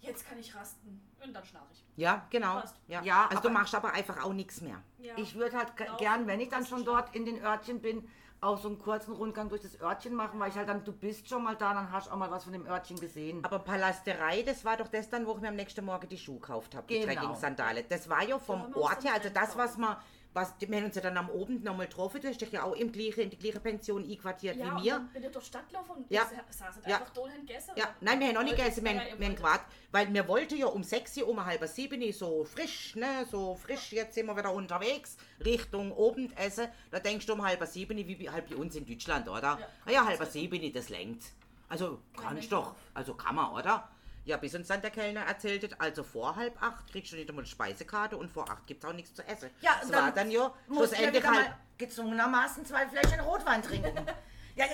Jetzt 0.00 0.26
kann 0.28 0.38
ich 0.38 0.54
rasten. 0.54 1.00
Und 1.22 1.32
dann 1.34 1.44
schlafe 1.44 1.66
ich. 1.72 1.84
ja, 1.96 2.26
genau. 2.30 2.62
Ja. 2.88 3.02
Ja, 3.02 3.22
also 3.28 3.42
du 3.42 3.48
aber- 3.48 3.50
machst 3.50 3.74
aber 3.74 3.92
einfach 3.92 4.24
auch 4.24 4.32
nichts 4.32 4.60
mehr. 4.62 4.80
Ja. 4.98 5.12
ich 5.16 5.34
würde 5.34 5.56
halt 5.58 5.76
ge- 5.76 5.86
Laufen, 5.86 5.98
gern, 5.98 6.26
wenn 6.26 6.40
ich 6.40 6.48
dann 6.48 6.64
schon 6.66 6.84
dort 6.84 7.14
in 7.14 7.26
den 7.26 7.42
Örtchen 7.44 7.80
bin, 7.82 8.08
auch 8.42 8.56
so 8.58 8.68
einen 8.68 8.78
kurzen 8.78 9.12
Rundgang 9.12 9.50
durch 9.50 9.60
das 9.60 9.78
Örtchen 9.82 10.14
machen, 10.14 10.40
weil 10.40 10.48
ich 10.48 10.56
halt 10.56 10.66
dann, 10.68 10.82
du 10.82 10.92
bist 10.92 11.28
schon 11.28 11.42
mal 11.44 11.56
da, 11.56 11.74
dann 11.74 11.92
hast 11.92 12.06
du 12.06 12.12
auch 12.12 12.16
mal 12.16 12.30
was 12.30 12.44
von 12.44 12.54
dem 12.54 12.66
Örtchen 12.66 12.98
gesehen. 12.98 13.44
Aber 13.44 13.58
Palasterei, 13.58 14.42
das 14.42 14.64
war 14.64 14.78
doch 14.78 14.88
das 14.88 15.10
dann, 15.10 15.26
wo 15.26 15.32
ich 15.34 15.40
mir 15.42 15.48
am 15.48 15.56
nächsten 15.56 15.84
Morgen 15.84 16.08
die 16.08 16.16
Schuhe 16.16 16.40
gekauft 16.40 16.74
habe, 16.74 16.86
die 16.86 17.00
Genau. 17.00 17.12
Trekking-Sandale. 17.12 17.84
Das 17.84 18.08
war 18.08 18.22
ja 18.22 18.38
vom 18.38 18.74
Ort 18.74 19.04
her, 19.04 19.12
also 19.14 19.28
das, 19.28 19.58
was 19.58 19.76
man, 19.76 19.96
was, 20.32 20.54
wir 20.60 20.76
haben 20.76 20.84
uns 20.84 20.94
ja 20.94 21.02
dann 21.02 21.16
am 21.16 21.28
Abend 21.30 21.64
nochmal 21.64 21.86
getroffen, 21.86 22.20
hast 22.24 22.40
dich 22.40 22.52
ja 22.52 22.62
auch 22.62 22.74
im 22.76 22.92
gleichen, 22.92 23.20
in 23.22 23.30
die 23.30 23.36
gleiche 23.38 23.58
Pension 23.58 24.08
einquartiert 24.08 24.56
Ja, 24.56 24.76
wie 24.76 24.82
mir. 24.82 24.92
dann 24.94 25.08
bin 25.12 25.24
ich 25.24 25.30
durch 25.32 25.44
die 25.44 25.48
Stadt 25.48 25.68
gelaufen 25.68 25.90
und 25.96 26.10
Ja. 26.10 26.22
saß 26.22 26.76
Ja. 26.86 26.96
einfach 26.98 27.10
da 27.12 27.20
und 27.22 27.30
haben 27.32 27.46
gegessen. 27.46 27.72
Ja, 27.76 27.94
nein, 28.00 28.20
wir 28.20 28.28
haben 28.28 28.34
noch 28.34 28.42
nicht 28.44 28.56
gegessen, 28.56 28.84
wir 28.84 28.92
ja, 28.92 29.00
haben, 29.00 29.18
wir 29.20 29.34
gewartet, 29.34 29.66
weil 29.90 30.12
wir 30.14 30.28
wollten 30.28 30.56
ja 30.56 30.66
um 30.66 30.84
6 30.84 31.16
Uhr, 31.18 31.28
um 31.28 31.44
halb 31.44 31.66
sieben, 31.66 32.12
so 32.12 32.44
frisch, 32.44 32.94
ne, 32.94 33.26
so 33.30 33.56
frisch, 33.56 33.92
jetzt 33.92 34.14
sind 34.14 34.26
wir 34.26 34.36
wieder 34.36 34.52
unterwegs, 34.52 35.16
Richtung 35.44 35.92
Abendessen, 35.92 36.68
da 36.92 37.00
denkst 37.00 37.26
du 37.26 37.32
um 37.32 37.44
halb 37.44 37.64
sieben, 37.66 37.96
wie 37.96 38.14
bei- 38.14 38.30
halt 38.30 38.48
bei 38.48 38.56
uns 38.56 38.76
in 38.76 38.86
Deutschland, 38.86 39.28
oder? 39.28 39.58
Ja, 39.58 39.68
Ja, 39.86 39.92
ja 39.92 40.06
halb 40.06 40.24
sieben, 40.26 40.72
das 40.72 40.88
lenkt. 40.90 41.24
Also 41.68 41.98
kannst 42.16 42.50
doch, 42.52 42.74
also 42.94 43.14
kann 43.14 43.34
man, 43.34 43.52
oder? 43.52 43.88
Ja, 44.30 44.36
bis 44.36 44.54
uns 44.54 44.68
dann 44.68 44.80
der 44.80 44.90
Kellner 44.92 45.22
erzählt 45.22 45.64
hat, 45.64 45.80
also 45.80 46.04
vor 46.04 46.36
halb 46.36 46.62
acht 46.62 46.86
kriegst 46.92 47.10
du 47.10 47.16
nicht 47.16 47.28
einmal 47.28 47.42
eine 47.42 47.50
Speisekarte 47.50 48.16
und 48.16 48.30
vor 48.30 48.48
acht 48.48 48.64
gibt 48.64 48.84
es 48.84 48.88
auch 48.88 48.94
nichts 48.94 49.12
zu 49.12 49.26
essen. 49.26 49.50
Ja, 49.60 49.72
das 49.80 49.90
und 49.90 49.96
war 49.96 50.12
dann 50.12 50.30
ja 50.30 50.54
schlussendlich 50.68 51.14
wieder 51.24 51.32
halt 51.32 51.48
mal 51.48 51.56
gezwungenermaßen 51.78 52.64
zwei 52.64 52.86
Fläschchen 52.86 53.18
Rotwein 53.20 53.60
trinken. 53.60 54.06
ja, 54.54 54.66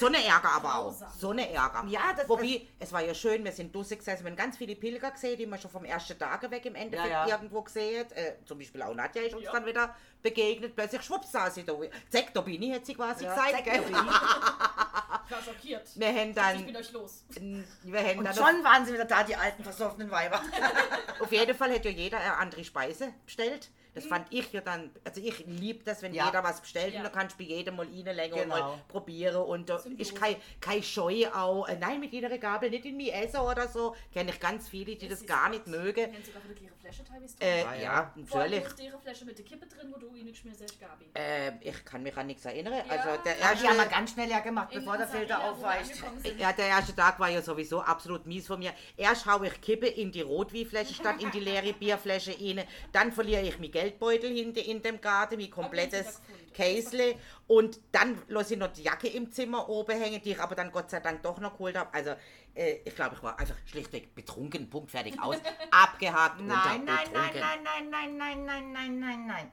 So 0.00 0.06
eine 0.06 0.24
Ärger 0.24 0.50
aber 0.50 0.74
auch. 0.74 0.92
So 1.16 1.30
eine 1.30 1.48
Ärger. 1.48 1.84
Ja, 1.86 2.12
das- 2.16 2.28
Wobei, 2.28 2.62
es 2.80 2.90
war 2.92 3.02
ja 3.04 3.14
schön, 3.14 3.44
wir 3.44 3.52
sind 3.52 3.72
draussen 3.72 3.98
gesessen, 3.98 4.24
wir 4.24 4.30
haben 4.32 4.36
ganz 4.36 4.56
viele 4.56 4.74
Pilger 4.74 5.12
gesehen, 5.12 5.38
die 5.38 5.46
man 5.46 5.60
schon 5.60 5.70
vom 5.70 5.84
ersten 5.84 6.18
Tag 6.18 6.50
weg 6.50 6.66
im 6.66 6.74
Endeffekt 6.74 7.08
Ja, 7.12 7.26
ja. 7.28 7.36
irgendwo 7.36 7.62
gesehen 7.62 8.00
hat. 8.00 8.10
Äh, 8.14 8.34
zum 8.44 8.58
Beispiel 8.58 8.82
auch 8.82 8.94
Nadja 8.94 9.22
ist 9.22 9.34
uns 9.34 9.44
Ja. 9.44 9.52
dann 9.52 9.64
wieder 9.64 9.94
begegnet. 10.22 10.74
Plötzlich 10.74 11.02
schwupps 11.02 11.30
saß 11.30 11.54
sie 11.54 11.62
da. 11.64 11.72
Zack, 12.10 12.34
da 12.34 12.40
bin 12.40 12.60
ich, 12.60 12.72
hat 12.74 12.84
sie 12.84 12.94
quasi 12.94 13.24
Ja, 13.26 13.32
gesagt. 13.34 13.64
Ich 15.26 15.30
war 15.30 15.42
schockiert. 15.42 15.88
Wir 15.94 16.08
haben 16.08 16.30
Ich 16.30 16.34
dann, 16.34 16.66
bin 16.66 16.76
euch 16.76 16.92
los. 16.92 17.24
wir 17.82 18.00
haben 18.00 18.18
Und 18.18 18.24
dann 18.24 18.34
schon 18.34 18.64
waren 18.64 18.84
sie 18.84 18.92
wieder 18.92 19.04
da, 19.04 19.22
die 19.22 19.36
alten 19.36 19.62
versoffenen 19.62 20.10
Weiber. 20.10 20.36
auf, 20.36 21.20
auf 21.20 21.32
jeden 21.32 21.56
Fall 21.56 21.72
hat 21.72 21.84
ja 21.84 21.90
jeder 21.90 22.18
eine 22.18 22.36
andere 22.36 22.64
Speise 22.64 23.12
bestellt. 23.24 23.70
Das 23.94 24.06
fand 24.06 24.26
ich 24.32 24.52
ja 24.52 24.60
dann, 24.60 24.90
also 25.04 25.20
ich 25.20 25.44
liebe 25.46 25.84
das, 25.84 26.02
wenn 26.02 26.12
Ja. 26.14 26.26
jeder 26.26 26.42
was 26.42 26.60
bestellt 26.60 26.92
Ja. 26.94 27.00
und 27.00 27.04
dann 27.04 27.12
kannst 27.12 27.38
du 27.38 27.44
bei 27.44 27.48
jedem 27.50 27.76
mal 27.76 27.86
reinlegen 27.86 28.32
und 28.34 28.42
Genau. 28.42 28.58
mal 28.58 28.78
probieren 28.88 29.36
und 29.36 29.68
da 29.68 29.78
Symbiose. 29.78 30.10
ist 30.12 30.20
kein, 30.20 30.36
kein 30.60 30.82
Scheu 30.82 31.26
auch, 31.32 31.68
äh, 31.68 31.76
nein, 31.76 32.00
mit 32.00 32.12
jeder 32.12 32.36
Gabel 32.38 32.70
nicht 32.70 32.84
in 32.84 32.96
mir 32.96 33.14
essen 33.14 33.40
oder 33.40 33.68
so. 33.68 33.94
Kenne 34.12 34.30
ich 34.30 34.40
ganz 34.40 34.68
viele, 34.68 34.96
die 34.96 35.08
das 35.08 35.20
ist 35.20 35.26
gar 35.28 35.48
nicht 35.48 35.66
mögen. 35.66 35.96
Wir 35.96 36.06
haben 36.12 36.24
sogar 36.24 36.42
der 36.42 36.54
gleichen 36.54 36.76
Flasche 36.80 37.04
teilweise 37.04 37.34
Äh, 37.40 37.60
ja. 37.62 37.74
ja, 37.76 38.12
Vor 38.26 38.40
natürlich. 38.40 38.64
ist 38.64 38.80
ihre 38.80 38.98
Flasche 38.98 39.24
mit 39.24 39.38
der 39.38 39.44
Kippe 39.44 39.66
drin, 39.66 39.92
wo 39.94 39.98
du 39.98 40.14
ihn 40.14 40.26
nicht 40.26 40.44
mehr 40.44 40.54
selbst 40.54 40.80
Gabi. 40.80 41.06
Äh, 41.14 41.52
ich 41.60 41.84
kann 41.84 42.02
mich 42.02 42.16
an 42.16 42.26
nichts 42.26 42.44
erinnern. 42.44 42.74
Also 42.88 43.08
der 43.24 43.38
ja, 43.38 43.50
erste, 43.50 43.62
Die 43.64 43.68
haben 43.68 43.76
wir 43.78 43.86
ganz 43.86 44.12
schnell 44.12 44.28
ja 44.30 44.40
gemacht, 44.40 44.70
bevor 44.72 44.96
der 44.96 45.06
Filter 45.08 45.44
aufweicht. 45.44 45.92
ja, 46.38 46.52
der 46.52 46.66
erste 46.66 46.94
Tag 46.94 47.18
war 47.20 47.30
ja 47.30 47.40
sowieso 47.42 47.80
absolut 47.80 48.26
mies 48.26 48.46
von 48.46 48.58
mir. 48.58 48.72
Erst 48.96 49.26
haue 49.26 49.46
ich 49.46 49.60
Kippe 49.60 49.86
in 49.86 50.10
die 50.12 50.20
Rotweinflasche 50.22 50.94
statt 50.94 51.22
in 51.22 51.30
die 51.30 51.40
leere 51.40 51.72
Bierflasche 51.72 52.32
rein. 52.32 52.64
Dann 52.92 53.12
verliere 53.12 53.42
ich 53.42 53.58
mein 53.58 53.70
Geldbeutel 53.84 54.30
hinter 54.30 54.64
in 54.64 54.82
dem 54.82 55.00
Garten, 55.00 55.36
mein 55.36 55.50
komplettes. 55.50 56.20
Käsle. 56.54 57.16
Und 57.46 57.80
dann 57.92 58.22
lasse 58.28 58.54
ich 58.54 58.60
noch 58.60 58.72
die 58.72 58.82
Jacke 58.82 59.08
im 59.08 59.30
Zimmer 59.30 59.68
oben 59.68 60.00
hängen, 60.00 60.22
die 60.22 60.30
ich 60.30 60.40
aber 60.40 60.54
dann 60.54 60.72
Gott 60.72 60.88
sei 60.88 61.00
Dank 61.00 61.22
doch 61.22 61.38
noch 61.40 61.52
geholt 61.52 61.76
habe. 61.76 61.92
Also 61.92 62.14
äh, 62.54 62.76
ich 62.84 62.94
glaube, 62.94 63.16
ich 63.16 63.22
war 63.22 63.38
einfach 63.38 63.56
schlichtweg 63.66 64.14
betrunken, 64.14 64.70
Punkt, 64.70 64.90
fertig, 64.90 65.20
aus, 65.20 65.36
abgehakt. 65.70 66.40
Nein, 66.40 66.84
nein, 66.84 67.08
nein, 67.12 67.32
nein, 67.34 67.62
nein, 67.62 67.90
nein, 67.90 68.16
nein, 68.16 68.44
nein, 68.46 68.72
nein, 68.72 69.00
nein, 69.00 69.26
nein. 69.26 69.50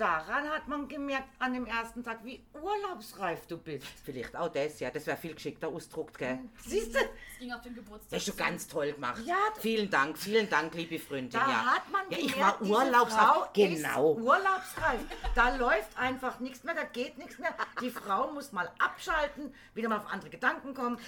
Daran 0.00 0.48
hat 0.48 0.66
man 0.66 0.88
gemerkt 0.88 1.28
an 1.40 1.52
dem 1.52 1.66
ersten 1.66 2.02
Tag, 2.02 2.24
wie 2.24 2.42
urlaubsreif 2.54 3.46
du 3.46 3.58
bist. 3.58 3.86
Vielleicht 4.02 4.34
auch 4.34 4.48
das, 4.48 4.80
ja, 4.80 4.90
das 4.90 5.06
wäre 5.06 5.18
viel 5.18 5.34
geschickter 5.34 5.68
ausgedruckt, 5.68 6.16
gell? 6.16 6.38
Siehst 6.64 6.94
du? 6.94 7.00
Es 7.00 7.38
ging 7.38 7.52
auf 7.52 7.60
den 7.60 7.74
Geburtstag. 7.74 8.08
Das 8.08 8.20
hast 8.20 8.28
du 8.28 8.42
ganz 8.42 8.66
toll 8.66 8.92
gemacht. 8.92 9.20
Ja. 9.26 9.36
Vielen 9.58 9.90
Dank, 9.90 10.16
vielen 10.16 10.48
Dank, 10.48 10.72
liebe 10.72 10.98
Freundin. 10.98 11.28
Da 11.28 11.40
ja. 11.40 11.66
hat 11.66 11.90
man 11.92 12.00
ja, 12.08 12.16
gemerkt, 12.16 12.32
ich 12.32 12.40
war 12.40 12.62
urlaubsreif. 12.62 13.20
Frau 13.20 13.50
Genau. 13.52 14.14
Ist 14.14 14.22
urlaubsreif. 14.22 15.00
Da 15.34 15.56
läuft 15.56 15.98
einfach 15.98 16.40
nichts 16.40 16.64
mehr, 16.64 16.74
da 16.74 16.84
geht 16.84 17.18
nichts 17.18 17.38
mehr. 17.38 17.54
Die 17.82 17.90
Frau 17.90 18.32
muss 18.32 18.52
mal 18.52 18.70
abschalten, 18.78 19.52
wieder 19.74 19.90
mal 19.90 19.98
auf 19.98 20.10
andere 20.10 20.30
Gedanken 20.30 20.72
kommen. 20.72 20.98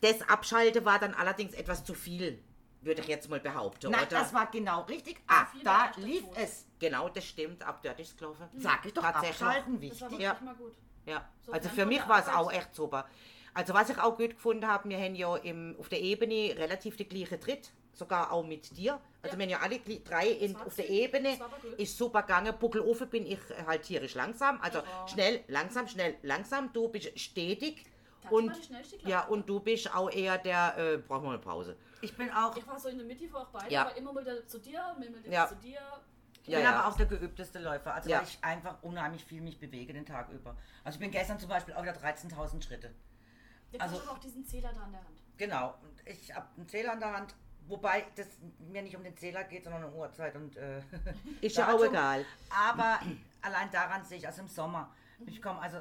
Das 0.00 0.26
Abschalten 0.26 0.86
war 0.86 0.98
dann 0.98 1.12
allerdings 1.12 1.52
etwas 1.52 1.84
zu 1.84 1.92
viel, 1.92 2.42
würde 2.80 3.00
ich 3.02 3.08
jetzt 3.08 3.28
mal 3.28 3.40
behaupten, 3.40 3.90
Nein, 3.90 4.06
oder? 4.06 4.20
das 4.20 4.32
war 4.32 4.46
genau 4.50 4.82
richtig. 4.82 5.20
Ab 5.26 5.48
viele 5.50 5.64
da 5.64 5.90
lief 5.96 6.22
tot. 6.24 6.36
es. 6.36 6.66
genau, 6.78 7.08
das 7.08 7.24
stimmt. 7.24 7.62
Ab 7.64 7.80
dort 7.82 7.98
ist 8.00 8.08
es 8.12 8.16
gelaufen. 8.16 8.48
Sag 8.56 8.84
ich 8.86 8.92
doch, 8.94 9.02
Tatsächlich. 9.02 9.42
abschalten 9.42 9.72
Das 9.74 9.80
war 9.80 9.80
wichtig. 9.80 10.00
wirklich 10.10 10.20
Ja. 10.20 10.38
mal 10.44 10.54
gut. 10.54 10.72
Ja, 11.06 11.28
So 11.44 11.52
also 11.52 11.68
für 11.70 11.86
mich 11.86 12.06
war 12.06 12.20
es 12.20 12.28
auch 12.28 12.52
echt 12.52 12.74
super. 12.74 13.06
Also 13.54 13.74
was 13.74 13.88
ich 13.90 13.98
auch 13.98 14.16
gut 14.16 14.30
gefunden 14.30 14.66
habe, 14.66 14.88
wir 14.88 14.98
haben 14.98 15.14
ja 15.14 15.34
im, 15.36 15.74
auf 15.78 15.88
der 15.88 16.00
Ebene 16.00 16.54
relativ 16.56 16.96
die 16.96 17.08
gleiche 17.08 17.40
Tritt, 17.40 17.72
sogar 17.94 18.30
auch 18.30 18.44
mit 18.44 18.76
dir. 18.76 19.00
Also 19.22 19.34
Ja. 19.36 19.38
wir 19.38 19.44
haben 19.44 19.50
ja 19.50 19.58
alle 19.60 19.78
drei 20.00 20.28
in, 20.28 20.54
auf 20.56 20.76
der 20.76 20.88
Ebene. 20.88 21.36
Ist 21.78 21.96
super 21.96 22.22
gegangen. 22.22 22.54
Buckelofen 22.58 23.08
bin 23.08 23.26
ich 23.26 23.40
halt 23.66 23.82
tierisch 23.82 24.14
langsam. 24.14 24.60
Also 24.60 24.78
Ja. 24.78 25.08
schnell, 25.08 25.42
langsam, 25.48 25.88
schnell, 25.88 26.16
langsam. 26.22 26.72
Du 26.72 26.88
bist 26.88 27.18
stetig. 27.18 27.84
Und, 28.30 28.48
war 28.48 28.54
die 28.56 28.62
schnellste 28.62 28.96
ja, 29.08 29.24
und 29.24 29.48
du 29.48 29.60
bist 29.60 29.94
auch 29.94 30.10
eher 30.10 30.38
der, 30.38 30.76
äh, 30.76 30.96
brauchen 30.98 31.24
wir 31.24 31.30
eine 31.30 31.38
Pause. 31.38 31.76
Ich 32.00 32.16
bin 32.16 32.30
auch, 32.30 32.56
Ich 32.56 32.66
war 32.66 32.78
so 32.78 32.88
in 32.88 32.98
der 32.98 33.06
Mitte, 33.06 33.32
war 33.32 33.42
auch 33.42 33.48
beide, 33.48 33.72
Ja. 33.72 33.82
aber 33.82 33.96
immer 33.96 34.12
mal 34.12 34.22
wieder 34.22 34.46
zu 34.46 34.58
dir, 34.58 34.80
immer 34.96 35.18
wieder 35.18 35.30
Ja. 35.32 35.46
zu 35.48 35.56
dir. 35.56 35.78
ich 36.42 36.48
Ja, 36.48 36.58
bin 36.58 36.64
ja. 36.64 36.78
aber 36.80 36.88
auch 36.88 36.96
der 36.96 37.06
geübteste 37.06 37.58
Läufer. 37.58 37.92
Also 37.94 38.08
Ja. 38.08 38.18
weil 38.18 38.24
ich 38.24 38.38
einfach 38.42 38.76
unheimlich 38.82 39.24
viel 39.24 39.40
mich 39.42 39.58
bewege 39.60 39.92
den 39.92 40.06
Tag 40.06 40.30
über. 40.30 40.56
Also 40.84 40.96
ich 40.96 41.00
bin 41.00 41.10
gestern 41.10 41.38
zum 41.38 41.48
Beispiel 41.48 41.74
auch 41.74 41.82
wieder 41.82 41.92
13.000 41.92 42.62
Schritte. 42.64 42.94
Der 43.72 43.82
Also- 43.82 43.96
also, 43.98 44.10
auch 44.10 44.18
diesen 44.18 44.44
Zähler 44.46 44.72
da 44.72 44.80
an 44.82 44.92
der 44.92 45.00
Hand. 45.04 45.18
Genau. 45.36 45.74
Und 45.82 46.06
ich 46.06 46.34
habe 46.34 46.46
einen 46.56 46.66
Zähler 46.68 46.94
in 46.94 47.00
der 47.00 47.12
Hand. 47.12 47.34
Wobei 47.66 48.06
das 48.16 48.26
mir 48.60 48.80
nicht 48.80 48.96
um 48.96 49.04
den 49.04 49.14
Zähler 49.14 49.44
geht, 49.44 49.64
sondern 49.64 49.84
um 49.84 49.94
Uhrzeit 49.94 50.34
und 50.36 50.56
äh, 50.56 50.80
Ist 51.42 51.56
ja 51.58 51.68
auch 51.74 51.84
egal. 51.84 52.24
Aber 52.50 52.98
allein 53.42 53.70
daran 53.70 54.02
sehe 54.06 54.16
ich, 54.16 54.26
also 54.26 54.40
im 54.40 54.48
Sommer, 54.48 54.90
ich 55.26 55.42
komme 55.42 55.60
also 55.60 55.78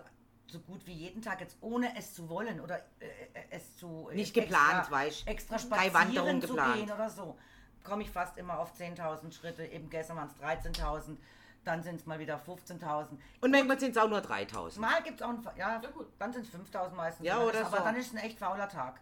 so 0.48 0.60
gut 0.60 0.86
wie 0.88 0.94
jeden 0.94 1.22
Tag 1.22 1.42
jetzt, 1.42 1.58
ohne 1.62 1.96
es 1.98 2.14
zu 2.14 2.30
wollen 2.30 2.60
oder 2.62 2.78
äh, 3.00 3.06
äh, 3.06 3.44
es 3.52 3.76
zu... 3.78 4.10
äh, 4.12 4.16
Nicht 4.16 4.34
geplant, 4.34 4.90
weißt. 4.90 5.28
Extra 5.28 5.60
spazieren 5.60 5.94
Wanderung 5.94 6.42
zu 6.42 6.48
geplant. 6.48 6.76
gehen 6.76 6.92
oder 6.92 7.10
so. 7.10 7.38
Komme 7.84 8.04
ich 8.04 8.10
fast 8.10 8.38
immer 8.38 8.60
auf 8.60 8.74
10.000 8.80 9.32
Schritte. 9.34 9.66
Eben 9.66 9.90
gestern 9.90 10.18
waren 10.18 10.28
es 10.30 10.42
13.000. 10.42 11.18
Dann 11.64 11.84
sind 11.84 11.96
es 12.00 12.06
mal 12.06 12.18
wieder 12.20 12.40
15.000. 12.40 13.08
Und 13.42 13.52
manchmal 13.52 13.78
sind 13.80 13.92
es 13.92 13.98
auch 13.98 14.08
nur 14.10 14.22
3000. 14.22 14.80
Mal 14.82 15.02
gibt 15.04 15.20
es 15.20 15.26
auch, 15.26 15.30
ein, 15.30 15.44
ja, 15.58 15.82
Ja, 15.82 15.90
gut. 15.90 16.08
dann 16.18 16.32
sind 16.32 16.46
es 16.48 16.54
5.000 16.54 16.92
meistens. 16.92 17.26
Ja, 17.26 17.38
Dann 17.40 17.48
oder 17.48 17.60
ist, 17.62 17.66
aber 17.68 17.78
so. 17.78 17.84
dann 17.84 17.96
ist 17.98 18.08
es 18.08 18.14
ein 18.14 18.18
echt 18.20 18.40
fauler 18.40 18.70
Tag. 18.70 19.02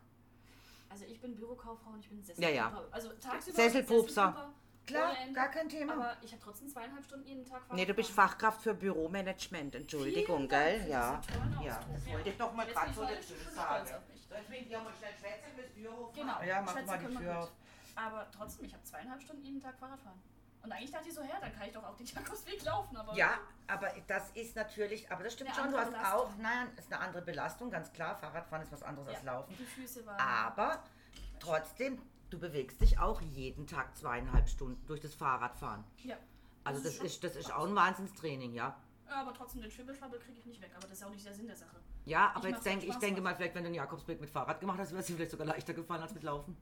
Also 0.90 1.06
ich 1.06 1.20
bin 1.20 1.36
Bürokauffrau 1.36 1.92
und 1.92 2.00
ich 2.00 2.10
bin 2.10 2.24
Ja, 2.38 2.50
ja. 2.50 2.64
Sesselpupper. 2.70 2.96
Also 2.96 3.10
tagsüber 3.22 3.56
Sesselpupser. 3.56 4.08
Sesselpupper 4.08 4.54
Klar, 4.86 5.18
Ende. 5.18 5.34
gar 5.34 5.50
kein 5.50 5.68
Thema. 5.68 5.94
Aber 5.94 6.18
ich 6.22 6.32
habe 6.32 6.42
trotzdem 6.44 6.70
zweieinhalb 6.70 7.04
Stunden 7.04 7.28
jeden 7.28 7.46
Tag 7.46 7.62
Nee, 7.74 7.86
du 7.86 7.94
bist 7.94 8.12
Fachkraft 8.12 8.62
für 8.62 8.74
Büromanagement, 8.74 9.76
Entschuldigung, 9.76 10.48
gell? 10.48 10.86
Ja. 10.88 11.22
ja. 11.64 11.80
Das 11.94 12.06
ja. 12.06 12.14
wollte 12.14 12.30
ich 12.30 12.38
doch 12.38 12.54
mal 12.54 12.66
gerade 12.68 12.94
so 12.94 13.04
ich 13.04 13.10
dazu 13.10 13.56
sagen. 13.56 13.90
mit 14.50 14.70
dir 14.70 14.80
mal 14.80 14.94
schnell 14.94 15.14
schwätzen, 15.20 15.56
bis 15.56 15.70
Büro 15.74 16.12
Genau. 16.14 16.42
Ja, 16.44 16.62
mach 16.62 16.86
mal 16.86 16.98
die 17.00 17.16
Tür 17.16 17.40
auf. 17.40 17.52
Aber 17.96 18.28
trotzdem, 18.32 18.66
ich 18.66 18.74
habe 18.74 18.84
zweieinhalb 18.84 19.22
Stunden 19.22 19.44
jeden 19.44 19.60
Tag 19.60 19.78
Fahrrad 19.80 20.00
fahren. 20.02 20.22
Und 20.66 20.72
eigentlich 20.72 20.92
dachte 20.92 21.08
ich 21.08 21.14
so, 21.14 21.22
her, 21.22 21.38
dann 21.40 21.54
kann 21.54 21.68
ich 21.68 21.74
doch 21.74 21.84
auch 21.84 21.96
den 21.96 22.08
Jakobsweg 22.08 22.64
laufen. 22.64 22.98
Aber 22.98 23.16
Ja, 23.16 23.38
aber 23.68 23.92
das 24.08 24.32
ist 24.32 24.56
natürlich, 24.56 25.10
aber 25.12 25.24
das 25.24 25.34
stimmt 25.34 25.56
schon, 25.56 25.72
du 25.72 25.78
hast 25.78 25.92
Belastung. 25.92 26.20
auch, 26.20 26.30
nein, 26.40 26.68
ist 26.76 26.92
eine 26.92 27.02
andere 27.02 27.22
Belastung, 27.22 27.70
ganz 27.70 27.94
klar. 27.94 28.16
Fahrradfahren 28.16 28.64
ist 28.64 28.72
was 28.72 28.82
anderes 28.82 29.10
als 29.10 29.24
ja, 29.24 29.34
Laufen. 29.34 29.56
die 29.58 29.64
Füße 29.64 30.04
waren... 30.08 30.20
Aber 30.20 30.84
trotzdem, 31.40 32.02
du 32.36 32.40
bewegst 32.48 32.80
dich 32.82 33.00
auch 33.00 33.22
jeden 33.22 33.66
Tag 33.68 33.96
zweieinhalb 33.98 34.48
Stunden 34.48 34.86
durch 34.88 35.00
das 35.02 35.14
Fahrradfahren. 35.16 35.84
ja. 36.04 36.16
Also 36.64 36.82
das 36.82 36.96
schon 36.96 37.06
ist, 37.06 37.24
das 37.24 37.36
ist 37.36 37.54
auch 37.54 37.68
ein 37.68 37.76
Wahnsinnstraining, 37.76 38.54
ja. 38.56 38.76
Ja, 39.08 39.22
aber 39.22 39.36
trotzdem, 39.36 39.62
den 39.62 39.70
Schwibbelschwabbel 39.70 40.20
kriege 40.20 40.40
ich 40.40 40.46
nicht 40.48 40.60
weg. 40.64 40.72
Aber 40.74 40.82
das 40.88 40.94
ist 40.94 41.02
ja 41.02 41.08
auch 41.08 41.12
nicht 41.12 41.24
der 41.24 41.34
Sinn 41.36 41.46
der 41.46 41.56
Sache. 41.56 41.76
Ja, 42.06 42.30
Ich 42.32 42.36
aber 42.38 42.48
jetzt 42.48 42.56
mach's 42.56 42.64
denke 42.64 42.86
auch 42.86 42.90
ich 42.90 42.96
denke 42.98 43.22
mal, 43.22 43.36
vielleicht 43.36 43.54
wenn 43.54 43.64
du 43.64 43.70
den 43.70 43.76
Jakobsweg 43.76 44.20
mit 44.20 44.32
Fahrrad 44.32 44.60
gemacht 44.60 44.80
hast, 44.80 44.90
wäre 44.90 45.02
es 45.02 45.06
dir 45.06 45.14
vielleicht 45.14 45.30
sogar 45.30 45.46
leichter 45.46 45.76
gefallen 45.76 46.02
als 46.02 46.16
mit 46.16 46.24
Laufen. 46.24 46.58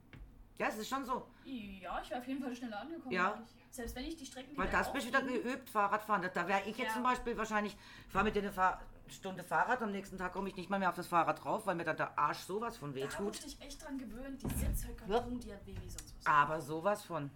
Ja, 0.57 0.67
es 0.67 0.77
ist 0.77 0.89
schon 0.89 1.05
so. 1.05 1.25
Ja, 1.45 2.01
ich 2.01 2.09
wäre 2.09 2.19
auf 2.19 2.27
jeden 2.27 2.43
Fall 2.43 2.53
schneller 2.53 2.81
angekommen. 2.81 3.11
Ja. 3.13 3.33
eigentlich. 3.33 3.55
Selbst 3.71 3.95
wenn 3.95 4.03
ich 4.03 4.17
die 4.17 4.25
Strecken... 4.25 4.57
Weil 4.57 4.67
das 4.69 4.91
bist 4.91 5.05
du 5.05 5.07
wieder 5.09 5.21
geübt, 5.21 5.69
Fahrradfahren. 5.69 6.21
Da, 6.21 6.27
da 6.27 6.47
wäre 6.49 6.61
ich 6.65 6.77
jetzt 6.77 6.89
Ja. 6.89 6.93
zum 6.95 7.03
Beispiel 7.03 7.37
wahrscheinlich, 7.37 7.75
ich 8.05 8.11
fahre 8.11 8.25
mit 8.25 8.35
dir 8.35 8.41
eine 8.41 8.51
Fahr 8.51 8.81
Stunde 9.07 9.43
Fahrrad, 9.43 9.81
am 9.81 9.91
nächsten 9.91 10.17
Tag 10.17 10.33
komme 10.33 10.49
ich 10.49 10.55
nicht 10.55 10.69
mal 10.69 10.79
mehr 10.79 10.89
auf 10.89 10.95
das 10.95 11.07
Fahrrad 11.07 11.43
drauf, 11.43 11.65
weil 11.67 11.75
mir 11.75 11.83
dann 11.83 11.97
der 11.97 12.17
Arsch 12.17 12.39
sowas 12.39 12.77
von 12.77 12.93
weh 12.95 13.01
Da 13.01 13.07
tut. 13.07 13.25
musste 13.27 13.47
ich 13.47 13.61
echt 13.61 13.83
dran 13.83 13.97
gewöhnen. 13.97 14.37
Die 14.37 14.47
Sitzhöcker 14.49 15.05
Ja. 15.07 15.19
tun 15.19 15.39
dir 15.39 15.59
weh 15.65 15.75
wie 15.81 15.89
sonst 15.89 16.15
was. 16.17 16.25
Aber 16.25 16.61
sowas 16.61 17.03
von. 17.03 17.29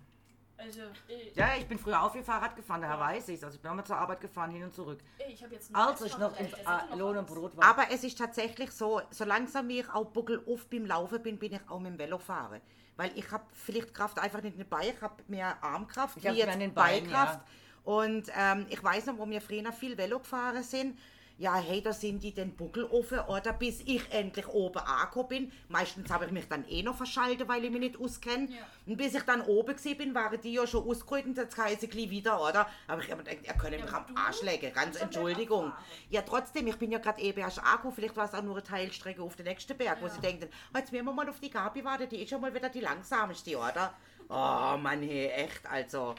Also, 0.60 0.82
äh, 1.08 1.32
Ja, 1.36 1.50
ich 1.56 1.68
bin 1.68 1.78
früher 1.78 2.02
auch 2.02 2.12
viel 2.12 2.24
Fahrrad 2.24 2.56
gefahren, 2.56 2.82
daher 2.82 3.00
weiß 3.00 3.30
ich 3.30 3.44
Also 3.44 3.56
ich 3.58 3.62
bin 3.62 3.70
auch 3.70 3.76
mal 3.76 3.84
zur 3.86 3.98
Arbeit 3.98 4.22
gefahren, 4.22 4.50
hin 4.50 4.64
und 4.64 4.74
zurück. 4.74 5.00
ey, 5.20 5.32
ich 5.34 5.44
habe 5.44 5.54
jetzt... 5.54 5.70
Als 5.76 6.02
ich 6.02 6.18
noch 6.18 6.36
im 6.40 6.48
noch 6.50 6.96
Lohn 6.98 7.18
und. 7.18 7.28
Brot 7.28 7.56
war. 7.56 7.64
Aber 7.64 7.92
es 7.92 8.04
ist 8.04 8.18
tatsächlich 8.18 8.72
so, 8.72 9.02
so 9.12 9.24
langsam 9.24 9.68
wie 9.68 9.82
ich 9.82 9.90
auch 9.94 10.06
buckel 10.06 10.42
oft 10.48 10.68
beim 10.72 10.86
Laufen 10.88 11.22
bin, 11.22 11.38
bin 11.38 11.54
ich 11.54 11.62
auch 11.70 11.80
mit 11.80 11.92
dem 11.94 12.00
Velo 12.00 12.18
fahren. 12.18 12.60
Weil 12.96 13.12
ich 13.16 13.30
habe 13.32 13.44
vielleicht 13.54 13.94
Kraft 13.94 14.18
einfach 14.18 14.42
nicht 14.42 14.54
in 14.54 14.62
den 14.64 14.70
Beinen, 14.70 14.96
ich 14.96 15.02
habe 15.02 15.22
mehr 15.28 15.64
Armkraft, 15.64 16.18
Ich 16.18 16.24
wie 16.24 16.30
mehr 16.30 16.38
jetzt 16.38 16.54
in 16.56 16.60
den 16.62 16.74
Beinen, 16.74 17.04
Beinkraft. 17.04 17.42
Und 17.84 18.32
ähm, 18.36 18.66
ich 18.70 18.84
weiß 18.84 19.06
noch, 19.06 19.18
wo 19.20 19.30
wir 19.30 19.40
früher 19.42 19.72
viel 19.72 19.96
Velo 19.96 20.18
gefahren 20.18 20.64
sind, 20.64 20.98
ja, 21.40 21.56
hey, 21.56 21.82
da 21.82 21.94
sind 21.94 22.24
die 22.24 22.34
den 22.34 22.56
Buckel 22.56 22.86
offen, 22.86 23.20
oder 23.20 23.54
bis 23.54 23.82
ich 23.82 24.02
endlich 24.12 24.48
oben 24.48 24.80
angekommen 24.80 25.28
bin. 25.28 25.52
Meistens 25.70 26.10
habe 26.10 26.26
ich 26.26 26.32
mich 26.32 26.48
dann 26.48 26.68
eh 26.68 26.82
noch 26.82 26.96
verschaltet, 26.98 27.48
weil 27.48 27.64
ich 27.64 27.70
mich 27.72 27.80
nicht 27.80 28.00
auskenne. 28.00 28.50
Ja. 28.50 28.58
Und 28.88 28.98
bis 28.98 29.14
ich 29.14 29.22
dann 29.24 29.42
oben 29.42 29.76
gewesen 29.76 29.98
bin, 29.98 30.16
waren 30.16 30.42
die 30.42 30.54
ja 30.54 30.66
schon 30.66 30.90
ausgerollt 30.90 31.26
und 31.26 31.38
jetzt 31.38 31.56
heiße 31.58 31.86
ich 31.86 31.92
gleich 31.92 32.10
wieder, 32.10 32.42
oder? 32.42 32.68
Aber 32.88 33.04
ich 33.04 33.12
habe 33.12 33.24
gedacht, 33.24 33.46
ihr 33.46 33.54
könnt 33.54 33.80
mich 33.80 33.94
aber 33.94 34.10
am 34.10 34.18
Arsch 34.18 34.42
legen, 34.42 34.74
ganz 34.74 35.00
Entschuldigung. 35.00 35.72
Ja, 36.10 36.24
trotzdem, 36.24 36.66
ich 36.68 36.76
bin 36.78 36.92
ja 36.92 36.98
gerade 37.00 37.22
eben 37.22 37.40
erst 37.40 37.60
angekommen, 37.64 37.94
vielleicht 37.94 38.16
war 38.18 38.26
es 38.26 38.34
auch 38.34 38.42
nur 38.42 38.56
eine 38.56 38.64
Teilstrecke 38.64 39.22
auf 39.22 39.36
den 39.36 39.46
nächsten 39.46 39.78
Berg, 39.78 40.02
wo 40.02 40.08
Ja. 40.08 40.14
sie 40.14 40.22
denken, 40.22 40.50
oh, 40.74 40.78
jetzt 40.78 40.92
werden 40.92 41.06
wir 41.06 41.14
mal 41.14 41.30
auf 41.30 41.40
die 41.40 41.50
Gabi 41.52 41.84
warten, 41.84 42.10
die 42.10 42.24
ist 42.24 42.30
schon 42.32 42.42
mal 42.42 42.54
wieder 42.54 42.70
die 42.70 42.80
langsamste, 42.82 43.56
oder? 43.58 43.94
Oh 44.30 44.78
Mann, 44.78 45.04
hey, 45.04 45.28
echt, 45.28 45.66
also. 45.68 46.16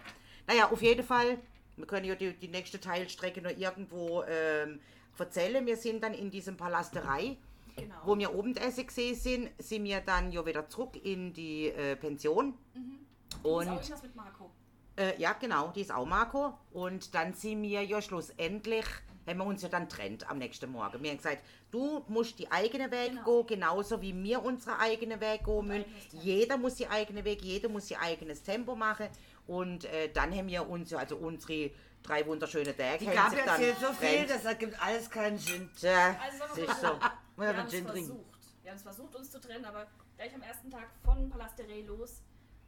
Naja, 0.47 0.71
auf 0.71 0.81
jeden 0.81 1.05
Fall, 1.05 1.39
wir 1.77 1.87
können 1.87 2.07
ja 2.07 2.15
die, 2.15 2.33
die 2.35 2.49
nächste 2.49 2.81
Teilstrecke 2.81 3.43
noch 3.43 3.51
irgendwo 3.51 4.23
ähm, 4.23 4.81
erzählen. 5.21 5.65
Wir 5.67 5.77
sind 5.77 6.03
dann 6.03 6.15
in 6.15 6.31
diesem 6.31 6.57
Palasterei, 6.57 7.37
Genau. 7.77 7.95
wo 8.05 8.19
wir 8.19 8.35
oben 8.35 8.57
essen 8.57 8.87
gesehen 8.89 9.15
sind, 9.15 9.51
sind 9.59 9.85
wir 9.85 10.01
dann 10.01 10.33
ja 10.33 10.45
wieder 10.45 10.69
zurück 10.69 10.97
in 11.05 11.33
die 11.33 11.67
äh, 11.69 11.95
Pension. 11.95 12.55
ist 12.75 13.45
auch 13.45 13.51
Und 13.59 13.67
irgendwas 13.69 14.03
mit 14.03 14.17
Marco. 14.17 14.51
äh, 14.97 15.21
ja, 15.21 15.33
genau, 15.35 15.69
die 15.69 15.83
ist 15.83 15.93
auch 15.93 16.05
Marco. 16.05 16.55
Und 16.73 17.15
dann 17.15 17.35
sind 17.35 17.63
wir 17.63 17.85
ja 17.85 18.03
schlussendlich, 18.03 18.85
haben 19.29 19.39
wir 19.39 19.45
uns 19.47 19.63
ja 19.63 19.69
dann 19.69 19.89
trennt 19.89 20.29
am 20.29 20.39
nächsten 20.39 20.73
Morgen. 20.73 21.01
Wir 21.05 21.11
haben 21.11 21.19
gesagt, 21.19 21.45
du 21.71 22.03
musst 22.09 22.37
die 22.41 22.51
eigene 22.51 22.91
Weg 22.91 23.11
Genau. 23.11 23.43
gehen, 23.43 23.61
genauso 23.61 24.03
wie 24.03 24.13
wir 24.25 24.43
unsere 24.43 24.77
eigene 24.81 25.21
Weg 25.21 25.45
gehen 25.45 25.67
müssen. 25.69 25.85
Jeder 26.21 26.57
muss 26.57 26.75
die 26.75 26.89
eigene 26.89 27.25
Weg, 27.25 27.43
jeder 27.43 27.69
muss 27.69 27.89
ihr 27.93 28.01
eigenes 28.01 28.43
Tempo 28.43 28.75
machen. 28.75 29.07
Und 29.47 29.85
äh, 29.85 30.11
dann 30.13 30.35
haben 30.37 30.49
wir 30.49 30.69
uns 30.69 30.91
ja, 30.91 30.99
also 30.99 31.17
unsere 31.17 31.71
drei 32.03 32.25
wunderschönen 32.27 32.77
Tage, 32.77 32.99
Die 32.99 33.05
sich 33.07 33.15
dann 33.15 33.35
erzählt 33.35 33.77
so 33.81 33.93
viel, 33.93 34.27
das 34.27 34.45
ergibt 34.45 34.81
alles 34.83 35.11
keinen 35.11 35.39
Sinn. 35.39 35.71
Tja, 35.79 36.17
Also 36.23 36.45
du. 36.55 36.67
so, 36.73 37.01
wir 37.37 37.51
ja 37.51 37.57
haben 37.57 37.67
es 37.67 37.75
versucht. 37.81 38.25
Wir 38.63 38.71
haben 38.71 38.77
es 38.77 38.83
versucht, 38.83 39.17
uns 39.17 39.31
zu 39.31 39.41
trennen, 39.41 39.65
aber 39.65 39.87
gleich 40.17 40.35
am 40.35 40.43
ersten 40.43 40.71
Tag 40.71 40.89
von 41.05 41.29
Palasterei 41.31 41.83
los 41.87 42.23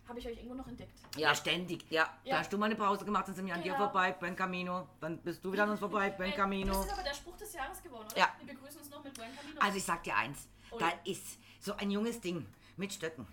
habe 0.08 0.18
ich 0.18 0.26
euch 0.26 0.36
irgendwo 0.38 0.54
noch 0.54 0.66
entdeckt. 0.66 0.98
Ja, 1.16 1.34
ständig. 1.34 1.84
Ja. 1.90 2.08
Da 2.24 2.38
hast 2.40 2.52
du 2.52 2.58
mal 2.58 2.66
eine 2.66 2.74
Pause 2.76 3.04
gemacht, 3.04 3.28
dann 3.28 3.34
sind 3.34 3.46
wir 3.46 3.54
an 3.54 3.62
dir 3.62 3.72
Genau. 3.72 3.84
vorbei, 3.84 4.12
Buen 4.12 4.34
Camino. 4.34 4.88
Dann 5.00 5.18
bist 5.18 5.44
du 5.44 5.52
wieder 5.52 5.62
an 5.64 5.70
uns 5.70 5.78
vorbei, 5.80 6.10
Buen 6.16 6.30
Ey, 6.30 6.36
Camino. 6.36 6.72
Das 6.74 6.86
ist 6.86 6.92
aber 6.92 7.02
der 7.04 7.14
Spruch 7.14 7.36
des 7.36 7.52
Jahres 7.52 7.80
geworden, 7.82 8.06
oder? 8.10 8.18
Ja. 8.18 8.28
Wir 8.42 8.54
begrüßen 8.54 8.80
uns 8.80 8.90
noch 8.90 9.04
mit 9.04 9.14
Buen 9.14 9.28
Camino. 9.36 9.60
Also 9.60 9.76
ich 9.78 9.84
sag 9.84 10.02
dir 10.02 10.16
eins, 10.16 10.48
Oh 10.72 10.78
da 10.78 10.88
ja. 10.88 10.94
ist 11.04 11.38
so 11.60 11.74
ein 11.76 11.90
junges 11.90 12.20
Ding 12.20 12.44
mit 12.76 12.92
Stöcken 12.92 13.26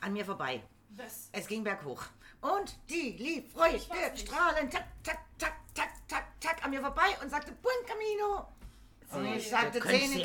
an 0.00 0.12
mir 0.14 0.24
vorbei. 0.24 0.62
Was? 0.96 1.28
Es 1.32 1.46
ging 1.46 1.64
berghoch. 1.64 2.04
Und 2.40 2.76
die 2.90 3.12
lief 3.18 3.54
nicht. 3.54 3.90
strahlend, 4.28 4.72
tak, 4.72 4.84
tak, 5.02 5.18
tak, 5.38 5.52
tak, 5.74 5.90
tak, 6.08 6.24
tak, 6.40 6.64
an 6.64 6.70
mir 6.70 6.80
vorbei 6.80 7.16
und 7.22 7.30
sagte, 7.30 7.52
Buen 7.52 7.74
Camino. 7.86 8.46
Und 9.12 9.26
ich 9.36 9.48
sagte, 9.50 9.78
Zähne, 9.80 10.24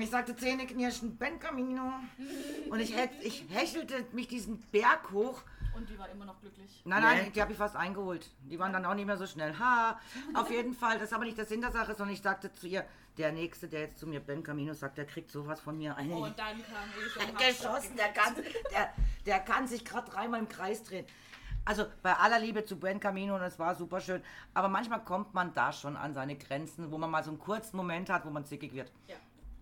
ich 0.00 0.10
sagte 0.10 0.36
Zähneknirschen, 0.36 1.16
Buen 1.16 1.38
Camino. 1.38 1.92
Und 2.68 2.80
ich, 2.80 2.94
ich 3.20 3.44
hechelte 3.48 4.04
mich 4.12 4.26
diesen 4.28 4.58
Berg 4.72 5.10
hoch 5.12 5.40
Und 5.76 5.88
die 5.88 5.98
war 5.98 6.08
immer 6.10 6.24
noch 6.24 6.38
glücklich. 6.40 6.82
Nein, 6.84 7.00
Nee. 7.02 7.22
nein, 7.22 7.32
die 7.32 7.40
habe 7.40 7.52
ich 7.52 7.58
fast 7.58 7.76
eingeholt. 7.76 8.28
Die 8.50 8.58
waren 8.58 8.72
dann 8.72 8.84
auch 8.84 8.94
nicht 8.94 9.06
mehr 9.06 9.16
so 9.16 9.26
schnell. 9.26 9.56
Ha, 9.58 9.98
auf 10.34 10.50
jeden 10.50 10.74
Fall. 10.74 10.94
Das 10.94 11.04
ist 11.04 11.12
aber 11.14 11.24
nicht 11.24 11.38
der 11.38 11.46
Sinn 11.46 11.60
der 11.60 11.70
Sache, 11.70 11.94
sondern 11.94 12.14
ich 12.14 12.22
sagte 12.22 12.52
zu 12.52 12.66
ihr, 12.66 12.84
der 13.18 13.30
Nächste, 13.30 13.68
der 13.68 13.80
jetzt 13.82 13.98
zu 13.98 14.06
mir 14.06 14.20
Ben 14.20 14.42
Camino 14.42 14.74
sagt, 14.74 14.98
der 14.98 15.06
kriegt 15.06 15.30
sowas 15.30 15.60
von 15.60 15.78
mir. 15.78 15.94
Ey, 15.98 16.10
Und 16.10 16.38
dann 16.38 16.56
kam 16.64 16.88
ich 16.98 17.16
und 17.16 17.26
hab 17.28 17.38
geschossen, 17.38 17.96
der 17.96 18.08
kann, 18.12 18.34
der, 18.72 18.92
der 19.26 19.40
kann 19.40 19.66
sich 19.66 19.84
gerade 19.84 20.10
dreimal 20.10 20.40
im 20.40 20.48
Kreis 20.48 20.82
drehen. 20.82 21.06
Also 21.64 21.84
bei 22.02 22.14
aller 22.14 22.40
Liebe 22.40 22.64
zu 22.64 22.76
Ben 22.76 22.98
Camino 22.98 23.36
und 23.36 23.42
es 23.42 23.58
war 23.58 23.74
super 23.74 24.00
schön. 24.00 24.22
Aber 24.52 24.68
manchmal 24.68 25.04
kommt 25.04 25.32
man 25.32 25.54
da 25.54 25.72
schon 25.72 25.96
an 25.96 26.12
seine 26.12 26.36
Grenzen, 26.36 26.90
wo 26.90 26.98
man 26.98 27.10
mal 27.10 27.22
so 27.22 27.30
einen 27.30 27.38
kurzen 27.38 27.76
Moment 27.76 28.10
hat, 28.10 28.26
wo 28.26 28.30
man 28.30 28.44
zickig 28.44 28.74
wird. 28.74 28.90
Ja. 29.06 29.14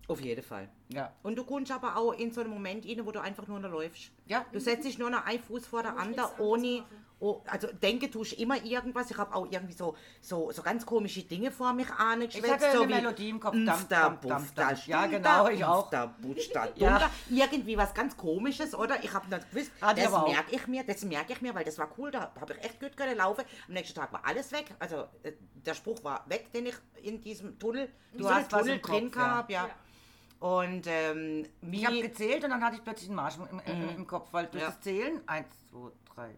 Auf 0.07 0.19
jeden 0.19 0.43
Fall. 0.43 0.67
Ja. 0.89 1.13
Und 1.21 1.37
du 1.37 1.45
kommst 1.45 1.71
aber 1.71 1.95
auch 1.95 2.13
in 2.13 2.31
so 2.31 2.41
einen 2.41 2.49
Moment 2.49 2.85
rein, 2.85 3.05
wo 3.05 3.11
du 3.11 3.21
einfach 3.21 3.47
nur 3.47 3.59
noch 3.59 3.69
läufst. 3.69 4.11
Ja. 4.25 4.45
Du 4.51 4.59
setzt 4.59 4.85
dich 4.85 4.97
nur 4.97 5.09
noch 5.09 5.25
ein 5.25 5.39
Fuß 5.39 5.67
vor 5.67 5.83
der 5.83 5.95
anderen, 5.97 6.31
ohne. 6.39 6.79
machen. 6.81 7.05
Oh, 7.23 7.43
also 7.45 7.67
denke, 7.71 8.09
tust 8.09 8.33
immer 8.33 8.61
irgendwas. 8.63 9.11
Ich 9.11 9.17
habe 9.17 9.35
auch 9.35 9.45
irgendwie 9.49 9.73
so, 9.73 9.95
so, 10.21 10.51
so 10.51 10.63
ganz 10.63 10.83
komische 10.85 11.21
Dinge 11.21 11.51
vor 11.51 11.71
mich 11.71 11.87
angeschwätzt. 11.91 12.45
Ich 12.45 12.51
hatte 12.51 12.71
so 12.75 12.81
eine 12.81 12.95
Melodie 12.95 13.29
im 13.29 13.39
Kopf. 13.39 13.53
Umsta, 13.53 13.73
Dam, 13.75 13.87
dam, 13.89 14.19
dam, 14.27 14.41
Bufta, 14.41 14.69
dam. 14.69 14.79
Ja, 14.87 15.05
genau, 15.05 15.47
ich 15.47 15.63
auch. 15.63 15.91
Ja. 16.75 17.09
Irgendwie 17.29 17.77
was 17.77 17.93
ganz 17.93 18.17
komisches, 18.17 18.73
oder? 18.73 19.03
Ich 19.03 19.13
habe 19.13 19.29
nicht 19.29 19.51
gewusst, 19.51 19.71
ich 19.75 19.81
das 19.81 20.11
merke 20.27 20.55
ich 20.55 20.67
mir, 20.67 20.83
das 20.83 21.03
merke 21.03 21.33
ich 21.33 21.41
mir, 21.41 21.53
weil 21.53 21.63
das 21.63 21.77
war 21.77 21.89
cool, 21.97 22.09
da 22.09 22.31
habe 22.41 22.53
ich 22.53 22.65
echt 22.65 22.79
gut 22.79 22.97
können 22.97 23.15
laufen. 23.17 23.45
Am 23.67 23.73
nächsten 23.73 23.93
Tag 23.99 24.11
war 24.11 24.25
alles 24.25 24.51
weg. 24.51 24.65
Also 24.79 25.05
äh, 25.21 25.33
der 25.65 25.75
Spruch 25.75 26.03
war 26.03 26.25
weg, 26.27 26.51
den 26.51 26.65
ich 26.65 26.75
in 27.03 27.21
diesem 27.21 27.59
Tunnel, 27.59 27.87
Du 28.13 28.23
so 28.23 28.33
hast 28.33 28.49
Tunnel 28.49 28.79
drin 28.79 29.03
ja. 29.05 29.09
gehabt, 29.09 29.51
ja. 29.51 29.67
Ja. 29.67 30.47
Und 30.47 30.87
ähm, 30.87 31.45
Ich 31.71 31.85
habe 31.85 32.01
gezählt 32.01 32.43
und 32.43 32.49
dann 32.49 32.63
hatte 32.63 32.77
ich 32.77 32.83
plötzlich 32.83 33.09
einen 33.09 33.15
Marsch 33.15 33.35
im, 33.37 33.61
im, 33.65 33.89
im 33.97 34.07
Kopf, 34.07 34.29
weil 34.31 34.47
durch 34.47 34.63
Ja. 34.63 34.69
das 34.71 34.81
Zählen, 34.81 35.21
1, 35.27 35.47
2, 35.69 35.77
3, 36.15 36.27
4, 36.27 36.35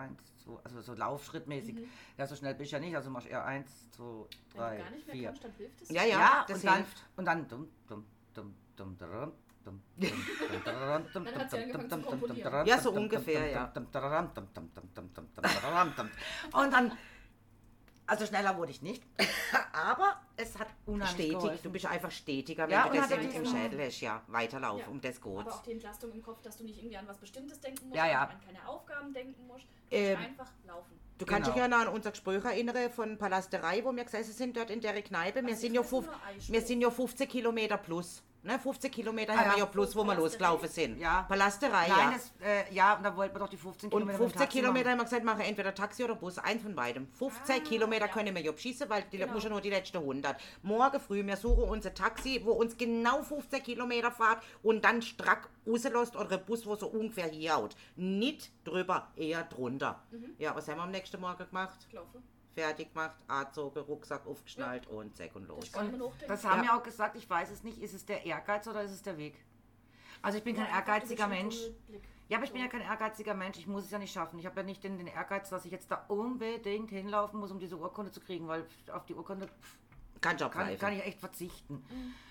eins, 0.00 0.36
zwei, 0.42 0.58
also 0.64 0.80
so 0.80 0.94
Laufschrittmäßig. 0.94 1.74
Mhm. 1.74 1.88
Ja, 2.16 2.26
so 2.26 2.34
schnell 2.36 2.54
bist 2.54 2.72
du 2.72 2.76
ja 2.76 2.80
nicht, 2.80 2.96
also 2.96 3.10
machst 3.10 3.26
du 3.26 3.30
eher 3.32 3.44
eins, 3.44 3.90
zwei, 3.90 4.26
drei, 4.54 4.70
Wenn 4.70 4.78
du 4.78 4.82
gar 4.82 4.90
nicht 4.90 5.06
mehr 5.06 5.14
vier. 5.14 5.32
Dann 5.42 5.52
hilft 5.52 5.82
es 5.82 5.88
ja, 5.90 6.02
ja, 6.04 6.20
ja, 6.20 6.44
das 6.48 6.64
und 6.64 6.74
hilft. 6.74 6.98
Dann, 6.98 7.06
und 7.16 7.24
dann 7.24 7.48
dum, 7.48 7.68
dum, 7.88 8.06
dum, 8.34 8.54
dum, 8.76 8.98
dum, 8.98 9.16
ja, 12.66 12.78
so 12.78 12.92
ungefähr, 12.92 13.50
ja. 13.50 13.72
Und 16.52 16.72
dann, 16.72 16.92
also 18.06 18.26
schneller 18.26 18.56
wurde 18.56 18.72
ich 18.72 18.82
nicht, 18.82 19.02
aber 19.72 20.20
es 20.42 20.58
hat 20.58 20.68
unheimlich 20.86 21.10
stetig. 21.14 21.32
Du 21.32 21.38
geholfen. 21.40 21.72
bist 21.72 21.86
einfach 21.86 22.10
stetiger, 22.10 22.64
wenn 22.64 22.70
Ja, 22.70 22.88
du 22.88 22.96
das 22.96 23.10
im 23.10 23.20
diesen- 23.20 23.46
Schädel 23.46 23.84
hast. 23.86 24.00
Ja, 24.00 24.22
weiterlauf, 24.28 24.80
Ja. 24.80 24.86
um 24.88 25.00
das 25.00 25.20
Aber 25.22 25.42
geht's. 25.44 25.54
auch 25.54 25.62
die 25.62 25.72
Entlastung 25.72 26.12
im 26.12 26.22
Kopf, 26.22 26.42
dass 26.42 26.56
du 26.56 26.64
nicht 26.64 26.78
irgendwie 26.78 26.96
an 26.96 27.06
was 27.08 27.18
Bestimmtes 27.18 27.60
denken 27.60 27.86
musst, 27.88 27.96
Ja, 27.96 28.06
ja. 28.06 28.22
an 28.24 28.40
keine 28.46 28.66
Aufgaben 28.68 29.12
denken 29.12 29.46
musst. 29.46 29.64
Du 29.90 29.96
Ähm, 29.96 30.16
musst 30.18 30.28
einfach 30.28 30.50
laufen. 30.66 31.00
Du 31.18 31.26
kannst 31.26 31.44
Genau. 31.52 31.54
dich 31.54 31.60
ja 31.62 31.68
noch 31.68 31.86
an 31.86 31.88
unser 31.94 32.10
Gespräch 32.12 32.44
erinnern 32.44 32.90
von 32.90 33.18
Palasterei, 33.18 33.84
wo 33.84 33.92
wir 33.94 34.04
gesessen 34.04 34.32
sind 34.32 34.56
dort 34.56 34.70
in 34.70 34.80
der 34.80 35.00
Kneipe. 35.02 35.42
Wir 35.42 35.48
Also 35.50 35.60
sind, 35.60 35.74
ja 35.74 35.80
weiß 35.82 35.88
fuf, 35.90 36.06
nur 36.06 36.14
ein 36.14 36.34
wir 36.36 36.42
Spruch. 36.42 36.66
sind 36.66 36.80
ja 36.80 36.90
15 36.90 37.28
Kilometer 37.28 37.76
plus. 37.76 38.22
Ne? 38.42 38.58
15 38.58 38.90
Kilometer 38.90 39.32
Ah, 39.34 39.36
haben 39.36 39.44
ja. 39.46 39.52
wir 39.52 39.58
ja 39.58 39.66
plus, 39.66 39.94
wo 39.94 40.02
wir 40.04 40.14
losgelaufen 40.14 40.68
sind. 40.68 40.98
Ja. 40.98 41.22
Palasterei, 41.28 41.88
Nein, 41.88 42.20
ja. 42.40 42.46
äh, 42.46 42.74
ja, 42.74 42.94
und 42.96 43.02
da 43.02 43.14
wollten 43.16 43.34
wir 43.34 43.40
doch 43.40 43.48
die 43.48 43.56
15 43.58 43.88
Und 43.88 43.98
Kilometer 43.98 44.16
dem 44.18 44.22
15 44.22 44.40
Taxi 44.40 44.58
Kilometer 44.58 44.90
haben 44.90 44.98
wir 44.98 45.04
gesagt, 45.04 45.24
machen 45.24 45.40
entweder 45.42 45.74
Taxi 45.74 46.04
oder 46.04 46.14
Bus, 46.14 46.38
eins 46.38 46.62
von 46.62 46.74
beidem. 46.74 47.08
15 47.12 47.56
Ah, 47.56 47.58
Kilometer 47.60 48.06
ja. 48.06 48.12
können 48.12 48.34
wir 48.34 48.42
ja 48.42 48.52
beschissen, 48.52 48.88
weil 48.88 49.02
die 49.12 49.18
Genau. 49.18 49.32
muss 49.34 49.44
ja 49.44 49.50
nur 49.50 49.60
die 49.60 49.70
letzten 49.70 49.98
100. 49.98 50.36
Morgen 50.62 51.00
früh, 51.00 51.24
wir 51.26 51.36
suchen 51.36 51.64
uns 51.64 51.84
ein 51.86 51.94
Taxi, 51.94 52.40
wo 52.44 52.52
uns 52.52 52.76
genau 52.76 53.22
15 53.22 53.62
Kilometer 53.62 54.10
fährt 54.10 54.38
und 54.62 54.84
dann 54.84 55.02
strack 55.02 55.48
rauslässt 55.66 56.16
oder 56.16 56.38
ein 56.38 56.44
Bus, 56.46 56.64
wo 56.66 56.76
so 56.76 56.86
ungefähr 56.88 57.26
hier 57.28 57.56
haut. 57.56 57.76
Nicht 57.96 58.50
drüber, 58.64 59.08
eher 59.16 59.44
drunter. 59.44 60.02
Mhm. 60.10 60.34
Ja, 60.38 60.56
was 60.56 60.66
haben 60.68 60.76
wir 60.78 60.84
am 60.84 60.90
nächsten 60.90 61.20
Morgen 61.20 61.46
gemacht? 61.46 61.78
Laufe. 61.92 62.22
Fertig 62.54 62.92
gemacht, 62.92 63.16
angezogen, 63.28 63.78
Rucksack 63.80 64.26
aufgeschnallt 64.26 64.86
und 64.88 65.16
zack 65.16 65.34
und 65.36 65.46
los. 65.46 65.60
Das 65.60 65.72
kann 65.72 66.00
hochdenken. 66.00 66.28
Das 66.28 66.44
haben 66.44 66.58
Ja. 66.58 66.62
wir 66.64 66.76
auch 66.76 66.82
gesagt, 66.82 67.16
ich 67.16 67.28
weiß 67.28 67.50
es 67.50 67.62
nicht, 67.62 67.80
ist 67.80 67.94
es 67.94 68.04
der 68.04 68.24
Ehrgeiz 68.26 68.66
oder 68.66 68.82
ist 68.82 68.90
es 68.90 69.02
der 69.02 69.16
Weg? 69.16 69.34
Also 70.22 70.38
ich 70.38 70.44
bin 70.44 70.56
kein 70.56 70.66
Ja, 70.66 70.72
du 70.72 70.76
ehrgeiziger 70.78 71.28
Mensch. 71.28 71.56
Ja, 72.28 72.36
aber 72.36 72.44
ich 72.44 72.52
bin 72.52 72.60
ja 72.60 72.68
kein 72.68 72.82
ehrgeiziger 72.82 73.34
Mensch, 73.34 73.58
ich 73.58 73.66
muss 73.66 73.84
es 73.84 73.90
ja 73.90 73.98
nicht 73.98 74.12
schaffen. 74.12 74.38
Ich 74.38 74.46
habe 74.46 74.56
ja 74.60 74.62
nicht 74.62 74.84
den, 74.84 74.98
den 74.98 75.06
Ehrgeiz, 75.06 75.50
dass 75.50 75.64
ich 75.64 75.72
jetzt 75.72 75.90
da 75.90 76.04
unbedingt 76.08 76.90
hinlaufen 76.90 77.40
muss, 77.40 77.50
um 77.50 77.58
diese 77.58 77.76
Urkunde 77.76 78.10
zu 78.12 78.20
kriegen, 78.20 78.46
weil 78.46 78.64
auf 78.92 79.04
die 79.06 79.14
Urkunde 79.14 79.46
pff, 79.48 79.78
kann, 80.20 80.36
greifen. 80.36 80.78
kann 80.78 80.92
ich 80.92 81.04
echt 81.04 81.18
verzichten. 81.18 81.84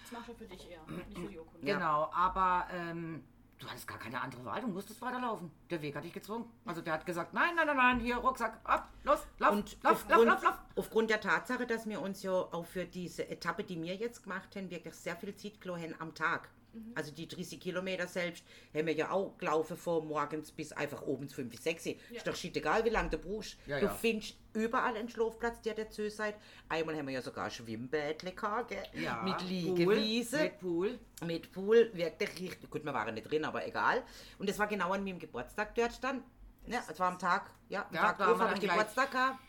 Das 0.03 0.11
machst 0.11 0.29
du 0.29 0.33
für 0.35 0.45
dich 0.45 0.69
eher, 0.69 0.79
nicht 0.87 1.17
für 1.17 1.27
die 1.27 1.39
Urkunde. 1.39 1.67
Ja. 1.67 1.77
Genau, 1.77 2.09
aber 2.13 2.67
ähm, 2.71 3.23
du 3.59 3.67
hattest 3.67 3.87
gar 3.87 3.99
keine 3.99 4.19
andere 4.21 4.43
Wahl, 4.45 4.61
du 4.61 4.67
musstest 4.67 5.01
weiterlaufen. 5.01 5.51
Der 5.69 5.81
Weg 5.81 5.95
hat 5.95 6.03
dich 6.03 6.13
gezwungen. 6.13 6.45
Also 6.65 6.81
der 6.81 6.93
hat 6.93 7.05
gesagt, 7.05 7.33
nein, 7.33 7.55
nein, 7.55 7.67
nein, 7.67 7.77
nein, 7.77 7.99
hier 7.99 8.17
Rucksack, 8.17 8.59
ab, 8.63 8.89
los, 9.03 9.19
lauf, 9.37 9.51
Und 9.51 9.77
lauf, 9.83 9.83
lauf, 9.83 9.93
aufgrund, 9.93 10.27
lauf, 10.27 10.43
lauf. 10.43 10.57
aufgrund 10.75 11.09
der 11.09 11.21
Tatsache, 11.21 11.67
dass 11.67 11.87
wir 11.87 12.01
uns 12.01 12.23
ja 12.23 12.31
auch 12.31 12.65
für 12.65 12.85
diese 12.85 13.29
Etappe, 13.29 13.63
die 13.63 13.81
wir 13.81 13.95
jetzt 13.95 14.23
gemacht 14.23 14.55
haben, 14.55 14.69
wirklich 14.71 14.95
sehr 14.95 15.15
viel 15.15 15.35
Zeit 15.35 15.53
haben 15.65 15.95
am 15.99 16.15
Tag. 16.15 16.49
Mhm. 16.73 16.91
Also 16.95 17.11
die 17.11 17.27
30 17.27 17.59
Kilometer 17.59 18.07
selbst 18.07 18.43
haben 18.73 18.87
wir 18.87 18.93
ja 18.93 19.11
auch 19.11 19.37
gelaufen 19.37 19.77
von 19.77 20.07
morgens 20.07 20.51
bis 20.51 20.71
einfach 20.71 21.01
oben 21.01 21.29
5, 21.29 21.59
6. 21.59 21.85
Ist 21.85 22.27
doch 22.27 22.35
shit 22.35 22.55
egal, 22.57 22.85
wie 22.85 22.89
lange 22.89 23.09
du 23.09 23.17
brauchst. 23.17 23.57
Ja, 23.65 23.79
du 23.79 23.85
ja. 23.87 23.93
findest 23.93 24.35
überall 24.53 24.95
einen 24.95 25.09
Schlafplatz, 25.09 25.61
der 25.61 25.75
dazu 25.75 26.09
seid. 26.09 26.35
Einmal 26.67 26.97
haben 26.97 27.07
wir 27.07 27.13
ja 27.13 27.21
sogar 27.21 27.49
Schwimmbädle 27.49 28.31
gehabt, 28.31 28.69
gell? 28.69 28.83
Ja, 28.93 29.21
mit 29.23 29.37
Pool, 29.37 29.47
Liegewiese. 29.47 30.37
Mit 30.37 30.59
Pool. 30.59 30.99
mit 31.25 31.51
Pool, 31.51 31.91
wirklich 31.93 32.29
richtig. 32.39 32.69
Gut, 32.69 32.83
wir 32.83 32.93
waren 32.93 33.13
nicht 33.13 33.29
drin, 33.29 33.45
aber 33.45 33.65
egal. 33.67 34.03
Und 34.37 34.49
das 34.49 34.57
war 34.59 34.67
genau 34.67 34.91
an 34.91 35.03
meinem 35.03 35.19
Geburtstag 35.19 35.75
dort 35.75 36.03
dann. 36.03 36.23
Ne, 36.65 36.77
es 36.87 36.99
war 36.99 37.11
am 37.11 37.17
Tag, 37.17 37.49
ja, 37.67 37.85
am 37.87 37.95
Ja, 37.95 38.01
Tag 38.01 38.17
drauf 38.17 38.39
habe 38.39 38.53
ich 38.53 38.59
Geburtstag 38.59 39.11
gehabt. 39.11 39.39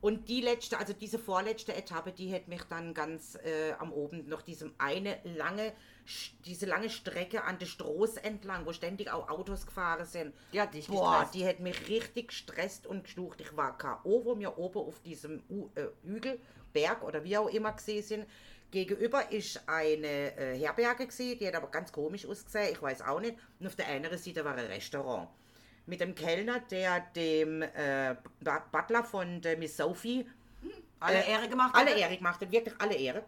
Und 0.00 0.28
die 0.28 0.42
letzte, 0.42 0.78
also 0.78 0.92
diese 0.92 1.18
vorletzte 1.18 1.74
Etappe, 1.74 2.12
die 2.12 2.26
hätte 2.26 2.50
mich 2.50 2.62
dann 2.64 2.92
ganz 2.92 3.36
äh, 3.36 3.72
am 3.78 3.90
Oben 3.92 4.28
noch 4.28 4.42
diesem 4.42 4.74
eine 4.76 5.18
lange, 5.24 5.72
diese 6.44 6.66
lange 6.66 6.90
Strecke 6.90 7.42
an 7.44 7.58
der 7.58 7.66
Straße 7.66 8.22
entlang, 8.22 8.66
wo 8.66 8.72
ständig 8.74 9.10
auch 9.10 9.30
Autos 9.30 9.64
gefahren 9.64 10.04
sind. 10.04 10.34
Die 10.52 10.60
hat 10.60 10.74
dich 10.74 10.88
Boah, 10.88 11.10
gestresst. 11.10 11.34
die 11.34 11.44
hätte 11.44 11.62
mich 11.62 11.88
richtig 11.88 12.28
gestresst 12.28 12.86
und 12.86 13.04
gestucht. 13.04 13.40
Ich 13.40 13.56
war 13.56 13.78
K.O., 13.78 14.24
wo 14.24 14.38
wir 14.38 14.58
oben 14.58 14.78
auf 14.80 15.00
diesem 15.00 15.42
U 15.48 15.70
äh, 15.74 15.86
Hügel, 16.04 16.38
Berg 16.74 17.02
oder 17.02 17.24
wie 17.24 17.38
auch 17.38 17.48
immer 17.48 17.72
gesehen 17.72 18.02
sind. 18.02 18.26
gegenüber 18.70 19.30
ist 19.32 19.66
eine 19.68 20.36
äh, 20.36 20.58
Herberge 20.58 21.06
gewesen, 21.06 21.38
die 21.38 21.46
hat 21.46 21.54
aber 21.54 21.68
ganz 21.68 21.92
komisch 21.92 22.26
ausgesehen, 22.26 22.72
ich 22.72 22.82
weiß 22.82 23.02
auch 23.02 23.20
nicht. 23.20 23.36
Und 23.58 23.68
auf 23.68 23.76
der 23.76 23.88
anderen 23.88 24.18
Seite 24.18 24.44
war 24.44 24.54
ein 24.54 24.66
Restaurant. 24.66 25.28
Mit 25.86 26.00
dem 26.00 26.14
Kellner, 26.14 26.60
der 26.60 27.00
dem 27.14 27.62
äh, 27.62 28.16
Bu- 28.40 28.50
Butler 28.72 29.04
von 29.04 29.40
der 29.42 29.56
Miss 29.58 29.76
Sophie 29.76 30.26
Alle 31.00 31.22
äh, 31.24 31.30
Ehre 31.32 31.48
gemacht 31.48 31.74
alle 31.74 31.90
hatte. 31.90 32.00
Ehre 32.00 32.16
gemacht 32.16 32.40
hat, 32.40 32.50
wirklich 32.50 32.74
alle 32.78 32.94
Ehre. 32.94 33.24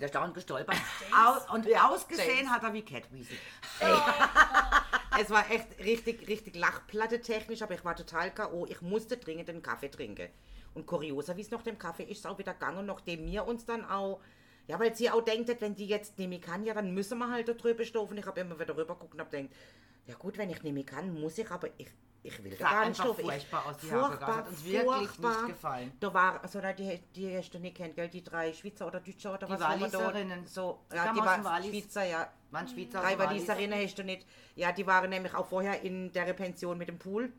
Der 0.00 0.06
ist 0.06 0.14
dauernd 0.14 0.34
gestolpert. 0.34 0.76
Aus, 1.16 1.48
und 1.50 1.68
ausgesehen 1.76 2.38
James. 2.38 2.50
hat 2.50 2.64
er 2.64 2.72
wie 2.72 2.82
Catweasel. 2.82 3.36
Es 5.20 5.30
war 5.30 5.48
echt 5.48 5.78
richtig, 5.78 6.26
richtig 6.26 6.56
Lachplatte 6.56 7.20
technisch, 7.20 7.62
aber 7.62 7.74
ich 7.74 7.84
war 7.84 7.94
total 7.94 8.32
K.O. 8.32 8.66
Ich 8.66 8.82
musste 8.82 9.16
dringend 9.16 9.48
einen 9.48 9.62
Kaffee 9.62 9.88
trinken. 9.88 10.28
Und 10.74 10.86
kurioser, 10.86 11.36
wie 11.36 11.42
es 11.42 11.52
nach 11.52 11.62
dem 11.62 11.78
Kaffee 11.78 12.02
ist, 12.02 12.18
ist 12.18 12.26
auch 12.26 12.36
wieder 12.36 12.52
gegangen, 12.52 12.84
nachdem 12.84 13.24
wir 13.24 13.46
uns 13.46 13.64
dann 13.64 13.88
auch, 13.88 14.20
ja, 14.66 14.78
weil 14.80 14.94
sie 14.94 15.10
auch 15.10 15.22
denkt, 15.22 15.60
wenn 15.60 15.74
die 15.74 15.86
jetzt 15.86 16.18
nehmen 16.18 16.40
kann, 16.40 16.64
ja, 16.64 16.74
dann 16.74 16.92
müssen 16.94 17.18
wir 17.18 17.30
halt 17.30 17.48
da 17.48 17.52
drüber 17.52 17.84
stoffen. 17.84 18.16
Ich 18.18 18.26
habe 18.26 18.40
immer 18.40 18.58
wieder 18.58 18.76
rüber 18.76 18.94
geguckt 18.94 19.14
und 19.14 19.20
habe 19.20 19.30
gedacht, 19.30 19.54
ja 20.06 20.14
gut, 20.16 20.36
wenn 20.38 20.50
ich 20.50 20.62
nehmen 20.62 20.84
kann, 20.84 21.18
muss 21.20 21.38
ich, 21.38 21.50
aber 21.50 21.68
ich, 21.78 21.88
ich 22.22 22.42
will 22.44 22.56
da 22.56 22.70
gar 22.70 22.88
nicht. 22.88 22.98
Ich- 22.98 23.04
furchtbar 23.24 23.66
aus, 23.66 23.76
die. 23.78 23.88
Das 23.88 24.20
hat 24.20 24.48
uns 24.48 24.64
wirklich 24.64 25.18
nicht 25.18 25.46
gefallen. 25.46 25.92
Da 26.00 26.12
war, 26.14 26.42
also 26.42 26.60
da, 26.60 26.72
die, 26.72 26.98
die 27.14 27.36
hast 27.36 27.50
du 27.52 27.58
nicht 27.58 27.76
kennt, 27.76 27.94
gell, 27.96 28.08
die 28.08 28.22
drei 28.22 28.52
Schweizer 28.52 28.86
oder 28.86 29.00
Deutsche 29.00 29.30
oder 29.30 29.46
Die 29.46 29.52
was? 29.52 29.60
Walliserinnen. 29.60 30.46
So, 30.46 30.80
Die 30.92 30.96
ja, 30.96 31.04
die 31.12 31.20
aus 31.20 31.34
dem 31.34 31.44
war 31.44 31.44
Wallis. 31.44 31.70
Schweizer, 31.70 32.04
ja. 32.04 32.32
Waren 32.50 32.68
Schweizer 32.68 33.00
Drei. 33.00 33.18
Walliserinnen 33.18 33.82
hast 33.82 33.98
du 33.98 34.04
nicht. 34.04 34.26
Ja, 34.56 34.72
die 34.72 34.86
waren 34.86 35.10
nämlich 35.10 35.34
auch 35.34 35.46
vorher 35.46 35.80
in 35.82 36.12
der 36.12 36.32
Pension 36.34 36.78
mit 36.78 36.88
dem 36.88 36.98
Pool. 36.98 37.32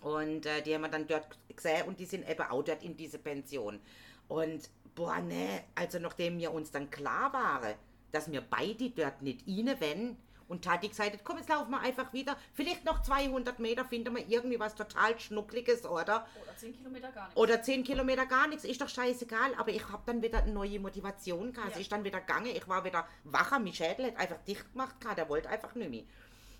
Und 0.00 0.46
äh, 0.46 0.62
die 0.62 0.74
haben 0.74 0.82
wir 0.82 0.88
dann 0.88 1.06
dort 1.06 1.26
gesehen 1.54 1.86
und 1.88 1.98
die 1.98 2.04
sind 2.06 2.28
eben 2.28 2.42
auch 2.42 2.62
dort 2.62 2.82
in 2.82 2.96
diese 2.96 3.18
Pension. 3.18 3.80
Und 4.28 4.70
boah, 4.98 5.20
ne, 5.20 5.62
also 5.76 5.98
nachdem 6.00 6.38
wir 6.38 6.52
uns 6.52 6.72
dann 6.72 6.90
klar 6.90 7.32
waren, 7.32 7.74
dass 8.10 8.30
wir 8.30 8.40
beide 8.40 8.90
dort 8.90 9.22
nicht 9.22 9.46
rein 9.46 9.76
wenn 9.78 10.16
und 10.48 10.64
Tati 10.64 10.88
gesagt 10.88 11.12
hat, 11.12 11.20
komm, 11.24 11.36
jetzt 11.36 11.48
laufen 11.50 11.70
wir 11.70 11.78
einfach 11.80 12.12
wieder. 12.12 12.36
Vielleicht 12.54 12.84
noch 12.84 13.02
200 13.02 13.58
Meter 13.60 13.84
finden 13.84 14.16
wir 14.16 14.26
irgendwie 14.28 14.58
was 14.58 14.74
total 14.74 15.18
Schnuckliges, 15.20 15.84
oder? 15.84 16.26
Oder 16.42 16.56
10 16.56 16.74
Kilometer 16.76 17.12
gar 17.12 17.26
nicht. 17.26 17.36
Oder 17.36 17.62
10 17.62 17.84
Kilometer 17.84 18.26
gar 18.26 18.48
nichts, 18.48 18.64
ist 18.64 18.80
doch 18.80 18.88
scheißegal. 18.88 19.54
Aber 19.58 19.68
ich 19.70 19.86
habe 19.90 20.02
dann 20.06 20.22
wieder 20.22 20.42
eine 20.42 20.52
neue 20.52 20.80
Motivation 20.80 21.52
gehabt. 21.52 21.68
Es 21.72 21.74
Ja. 21.76 21.80
ist 21.82 21.92
dann 21.92 22.02
wieder 22.02 22.20
gegangen. 22.20 22.46
Ich 22.46 22.66
war 22.66 22.82
wieder 22.82 23.06
wacher. 23.24 23.58
Mein 23.58 23.74
Schädel 23.74 24.06
hat 24.06 24.16
einfach 24.16 24.38
dicht 24.48 24.72
gemacht 24.72 24.98
gehabt. 25.00 25.18
Der 25.18 25.28
wollte 25.28 25.50
einfach 25.50 25.74
nicht 25.74 25.90
mehr. 25.90 26.04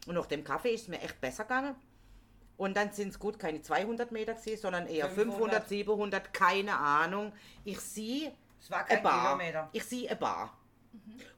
Und 0.06 0.14
nach 0.14 0.26
dem 0.26 0.44
Kaffee 0.44 0.74
ist 0.74 0.82
es 0.82 0.88
mir 0.88 1.00
echt 1.00 1.18
besser 1.20 1.44
gegangen. 1.44 1.74
Und 2.58 2.76
dann 2.76 2.92
sind 2.92 3.08
es 3.10 3.18
gut 3.18 3.38
keine 3.38 3.62
200 3.62 4.12
Meter 4.12 4.34
gewesen, 4.34 4.60
sondern 4.60 4.86
eher 4.88 5.08
500, 5.08 5.64
500, 5.64 5.68
700, 5.68 6.34
keine 6.34 6.76
Ahnung. 6.76 7.32
Ich 7.64 7.80
sehe 7.80 8.32
Es 8.60 8.70
war 8.70 8.80
eine 8.80 8.88
kein 8.88 9.02
Bar. 9.02 9.38
Kilometer. 9.38 9.68
Ich 9.72 9.84
sehe 9.84 10.10
eine 10.10 10.18
Bar. 10.18 10.58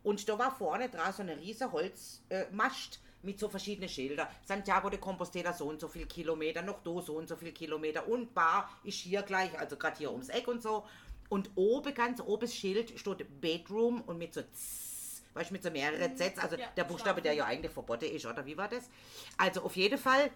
Und 0.03 0.27
da 0.27 0.39
war 0.39 0.51
vorne 0.51 0.89
dran 0.89 1.12
so 1.12 1.23
eine 1.23 1.37
riese 1.37 1.71
Holzmast 1.71 2.95
äh, 2.97 3.27
mit 3.27 3.39
so 3.39 3.51
verschiedenen 3.51 3.91
Schildern. 3.91 4.29
Santiago 4.47 4.89
de 4.89 4.99
Compostela 4.99 5.53
so 5.53 5.66
und 5.66 5.79
so 5.79 5.89
viel 5.89 6.07
Kilometer, 6.07 6.62
noch 6.62 6.83
da 6.83 7.03
so 7.03 7.16
und 7.16 7.29
so 7.29 7.37
viel 7.37 7.53
Kilometer 7.53 8.09
und 8.09 8.33
Bar 8.33 8.71
ist 8.83 8.97
hier 9.01 9.21
gleich, 9.23 9.57
also 9.59 9.77
gerade 9.77 9.99
hier 9.99 10.11
ums 10.11 10.31
Eck 10.31 10.49
und 10.49 10.62
so. 10.62 10.87
Und 11.29 11.51
oben, 11.55 11.93
ganz 11.95 12.21
oben 12.23 12.41
das 12.41 12.55
Schild 12.55 12.99
steht 12.99 13.41
Bedroom 13.43 14.01
und 14.07 14.16
mit 14.16 14.33
so 14.33 14.41
Zs, 14.41 15.23
weißt 15.35 15.51
du, 15.51 15.55
mit 15.55 15.62
so 15.62 15.71
mehreren 15.71 16.16
Zs, 16.16 16.39
also 16.39 16.57
Ja, 16.57 16.66
der 16.75 16.85
Buchstabe, 16.85 17.21
der 17.21 17.35
ja 17.35 17.45
eigentlich 17.45 17.73
verboten 17.73 18.07
ist, 18.07 18.25
oder 18.25 18.45
wie 18.47 18.57
war 18.57 18.68
das? 18.68 18.89
Also 19.37 19.61
auf 19.62 19.77
jeden 19.77 19.99
Fall 19.99 20.31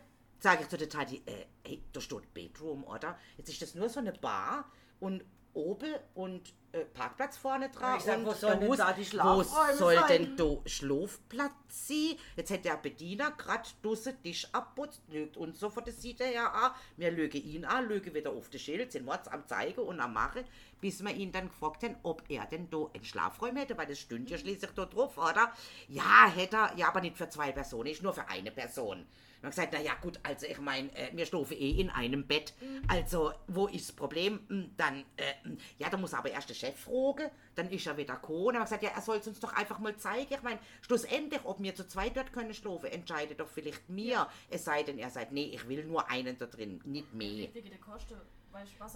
sage 0.44 0.62
ich 0.62 0.68
zu 0.68 0.76
der 0.76 0.90
Tati, 0.90 1.22
äh, 1.24 1.46
hey, 1.66 1.82
da 1.90 2.00
steht 2.02 2.34
Bedroom, 2.34 2.84
oder? 2.84 3.18
Jetzt 3.38 3.48
ist 3.48 3.62
das 3.62 3.74
nur 3.74 3.88
so 3.88 3.98
eine 4.00 4.12
Bar 4.12 4.70
und 5.00 5.24
oben 5.54 5.94
und 6.14 6.52
äh, 6.72 6.84
Parkplatz 6.84 7.38
vorne 7.38 7.70
dran. 7.70 7.96
Ich 7.96 8.04
sag, 8.04 8.18
und 8.18 8.26
wo 8.26 8.32
sollen 8.32 8.60
denn 8.60 8.76
da 8.76 8.92
die 8.92 9.00
Wo 9.02 9.06
Schlafräume 9.06 9.78
soll 9.78 9.94
sein? 9.94 10.08
denn 10.08 10.36
da 10.36 10.56
Schlafplatz 10.66 11.52
sein? 11.68 12.16
Jetzt 12.36 12.50
hat 12.50 12.64
der 12.66 12.76
Bediener 12.76 13.30
gerade 13.30 13.66
dusse 13.80 14.20
Tisch 14.20 14.46
abputzt, 14.52 15.00
lügt 15.08 15.38
uns 15.38 15.60
so 15.60 15.70
von 15.70 15.82
der 15.84 15.94
Seite 15.94 16.24
her 16.24 16.52
an. 16.52 16.72
Wir 16.98 17.10
lügen 17.10 17.42
ihn 17.42 17.64
an, 17.64 17.88
lügen 17.88 18.12
wieder 18.12 18.30
auf 18.30 18.50
das 18.50 18.60
Schild, 18.60 18.92
sind 18.92 19.06
wir 19.06 19.32
am 19.32 19.46
Zeigen 19.46 19.80
und 19.80 19.98
am 19.98 20.12
Machen, 20.12 20.44
bis 20.78 21.02
wir 21.02 21.14
ihn 21.14 21.32
dann 21.32 21.48
gefragt 21.48 21.84
haben, 21.84 21.96
ob 22.02 22.22
er 22.28 22.44
denn 22.44 22.68
da 22.68 22.90
einen 22.92 23.04
Schlafraum 23.04 23.56
hätte, 23.56 23.78
weil 23.78 23.86
das 23.86 23.98
stünde 23.98 24.32
ja 24.32 24.36
schließlich 24.36 24.72
da 24.72 24.84
drauf, 24.84 25.16
oder? 25.16 25.52
Ja, 25.88 26.28
hätte 26.28 26.56
er, 26.56 26.76
ja, 26.76 26.88
aber 26.88 27.00
nicht 27.00 27.16
für 27.16 27.30
zwei 27.30 27.50
Personen, 27.52 27.86
ist 27.86 28.02
nur 28.02 28.12
für 28.12 28.28
eine 28.28 28.50
Person. 28.50 29.06
Haben 29.44 29.50
gesagt, 29.50 29.72
na 29.72 29.80
ja 29.80 29.94
gut, 30.00 30.18
also 30.22 30.46
ich 30.46 30.58
meine, 30.58 30.88
äh, 30.96 31.10
wir 31.14 31.26
schlafen 31.26 31.56
eh 31.56 31.70
in 31.80 31.90
einem 31.90 32.26
Bett. 32.26 32.54
Also, 32.88 33.32
wo 33.46 33.66
ist 33.66 33.88
das 33.88 33.96
Problem? 33.96 34.40
Hm, 34.48 34.70
Dann, 34.76 35.04
äh, 35.16 35.34
hm, 35.42 35.58
ja, 35.78 35.90
da 35.90 35.96
muss 35.96 36.14
aber 36.14 36.30
erst 36.30 36.48
der 36.48 36.54
Chef 36.54 36.78
fragen, 36.78 37.30
dann 37.54 37.70
ist 37.70 37.86
er 37.86 37.96
wieder 37.96 38.14
gekommen. 38.14 38.48
Haben 38.48 38.54
wir 38.56 38.64
gesagt, 38.64 38.82
ja, 38.82 38.90
er 38.90 39.02
soll 39.02 39.18
es 39.18 39.26
uns 39.26 39.40
doch 39.40 39.52
einfach 39.52 39.78
mal 39.78 39.96
zeigen. 39.96 40.32
Ich 40.34 40.42
meine, 40.42 40.58
schlussendlich, 40.80 41.40
ob 41.44 41.62
wir 41.62 41.74
zu 41.74 41.86
zweit 41.86 42.16
dort 42.16 42.32
können 42.32 42.54
schlafen, 42.54 42.86
entscheidet 42.86 43.40
doch 43.40 43.48
vielleicht 43.48 43.88
mir. 43.88 44.26
Es 44.50 44.64
sei 44.64 44.82
denn, 44.82 44.98
er 44.98 45.10
sagt, 45.10 45.32
nee, 45.32 45.50
ich 45.52 45.68
will 45.68 45.84
nur 45.84 46.08
einen 46.10 46.38
da 46.38 46.46
drin, 46.46 46.80
nicht 46.84 47.12
mehr. 47.14 47.48
Wegen 47.54 47.70
der. 47.70 47.78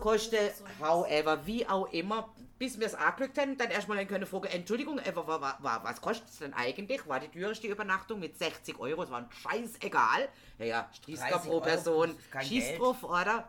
Koste, 0.02 0.36
so- 0.56 0.64
however, 0.84 1.46
wie 1.46 1.66
auch 1.66 1.92
immer, 1.92 2.32
bis 2.59 2.78
wir 2.78 2.86
es 2.86 2.94
angelegt 2.94 3.38
haben, 3.38 3.56
dann 3.59 3.70
erstmal 3.70 4.04
können 4.06 4.26
fragen, 4.26 4.46
Entschuldigung, 4.46 4.98
wa- 4.98 5.26
wa- 5.40 5.56
wa- 5.61 5.80
was 5.82 6.00
kostet 6.00 6.28
es 6.28 6.38
denn 6.38 6.54
eigentlich? 6.54 7.06
War 7.09 7.20
die 7.20 7.28
teuerste 7.28 7.66
Übernachtung 7.66 8.20
mit 8.20 8.38
60 8.38 8.78
Euro, 8.78 9.02
es 9.02 9.11
war 9.11 9.18
ein 9.18 9.28
scheißegal. 9.30 10.28
Ja, 10.59 10.64
ja, 10.64 10.88
Striesker 10.92 11.28
30 11.28 11.50
pro 11.50 11.61
Person, 11.61 12.16
schieß 12.48 12.64
drauf, 12.78 13.02
oder? 13.04 13.48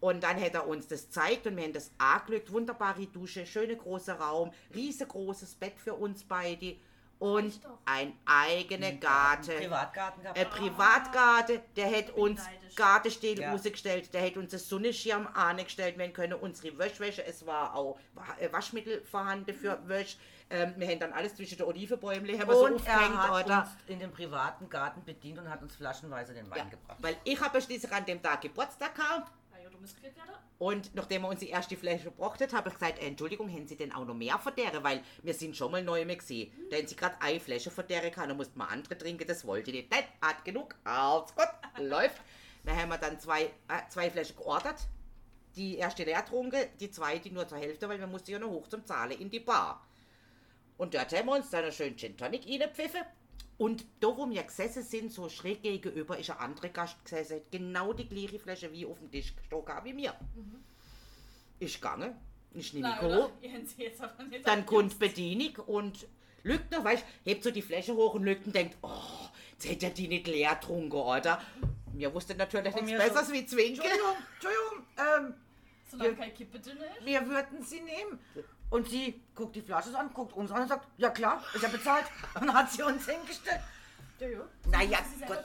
Und 0.00 0.22
dann 0.22 0.40
hat 0.40 0.54
er 0.54 0.66
uns 0.66 0.88
das 0.88 1.04
gezeigt 1.06 1.46
und 1.46 1.56
wir 1.56 1.64
haben 1.64 1.74
das 1.74 1.90
angelegt, 1.98 2.50
wunderbare 2.50 3.06
Dusche, 3.06 3.44
schöne 3.44 3.76
große 3.76 4.12
Raum, 4.12 4.50
riesengroßes 4.74 5.56
Bett 5.56 5.74
für 5.78 5.92
uns 5.94 6.24
beide 6.24 6.76
und 7.20 7.60
ein 7.84 8.18
eigener 8.26 8.92
Garten. 8.92 9.52
Privatgarten 9.56 10.22
gehabt. 10.22 10.38
Ein 10.38 10.50
Privatgarten, 10.50 11.60
der 11.76 11.86
hätte 11.86 12.12
uns. 12.14 12.40
Gartenstiel 12.76 13.38
Ja. 13.40 13.50
rausgestellt, 13.52 14.14
der 14.14 14.22
hätte 14.22 14.38
uns 14.38 14.52
einen 14.54 14.60
Sonnenschirm 14.62 15.26
angestellt, 15.34 15.98
wir 15.98 16.08
können 16.12 16.34
unsere 16.34 16.78
Wäschwäsche, 16.78 17.24
es 17.26 17.44
war 17.44 17.74
auch 17.74 17.98
äh, 18.38 18.50
Waschmittel 18.52 19.02
vorhanden 19.04 19.52
für 19.54 19.76
Wäsch. 19.88 20.16
Ähm, 20.48 20.74
wir 20.76 20.86
haben 20.88 21.00
dann 21.00 21.12
alles 21.12 21.34
zwischen 21.34 21.58
den 21.58 21.66
Olivenbäumen 21.66 22.30
haben 22.40 22.48
wir 22.48 22.54
so 22.54 22.64
und 22.66 22.86
er 22.86 22.94
aufgehängt, 22.96 23.18
hat 23.18 23.44
oder? 23.44 23.58
uns 23.62 23.68
in 23.88 23.98
dem 23.98 24.12
privaten 24.12 24.68
Garten 24.68 25.04
bedient 25.04 25.38
und 25.40 25.50
hat 25.50 25.60
uns 25.62 25.74
flaschenweise 25.76 26.32
den 26.32 26.48
Wein 26.48 26.58
Ja, 26.58 26.64
gebracht. 26.64 26.96
weil 27.00 27.16
ich 27.24 27.40
habe 27.40 27.60
schließlich 27.60 27.92
an 27.92 28.04
dem 28.06 28.22
Tag 28.22 28.40
Geburtstag 28.40 28.94
gehabt 28.94 29.30
Gekriegt 29.82 30.16
werden. 30.16 30.34
und 30.58 30.94
nachdem 30.94 31.24
er 31.24 31.30
uns 31.30 31.40
die 31.40 31.48
erste 31.48 31.76
Flasche 31.76 32.04
gebracht 32.04 32.40
hat, 32.40 32.52
habe 32.52 32.68
ich 32.68 32.74
gesagt, 32.74 32.98
Entschuldigung, 33.02 33.48
haben 33.50 33.66
Sie 33.66 33.76
denn 33.76 33.92
auch 33.92 34.04
noch 34.04 34.14
mehr 34.14 34.38
von 34.38 34.52
der? 34.54 34.82
Weil 34.82 35.02
wir 35.22 35.34
sind 35.34 35.56
schon 35.56 35.72
mal 35.72 35.82
neu 35.82 36.04
mehr 36.04 36.16
gesehen. 36.16 36.52
Da 36.70 36.76
haben 36.76 36.86
Sie 36.86 36.96
gerade 36.96 37.16
eine 37.20 37.40
Flasche 37.40 37.70
von 37.70 37.86
der 37.86 38.00
gehabt, 38.10 38.28
dann 38.28 38.36
musste 38.36 38.58
man 38.58 38.68
andere 38.68 38.96
trinken, 38.96 39.26
das 39.26 39.44
wollte 39.46 39.70
ich 39.70 39.76
nicht. 39.76 39.90
Nein, 39.90 40.04
hat 40.20 40.44
genug, 40.44 40.74
alles 40.84 41.34
gut, 41.34 41.48
läuft. 41.78 42.20
Dann 42.64 42.76
haben 42.76 42.88
wir 42.90 42.98
dann 42.98 43.18
zwei, 43.18 43.44
äh, 43.44 43.88
zwei 43.88 44.10
Flaschen 44.10 44.36
geordert. 44.36 44.80
Die 45.56 45.76
erste 45.76 46.04
leer 46.04 46.22
getrunken, 46.22 46.66
die 46.78 46.90
zweite 46.90 47.32
nur 47.32 47.48
zur 47.48 47.58
Hälfte, 47.58 47.88
weil 47.88 47.98
wir 47.98 48.06
mussten 48.06 48.30
ja 48.30 48.38
noch 48.38 48.50
hoch 48.50 48.68
zum 48.68 48.84
Zahlen 48.86 49.18
in 49.18 49.30
die 49.30 49.40
Bar. 49.40 49.84
Und 50.76 50.94
dort 50.94 51.12
haben 51.12 51.26
wir 51.26 51.34
uns 51.36 51.50
dann 51.50 51.64
einen 51.64 51.72
schönen 51.72 51.96
Gin 51.96 52.16
Tonic 52.16 52.46
reingepfiffen. 52.46 53.02
Und 53.60 53.84
da, 54.00 54.06
wo 54.16 54.26
wir 54.30 54.42
gesessen 54.42 54.82
sind, 54.82 55.12
so 55.12 55.28
schräg 55.28 55.60
gegenüber, 55.62 56.16
ist 56.18 56.30
ein 56.30 56.38
anderer 56.38 56.70
Gast 56.70 56.96
gesessen, 57.04 57.36
hat 57.36 57.50
genau 57.52 57.92
die 57.92 58.08
gleiche 58.08 58.38
Flasche 58.38 58.72
wie 58.72 58.86
auf 58.86 58.98
dem 58.98 59.10
Tisch 59.10 59.36
gestanden 59.36 59.84
wie 59.84 59.92
mir. 59.92 60.14
Ich 61.58 61.74
gegangen, 61.74 62.16
ich 62.54 62.72
nehme 62.72 62.88
nicht 62.88 64.46
dann 64.46 64.64
kommt 64.64 64.98
Bedienung 64.98 65.56
und 65.66 66.06
lügt 66.42 66.70
noch, 66.72 66.82
weißt 66.82 67.04
hebt 67.22 67.44
so 67.44 67.50
die 67.50 67.60
Flasche 67.60 67.94
hoch 67.94 68.14
und 68.14 68.24
lügt 68.24 68.46
und 68.46 68.54
denkt, 68.54 68.78
oh, 68.80 69.28
jetzt 69.52 69.68
hätte 69.68 69.86
er 69.86 69.92
die 69.92 70.08
nicht 70.08 70.26
leer 70.26 70.54
getrunken, 70.54 70.96
oder? 70.96 71.42
Mir 71.92 72.14
wusste 72.14 72.34
natürlich 72.34 72.74
Und 72.74 72.86
nichts 72.86 72.98
Besseres 73.04 73.26
so, 73.26 73.34
wie 73.34 73.44
Zwinke. 73.44 73.82
Entschuldigung, 73.82 74.16
Entschuldigung, 74.36 74.86
ähm, 74.96 75.34
Solange 75.90 76.10
Wir- 76.10 76.16
keine 76.16 76.32
Kippe 76.32 76.60
drin 76.60 76.78
ist. 76.78 77.04
wir 77.04 77.26
würden 77.28 77.62
sie 77.62 77.80
nehmen. 77.82 78.18
Und 78.70 78.88
sie 78.88 79.20
guckt 79.34 79.56
die 79.56 79.62
Flasche 79.62 79.96
an, 79.98 80.12
guckt 80.14 80.32
uns 80.32 80.50
an 80.52 80.62
und 80.62 80.68
sagt, 80.68 80.86
ja 80.96 81.10
klar, 81.10 81.42
ist 81.54 81.62
ja 81.62 81.68
bezahlt. 81.68 82.04
Und 82.34 82.46
dann 82.46 82.54
hat 82.54 82.70
sie 82.70 82.82
uns 82.82 83.06
hingestellt. 83.06 83.60
Ja, 84.20 84.28
ja. 84.28 84.40
Naja, 84.66 84.98
Gott? 85.26 85.44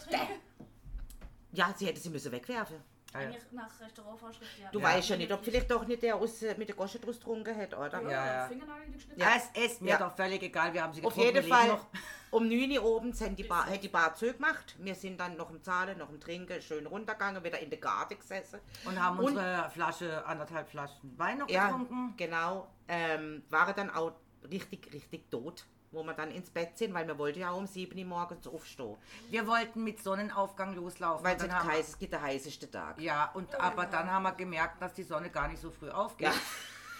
Ja, 1.51 1.73
sie 1.76 1.88
hätte 1.88 1.99
sie 1.99 2.09
müssen 2.09 2.32
wegwerfen. 2.32 2.78
Eigentlich 3.16 3.43
nach 3.51 3.80
Restaurantvorschrift, 3.80 4.59
ja. 4.59 4.70
Du 4.72 4.80
Ja. 4.80 4.86
weißt 4.86 5.09
ja 5.09 5.18
nicht, 5.18 5.32
ob 5.32 5.43
vielleicht 5.43 5.70
doch 5.72 5.86
nicht 5.88 6.01
der 6.03 6.16
aus, 6.16 6.41
äh, 6.43 6.55
mit 6.57 6.68
der 6.70 6.76
Gosche 6.76 6.99
draus 6.99 7.16
getrunken 7.18 7.55
hat, 7.55 7.74
oder? 7.74 8.01
Ja, 8.01 8.09
Ja, 8.09 8.09
ja. 8.26 8.34
ja. 8.41 8.47
Fingernagel 8.47 8.91
geschnitten. 8.91 9.20
Ja. 9.20 9.28
Es 9.36 9.63
ist 9.72 9.82
mir 9.82 9.89
Ja. 9.91 9.97
doch 9.97 10.16
völlig 10.16 10.41
egal, 10.43 10.74
wir 10.74 10.84
haben 10.84 10.93
sie 10.93 11.03
Auf 11.03 11.13
getrunken, 11.16 11.36
jeden 11.36 11.49
wir 11.49 11.55
leben 11.57 11.70
Fall, 11.70 11.78
noch. 11.78 11.88
um 12.32 12.47
9 12.47 12.72
Uhr 12.78 12.84
oben 12.86 13.13
sind 13.13 13.39
die 13.39 13.43
Bar, 13.43 13.66
hat 13.68 13.82
die 13.84 13.88
Bar 13.88 14.13
zugemacht. 14.16 14.76
Wir 14.80 14.95
sind 14.95 15.20
dann 15.20 15.38
noch 15.38 15.49
im 15.49 15.61
Zahlen, 15.63 15.97
noch 15.97 16.09
im 16.09 16.20
Trinken, 16.20 16.61
schön 16.61 16.86
runtergegangen, 16.86 17.43
wieder 17.43 17.59
in 17.59 17.70
der 17.70 17.80
Garten 17.80 18.20
gesessen. 18.20 18.59
Und 18.86 19.01
haben 19.01 19.18
Und- 19.20 19.26
unsere 19.26 19.70
Flasche, 19.70 20.26
anderthalb 20.26 20.70
Flaschen 20.70 21.18
Wein 21.18 21.38
noch 21.39 21.49
Ja, 21.49 21.68
getrunken. 21.68 22.13
genau. 22.18 22.68
Ähm, 22.88 23.43
waren 23.49 23.74
dann 23.76 23.89
auch 23.89 24.11
richtig, 24.51 24.93
richtig 24.93 25.30
tot, 25.32 25.66
wo 25.92 26.04
wir 26.04 26.14
dann 26.14 26.32
ins 26.32 26.50
Bett 26.50 26.78
sind, 26.78 26.94
weil 26.94 27.08
wir 27.08 27.18
wollten 27.18 27.40
ja 27.40 27.52
um 27.52 27.66
7 27.66 27.98
Uhr 27.98 28.06
morgens 28.06 28.48
aufstehen. 28.48 28.98
Wir 29.30 29.48
wollten 29.48 29.84
mit 29.84 30.02
Sonnenaufgang 30.02 30.76
loslaufen. 30.76 31.26
Weil 31.26 31.38
dann 31.38 31.54
haben, 31.54 31.70
heißt, 31.70 31.90
es 31.90 32.00
gibt 32.00 32.14
der 32.14 32.22
heißeste 32.22 32.70
Tag. 32.70 33.00
ja, 33.00 33.32
und 33.34 33.54
aber 33.60 33.86
dann 33.86 34.10
haben 34.10 34.24
wir 34.24 34.34
gemerkt, 34.34 34.82
dass 34.82 34.94
die 34.94 35.04
Sonne 35.04 35.30
gar 35.30 35.48
nicht 35.48 35.62
so 35.62 35.72
früh 35.72 35.90
aufgeht. 35.90 36.28
Ja. 36.28 36.34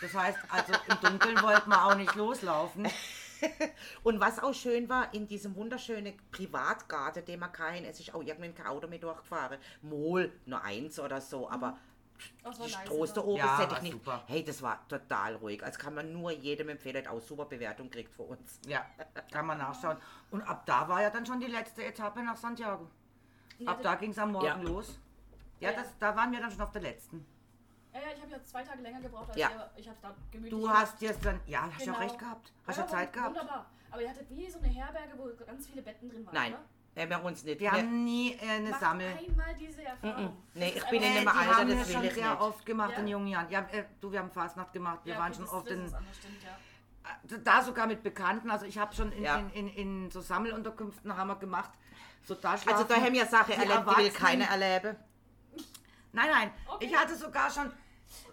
Das 0.02 0.14
heißt, 0.14 0.38
also 0.50 0.74
im 0.90 1.00
Dunkeln 1.02 1.42
wollten 1.42 1.70
wir 1.70 1.86
auch 1.86 1.96
nicht 1.96 2.16
loslaufen. 2.16 2.88
Und 4.04 4.20
was 4.20 4.42
auch 4.42 4.54
schön 4.54 4.90
war, 4.90 5.14
in 5.14 5.28
diesem 5.28 5.56
wunderschönen 5.56 6.14
Privatgarten, 6.32 7.26
den 7.26 7.40
wir 7.40 7.48
keinen, 7.50 7.86
es 7.86 8.00
ist 8.00 8.14
auch 8.14 8.24
irgendwann 8.24 8.56
kein 8.56 8.68
Auto 8.68 8.88
mehr 8.88 9.00
durchgefahren. 9.00 9.60
Mol, 9.82 10.32
nur 10.46 10.64
eins 10.64 11.00
oder 11.00 11.22
so, 11.22 11.50
aber 11.50 11.78
Nice, 12.44 12.72
Straße 12.72 13.14
da 13.14 13.22
aber- 13.22 13.30
oben, 13.30 13.38
Ja, 13.38 13.46
das 13.46 13.60
hätte 13.60 13.76
ich 13.76 13.82
nicht. 13.82 13.92
super. 13.94 14.24
Hey, 14.28 14.44
das 14.44 14.62
war 14.62 14.88
total 14.88 15.36
ruhig. 15.36 15.64
Also 15.64 15.80
kann 15.80 15.94
man 15.96 16.14
nur 16.14 16.32
jedem 16.32 16.70
empfehlen, 16.70 16.98
hat 17.06 17.08
auch 17.14 17.20
super 17.22 17.46
Bewertung 17.46 17.90
kriegt 17.90 18.14
für 18.14 18.24
uns. 18.24 18.60
Ja, 18.68 18.86
kann 19.32 19.46
man 19.46 19.58
nachschauen. 19.58 19.98
Und 20.32 20.42
ab 20.44 20.66
da 20.66 20.88
war 20.88 21.02
ja 21.02 21.10
dann 21.10 21.26
schon 21.26 21.40
die 21.40 21.48
letzte 21.48 21.84
Etappe 21.84 22.22
nach 22.24 22.38
Santiago. 22.38 22.88
Ab 23.66 23.80
da 23.82 23.96
ging 23.96 24.12
es 24.12 24.18
am 24.20 24.32
Morgen 24.32 24.46
Ja. 24.46 24.56
los. 24.58 25.00
Ja, 25.60 25.72
Ja. 25.72 25.82
das, 25.82 25.98
da 26.00 26.16
waren 26.16 26.32
wir 26.32 26.40
dann 26.40 26.52
schon 26.52 26.62
auf 26.62 26.72
der 26.72 26.82
letzten. 26.82 27.26
Ja, 27.94 28.02
ja, 28.02 28.08
ich 28.16 28.22
habe 28.22 28.32
ja 28.32 28.44
zwei 28.44 28.62
Tage 28.64 28.82
länger 28.82 29.00
gebraucht 29.02 29.30
als 29.30 29.38
Ja. 29.38 29.50
ihr. 29.50 29.70
Ich 29.78 29.88
habe 29.88 29.98
da 30.02 30.14
gemütlich. 30.32 30.60
Du 30.62 30.70
hast 30.70 31.02
jetzt 31.02 31.24
dann, 31.26 31.40
ja, 31.48 31.62
hast 31.74 31.86
ja 31.86 31.94
Genau. 31.94 32.04
recht 32.06 32.20
gehabt. 32.20 32.52
Hast 32.68 32.78
Ja, 32.78 32.84
ja 32.84 32.90
Zeit 32.90 33.14
gehabt. 33.14 33.30
Wunderbar. 33.36 33.66
Aber 33.92 34.02
ihr 34.02 34.10
hattet 34.10 34.30
wie 34.30 34.50
so 34.50 34.60
eine 34.60 34.68
Herberge, 34.68 35.14
wo 35.18 35.46
ganz 35.46 35.68
viele 35.68 35.82
Betten 35.82 36.10
drin 36.10 36.26
waren. 36.26 36.34
Nein, 36.36 36.54
Oder? 36.54 36.62
Haben 37.04 37.10
wir 37.10 37.24
uns 37.24 37.44
nicht. 37.44 37.60
Wir 37.60 37.72
wir, 37.72 37.78
haben 37.80 38.04
nie 38.06 38.34
äh, 38.34 38.50
eine 38.50 38.70
Macht 38.70 38.80
Sammel. 38.80 39.08
einmal 39.08 39.56
diese 39.60 39.84
Erfahrung. 39.84 40.38
Nee, 40.54 40.68
Das 40.68 40.76
ist 40.78 40.84
ich 40.84 40.90
bin 40.90 41.04
in 41.04 41.14
dem 41.16 41.28
Alter, 41.28 41.58
haben 41.58 41.68
das 41.70 41.78
wir 41.80 41.86
will 41.88 41.94
schon 41.94 42.04
ich 42.06 42.14
sehr 42.14 42.30
nicht. 42.32 42.42
oft 42.42 42.66
gemacht 42.66 42.92
Ja. 42.94 42.98
in 43.00 43.08
jungen 43.08 43.28
Jahren. 43.28 43.50
Ja, 43.50 43.60
äh, 43.72 43.84
du, 44.00 44.12
wir 44.12 44.20
haben 44.20 44.32
Fastnacht 44.32 44.72
gemacht. 44.74 45.00
Wir 45.04 45.14
Ja, 45.14 45.20
waren 45.20 45.34
schon 45.34 45.48
oft 45.48 45.68
in, 45.68 45.88
stimmt, 45.88 46.44
ja. 46.44 47.36
äh, 47.36 47.40
da 47.44 47.62
sogar 47.62 47.88
mit 47.88 48.02
Bekannten. 48.02 48.50
Also 48.50 48.66
ich 48.66 48.78
habe 48.78 48.96
schon 48.96 49.12
in, 49.12 49.24
Ja. 49.24 49.38
in, 49.40 49.50
in, 49.52 49.68
in 49.70 50.12
so 50.12 50.22
Sammelunterkünften 50.22 51.16
haben 51.16 51.28
wir 51.28 51.36
gemacht. 51.36 51.72
So 52.24 52.34
da 52.36 52.52
Also 52.52 52.84
da 52.86 52.96
haben 52.96 53.14
wir 53.14 53.26
Sachen 53.26 53.54
die 53.54 53.60
erlebt, 53.62 53.84
die 53.92 53.98
will 54.04 54.12
keiner 54.12 54.46
erleben. 54.46 54.96
Nein, 56.14 56.30
nein. 56.32 56.52
Okay. 56.68 56.86
Ich 56.86 56.96
hatte 56.98 57.16
sogar 57.16 57.52
schon 57.52 57.72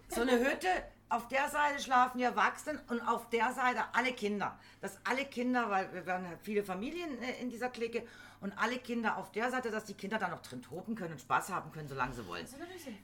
so 0.09 0.21
eine 0.23 0.39
Hütte. 0.39 0.69
Auf 1.13 1.29
der 1.29 1.47
Seite 1.51 1.79
schlafen 1.79 2.17
die 2.17 2.25
Erwachsenen 2.25 2.81
und 2.89 3.03
auf 3.03 3.29
der 3.29 3.53
Seite 3.53 3.83
alle 3.93 4.15
Kinder. 4.15 4.59
Dass 4.81 4.99
alle 5.05 5.27
Kinder, 5.27 5.69
weil 5.69 5.93
wir 5.93 6.07
waren 6.07 6.25
ja 6.25 6.31
viele 6.43 6.65
Familien 6.65 7.21
äh, 7.21 7.43
in 7.43 7.51
dieser 7.51 7.69
Clique 7.69 8.07
und 8.41 8.55
alle 8.57 8.79
Kinder 8.79 9.19
auf 9.19 9.31
der 9.31 9.51
Seite, 9.51 9.71
dass 9.71 9.85
die 9.85 9.93
Kinder 9.93 10.19
da 10.19 10.29
noch 10.29 10.41
drin 10.41 10.63
toben 10.63 10.95
können 10.95 11.13
und 11.13 11.21
Spaß 11.21 11.51
haben 11.51 11.71
können, 11.71 11.87
solange 11.87 12.15
sie 12.15 12.27
wollen. 12.27 12.47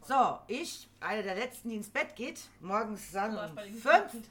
So, 0.07 0.39
ich, 0.47 0.89
eine 1.01 1.23
der 1.23 1.35
letzten, 1.35 1.69
die 1.69 1.77
ins 1.77 1.91
Bett 1.91 2.17
geht, 2.17 2.41
morgens 2.61 3.13
dann 3.13 3.37
um 3.37 3.59
fünf. 3.75 4.27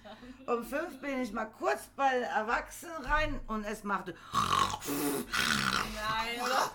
Um 0.47 0.63
fünf 0.65 0.99
bin 0.99 1.21
ich 1.21 1.31
mal 1.31 1.45
kurz 1.45 1.85
bei 1.95 2.17
Erwachsenen 2.21 3.05
rein 3.05 3.39
und 3.45 3.63
es 3.63 3.83
machte. 3.83 4.15
Nein, 5.93 6.41
oder? 6.43 6.71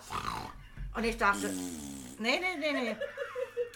Und 0.95 1.03
ich 1.03 1.17
dachte, 1.17 1.49
nee, 2.17 2.39
nee, 2.39 2.57
nee, 2.59 2.71
nee. 2.71 2.95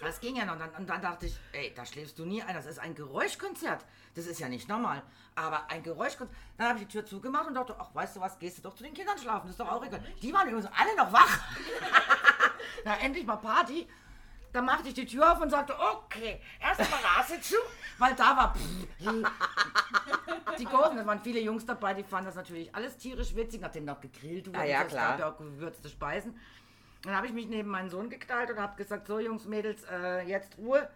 Das 0.01 0.19
ging 0.19 0.35
ja 0.35 0.45
noch. 0.45 0.53
Und 0.53 0.59
dann, 0.59 0.69
und 0.71 0.89
dann 0.89 1.01
dachte 1.01 1.25
ich, 1.25 1.35
ey, 1.53 1.73
da 1.75 1.85
schläfst 1.85 2.19
du 2.19 2.25
nie 2.25 2.41
ein. 2.43 2.53
Das 2.53 2.65
ist 2.65 2.79
ein 2.79 2.93
Geräuschkonzert. 2.93 3.83
Das 4.15 4.25
ist 4.25 4.39
ja 4.39 4.47
nicht 4.47 4.67
normal. 4.67 5.01
Aber 5.35 5.69
ein 5.69 5.83
Geräuschkonzert. 5.83 6.35
Dann 6.57 6.69
habe 6.69 6.79
ich 6.79 6.85
die 6.85 6.91
Tür 6.91 7.05
zugemacht 7.05 7.47
und 7.47 7.55
dachte, 7.55 7.75
ach, 7.79 7.93
weißt 7.93 8.15
du 8.15 8.21
was, 8.21 8.37
gehst 8.37 8.59
du 8.59 8.61
doch 8.61 8.75
zu 8.75 8.83
den 8.83 8.93
Kindern 8.93 9.17
schlafen. 9.17 9.47
Das 9.47 9.51
ist 9.51 9.59
doch 9.59 9.71
auch 9.71 9.83
egal. 9.85 10.03
Die 10.21 10.33
waren 10.33 10.47
übrigens 10.47 10.69
alle 10.77 10.95
noch 10.95 11.11
wach. 11.11 11.39
Na, 12.85 12.97
endlich 12.99 13.25
mal 13.25 13.37
Party. 13.37 13.87
Dann 14.53 14.65
machte 14.65 14.87
ich 14.87 14.93
die 14.93 15.05
Tür 15.05 15.33
auf 15.33 15.41
und 15.41 15.49
sagte, 15.49 15.77
okay, 15.77 16.41
erst 16.59 16.79
mal 16.79 16.99
Rase 17.03 17.39
zu, 17.41 17.55
weil 17.97 18.15
da 18.15 18.35
war 18.37 18.55
die 20.57 20.65
Kurven, 20.65 20.97
es 20.97 21.05
waren 21.05 21.19
viele 21.19 21.39
Jungs 21.41 21.65
dabei, 21.65 21.93
die 21.93 22.03
fanden 22.03 22.27
das 22.27 22.35
natürlich 22.35 22.73
alles 22.73 22.97
tierisch 22.97 23.35
witzig, 23.35 23.61
nachdem 23.61 23.85
noch 23.85 23.99
gegrillt 23.99 24.47
wurde. 24.47 24.67
Ja, 24.67 24.83
es 24.83 24.87
klar. 24.87 25.09
gab 25.09 25.19
ja 25.19 25.29
auch 25.29 25.37
gewürzte 25.37 25.89
Speisen. 25.89 26.39
Dann 27.03 27.15
habe 27.15 27.27
ich 27.27 27.33
mich 27.33 27.47
neben 27.47 27.69
meinen 27.69 27.89
Sohn 27.89 28.09
geknallt 28.09 28.49
und 28.51 28.59
habe 28.59 28.75
gesagt, 28.75 29.07
so 29.07 29.19
Jungs, 29.19 29.45
Mädels, 29.45 29.83
äh, 29.91 30.21
jetzt 30.27 30.57
Ruhe. 30.57 30.89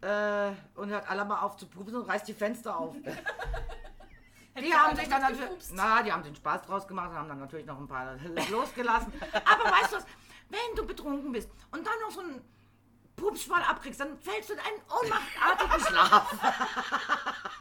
Äh, 0.00 0.50
und 0.74 0.90
hört 0.90 1.08
alle 1.08 1.24
mal 1.24 1.40
auf 1.40 1.56
zu 1.56 1.66
pupsen 1.66 1.96
und 1.96 2.08
reißt 2.08 2.28
die 2.28 2.34
Fenster 2.34 2.78
auf. 2.78 2.94
Die 4.60 4.72
haben 4.72 4.94
sich 4.94 5.08
dann 5.08 5.20
natürlich, 5.20 5.50
na, 5.72 6.00
die 6.00 6.12
haben 6.12 6.22
den 6.22 6.36
Spaß 6.36 6.62
draus 6.62 6.86
gemacht 6.86 7.10
und 7.10 7.16
haben 7.16 7.28
dann 7.28 7.40
natürlich 7.40 7.66
noch 7.66 7.76
ein 7.76 7.88
paar 7.88 8.14
losgelassen. 8.50 9.12
Aber 9.32 9.64
weißt 9.64 9.92
du 9.92 9.96
was, 9.96 10.06
wenn 10.48 10.76
du 10.76 10.86
betrunken 10.86 11.32
bist 11.32 11.50
und 11.72 11.84
dann 11.84 11.94
noch 12.00 12.12
so 12.12 12.20
einen 13.16 13.28
Pupsschwall 13.28 13.62
abkriegst, 13.62 14.00
dann 14.00 14.18
fällst 14.18 14.48
du 14.50 14.54
in 14.54 14.60
einen 14.60 14.80
ohnmachtartigen 14.90 15.80
Schlaf. 15.86 16.32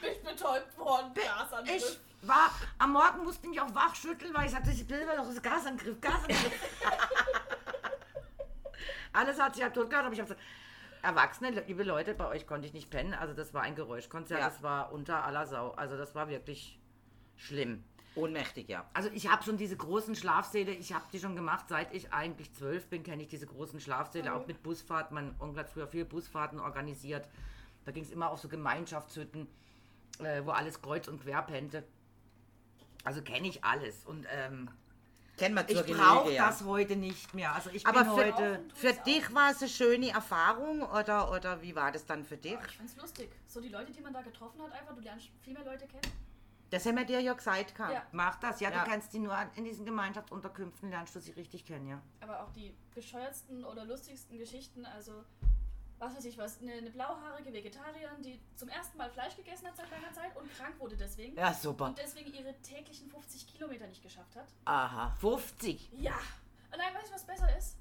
Mich 0.00 0.22
betäubt 0.22 0.78
worden. 0.78 1.12
Gasangriff. 1.14 1.98
Ich 2.22 2.28
war, 2.28 2.50
am 2.78 2.92
Morgen 2.92 3.24
musste 3.24 3.42
ich 3.44 3.50
mich 3.50 3.60
auch 3.60 3.74
wach 3.74 3.94
schütteln, 3.94 4.32
weil 4.34 4.46
ich 4.46 4.52
sagte, 4.52 4.70
ich 4.70 4.88
will 4.88 5.06
doch 5.16 5.26
das 5.26 5.42
Gasangriff, 5.42 6.00
Gasangriff. 6.00 6.52
Alles 9.12 9.38
hat 9.40 9.54
sich 9.54 9.62
halt 9.62 9.74
tot 9.74 9.90
gehabt, 9.90 10.06
aber 10.06 10.14
ich 10.14 10.20
habe 10.20 10.28
gesagt, 10.34 10.46
Erwachsene, 11.02 11.50
liebe 11.66 11.82
Leute, 11.82 12.14
bei 12.14 12.26
euch 12.28 12.46
konnte 12.46 12.66
ich 12.66 12.72
nicht 12.72 12.88
pennen. 12.88 13.12
Also 13.12 13.34
das 13.34 13.52
war 13.52 13.62
ein 13.62 13.74
Geräuschkonzert, 13.74 14.38
Ja. 14.38 14.48
das 14.48 14.62
war 14.62 14.92
unter 14.92 15.24
aller 15.24 15.46
Sau. 15.46 15.72
Also 15.72 15.96
das 15.96 16.14
war 16.14 16.28
wirklich 16.28 16.78
schlimm. 17.36 17.82
Ohnmächtig, 18.14 18.68
ja. 18.68 18.84
Also 18.92 19.08
ich 19.14 19.30
habe 19.30 19.42
schon 19.42 19.56
diese 19.56 19.76
großen 19.76 20.14
Schlafsäle, 20.14 20.72
ich 20.72 20.92
habe 20.92 21.04
die 21.12 21.18
schon 21.18 21.34
gemacht, 21.34 21.66
seit 21.68 21.94
ich 21.94 22.12
eigentlich 22.12 22.52
zwölf 22.52 22.86
bin, 22.88 23.02
kenne 23.02 23.22
ich 23.22 23.28
diese 23.28 23.46
großen 23.46 23.80
Schlafsäle, 23.80 24.34
auch 24.34 24.46
mit 24.46 24.62
Busfahrten. 24.62 25.14
Mein 25.14 25.34
Onkel 25.38 25.60
hat 25.60 25.70
früher 25.70 25.86
viele 25.86 26.04
Busfahrten 26.04 26.60
organisiert. 26.60 27.26
Da 27.84 27.92
ging 27.92 28.02
es 28.04 28.10
immer 28.10 28.30
auf 28.30 28.40
so 28.40 28.48
Gemeinschaftshütten, 28.48 29.48
äh, 30.18 30.42
wo 30.44 30.50
alles 30.50 30.82
kreuz 30.82 31.08
und 31.08 31.22
quer 31.22 31.42
pennte. 31.42 31.84
Also 33.04 33.22
kenne 33.22 33.48
ich 33.48 33.64
alles 33.64 34.04
und 34.04 34.26
ähm, 34.30 34.68
Kennen 35.38 35.56
wir 35.56 35.68
ich 35.68 35.96
brauche 35.96 36.30
ja. 36.30 36.46
das 36.46 36.64
heute 36.64 36.94
nicht 36.94 37.32
mehr. 37.34 37.54
Also 37.54 37.70
ich 37.70 37.86
Aber 37.86 38.04
bin 38.04 38.12
für, 38.12 38.36
heute... 38.36 38.64
für 38.74 38.92
dich 38.92 39.34
war 39.34 39.50
es 39.50 39.60
eine 39.60 39.70
schöne 39.70 40.10
Erfahrung 40.10 40.82
oder, 40.82 41.32
oder 41.32 41.62
wie 41.62 41.74
war 41.74 41.90
das 41.90 42.04
dann 42.04 42.24
für 42.24 42.36
dich? 42.36 42.58
Ich 42.68 42.76
fand's 42.76 42.96
lustig. 42.96 43.30
So 43.46 43.60
die 43.60 43.70
Leute, 43.70 43.92
die 43.92 44.02
man 44.02 44.12
da 44.12 44.20
getroffen 44.20 44.60
hat, 44.62 44.72
einfach, 44.72 44.94
du 44.94 45.00
lernst 45.00 45.30
viel 45.40 45.54
mehr 45.54 45.64
Leute 45.64 45.86
kennen. 45.86 46.12
Das 46.72 46.86
haben 46.86 46.96
wir 46.96 47.04
dir 47.04 47.20
ja 47.20 47.34
gesagt. 47.34 47.74
Ja. 47.78 48.02
Mach 48.12 48.36
das, 48.36 48.58
ja, 48.60 48.70
Ja. 48.70 48.82
du 48.82 48.90
kannst 48.90 49.12
die 49.12 49.18
nur 49.18 49.36
in 49.56 49.64
diesen 49.64 49.84
Gemeinschaftsunterkünften 49.84 50.88
lernst 50.88 51.14
du 51.14 51.20
sie 51.20 51.32
richtig 51.32 51.66
kennen, 51.66 51.86
ja. 51.86 52.00
Aber 52.20 52.42
auch 52.42 52.50
die 52.52 52.74
bescheuertsten 52.94 53.62
oder 53.64 53.84
lustigsten 53.84 54.38
Geschichten, 54.38 54.86
also 54.86 55.22
was 55.98 56.16
weiß 56.16 56.24
ich 56.24 56.38
was, 56.38 56.62
eine, 56.62 56.72
eine 56.72 56.90
blauhaarige 56.90 57.52
Vegetarierin, 57.52 58.22
die 58.22 58.40
zum 58.56 58.70
ersten 58.70 58.96
Mal 58.96 59.10
Fleisch 59.10 59.36
gegessen 59.36 59.66
hat 59.68 59.76
seit 59.76 59.90
langer 59.90 60.12
Zeit 60.14 60.34
und 60.34 60.50
krank 60.56 60.74
wurde 60.80 60.96
deswegen. 60.96 61.36
Ja, 61.36 61.52
super. 61.52 61.84
Und 61.84 61.98
deswegen 61.98 62.32
ihre 62.32 62.54
täglichen 62.62 63.10
50 63.10 63.46
Kilometer 63.48 63.86
nicht 63.86 64.02
geschafft 64.02 64.34
hat. 64.34 64.48
Aha. 64.64 65.10
50. 65.20 65.92
Ja. 65.92 66.14
Und 66.72 66.78
nein, 66.78 66.94
weißt 66.94 67.10
du, 67.10 67.14
was 67.14 67.26
besser 67.26 67.54
ist? 67.56 67.76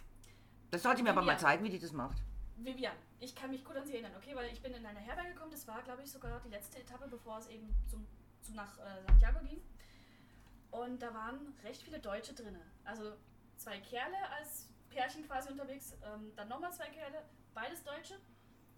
Das 0.70 0.84
sollte 0.84 0.98
ich 1.00 1.04
mir 1.06 1.12
aber 1.12 1.22
mal 1.22 1.40
zeigen, 1.40 1.64
wie 1.64 1.70
die 1.70 1.80
das 1.80 1.94
macht. 1.94 2.18
Vivian, 2.58 2.94
ich 3.22 3.34
kann 3.34 3.50
mich 3.52 3.64
gut 3.64 3.76
an 3.78 3.86
sie 3.88 3.94
erinnern, 3.94 4.12
okay, 4.18 4.36
weil 4.36 4.52
ich 4.52 4.62
bin 4.62 4.74
in 4.74 4.86
eine 4.86 5.00
Herberge 5.00 5.34
gekommen, 5.34 5.52
das 5.52 5.66
war, 5.68 5.82
glaube 5.82 6.04
ich, 6.04 6.12
sogar 6.12 6.42
die 6.42 6.50
letzte 6.50 6.78
Etappe, 6.80 7.08
bevor 7.08 7.38
es 7.40 7.48
eben 7.48 7.74
zum, 7.90 8.06
zum 8.42 8.56
nach 8.56 8.78
äh, 8.80 9.02
Santiago 9.08 9.40
ging. 9.46 9.62
Und 10.72 11.02
da 11.02 11.14
waren 11.14 11.54
recht 11.64 11.82
viele 11.82 12.00
Deutsche 12.00 12.34
drin. 12.34 12.58
Also 12.84 13.14
zwei 13.58 13.80
Kerle 13.80 14.18
als 14.38 14.68
Pärchen 14.90 15.26
quasi 15.26 15.50
unterwegs, 15.50 15.94
ähm, 16.04 16.32
dann 16.36 16.48
nochmal 16.48 16.72
zwei 16.74 16.88
Kerle, 16.90 17.24
beides 17.54 17.84
Deutsche. 17.84 18.16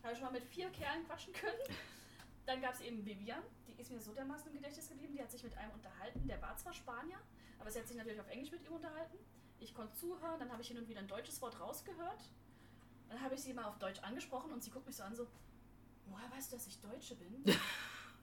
Habe 0.02 0.14
ich 0.14 0.20
schon 0.20 0.26
mal 0.26 0.34
mit 0.34 0.44
vier 0.44 0.70
Kerlen 0.72 1.06
quatschen 1.06 1.34
können. 1.34 1.60
Dann 2.46 2.62
gab 2.62 2.74
es 2.74 2.82
eben 2.82 3.06
Vivian, 3.06 3.42
die 3.68 3.80
ist 3.80 3.90
mir 3.90 4.02
so 4.02 4.14
dermaßen 4.14 4.48
im 4.48 4.54
Gedächtnis 4.54 4.90
geblieben, 4.90 5.14
die 5.14 5.22
hat 5.22 5.32
sich 5.32 5.44
mit 5.44 5.58
einem 5.58 5.72
unterhalten, 5.72 6.28
der 6.28 6.42
war 6.42 6.58
zwar 6.58 6.74
Spanier, 6.74 7.18
aber 7.58 7.72
sie 7.72 7.80
hat 7.80 7.88
sich 7.88 7.96
natürlich 7.96 8.20
auf 8.20 8.28
Englisch 8.28 8.52
mit 8.52 8.66
ihm 8.66 8.74
unterhalten. 8.74 9.18
Ich 9.60 9.74
konnte 9.74 9.94
zuhören, 9.94 10.40
dann 10.40 10.52
habe 10.52 10.62
ich 10.62 10.68
hin 10.68 10.78
und 10.78 10.90
wieder 10.90 11.00
ein 11.00 11.08
deutsches 11.08 11.42
Wort 11.42 11.58
rausgehört. 11.58 12.30
Dann 13.08 13.22
habe 13.22 13.36
ich 13.36 13.42
sie 13.44 13.54
mal 13.54 13.64
auf 13.64 13.80
Deutsch 13.80 14.02
angesprochen 14.02 14.52
und 14.52 14.62
sie 14.62 14.72
guckt 14.72 14.88
mich 14.88 14.98
so 14.98 15.04
an, 15.04 15.16
so, 15.16 15.26
woher 16.08 16.30
weißt 16.32 16.52
du, 16.52 16.58
dass 16.58 16.68
ich 16.68 16.82
Deutsche 16.82 17.16
bin? 17.16 17.46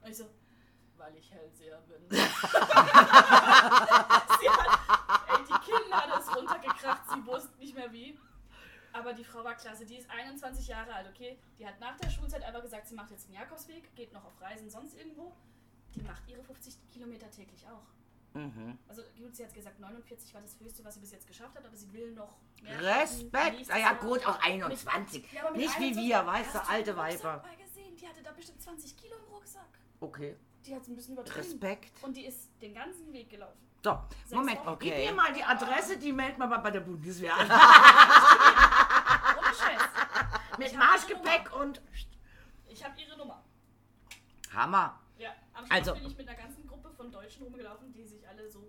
Und 0.02 0.10
ich 0.10 0.16
so, 0.18 0.28
weil 1.00 1.16
ich 1.16 1.32
Hellseher 1.32 1.80
bin. 1.88 2.08
sie 2.10 2.18
hat, 2.18 2.34
ey, 5.28 5.38
die 5.48 5.70
Kinnlade 5.70 6.20
ist 6.20 6.36
runtergekracht, 6.36 7.02
sie 7.12 7.26
wusste 7.26 7.58
nicht 7.58 7.74
mehr 7.74 7.92
wie. 7.92 8.18
Aber 8.92 9.12
die 9.12 9.24
Frau 9.24 9.42
war 9.42 9.54
klasse, 9.54 9.86
die 9.86 9.96
ist 9.96 10.10
21 10.10 10.68
Jahre 10.68 10.92
alt, 10.92 11.08
okay? 11.08 11.38
Die 11.58 11.66
hat 11.66 11.80
nach 11.80 11.96
der 11.96 12.10
Schulzeit 12.10 12.42
einfach 12.42 12.62
gesagt, 12.62 12.88
sie 12.88 12.94
macht 12.94 13.10
jetzt 13.10 13.28
den 13.28 13.34
Jakobsweg, 13.34 13.94
geht 13.96 14.12
noch 14.12 14.24
auf 14.24 14.40
Reisen 14.40 14.68
sonst 14.68 14.96
irgendwo. 14.96 15.32
Die 15.94 16.02
macht 16.02 16.22
ihre 16.28 16.42
50 16.42 16.76
Kilometer 16.92 17.30
täglich 17.30 17.66
auch. 17.66 17.86
Mhm. 18.34 18.78
Also 18.88 19.02
gut, 19.18 19.34
sie 19.34 19.44
hat 19.44 19.54
gesagt, 19.54 19.80
49 19.80 20.34
war 20.34 20.40
das 20.40 20.56
höchste, 20.60 20.84
was 20.84 20.94
sie 20.94 21.00
bis 21.00 21.12
jetzt 21.12 21.26
geschafft 21.26 21.56
hat, 21.56 21.64
aber 21.64 21.76
sie 21.76 21.92
will 21.92 22.12
noch 22.12 22.36
mehr. 22.62 22.80
Respekt! 22.80 23.70
Ah 23.70 23.78
ja, 23.78 23.92
gut, 23.94 24.24
auch 24.26 24.40
21. 24.40 25.32
Ja, 25.32 25.46
aber 25.46 25.56
Nicht 25.56 25.78
wie 25.78 25.86
21 25.86 26.04
wir, 26.04 26.26
weißt 26.26 26.54
du, 26.54 26.68
alte 26.68 26.96
Weiber. 26.96 27.42
mal 27.42 27.56
gesehen, 27.56 27.96
die 27.96 28.06
hatte 28.06 28.22
da 28.22 28.32
bestimmt 28.32 28.62
20 28.62 28.96
Kilo 28.96 29.16
im 29.16 29.34
Rucksack. 29.34 29.68
Okay. 30.00 30.36
Die 30.66 30.74
hat 30.74 30.82
es 30.82 30.88
ein 30.88 30.96
bisschen 30.96 31.14
übertrieben. 31.14 31.38
Respekt. 31.40 31.92
Und 32.02 32.16
die 32.16 32.26
ist 32.26 32.50
den 32.60 32.74
ganzen 32.74 33.12
Weg 33.12 33.30
gelaufen. 33.30 33.58
So, 33.82 33.98
Moment, 34.32 34.58
Wochen. 34.66 34.78
gib 34.80 34.92
Okay. 34.92 35.06
mir 35.06 35.14
mal 35.14 35.32
die 35.32 35.42
Adresse, 35.42 35.96
die 35.96 36.12
meldet 36.12 36.36
man 36.38 36.50
mal 36.50 36.58
bei 36.58 36.70
der 36.70 36.80
Bundeswehr 36.80 37.34
an. 37.34 37.46
Ohne 39.38 39.54
Scheiß. 39.54 39.80
Mit 40.58 40.76
Marschgepäck 40.76 41.50
und... 41.58 41.80
Ich 42.68 42.84
habe 42.84 43.00
ihre 43.00 43.16
Nummer. 43.16 43.42
Hammer. 44.54 45.00
Ja, 45.18 45.30
am 45.54 45.64
Schluss 45.66 45.70
Also- 45.78 45.94
bin 45.94 46.06
ich 46.06 46.16
mit 46.18 46.28
einer 46.28 46.36
ganzen 46.38 46.66
Gruppe 46.66 46.90
von 46.90 47.10
Deutschen 47.10 47.42
rumgelaufen, 47.44 47.92
die 47.92 48.04
sich 48.04 48.26
alle 48.28 48.48
so. 48.50 48.68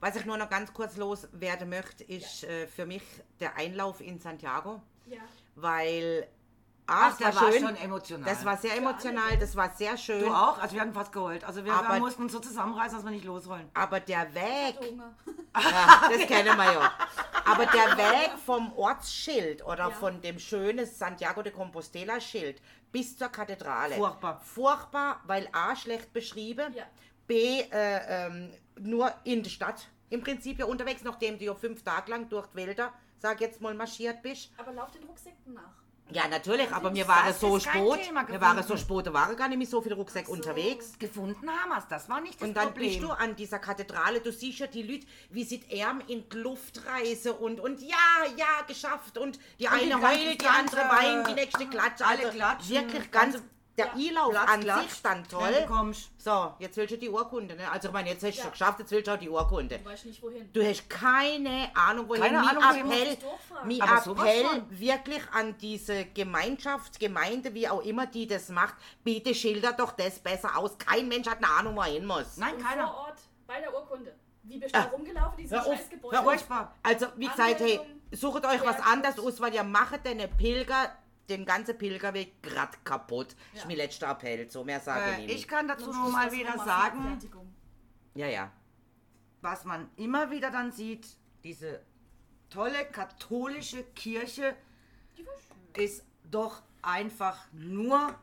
Was 0.00 0.16
ich 0.16 0.24
nur 0.24 0.36
noch 0.38 0.48
ganz 0.50 0.72
kurz 0.72 0.96
loswerden 0.96 1.68
möchte, 1.68 2.02
ist 2.04 2.42
äh, 2.44 2.66
für 2.66 2.86
mich 2.86 3.02
der 3.40 3.56
Einlauf 3.56 4.00
in 4.00 4.18
Santiago, 4.18 4.82
Ja. 5.06 5.20
weil 5.54 6.26
Ah, 6.88 7.08
Ach, 7.10 7.16
der 7.16 7.34
war 7.34 7.42
war 7.42 7.52
schön. 7.52 7.62
schon 7.62 7.76
emotional. 7.76 8.30
Das 8.32 8.44
war 8.44 8.56
sehr 8.56 8.76
emotional, 8.76 9.36
das 9.38 9.56
war 9.56 9.70
sehr 9.74 9.96
schön. 9.96 10.20
Du 10.20 10.28
auch? 10.32 10.58
Also 10.58 10.74
wir 10.74 10.80
haben 10.82 10.92
fast 10.94 11.10
geheult. 11.12 11.42
Also 11.44 11.64
wir, 11.64 11.72
Aber- 11.72 11.94
wir 11.94 11.98
mussten 12.00 12.22
uns 12.22 12.32
so 12.32 12.38
zusammenreißen, 12.38 12.96
dass 12.98 13.04
wir 13.04 13.10
nicht 13.10 13.24
losrollen. 13.24 13.68
Aber 13.74 13.98
der 13.98 14.32
Weg, 14.34 14.76
ja, 15.60 16.08
das 16.08 16.26
kennen 16.28 16.56
wir 16.56 16.72
ja. 16.72 16.92
Aber 17.44 17.66
der 17.66 17.96
Weg 17.96 18.30
vom 18.44 18.72
Ortsschild 18.74 19.64
oder 19.64 19.88
Ja. 19.88 19.90
von 19.90 20.20
dem 20.20 20.38
schönen 20.38 20.86
Santiago 20.86 21.42
de 21.42 21.52
Compostela 21.52 22.20
Schild 22.20 22.60
bis 22.92 23.16
zur 23.18 23.28
Kathedrale. 23.28 23.96
Furchtbar. 23.96 24.40
Furchtbar, 24.44 25.20
weil 25.26 25.48
A, 25.52 25.74
schlecht 25.74 26.12
beschrieben, 26.12 26.72
Ja. 26.74 26.84
B, 27.26 27.62
äh, 27.62 28.26
ähm, 28.26 28.52
nur 28.78 29.12
in 29.24 29.42
der 29.42 29.50
Stadt 29.50 29.88
im 30.10 30.22
Prinzip 30.22 30.60
ja 30.60 30.66
unterwegs, 30.66 31.02
nachdem 31.02 31.36
du 31.36 31.44
ja 31.46 31.54
fünf 31.56 31.82
Tage 31.82 32.12
lang 32.12 32.28
durch 32.28 32.46
die 32.46 32.56
Wälder, 32.58 32.92
sag 33.18 33.40
jetzt 33.40 33.60
mal, 33.60 33.74
marschiert 33.74 34.22
bist. 34.22 34.52
Aber 34.56 34.72
lauf 34.72 34.92
den 34.92 35.02
Rucksäcken 35.02 35.54
nach. 35.54 35.62
Ja, 36.10 36.28
natürlich, 36.28 36.70
aber 36.72 36.90
mir 36.92 37.04
Das 37.04 37.08
war 37.16 37.28
es 37.28 37.40
so 37.40 37.58
spät. 37.58 37.72
Thema 38.04 38.22
Mir 38.22 38.40
war 38.40 38.50
es 38.52 38.66
gefunden. 38.66 38.68
so 38.68 38.76
spät, 38.76 39.06
da 39.08 39.12
waren 39.12 39.36
gar 39.36 39.48
nicht 39.48 39.58
mehr 39.58 39.66
so 39.66 39.82
viele 39.82 39.96
Rucksäcke 39.96 40.26
Ach 40.26 40.28
so. 40.28 40.34
unterwegs. 40.34 40.96
Gefunden 41.00 41.50
haben 41.50 41.68
wir 41.70 41.78
es. 41.78 41.88
Das 41.88 42.08
war 42.08 42.20
nicht 42.20 42.40
das 42.40 42.46
Und 42.48 42.56
dann 42.56 42.66
Problem. 42.68 42.90
bist 42.90 43.02
du 43.02 43.10
an 43.10 43.34
dieser 43.34 43.58
Kathedrale, 43.58 44.20
du 44.20 44.30
siehst 44.30 44.60
ja 44.60 44.68
die 44.68 44.82
Leute, 44.84 45.06
wie 45.30 45.42
sie 45.42 45.58
die 45.58 45.82
Arme 45.82 46.04
in 46.06 46.28
die 46.28 46.36
Luft 46.36 46.80
reißen 46.86 47.32
und, 47.32 47.58
und 47.58 47.80
ja, 47.82 47.96
ja, 48.36 48.62
geschafft. 48.68 49.18
Und 49.18 49.40
die 49.58 49.66
Und 49.66 49.72
eine 49.72 50.00
heult, 50.00 50.40
die 50.40 50.46
andere 50.46 50.80
weint, 50.82 51.28
die 51.28 51.34
nächste 51.34 51.66
klatscht. 51.66 52.02
alle 52.02 52.18
Also 52.26 52.30
klatschen, 52.38 52.70
Wirklich 52.76 53.10
ganz, 53.10 53.32
ganze- 53.34 53.48
der 53.78 53.86
Ja. 53.86 53.92
Einlauf 53.94 54.30
Platz 54.30 54.50
an 54.50 54.60
klatscht, 54.60 54.82
sich 54.90 54.98
stand 54.98 55.32
wenn 55.32 55.38
du 55.38 55.44
toll. 55.58 55.64
kommst. 55.68 56.10
So, 56.22 56.54
jetzt 56.58 56.76
willst 56.76 56.92
du 56.94 56.98
die 56.98 57.10
Urkunde, 57.10 57.54
ne? 57.56 57.70
Also 57.70 57.88
ich 57.88 57.94
meine, 57.94 58.08
jetzt 58.10 58.24
hast 58.24 58.32
du 58.34 58.36
Ja. 58.38 58.42
schon 58.44 58.52
geschafft, 58.52 58.78
jetzt 58.80 58.90
willst 58.90 59.06
du 59.08 59.12
auch 59.12 59.18
die 59.18 59.28
Urkunde. 59.28 59.78
Du 59.78 59.84
weißt 59.84 60.06
nicht 60.06 60.22
wohin. 60.22 60.50
Du 60.52 60.62
hast 60.66 60.88
keine 60.90 61.70
Ahnung, 61.74 62.08
wohin. 62.08 62.22
Keine 62.22 62.40
Mi 62.40 62.46
Ahnung, 62.48 62.62
Appell, 62.62 63.18
sowas 64.04 64.26
Appell 64.28 64.64
wirklich 64.70 65.22
an 65.32 65.56
diese 65.58 66.06
Gemeinschaft, 66.06 66.98
Gemeinde, 67.00 67.52
wie 67.54 67.68
auch 67.68 67.82
immer 67.82 68.06
die 68.06 68.26
das 68.26 68.48
macht, 68.48 68.74
bitte 69.04 69.34
schildert 69.34 69.78
doch 69.80 69.92
das 69.92 70.18
besser 70.18 70.56
aus. 70.56 70.76
Kein 70.78 71.08
Mensch 71.08 71.26
hat 71.28 71.38
eine 71.38 71.48
Ahnung, 71.48 71.76
wo 71.76 71.80
er 71.80 71.86
hin 71.86 72.06
muss. 72.06 72.36
Nein, 72.36 72.54
Und 72.54 72.62
keiner. 72.62 72.86
vor 72.88 72.96
Ort, 73.08 73.18
bei 73.46 73.60
der 73.60 73.74
Urkunde. 73.74 74.14
Wie 74.42 74.58
bist 74.58 74.74
du 74.74 74.80
da 74.80 74.86
rumgelaufen, 74.86 75.36
dieses 75.38 75.58
scheiß 75.64 75.90
Gebäude? 75.90 76.18
Also, 76.82 77.06
wie 77.16 77.26
gesagt, 77.26 77.60
hey, 77.60 77.80
sucht 78.12 78.46
euch 78.46 78.64
was 78.64 78.80
anderes 78.80 79.18
aus, 79.18 79.40
weil 79.40 79.52
ihr 79.54 79.64
macht 79.64 80.04
den 80.06 80.18
Pilger, 80.36 80.92
den 81.28 81.44
ganzen 81.44 81.76
Pilgerweg 81.76 82.42
grad 82.42 82.84
kaputt. 82.84 83.28
Das 83.52 83.54
ist 83.54 83.60
Ja. 83.62 83.66
mein 83.68 83.76
letzter 83.76 84.10
Appell, 84.10 84.48
so 84.50 84.64
mehr 84.64 84.80
sage 84.80 85.10
Äh, 85.10 85.18
ich 85.18 85.24
ich 85.24 85.32
nicht. 85.34 85.48
kann 85.48 85.68
dazu 85.68 85.92
nur 85.92 86.10
mal 86.10 86.30
wieder 86.32 86.56
sagen. 86.58 87.18
Ja, 88.14 88.26
ja. 88.26 88.50
was 89.42 89.64
man 89.64 89.88
immer 89.96 90.30
wieder 90.30 90.50
dann 90.50 90.72
sieht, 90.72 91.06
diese 91.44 91.80
tolle 92.50 92.84
katholische 92.86 93.84
Kirche 93.94 94.56
ist 95.76 96.04
doch 96.30 96.62
einfach 96.82 97.46
nur 97.52 98.14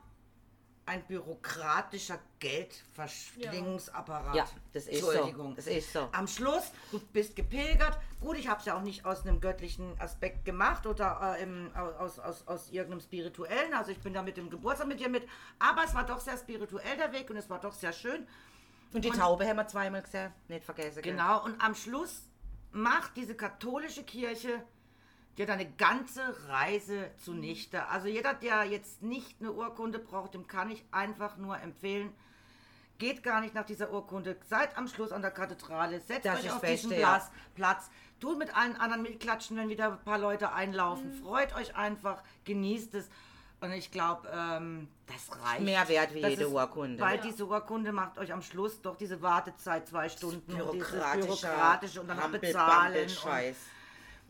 ein 0.85 1.03
bürokratischer 1.05 2.19
Geldverschlingungsapparat. 2.39 4.35
Ja, 4.35 4.45
das 4.73 4.87
ist 4.87 5.01
so. 5.01 5.11
Entschuldigung. 5.11 5.55
Das 5.55 5.67
ist 5.67 5.93
so. 5.93 6.09
Am 6.11 6.27
Schluss, 6.27 6.71
du 6.91 6.99
bist 6.99 7.35
gepilgert. 7.35 7.97
Gut, 8.19 8.37
ich 8.37 8.47
habe 8.47 8.59
es 8.59 8.65
ja 8.65 8.77
auch 8.77 8.81
nicht 8.81 9.05
aus 9.05 9.25
einem 9.25 9.39
göttlichen 9.39 9.99
Aspekt 9.99 10.45
gemacht 10.45 10.85
oder 10.85 11.37
äh, 11.37 11.43
im, 11.43 11.71
aus, 11.75 12.19
aus, 12.19 12.47
aus 12.47 12.69
irgendeinem 12.69 13.01
spirituellen. 13.01 13.73
Also 13.73 13.91
ich 13.91 13.99
bin 13.99 14.13
da 14.13 14.21
mit 14.21 14.37
dem 14.37 14.49
Geburtstag 14.49 14.87
mit 14.87 14.99
dir 14.99 15.09
mit. 15.09 15.27
Aber 15.59 15.83
es 15.85 15.93
war 15.95 16.05
doch 16.05 16.19
sehr 16.19 16.37
spirituell 16.37 16.97
der 16.97 17.13
Weg 17.13 17.29
und 17.29 17.37
es 17.37 17.49
war 17.49 17.59
doch 17.59 17.73
sehr 17.73 17.93
schön. 17.93 18.27
Und 18.93 19.05
die 19.05 19.09
Taube 19.09 19.47
haben 19.47 19.57
wir 19.57 19.67
zweimal 19.67 20.01
gesehen, 20.03 20.31
nicht 20.47 20.65
vergessen. 20.65 21.01
gell? 21.01 21.13
Genau, 21.13 21.43
und 21.43 21.59
am 21.61 21.73
Schluss 21.73 22.27
macht 22.71 23.15
diese 23.15 23.35
katholische 23.35 24.03
Kirche 24.03 24.63
dir 25.37 25.45
deine 25.45 25.69
ganze 25.71 26.21
Reise 26.47 27.09
zunichte. 27.23 27.87
Also 27.87 28.07
jeder, 28.07 28.33
der 28.33 28.63
jetzt 28.65 29.01
nicht 29.01 29.37
eine 29.39 29.51
Urkunde 29.51 29.99
braucht, 29.99 30.33
dem 30.33 30.47
kann 30.47 30.69
ich 30.69 30.83
einfach 30.91 31.37
nur 31.37 31.59
empfehlen, 31.59 32.13
geht 32.99 33.23
gar 33.23 33.41
nicht 33.41 33.53
nach 33.55 33.65
dieser 33.65 33.91
Urkunde. 33.91 34.37
Seid 34.47 34.77
am 34.77 34.87
Schluss 34.87 35.11
an 35.11 35.21
der 35.21 35.31
Kathedrale, 35.31 35.99
setzt 35.99 36.25
Das 36.25 36.39
euch 36.43 36.51
auf 36.51 36.61
diesen. 36.61 36.91
Platz, 36.91 37.29
Platz, 37.55 37.89
tut 38.19 38.37
mit 38.37 38.55
allen 38.55 38.75
anderen 38.75 39.01
mitklatschen, 39.01 39.57
wenn 39.57 39.69
wieder 39.69 39.91
ein 39.93 40.03
paar 40.03 40.19
Leute 40.19 40.53
einlaufen. 40.53 41.11
Freut 41.21 41.55
euch 41.55 41.75
einfach, 41.75 42.21
genießt 42.45 42.93
es. 42.95 43.09
Und 43.59 43.71
ich 43.71 43.91
glaube, 43.91 44.27
ähm, 44.33 44.89
das 45.07 45.31
reicht. 45.41 45.61
Mehr 45.61 45.87
wert 45.87 46.13
wie 46.13 46.19
Das 46.21 46.31
jede 46.31 46.43
ist- 46.43 46.51
Urkunde. 46.51 47.01
Weil 47.01 47.15
Ja. 47.17 47.21
diese 47.23 47.45
Urkunde 47.47 47.93
macht 47.93 48.17
euch 48.17 48.31
am 48.33 48.41
Schluss 48.41 48.81
doch 48.81 48.97
diese 48.97 49.21
Wartezeit 49.21 49.87
zwei 49.87 50.09
Stunden. 50.09 50.51
und 50.61 50.73
dieses 50.73 50.89
Bürokratischer, 50.91 51.25
bürokratische 51.47 52.01
und 52.01 52.07
dann 52.09 52.21
Hampel- 52.21 52.39
bezahlen. 52.41 52.93
Bampel- 52.93 53.01
Und, 53.03 53.11
Scheiß. 53.11 53.55
Und 53.55 53.72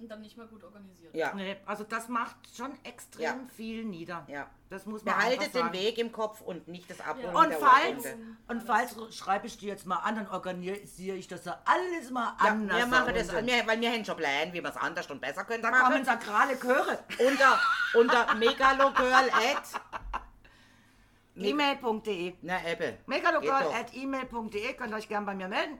dann 0.07 0.21
nicht 0.21 0.37
mal 0.37 0.47
gut 0.47 0.63
organisiert. 0.63 1.15
Ja, 1.15 1.33
nee, 1.33 1.55
also 1.65 1.83
das 1.83 2.07
macht 2.09 2.35
schon 2.55 2.71
extrem 2.83 3.21
Ja. 3.23 3.37
viel 3.55 3.83
nieder. 3.85 4.25
ja. 4.27 4.47
Das 4.69 4.87
muss 4.87 5.03
man 5.05 5.15
Behaltet 5.15 5.53
den. 5.53 5.71
Weg 5.71 5.99
im 5.99 6.11
Kopf 6.11 6.41
und 6.41 6.67
nicht 6.67 6.89
das 6.89 6.99
Abholen 6.99 7.35
Und 7.35 7.49
der 7.51 7.59
falls, 7.59 8.05
Urkunde. 8.05 8.37
und 8.47 8.63
falls 8.63 9.15
schreibe 9.15 9.45
ich 9.45 9.59
dir 9.59 9.67
jetzt 9.69 9.85
mal 9.85 9.97
an, 9.97 10.15
dann 10.15 10.27
organisiere 10.27 11.15
ich 11.15 11.27
das 11.27 11.45
ja 11.45 11.61
alles 11.65 12.09
mal 12.09 12.35
Ja, 12.43 12.49
anders. 12.49 12.77
wir 12.79 12.85
machen 12.87 13.05
da 13.05 13.11
das, 13.13 13.31
wir, 13.31 13.67
weil 13.67 13.79
wir 13.79 13.91
haben 13.91 14.03
schon 14.03 14.17
Pläne, 14.17 14.51
wie 14.51 14.61
wir 14.63 14.69
es 14.71 14.77
anders 14.77 15.09
und 15.11 15.21
besser 15.21 15.43
können 15.43 15.61
Da 15.61 15.69
machen. 15.69 15.91
kommen 15.91 16.05
sakrale 16.05 16.59
Chöre. 16.59 16.97
unter, 17.19 17.59
unter 17.93 18.33
megalogirl 18.35 19.29
at 19.29 19.81
E-Mail.de 21.35 22.33
Na, 22.41 22.63
Ebbe. 22.65 22.83
Geht 22.85 22.99
doch. 23.01 23.07
megalogirl.email.de 23.07 24.73
könnt 24.73 24.91
ihr 24.91 24.97
euch 24.97 25.07
gern 25.09 25.25
bei 25.25 25.33
mir 25.35 25.47
melden. 25.47 25.79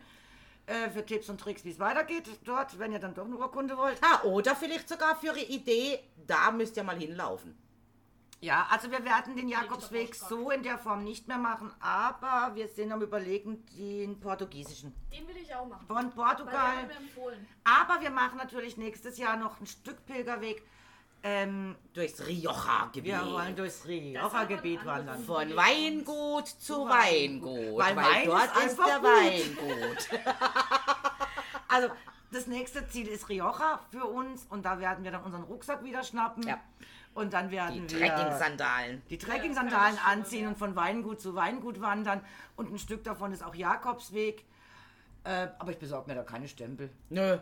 Äh, 0.65 0.89
für 0.91 1.05
Tipps 1.05 1.27
und 1.27 1.41
Tricks, 1.41 1.65
wie 1.65 1.71
es 1.71 1.79
weitergeht 1.79 2.23
dort, 2.45 2.79
wenn 2.79 2.93
ihr 2.93 2.99
dann 2.99 3.13
doch 3.13 3.25
eine 3.25 3.35
Urkunde 3.35 3.77
wollt. 3.77 3.99
Ah, 4.01 4.23
oder 4.23 4.55
vielleicht 4.55 4.87
sogar 4.87 5.15
für 5.17 5.31
eine 5.31 5.43
Idee, 5.43 5.99
da 6.25 6.51
müsst 6.51 6.77
ihr 6.77 6.83
mal 6.83 6.95
hinlaufen. 6.95 7.57
Ja, 8.39 8.67
also 8.69 8.91
wir 8.91 9.03
werden 9.05 9.35
den 9.35 9.47
Jakobsweg 9.47 10.15
so 10.15 10.51
in 10.51 10.63
der 10.63 10.77
Form 10.77 11.03
nicht 11.03 11.29
mehr 11.29 11.37
machen, 11.37 11.71
aber 11.79 12.55
wir 12.55 12.67
sind 12.67 12.91
am 12.91 13.01
überlegen, 13.01 13.65
den 13.77 14.19
portugiesischen. 14.19 14.93
Den 15.11 15.27
will 15.27 15.37
ich 15.37 15.53
auch 15.55 15.65
machen. 15.65 15.85
Von 15.87 15.95
Weil 15.95 16.03
der 16.03 16.11
Portugal. 16.11 16.77
hat 16.77 16.87
mir 16.87 16.95
empfohlen. 16.95 17.47
Aber 17.63 18.01
wir 18.01 18.09
machen 18.09 18.37
natürlich 18.37 18.75
nächstes 18.75 19.17
Jahr 19.17 19.37
noch 19.37 19.59
ein 19.61 19.65
Stück 19.65 20.05
Pilgerweg. 20.05 20.61
Ähm, 21.25 21.75
Durchs 21.93 22.25
Rioja-Gebiet. 22.25 23.13
wir 23.13 23.25
wollen 23.25 23.55
durchs 23.55 23.85
Rioja-Gebiet 23.87 24.85
wandern. 24.85 25.23
Von 25.23 25.55
Weingut 25.55 26.47
zu 26.47 26.85
Weingut. 26.87 27.77
Weil 27.79 27.95
Wein 27.95 28.25
dort 28.25 28.43
ist 28.43 28.51
ist 28.57 28.79
einfach 28.79 28.85
der 28.85 28.99
gut. 28.99 29.07
Weingut. 29.07 30.09
Also 31.69 31.89
das 32.31 32.45
nächste 32.45 32.87
Ziel 32.87 33.07
ist 33.07 33.29
Rioja 33.29 33.79
für 33.89 34.05
uns 34.05 34.45
und 34.49 34.63
da 34.63 34.79
werden 34.79 35.03
wir 35.03 35.11
dann 35.11 35.23
unseren 35.23 35.43
Rucksack 35.43 35.83
wieder 35.83 36.03
schnappen. 36.03 36.43
Ja. 36.47 36.59
Und 37.15 37.33
dann 37.33 37.49
werden 37.51 37.87
Die 37.87 37.95
wir 37.95 37.99
Trekking-Sandalen. 37.99 39.01
die 39.09 39.17
Trekking-Sandalen 39.17 39.95
Ja, 39.95 40.01
anziehen 40.11 40.47
und 40.47 40.57
von 40.57 40.75
Weingut 40.75 41.19
zu 41.21 41.33
Weingut 41.35 41.79
wandern. 41.81 42.21
Und 42.55 42.71
ein 42.71 42.77
Stück 42.77 43.03
davon 43.03 43.31
ist 43.31 43.43
auch 43.43 43.55
Jakobsweg. 43.55 44.45
Äh, 45.23 45.47
aber 45.57 45.71
ich 45.71 45.77
besorge 45.79 46.09
mir 46.09 46.15
da 46.15 46.23
keine 46.23 46.47
Stempel. 46.47 46.91
Nö, 47.09 47.37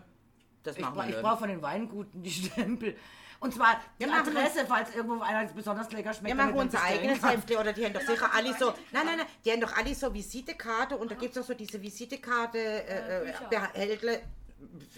das 0.63 0.75
Ich, 0.77 0.81
machen 0.81 0.93
bra 0.95 1.07
wir 1.07 1.15
ich 1.15 1.21
brauche 1.21 1.37
von 1.39 1.49
den 1.49 1.61
Weinguten 1.61 2.21
die 2.23 2.31
Stempel. 2.31 2.95
Und 3.41 3.55
zwar 3.55 3.81
die 3.99 4.05
Wir 4.05 4.07
machen 4.07 4.37
Adresse, 4.37 4.65
falls 4.67 4.93
irgendwo 4.95 5.19
einer 5.21 5.45
besonders 5.51 5.91
lecker 5.91 6.13
schmeckt. 6.13 6.37
Wir 6.37 6.43
machen 6.45 6.53
unser 6.53 6.81
eigenes. 6.83 7.23
Heftchen 7.23 7.57
oder 7.57 7.73
die 7.73 7.83
haben 7.83 7.93
doch 7.93 8.01
sicher 8.01 8.21
machen 8.27 8.37
alle 8.37 8.53
so. 8.53 8.67
Nein, 8.91 9.05
nein, 9.05 9.17
nein, 9.17 9.25
die 9.43 9.51
haben 9.51 9.61
doch 9.61 9.75
alle 9.75 9.95
so 9.95 10.13
Visitekarte 10.13 10.95
und 10.95 11.09
da 11.09 11.15
gibt 11.15 11.35
es 11.35 11.41
auch 11.41 11.47
so 11.47 11.55
diese 11.55 11.81
Visitekarte, 11.81 12.59
äh, 12.59 13.29
äh, 13.29 14.19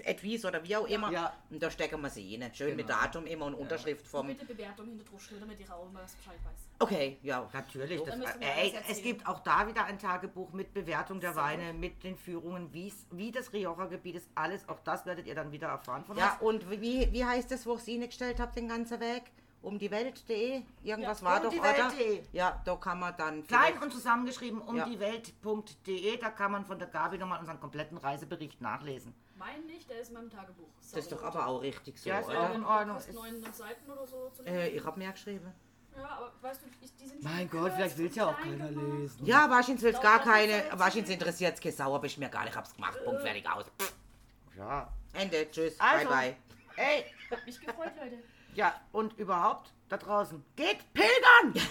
Etwas 0.03 0.45
oder 0.45 0.64
wie 0.64 0.76
auch 0.76 0.88
immer. 0.88 1.11
Ja. 1.11 1.34
Und 1.49 1.61
da 1.61 1.70
stecken 1.72 2.01
wir 2.01 2.09
sie 2.09 2.36
rein. 2.36 2.53
Schön 2.53 2.76
mit 2.76 2.88
Genau. 2.88 2.99
Datum 2.99 3.26
immer 3.26 3.45
und 3.45 3.55
Unterschrift 3.55 4.01
Und 4.05 4.09
vom. 4.09 4.28
mit 4.28 4.39
der 4.41 4.45
Bewertung 4.45 4.88
hinter 4.88 5.05
drauf 5.05 5.22
schreiben, 5.22 5.41
damit 5.41 5.59
die 5.59 5.64
Raum 5.66 5.89
was 5.93 6.14
Bescheid 6.16 6.36
weiß. 6.43 6.68
Okay, 6.80 7.18
ja. 7.22 7.49
Natürlich. 7.53 7.99
Das, 8.01 8.09
Dann 8.09 8.20
müssen 8.20 8.39
wir 8.39 8.47
ey, 8.47 8.74
es 8.89 9.01
gibt 9.01 9.28
auch 9.28 9.39
da 9.39 9.68
wieder 9.68 9.86
ein 9.86 9.97
Tagebuch 9.99 10.51
mit 10.53 10.74
Bewertung 10.74 11.20
der 11.20 11.34
Sehr 11.34 11.41
Weine, 11.43 11.74
mit 11.74 12.03
den 12.03 12.18
Führungen, 12.18 12.74
wie's, 12.74 13.05
wie 13.11 13.32
das 13.32 13.53
Rioja-Gebiet 13.53 14.16
ist, 14.16 14.30
alles. 14.36 14.68
Auch 14.68 14.80
das 14.82 15.05
werdet 15.05 15.28
ihr 15.28 15.36
dann 15.36 15.51
wieder 15.51 15.68
erfahren 15.68 16.03
von 16.05 16.18
Ja, 16.18 16.38
uns. 16.39 16.64
und 16.64 16.70
wie, 16.72 17.11
wie 17.11 17.26
heißt 17.26 17.51
das, 17.51 17.66
wo 17.66 17.76
ich 17.76 17.82
sie 17.82 17.99
gestellt 17.99 18.39
habe, 18.39 18.53
den 18.53 18.68
ganzen 18.68 18.99
Weg? 18.99 19.24
Um 19.61 19.80
die 19.80 19.89
Welt.de? 19.91 20.61
Irgendwas 20.84 21.22
Ja, 21.22 21.26
war 21.26 21.38
um 21.38 21.43
doch, 21.43 21.49
die 21.51 21.59
oder? 21.61 21.70
Welt.de. 21.70 22.24
Ja, 22.34 22.61
da 22.66 22.76
kann 22.76 22.99
man 22.99 23.16
dann. 23.16 23.47
Klein 23.47 23.78
und 23.82 23.93
zusammengeschrieben 23.93 24.59
um 24.59 24.76
Ja. 24.76 24.84
die 24.86 24.99
Welt.de, 24.99 26.18
da 26.18 26.30
kann 26.32 26.51
man 26.51 26.66
von 26.66 26.78
der 26.78 26.89
Gabi 26.89 27.18
nochmal 27.18 27.39
unseren 27.39 27.61
kompletten 27.61 27.97
Reisebericht 27.97 28.59
nachlesen. 28.59 29.14
Mein 29.45 29.65
nicht, 29.65 29.89
der 29.89 29.99
ist 29.99 30.07
in 30.09 30.13
meinem 30.15 30.29
Tagebuch. 30.29 30.67
Das 30.81 30.93
ist 30.93 31.11
doch 31.11 31.23
aber 31.23 31.47
auch 31.47 31.61
richtig 31.61 31.99
so, 31.99 32.09
Ja, 32.09 32.19
ist 32.19 32.29
auch 32.29 32.31
oder? 32.31 32.55
in 32.55 32.63
Ordnung. 32.63 32.97
900 33.13 33.55
Seiten 33.55 33.91
oder 33.91 34.07
so 34.07 34.29
zu 34.29 34.45
Äh, 34.45 34.69
ich 34.69 34.83
hab 34.83 34.95
mehr 34.97 35.11
geschrieben. 35.11 35.51
Ja, 35.95 36.05
aber 36.09 36.31
weißt 36.41 36.61
du, 36.63 36.65
ich, 36.81 36.95
die 36.95 37.07
sind 37.07 37.23
Mein 37.23 37.49
Gott, 37.49 37.73
vielleicht 37.75 37.97
will's 37.97 38.11
und 38.13 38.15
ja 38.17 38.29
auch 38.29 38.37
keiner 38.39 38.69
gemacht. 38.69 38.99
lesen. 38.99 39.25
Ja, 39.25 39.49
wahrscheinlich 39.49 39.83
will 39.83 39.93
es 39.93 40.01
gar 40.01 40.19
keine. 40.21 40.63
ist 40.63 40.79
Wahrscheinlich 40.79 41.11
interessiert 41.13 41.55
es 41.55 41.61
keine 41.61 41.75
Sau, 41.75 41.93
aber 41.95 42.05
ich 42.05 42.17
mir 42.17 42.29
gar 42.29 42.45
nicht. 42.45 42.55
Hab's 42.55 42.73
gemacht. 42.73 42.97
Punkt, 43.03 43.21
fertig 43.21 43.47
aus. 43.49 43.65
Ja. 44.57 44.91
Ende. 45.13 45.51
Tschüss. 45.51 45.79
Also, 45.79 46.07
Bye, 46.09 46.35
bye. 46.75 46.83
ey, 46.83 47.05
Hat 47.29 47.45
mich 47.45 47.59
gefreut, 47.59 47.91
Leute. 48.01 48.23
ja, 48.55 48.79
und 48.91 49.13
überhaupt 49.19 49.71
da 49.89 49.97
draußen, 49.97 50.43
geht 50.55 50.79
pilgern! 50.93 51.53